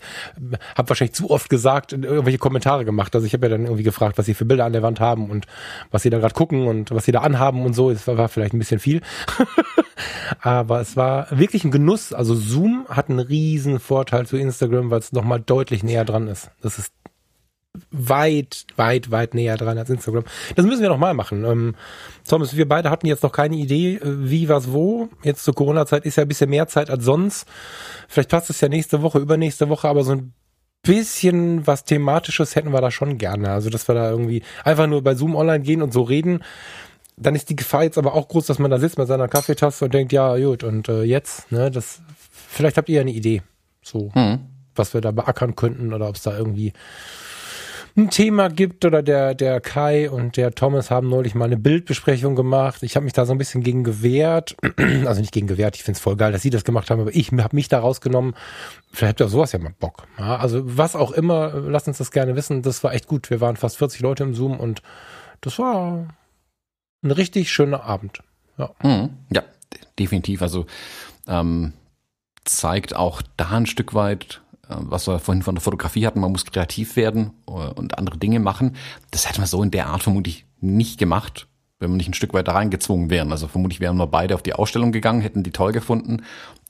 habe 0.75 0.89
wahrscheinlich 0.89 1.15
zu 1.15 1.29
oft 1.29 1.49
gesagt, 1.49 1.93
irgendwelche 1.93 2.37
Kommentare 2.37 2.85
gemacht. 2.85 3.15
Also 3.15 3.27
ich 3.27 3.33
habe 3.33 3.45
ja 3.45 3.49
dann 3.49 3.65
irgendwie 3.65 3.83
gefragt, 3.83 4.17
was 4.17 4.25
sie 4.25 4.33
für 4.33 4.45
Bilder 4.45 4.65
an 4.65 4.73
der 4.73 4.83
Wand 4.83 4.99
haben 4.99 5.29
und 5.29 5.45
was 5.91 6.03
sie 6.03 6.09
da 6.09 6.19
gerade 6.19 6.33
gucken 6.33 6.67
und 6.67 6.91
was 6.91 7.05
sie 7.05 7.11
da 7.11 7.21
anhaben 7.21 7.65
und 7.65 7.73
so. 7.73 7.91
Es 7.91 8.07
war, 8.07 8.17
war 8.17 8.29
vielleicht 8.29 8.53
ein 8.53 8.59
bisschen 8.59 8.79
viel. 8.79 9.01
Aber 10.41 10.81
es 10.81 10.97
war 10.97 11.27
wirklich 11.31 11.63
ein 11.63 11.71
Genuss. 11.71 12.13
Also 12.13 12.35
Zoom 12.35 12.85
hat 12.89 13.09
einen 13.09 13.19
riesen 13.19 13.79
Vorteil 13.79 14.25
zu 14.25 14.37
Instagram, 14.37 14.89
weil 14.89 14.99
es 14.99 15.11
nochmal 15.11 15.39
deutlich 15.39 15.83
näher 15.83 16.05
dran 16.05 16.27
ist. 16.27 16.51
Das 16.61 16.79
ist 16.79 16.93
weit, 17.91 18.65
weit, 18.75 19.11
weit 19.11 19.33
näher 19.33 19.57
dran 19.57 19.77
als 19.77 19.89
Instagram. 19.89 20.23
Das 20.55 20.65
müssen 20.65 20.81
wir 20.81 20.89
noch 20.89 20.97
mal 20.97 21.13
machen. 21.13 21.43
Ähm, 21.45 21.75
Thomas, 22.27 22.55
wir 22.55 22.67
beide 22.67 22.89
hatten 22.89 23.07
jetzt 23.07 23.23
noch 23.23 23.31
keine 23.31 23.55
Idee, 23.55 23.95
äh, 23.95 24.01
wie, 24.03 24.49
was, 24.49 24.71
wo. 24.71 25.09
Jetzt 25.23 25.43
zur 25.43 25.55
Corona-Zeit 25.55 26.05
ist 26.05 26.17
ja 26.17 26.23
ein 26.23 26.27
bisschen 26.27 26.49
mehr 26.49 26.67
Zeit 26.67 26.89
als 26.89 27.03
sonst. 27.03 27.47
Vielleicht 28.07 28.29
passt 28.29 28.49
es 28.49 28.61
ja 28.61 28.69
nächste 28.69 29.01
Woche, 29.01 29.19
übernächste 29.19 29.69
Woche, 29.69 29.87
aber 29.87 30.03
so 30.03 30.13
ein 30.13 30.33
bisschen 30.83 31.67
was 31.67 31.83
Thematisches 31.83 32.55
hätten 32.55 32.71
wir 32.71 32.81
da 32.81 32.91
schon 32.91 33.17
gerne. 33.17 33.51
Also, 33.51 33.69
dass 33.69 33.87
wir 33.87 33.95
da 33.95 34.09
irgendwie 34.09 34.43
einfach 34.63 34.87
nur 34.87 35.03
bei 35.03 35.15
Zoom 35.15 35.35
online 35.35 35.63
gehen 35.63 35.81
und 35.81 35.93
so 35.93 36.01
reden. 36.03 36.43
Dann 37.17 37.35
ist 37.35 37.49
die 37.49 37.55
Gefahr 37.55 37.83
jetzt 37.83 37.97
aber 37.97 38.15
auch 38.15 38.27
groß, 38.27 38.47
dass 38.47 38.57
man 38.57 38.71
da 38.71 38.79
sitzt 38.79 38.97
mit 38.97 39.07
seiner 39.07 39.27
Kaffeetasse 39.27 39.85
und 39.85 39.93
denkt, 39.93 40.11
ja, 40.11 40.35
gut, 40.37 40.63
und 40.63 40.89
äh, 40.89 41.03
jetzt, 41.03 41.51
ne, 41.51 41.69
das, 41.69 42.01
vielleicht 42.47 42.77
habt 42.77 42.89
ihr 42.89 42.95
ja 42.95 43.01
eine 43.01 43.11
Idee, 43.11 43.43
so, 43.83 44.11
mhm. 44.15 44.39
was 44.75 44.93
wir 44.93 45.01
da 45.01 45.11
beackern 45.11 45.55
könnten 45.55 45.93
oder 45.93 46.09
ob 46.09 46.15
es 46.15 46.23
da 46.23 46.35
irgendwie 46.35 46.73
ein 47.95 48.09
Thema 48.09 48.49
gibt 48.49 48.85
oder 48.85 49.03
der, 49.03 49.35
der 49.35 49.59
Kai 49.59 50.09
und 50.09 50.37
der 50.37 50.51
Thomas 50.51 50.89
haben 50.89 51.09
neulich 51.09 51.35
mal 51.35 51.45
eine 51.45 51.57
Bildbesprechung 51.57 52.35
gemacht. 52.35 52.83
Ich 52.83 52.95
habe 52.95 53.03
mich 53.03 53.13
da 53.13 53.25
so 53.25 53.33
ein 53.33 53.37
bisschen 53.37 53.63
gegen 53.63 53.83
gewehrt. 53.83 54.55
Also 55.05 55.21
nicht 55.21 55.33
gegen 55.33 55.47
gewehrt, 55.47 55.75
ich 55.75 55.83
finde 55.83 55.97
es 55.97 56.01
voll 56.01 56.15
geil, 56.15 56.31
dass 56.31 56.41
sie 56.41 56.49
das 56.49 56.63
gemacht 56.63 56.89
haben, 56.89 57.01
aber 57.01 57.15
ich 57.15 57.31
habe 57.31 57.55
mich 57.55 57.67
da 57.67 57.79
rausgenommen. 57.79 58.35
Vielleicht 58.91 59.13
habt 59.13 59.21
ihr 59.21 59.27
sowas 59.27 59.51
ja 59.51 59.59
mal 59.59 59.73
Bock. 59.79 60.03
Ja, 60.17 60.37
also 60.37 60.61
was 60.63 60.95
auch 60.95 61.11
immer, 61.11 61.53
lasst 61.53 61.87
uns 61.87 61.97
das 61.97 62.11
gerne 62.11 62.35
wissen. 62.35 62.61
Das 62.61 62.83
war 62.83 62.93
echt 62.93 63.07
gut. 63.07 63.29
Wir 63.29 63.41
waren 63.41 63.57
fast 63.57 63.77
40 63.77 64.01
Leute 64.01 64.23
im 64.23 64.33
Zoom 64.33 64.59
und 64.59 64.81
das 65.41 65.57
war 65.59 66.07
ein 67.03 67.11
richtig 67.11 67.51
schöner 67.51 67.83
Abend. 67.83 68.21
Ja, 68.57 68.71
mhm. 68.83 69.09
ja 69.31 69.43
definitiv. 69.97 70.41
Also 70.41 70.65
ähm, 71.27 71.73
zeigt 72.43 72.95
auch 72.95 73.21
da 73.37 73.49
ein 73.49 73.65
Stück 73.65 73.93
weit, 73.93 74.41
was 74.79 75.07
wir 75.07 75.19
vorhin 75.19 75.43
von 75.43 75.55
der 75.55 75.61
Fotografie 75.61 76.05
hatten, 76.05 76.19
man 76.19 76.31
muss 76.31 76.45
kreativ 76.45 76.95
werden 76.95 77.31
äh, 77.47 77.51
und 77.51 77.97
andere 77.97 78.17
Dinge 78.17 78.39
machen. 78.39 78.75
Das 79.11 79.27
hätte 79.27 79.39
man 79.39 79.47
so 79.47 79.61
in 79.63 79.71
der 79.71 79.87
Art 79.87 80.03
vermutlich 80.03 80.45
nicht 80.59 80.97
gemacht, 80.97 81.47
wenn 81.79 81.91
wir 81.91 81.97
nicht 81.97 82.09
ein 82.09 82.13
Stück 82.13 82.33
weiter 82.33 82.53
reingezwungen 82.53 83.09
wären. 83.09 83.31
Also 83.31 83.47
vermutlich 83.47 83.79
wären 83.79 83.97
wir 83.97 84.07
beide 84.07 84.35
auf 84.35 84.43
die 84.43 84.53
Ausstellung 84.53 84.91
gegangen, 84.91 85.21
hätten 85.21 85.43
die 85.43 85.51
toll 85.51 85.71
gefunden 85.71 86.23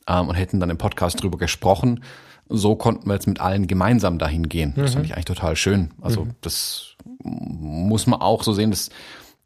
ähm, 0.08 0.30
und 0.30 0.36
hätten 0.36 0.60
dann 0.60 0.70
im 0.70 0.78
Podcast 0.78 1.22
drüber 1.22 1.38
gesprochen. 1.38 2.04
So 2.50 2.76
konnten 2.76 3.08
wir 3.08 3.14
jetzt 3.14 3.28
mit 3.28 3.40
allen 3.40 3.68
gemeinsam 3.68 4.18
dahin 4.18 4.50
gehen. 4.50 4.74
Das 4.76 4.92
mhm. 4.92 4.94
fand 4.96 5.06
ich 5.06 5.14
eigentlich 5.14 5.26
total 5.26 5.56
schön. 5.56 5.92
Also 6.02 6.26
mhm. 6.26 6.32
das 6.42 6.96
muss 7.24 8.08
man 8.08 8.22
auch 8.22 8.44
so 8.44 8.54
sehen, 8.54 8.72
dass 8.72 8.90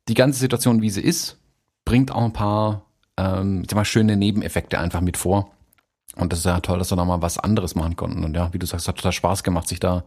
die 0.07 0.13
ganze 0.13 0.39
Situation, 0.39 0.81
wie 0.81 0.89
sie 0.89 1.01
ist, 1.01 1.37
bringt 1.83 2.11
auch 2.11 2.23
ein 2.23 2.33
paar 2.33 2.85
ähm, 3.17 3.61
ich 3.63 3.69
sag 3.69 3.75
mal, 3.75 3.85
schöne 3.85 4.17
Nebeneffekte 4.17 4.79
einfach 4.79 5.01
mit 5.01 5.17
vor. 5.17 5.51
Und 6.15 6.31
das 6.31 6.39
ist 6.39 6.45
ja 6.45 6.59
toll, 6.61 6.79
dass 6.79 6.91
wir 6.91 6.95
da 6.95 7.05
mal 7.05 7.21
was 7.21 7.37
anderes 7.37 7.75
machen 7.75 7.95
konnten. 7.95 8.23
Und 8.23 8.35
ja, 8.35 8.53
wie 8.53 8.59
du 8.59 8.65
sagst, 8.65 8.87
hat 8.87 8.95
total 8.95 9.11
Spaß 9.11 9.43
gemacht, 9.43 9.67
sich 9.67 9.79
da 9.79 10.03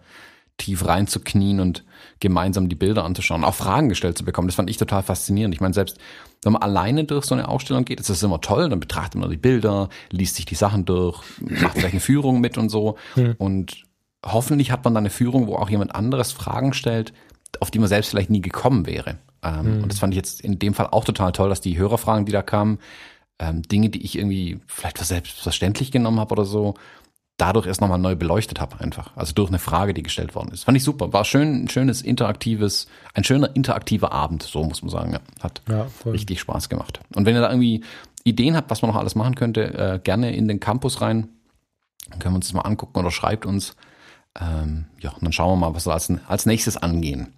tief 0.59 0.85
reinzuknien 0.87 1.61
und 1.61 1.85
gemeinsam 2.21 2.69
die 2.69 2.75
Bilder 2.75 3.05
anzuschauen, 3.05 3.45
auch 3.45 3.55
Fragen 3.55 3.89
gestellt 3.89 4.19
zu 4.19 4.25
bekommen. 4.25 4.49
Das 4.49 4.57
fand 4.57 4.69
ich 4.69 4.77
total 4.77 5.03
faszinierend. 5.03 5.55
Ich 5.55 5.61
meine, 5.61 5.73
selbst 5.73 5.99
wenn 6.43 6.53
man 6.53 6.63
alleine 6.63 7.05
durch 7.05 7.25
so 7.25 7.35
eine 7.35 7.49
Ausstellung 7.49 7.85
geht, 7.85 8.01
ist 8.01 8.11
das 8.11 8.23
immer 8.23 8.41
toll. 8.41 8.69
Dann 8.69 8.81
betrachtet 8.81 9.21
man 9.21 9.31
die 9.31 9.37
Bilder, 9.37 9.89
liest 10.11 10.37
sich 10.37 10.47
die 10.47 10.57
Sachen 10.57 10.85
durch, 10.85 11.23
macht 11.41 11.79
vielleicht 11.79 11.95
eine 11.95 12.01
Führung 12.01 12.41
mit 12.41 12.59
und 12.59 12.69
so. 12.69 12.97
Hm. 13.15 13.37
Und 13.39 13.85
hoffentlich 14.27 14.73
hat 14.73 14.85
man 14.85 14.95
dann 14.95 15.03
eine 15.03 15.11
Führung, 15.11 15.47
wo 15.47 15.57
auch 15.57 15.71
jemand 15.71 15.95
anderes 15.95 16.33
Fragen 16.33 16.73
stellt, 16.75 17.13
auf 17.61 17.71
die 17.71 17.79
man 17.79 17.89
selbst 17.89 18.11
vielleicht 18.11 18.31
nie 18.31 18.41
gekommen 18.41 18.87
wäre. 18.87 19.19
Ähm, 19.43 19.65
hm. 19.65 19.83
Und 19.85 19.93
das 19.93 20.01
fand 20.01 20.13
ich 20.13 20.17
jetzt 20.17 20.41
in 20.41 20.59
dem 20.59 20.75
Fall 20.75 20.89
auch 20.91 21.05
total 21.05 21.31
toll, 21.33 21.49
dass 21.49 21.61
die 21.61 21.79
Hörerfragen, 21.79 22.27
die 22.27 22.33
da 22.33 22.43
kamen, 22.43 22.79
ähm, 23.39 23.63
Dinge, 23.63 23.89
die 23.91 24.03
ich 24.03 24.17
irgendwie 24.17 24.61
vielleicht 24.67 24.99
für 24.99 25.05
selbstverständlich 25.05 25.91
genommen 25.91 26.21
habe 26.21 26.33
oder 26.33 26.45
so, 26.45 26.75
dadurch 27.37 27.67
erst 27.67 27.81
nochmal 27.81 27.99
neu 27.99 28.17
beleuchtet 28.17 28.61
habe 28.61 28.81
einfach. 28.81 29.17
Also 29.17 29.33
durch 29.33 29.49
eine 29.49 29.61
Frage, 29.61 29.95
die 29.95 30.03
gestellt 30.03 30.35
worden 30.35 30.51
ist. 30.53 30.65
Fand 30.65 30.77
ich 30.77 30.85
super. 30.85 31.13
War 31.13 31.25
schön, 31.25 31.65
ein 31.65 31.69
schönes 31.69 32.03
interaktives, 32.03 32.89
ein 33.15 33.25
schöner 33.25 33.55
interaktiver 33.55 34.13
Abend, 34.13 34.43
so 34.43 34.65
muss 34.65 34.83
man 34.83 34.91
sagen. 34.91 35.13
Ja. 35.13 35.21
Hat 35.41 35.63
ja, 35.69 35.87
richtig 36.05 36.41
Spaß 36.41 36.69
gemacht. 36.69 37.01
Und 37.15 37.27
wenn 37.27 37.37
ihr 37.37 37.41
da 37.41 37.51
irgendwie 37.51 37.85
Ideen 38.25 38.57
habt, 38.57 38.71
was 38.71 38.83
man 38.83 38.91
noch 38.91 38.99
alles 38.99 39.15
machen 39.15 39.37
könnte, 39.37 39.75
äh, 39.75 40.01
gerne 40.03 40.35
in 40.35 40.49
den 40.49 40.61
Campus 40.61 41.01
rein. 41.01 41.29
Dann 42.11 42.19
können 42.19 42.35
wir 42.35 42.37
uns 42.37 42.47
das 42.47 42.55
mal 42.55 42.63
angucken 42.63 42.99
oder 42.99 43.11
schreibt 43.11 43.47
uns. 43.47 43.77
Ähm, 44.41 44.85
ja, 45.01 45.11
und 45.11 45.23
dann 45.23 45.33
schauen 45.33 45.59
wir 45.59 45.69
mal, 45.69 45.75
was 45.75 45.87
wir 45.87 45.95
als, 45.95 46.13
als 46.29 46.47
nächstes 46.47 46.77
angehen. 46.77 47.29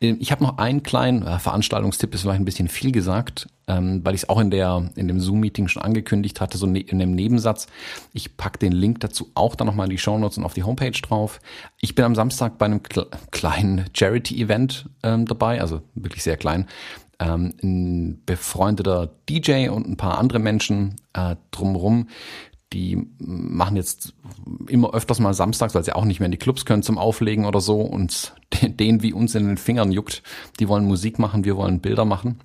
Ähm, 0.00 0.16
ich 0.20 0.32
habe 0.32 0.42
noch 0.42 0.58
einen 0.58 0.82
kleinen 0.82 1.22
äh, 1.22 1.38
Veranstaltungstipp, 1.38 2.12
ist 2.14 2.22
vielleicht 2.22 2.40
ein 2.40 2.44
bisschen 2.44 2.68
viel 2.68 2.90
gesagt, 2.90 3.46
ähm, 3.68 4.00
weil 4.04 4.14
ich 4.14 4.22
es 4.22 4.28
auch 4.28 4.40
in 4.40 4.50
der 4.50 4.90
in 4.96 5.06
dem 5.06 5.20
Zoom-Meeting 5.20 5.68
schon 5.68 5.82
angekündigt 5.82 6.40
hatte, 6.40 6.58
so 6.58 6.66
ne, 6.66 6.80
in 6.80 6.98
dem 6.98 7.14
Nebensatz. 7.14 7.68
Ich 8.12 8.36
pack 8.36 8.58
den 8.58 8.72
Link 8.72 9.00
dazu 9.00 9.30
auch 9.34 9.54
dann 9.54 9.68
nochmal 9.68 9.86
in 9.86 9.90
die 9.90 9.98
Show 9.98 10.18
Notes 10.18 10.38
und 10.38 10.44
auf 10.44 10.54
die 10.54 10.64
Homepage 10.64 10.90
drauf. 10.90 11.40
Ich 11.80 11.94
bin 11.94 12.04
am 12.04 12.16
Samstag 12.16 12.58
bei 12.58 12.66
einem 12.66 12.82
kle 12.82 13.06
kleinen 13.30 13.84
Charity-Event 13.94 14.88
ähm, 15.04 15.26
dabei, 15.26 15.60
also 15.60 15.82
wirklich 15.94 16.24
sehr 16.24 16.36
klein. 16.36 16.66
Ähm, 17.20 17.54
ein 17.62 18.22
befreundeter 18.26 19.10
DJ 19.28 19.68
und 19.68 19.88
ein 19.88 19.96
paar 19.96 20.18
andere 20.18 20.38
Menschen 20.38 20.96
äh, 21.14 21.34
drumherum, 21.50 22.08
die 22.72 23.08
machen 23.18 23.76
jetzt 23.76 24.14
immer 24.68 24.92
öfters 24.92 25.20
mal 25.20 25.34
samstags, 25.34 25.74
weil 25.74 25.84
sie 25.84 25.94
auch 25.94 26.04
nicht 26.04 26.20
mehr 26.20 26.26
in 26.26 26.32
die 26.32 26.38
Clubs 26.38 26.64
können 26.64 26.82
zum 26.82 26.98
Auflegen 26.98 27.46
oder 27.46 27.60
so 27.60 27.80
und 27.80 28.34
denen 28.62 29.02
wie 29.02 29.12
uns 29.12 29.34
in 29.34 29.46
den 29.46 29.56
Fingern 29.56 29.92
juckt. 29.92 30.22
Die 30.60 30.68
wollen 30.68 30.84
Musik 30.84 31.18
machen, 31.18 31.44
wir 31.44 31.56
wollen 31.56 31.80
Bilder 31.80 32.04
machen. 32.04 32.40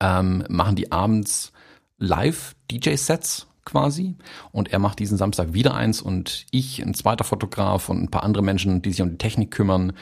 Ähm, 0.00 0.44
machen 0.48 0.76
die 0.76 0.90
abends 0.90 1.52
live 1.98 2.56
DJ-Sets 2.70 3.46
quasi 3.64 4.16
und 4.50 4.72
er 4.72 4.80
macht 4.80 4.98
diesen 4.98 5.16
Samstag 5.16 5.52
wieder 5.52 5.74
eins 5.74 6.02
und 6.02 6.46
ich, 6.50 6.82
ein 6.82 6.94
zweiter 6.94 7.22
Fotograf 7.22 7.88
und 7.88 8.02
ein 8.02 8.10
paar 8.10 8.24
andere 8.24 8.42
Menschen, 8.42 8.82
die 8.82 8.90
sich 8.90 9.02
um 9.02 9.10
die 9.10 9.18
Technik 9.18 9.52
kümmern 9.52 9.92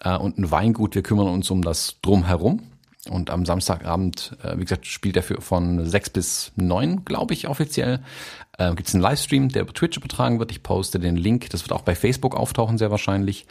äh, 0.00 0.16
und 0.16 0.38
ein 0.38 0.50
Weingut, 0.50 0.94
wir 0.94 1.02
kümmern 1.02 1.28
uns 1.28 1.50
um 1.50 1.62
das 1.62 1.98
Drumherum. 2.02 2.62
Und 3.10 3.28
am 3.30 3.44
Samstagabend, 3.44 4.36
äh, 4.42 4.56
wie 4.56 4.62
gesagt, 4.62 4.86
spielt 4.86 5.16
er 5.16 5.22
für, 5.22 5.40
von 5.40 5.84
sechs 5.84 6.08
bis 6.08 6.52
neun, 6.56 7.04
glaube 7.04 7.34
ich, 7.34 7.48
offiziell 7.48 8.00
äh, 8.58 8.74
gibt 8.74 8.88
es 8.88 8.94
einen 8.94 9.02
Livestream, 9.02 9.48
der 9.48 9.62
über 9.62 9.72
Twitch 9.72 9.96
übertragen 9.96 10.38
wird. 10.38 10.50
Ich 10.50 10.62
poste 10.62 10.98
den 10.98 11.16
Link. 11.16 11.50
Das 11.50 11.62
wird 11.62 11.72
auch 11.72 11.82
bei 11.82 11.94
Facebook 11.94 12.34
auftauchen, 12.34 12.78
sehr 12.78 12.90
wahrscheinlich. 12.90 13.46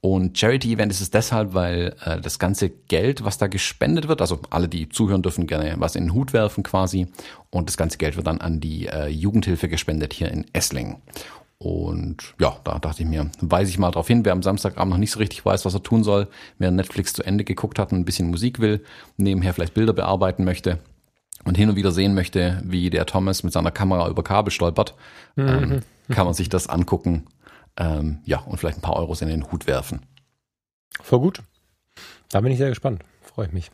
Und 0.00 0.38
Charity-Event 0.38 0.90
ist 0.90 1.02
es 1.02 1.10
deshalb, 1.10 1.52
weil 1.52 1.94
äh, 2.04 2.20
das 2.20 2.38
ganze 2.38 2.70
Geld, 2.70 3.22
was 3.24 3.38
da 3.38 3.48
gespendet 3.48 4.08
wird, 4.08 4.20
also 4.20 4.40
alle, 4.48 4.68
die 4.68 4.88
zuhören, 4.88 5.22
dürfen 5.22 5.46
gerne 5.46 5.74
was 5.78 5.94
in 5.94 6.04
den 6.04 6.14
Hut 6.14 6.32
werfen 6.32 6.62
quasi. 6.62 7.08
Und 7.50 7.68
das 7.68 7.76
ganze 7.76 7.98
Geld 7.98 8.16
wird 8.16 8.26
dann 8.26 8.40
an 8.40 8.60
die 8.60 8.86
äh, 8.86 9.08
Jugendhilfe 9.08 9.68
gespendet 9.68 10.14
hier 10.14 10.30
in 10.30 10.46
Esslingen. 10.52 10.96
Und 11.62 12.34
ja, 12.40 12.56
da 12.64 12.78
dachte 12.78 13.02
ich 13.02 13.08
mir, 13.08 13.30
weise 13.40 13.70
ich 13.70 13.78
mal 13.78 13.90
drauf 13.90 14.08
hin, 14.08 14.24
wer 14.24 14.32
am 14.32 14.42
Samstagabend 14.42 14.90
noch 14.92 14.98
nicht 14.98 15.10
so 15.10 15.18
richtig 15.18 15.44
weiß, 15.44 15.66
was 15.66 15.74
er 15.74 15.82
tun 15.82 16.02
soll, 16.02 16.28
wer 16.56 16.70
Netflix 16.70 17.12
zu 17.12 17.22
Ende 17.22 17.44
geguckt 17.44 17.78
hat 17.78 17.92
und 17.92 17.98
ein 17.98 18.04
bisschen 18.06 18.30
Musik 18.30 18.60
will, 18.60 18.82
nebenher 19.18 19.52
vielleicht 19.52 19.74
Bilder 19.74 19.92
bearbeiten 19.92 20.44
möchte, 20.44 20.78
und 21.44 21.56
hin 21.56 21.68
und 21.68 21.76
wieder 21.76 21.92
sehen 21.92 22.14
möchte, 22.14 22.62
wie 22.64 22.90
der 22.90 23.06
Thomas 23.06 23.42
mit 23.42 23.52
seiner 23.52 23.70
Kamera 23.70 24.08
über 24.08 24.22
Kabel 24.22 24.50
stolpert, 24.50 24.94
mhm. 25.36 25.48
ähm, 25.48 25.80
kann 26.10 26.24
man 26.24 26.34
sich 26.34 26.48
das 26.48 26.66
angucken. 26.66 27.26
Ähm, 27.76 28.20
ja, 28.24 28.40
und 28.40 28.58
vielleicht 28.58 28.78
ein 28.78 28.82
paar 28.82 28.96
Euros 28.96 29.22
in 29.22 29.28
den 29.28 29.50
Hut 29.50 29.66
werfen. 29.66 30.00
Voll 31.02 31.20
gut. 31.20 31.42
Da 32.30 32.40
bin 32.40 32.52
ich 32.52 32.58
sehr 32.58 32.68
gespannt. 32.68 33.02
Freue 33.22 33.46
ich 33.46 33.52
mich. 33.52 33.70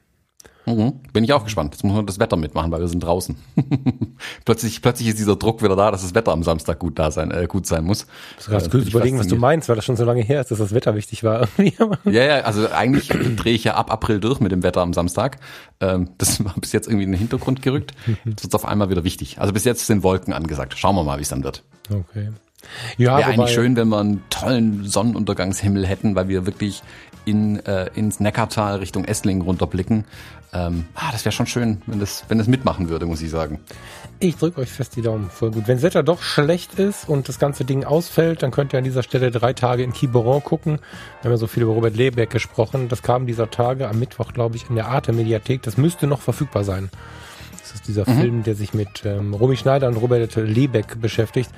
Mhm. 0.66 0.94
Bin 1.12 1.22
ich 1.22 1.32
auch 1.32 1.44
gespannt. 1.44 1.74
Jetzt 1.74 1.84
muss 1.84 1.94
man 1.94 2.06
das 2.06 2.18
Wetter 2.18 2.36
mitmachen, 2.36 2.72
weil 2.72 2.80
wir 2.80 2.88
sind 2.88 3.00
draußen. 3.00 3.36
plötzlich, 4.44 4.82
plötzlich 4.82 5.08
ist 5.08 5.18
dieser 5.18 5.36
Druck 5.36 5.62
wieder 5.62 5.76
da, 5.76 5.92
dass 5.92 6.02
das 6.02 6.14
Wetter 6.14 6.32
am 6.32 6.42
Samstag 6.42 6.80
gut 6.80 6.98
da 6.98 7.12
sein, 7.12 7.30
äh, 7.30 7.46
gut 7.46 7.66
sein 7.66 7.84
muss. 7.84 8.06
Du 8.44 8.50
kannst 8.50 8.70
kurz 8.70 8.88
überlegen, 8.88 9.18
was 9.18 9.28
du 9.28 9.36
meinst, 9.36 9.68
weil 9.68 9.76
das 9.76 9.84
schon 9.84 9.96
so 9.96 10.04
lange 10.04 10.22
her 10.22 10.40
ist, 10.40 10.50
dass 10.50 10.58
das 10.58 10.74
Wetter 10.74 10.96
wichtig 10.96 11.22
war. 11.22 11.48
ja, 12.04 12.24
ja, 12.24 12.40
also 12.40 12.68
eigentlich 12.70 13.08
drehe 13.36 13.54
ich 13.54 13.62
ja 13.62 13.74
ab 13.74 13.92
April 13.92 14.18
durch 14.18 14.40
mit 14.40 14.50
dem 14.50 14.64
Wetter 14.64 14.82
am 14.82 14.92
Samstag. 14.92 15.38
Ähm, 15.80 16.10
das 16.18 16.44
war 16.44 16.54
bis 16.60 16.72
jetzt 16.72 16.88
irgendwie 16.88 17.04
in 17.04 17.12
den 17.12 17.18
Hintergrund 17.18 17.62
gerückt. 17.62 17.92
Jetzt 18.24 18.42
wird 18.42 18.54
auf 18.54 18.64
einmal 18.64 18.90
wieder 18.90 19.04
wichtig. 19.04 19.40
Also 19.40 19.52
bis 19.52 19.64
jetzt 19.64 19.86
sind 19.86 20.02
Wolken 20.02 20.32
angesagt. 20.32 20.74
Schauen 20.76 20.96
wir 20.96 21.04
mal, 21.04 21.18
wie 21.18 21.22
es 21.22 21.28
dann 21.28 21.44
wird. 21.44 21.62
Okay. 21.88 22.30
Ja, 22.96 23.18
Wäre 23.18 23.28
eigentlich 23.28 23.50
schön, 23.50 23.76
wenn 23.76 23.88
wir 23.88 23.98
einen 23.98 24.24
tollen 24.30 24.84
Sonnenuntergangshimmel 24.84 25.86
hätten, 25.86 26.16
weil 26.16 26.26
wir 26.26 26.46
wirklich 26.46 26.82
in, 27.26 27.64
äh, 27.66 27.90
ins 27.94 28.20
Neckartal 28.20 28.76
Richtung 28.78 29.04
Esslingen 29.04 29.42
runterblicken. 29.42 30.04
Ähm, 30.56 30.86
ah, 30.94 31.12
das 31.12 31.24
wäre 31.24 31.32
schon 31.32 31.46
schön, 31.46 31.82
wenn 31.86 32.00
das, 32.00 32.24
wenn 32.28 32.38
das 32.38 32.46
mitmachen 32.46 32.88
würde, 32.88 33.06
muss 33.06 33.20
ich 33.20 33.30
sagen. 33.30 33.58
Ich 34.18 34.36
drücke 34.36 34.60
euch 34.62 34.70
fest 34.70 34.96
die 34.96 35.02
Daumen. 35.02 35.28
Voll 35.28 35.50
gut. 35.50 35.68
Wenn 35.68 35.76
das 35.76 35.82
Wetter 35.82 36.02
doch 36.02 36.22
schlecht 36.22 36.78
ist 36.78 37.08
und 37.08 37.28
das 37.28 37.38
ganze 37.38 37.64
Ding 37.64 37.84
ausfällt, 37.84 38.42
dann 38.42 38.50
könnt 38.50 38.72
ihr 38.72 38.78
an 38.78 38.84
dieser 38.84 39.02
Stelle 39.02 39.30
drei 39.30 39.52
Tage 39.52 39.82
in 39.82 39.92
Quiberon 39.92 40.42
gucken. 40.42 40.78
Wir 41.20 41.24
haben 41.24 41.32
ja 41.32 41.36
so 41.36 41.46
viel 41.46 41.64
über 41.64 41.72
Robert 41.72 41.96
Lebeck 41.96 42.30
gesprochen. 42.30 42.88
Das 42.88 43.02
kam 43.02 43.26
dieser 43.26 43.50
Tage 43.50 43.88
am 43.88 43.98
Mittwoch, 43.98 44.32
glaube 44.32 44.56
ich, 44.56 44.70
in 44.70 44.76
der 44.76 44.88
Arte-Mediathek. 44.88 45.62
Das 45.62 45.76
müsste 45.76 46.06
noch 46.06 46.20
verfügbar 46.20 46.64
sein. 46.64 46.88
Das 47.60 47.74
ist 47.74 47.88
dieser 47.88 48.08
mhm. 48.08 48.20
Film, 48.20 48.42
der 48.42 48.54
sich 48.54 48.72
mit 48.72 49.04
ähm, 49.04 49.34
Romy 49.34 49.56
Schneider 49.56 49.88
und 49.88 49.96
Robert 49.96 50.36
Lebeck 50.36 51.00
beschäftigt 51.00 51.50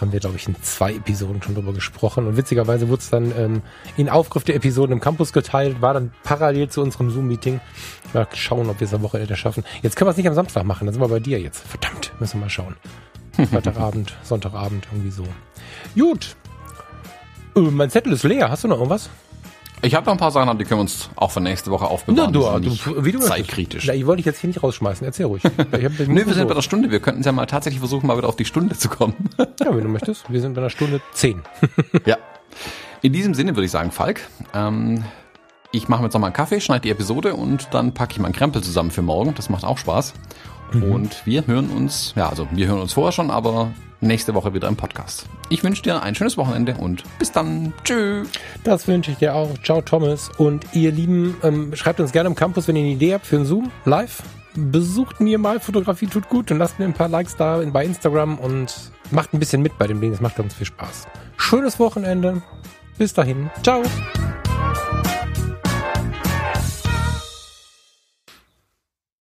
haben 0.00 0.12
wir, 0.12 0.20
glaube 0.20 0.36
ich, 0.36 0.46
in 0.46 0.54
zwei 0.62 0.94
Episoden 0.94 1.42
schon 1.42 1.54
drüber 1.54 1.72
gesprochen. 1.72 2.26
Und 2.26 2.36
witzigerweise 2.36 2.88
wurde 2.88 3.00
es 3.00 3.10
dann 3.10 3.32
ähm, 3.36 3.62
in 3.96 4.08
Aufgriff 4.08 4.44
der 4.44 4.54
Episoden 4.54 4.92
im 4.92 5.00
Campus 5.00 5.32
geteilt, 5.32 5.80
war 5.80 5.94
dann 5.94 6.12
parallel 6.22 6.68
zu 6.68 6.82
unserem 6.82 7.10
Zoom-Meeting. 7.10 7.60
Mal 8.12 8.26
schauen, 8.34 8.70
ob 8.70 8.80
wir 8.80 8.86
es 8.86 8.94
am 8.94 9.02
Wochenende 9.02 9.36
schaffen. 9.36 9.64
Jetzt 9.82 9.96
können 9.96 10.06
wir 10.06 10.12
es 10.12 10.16
nicht 10.16 10.28
am 10.28 10.34
Samstag 10.34 10.64
machen, 10.64 10.86
dann 10.86 10.94
sind 10.94 11.02
wir 11.02 11.08
bei 11.08 11.20
dir 11.20 11.40
jetzt. 11.40 11.66
Verdammt, 11.66 12.12
müssen 12.20 12.34
wir 12.34 12.44
mal 12.44 12.50
schauen. 12.50 12.76
Freitagabend, 13.50 14.16
Sonntagabend, 14.22 14.86
irgendwie 14.90 15.10
so. 15.10 15.24
Gut. 15.96 16.36
Äh, 17.56 17.60
mein 17.60 17.90
Zettel 17.90 18.12
ist 18.12 18.24
leer. 18.24 18.50
Hast 18.50 18.64
du 18.64 18.68
noch 18.68 18.78
irgendwas? 18.78 19.10
Ich 19.82 19.94
habe 19.94 20.06
noch 20.06 20.12
ein 20.12 20.18
paar 20.18 20.30
Sachen, 20.30 20.58
die 20.58 20.64
können 20.64 20.78
wir 20.78 20.82
uns 20.82 21.10
auch 21.14 21.30
für 21.30 21.40
nächste 21.40 21.70
Woche 21.70 21.86
aufbewahren. 21.86 22.32
Na, 22.32 22.58
du, 22.58 22.68
du, 22.68 23.04
wie 23.04 23.12
du 23.12 23.20
zeitkritisch. 23.20 23.86
Ja, 23.86 23.94
ich 23.94 24.06
wollte 24.06 24.18
dich 24.18 24.26
jetzt 24.26 24.40
hier 24.40 24.48
nicht 24.48 24.62
rausschmeißen. 24.62 25.06
Erzähl 25.06 25.26
ruhig. 25.26 25.42
Nö, 26.06 26.26
wir 26.26 26.34
sind 26.34 26.48
bei 26.48 26.54
der 26.54 26.62
Stunde. 26.62 26.90
Wir 26.90 27.00
könnten 27.00 27.22
ja 27.22 27.32
mal 27.32 27.46
tatsächlich 27.46 27.78
versuchen, 27.78 28.06
mal 28.06 28.16
wieder 28.16 28.28
auf 28.28 28.36
die 28.36 28.44
Stunde 28.44 28.76
zu 28.76 28.88
kommen. 28.88 29.14
ja, 29.38 29.46
wenn 29.60 29.84
du 29.84 29.88
möchtest. 29.88 30.30
Wir 30.30 30.40
sind 30.40 30.54
bei 30.54 30.60
einer 30.60 30.70
Stunde 30.70 31.00
zehn. 31.12 31.42
ja. 32.06 32.16
In 33.02 33.12
diesem 33.12 33.34
Sinne 33.34 33.54
würde 33.54 33.66
ich 33.66 33.70
sagen, 33.70 33.92
Falk, 33.92 34.22
ähm, 34.52 35.04
ich 35.70 35.88
mache 35.88 36.00
mir 36.00 36.06
jetzt 36.06 36.14
nochmal 36.14 36.28
einen 36.28 36.36
Kaffee, 36.36 36.60
schneide 36.60 36.82
die 36.82 36.90
Episode 36.90 37.34
und 37.34 37.68
dann 37.72 37.94
packe 37.94 38.12
ich 38.12 38.18
meinen 38.18 38.32
Krempel 38.32 38.62
zusammen 38.62 38.90
für 38.90 39.02
morgen. 39.02 39.34
Das 39.36 39.48
macht 39.48 39.64
auch 39.64 39.78
Spaß. 39.78 40.14
Mhm. 40.72 40.82
Und 40.82 41.26
wir 41.26 41.46
hören 41.46 41.70
uns, 41.70 42.12
ja, 42.16 42.28
also 42.28 42.48
wir 42.50 42.66
hören 42.66 42.80
uns 42.80 42.92
vorher 42.92 43.12
schon, 43.12 43.30
aber 43.30 43.70
nächste 44.00 44.34
Woche 44.34 44.54
wieder 44.54 44.68
im 44.68 44.76
Podcast. 44.76 45.26
Ich 45.48 45.64
wünsche 45.64 45.82
dir 45.82 46.02
ein 46.02 46.14
schönes 46.14 46.36
Wochenende 46.36 46.74
und 46.74 47.02
bis 47.18 47.32
dann. 47.32 47.72
Tschüss. 47.84 48.28
Das 48.64 48.86
wünsche 48.86 49.10
ich 49.10 49.18
dir 49.18 49.34
auch. 49.34 49.50
Ciao, 49.62 49.82
Thomas. 49.82 50.30
Und 50.38 50.66
ihr 50.72 50.92
Lieben, 50.92 51.36
ähm, 51.42 51.74
schreibt 51.74 52.00
uns 52.00 52.12
gerne 52.12 52.28
im 52.28 52.34
Campus, 52.34 52.68
wenn 52.68 52.76
ihr 52.76 52.82
eine 52.82 52.92
Idee 52.92 53.14
habt 53.14 53.26
für 53.26 53.36
ein 53.36 53.44
Zoom 53.44 53.70
live. 53.84 54.22
Besucht 54.54 55.20
mir 55.20 55.38
mal, 55.38 55.60
Fotografie 55.60 56.06
tut 56.06 56.28
gut 56.28 56.50
und 56.50 56.58
lasst 56.58 56.78
mir 56.78 56.84
ein 56.84 56.94
paar 56.94 57.08
Likes 57.08 57.36
da 57.36 57.62
bei 57.72 57.84
Instagram 57.84 58.38
und 58.38 58.90
macht 59.10 59.32
ein 59.32 59.38
bisschen 59.38 59.62
mit 59.62 59.78
bei 59.78 59.86
dem 59.86 60.00
Ding. 60.00 60.10
Das 60.10 60.20
macht 60.20 60.36
ganz 60.36 60.54
viel 60.54 60.66
Spaß. 60.66 61.06
Schönes 61.36 61.78
Wochenende. 61.78 62.42
Bis 62.98 63.14
dahin. 63.14 63.50
Ciao. 63.62 63.82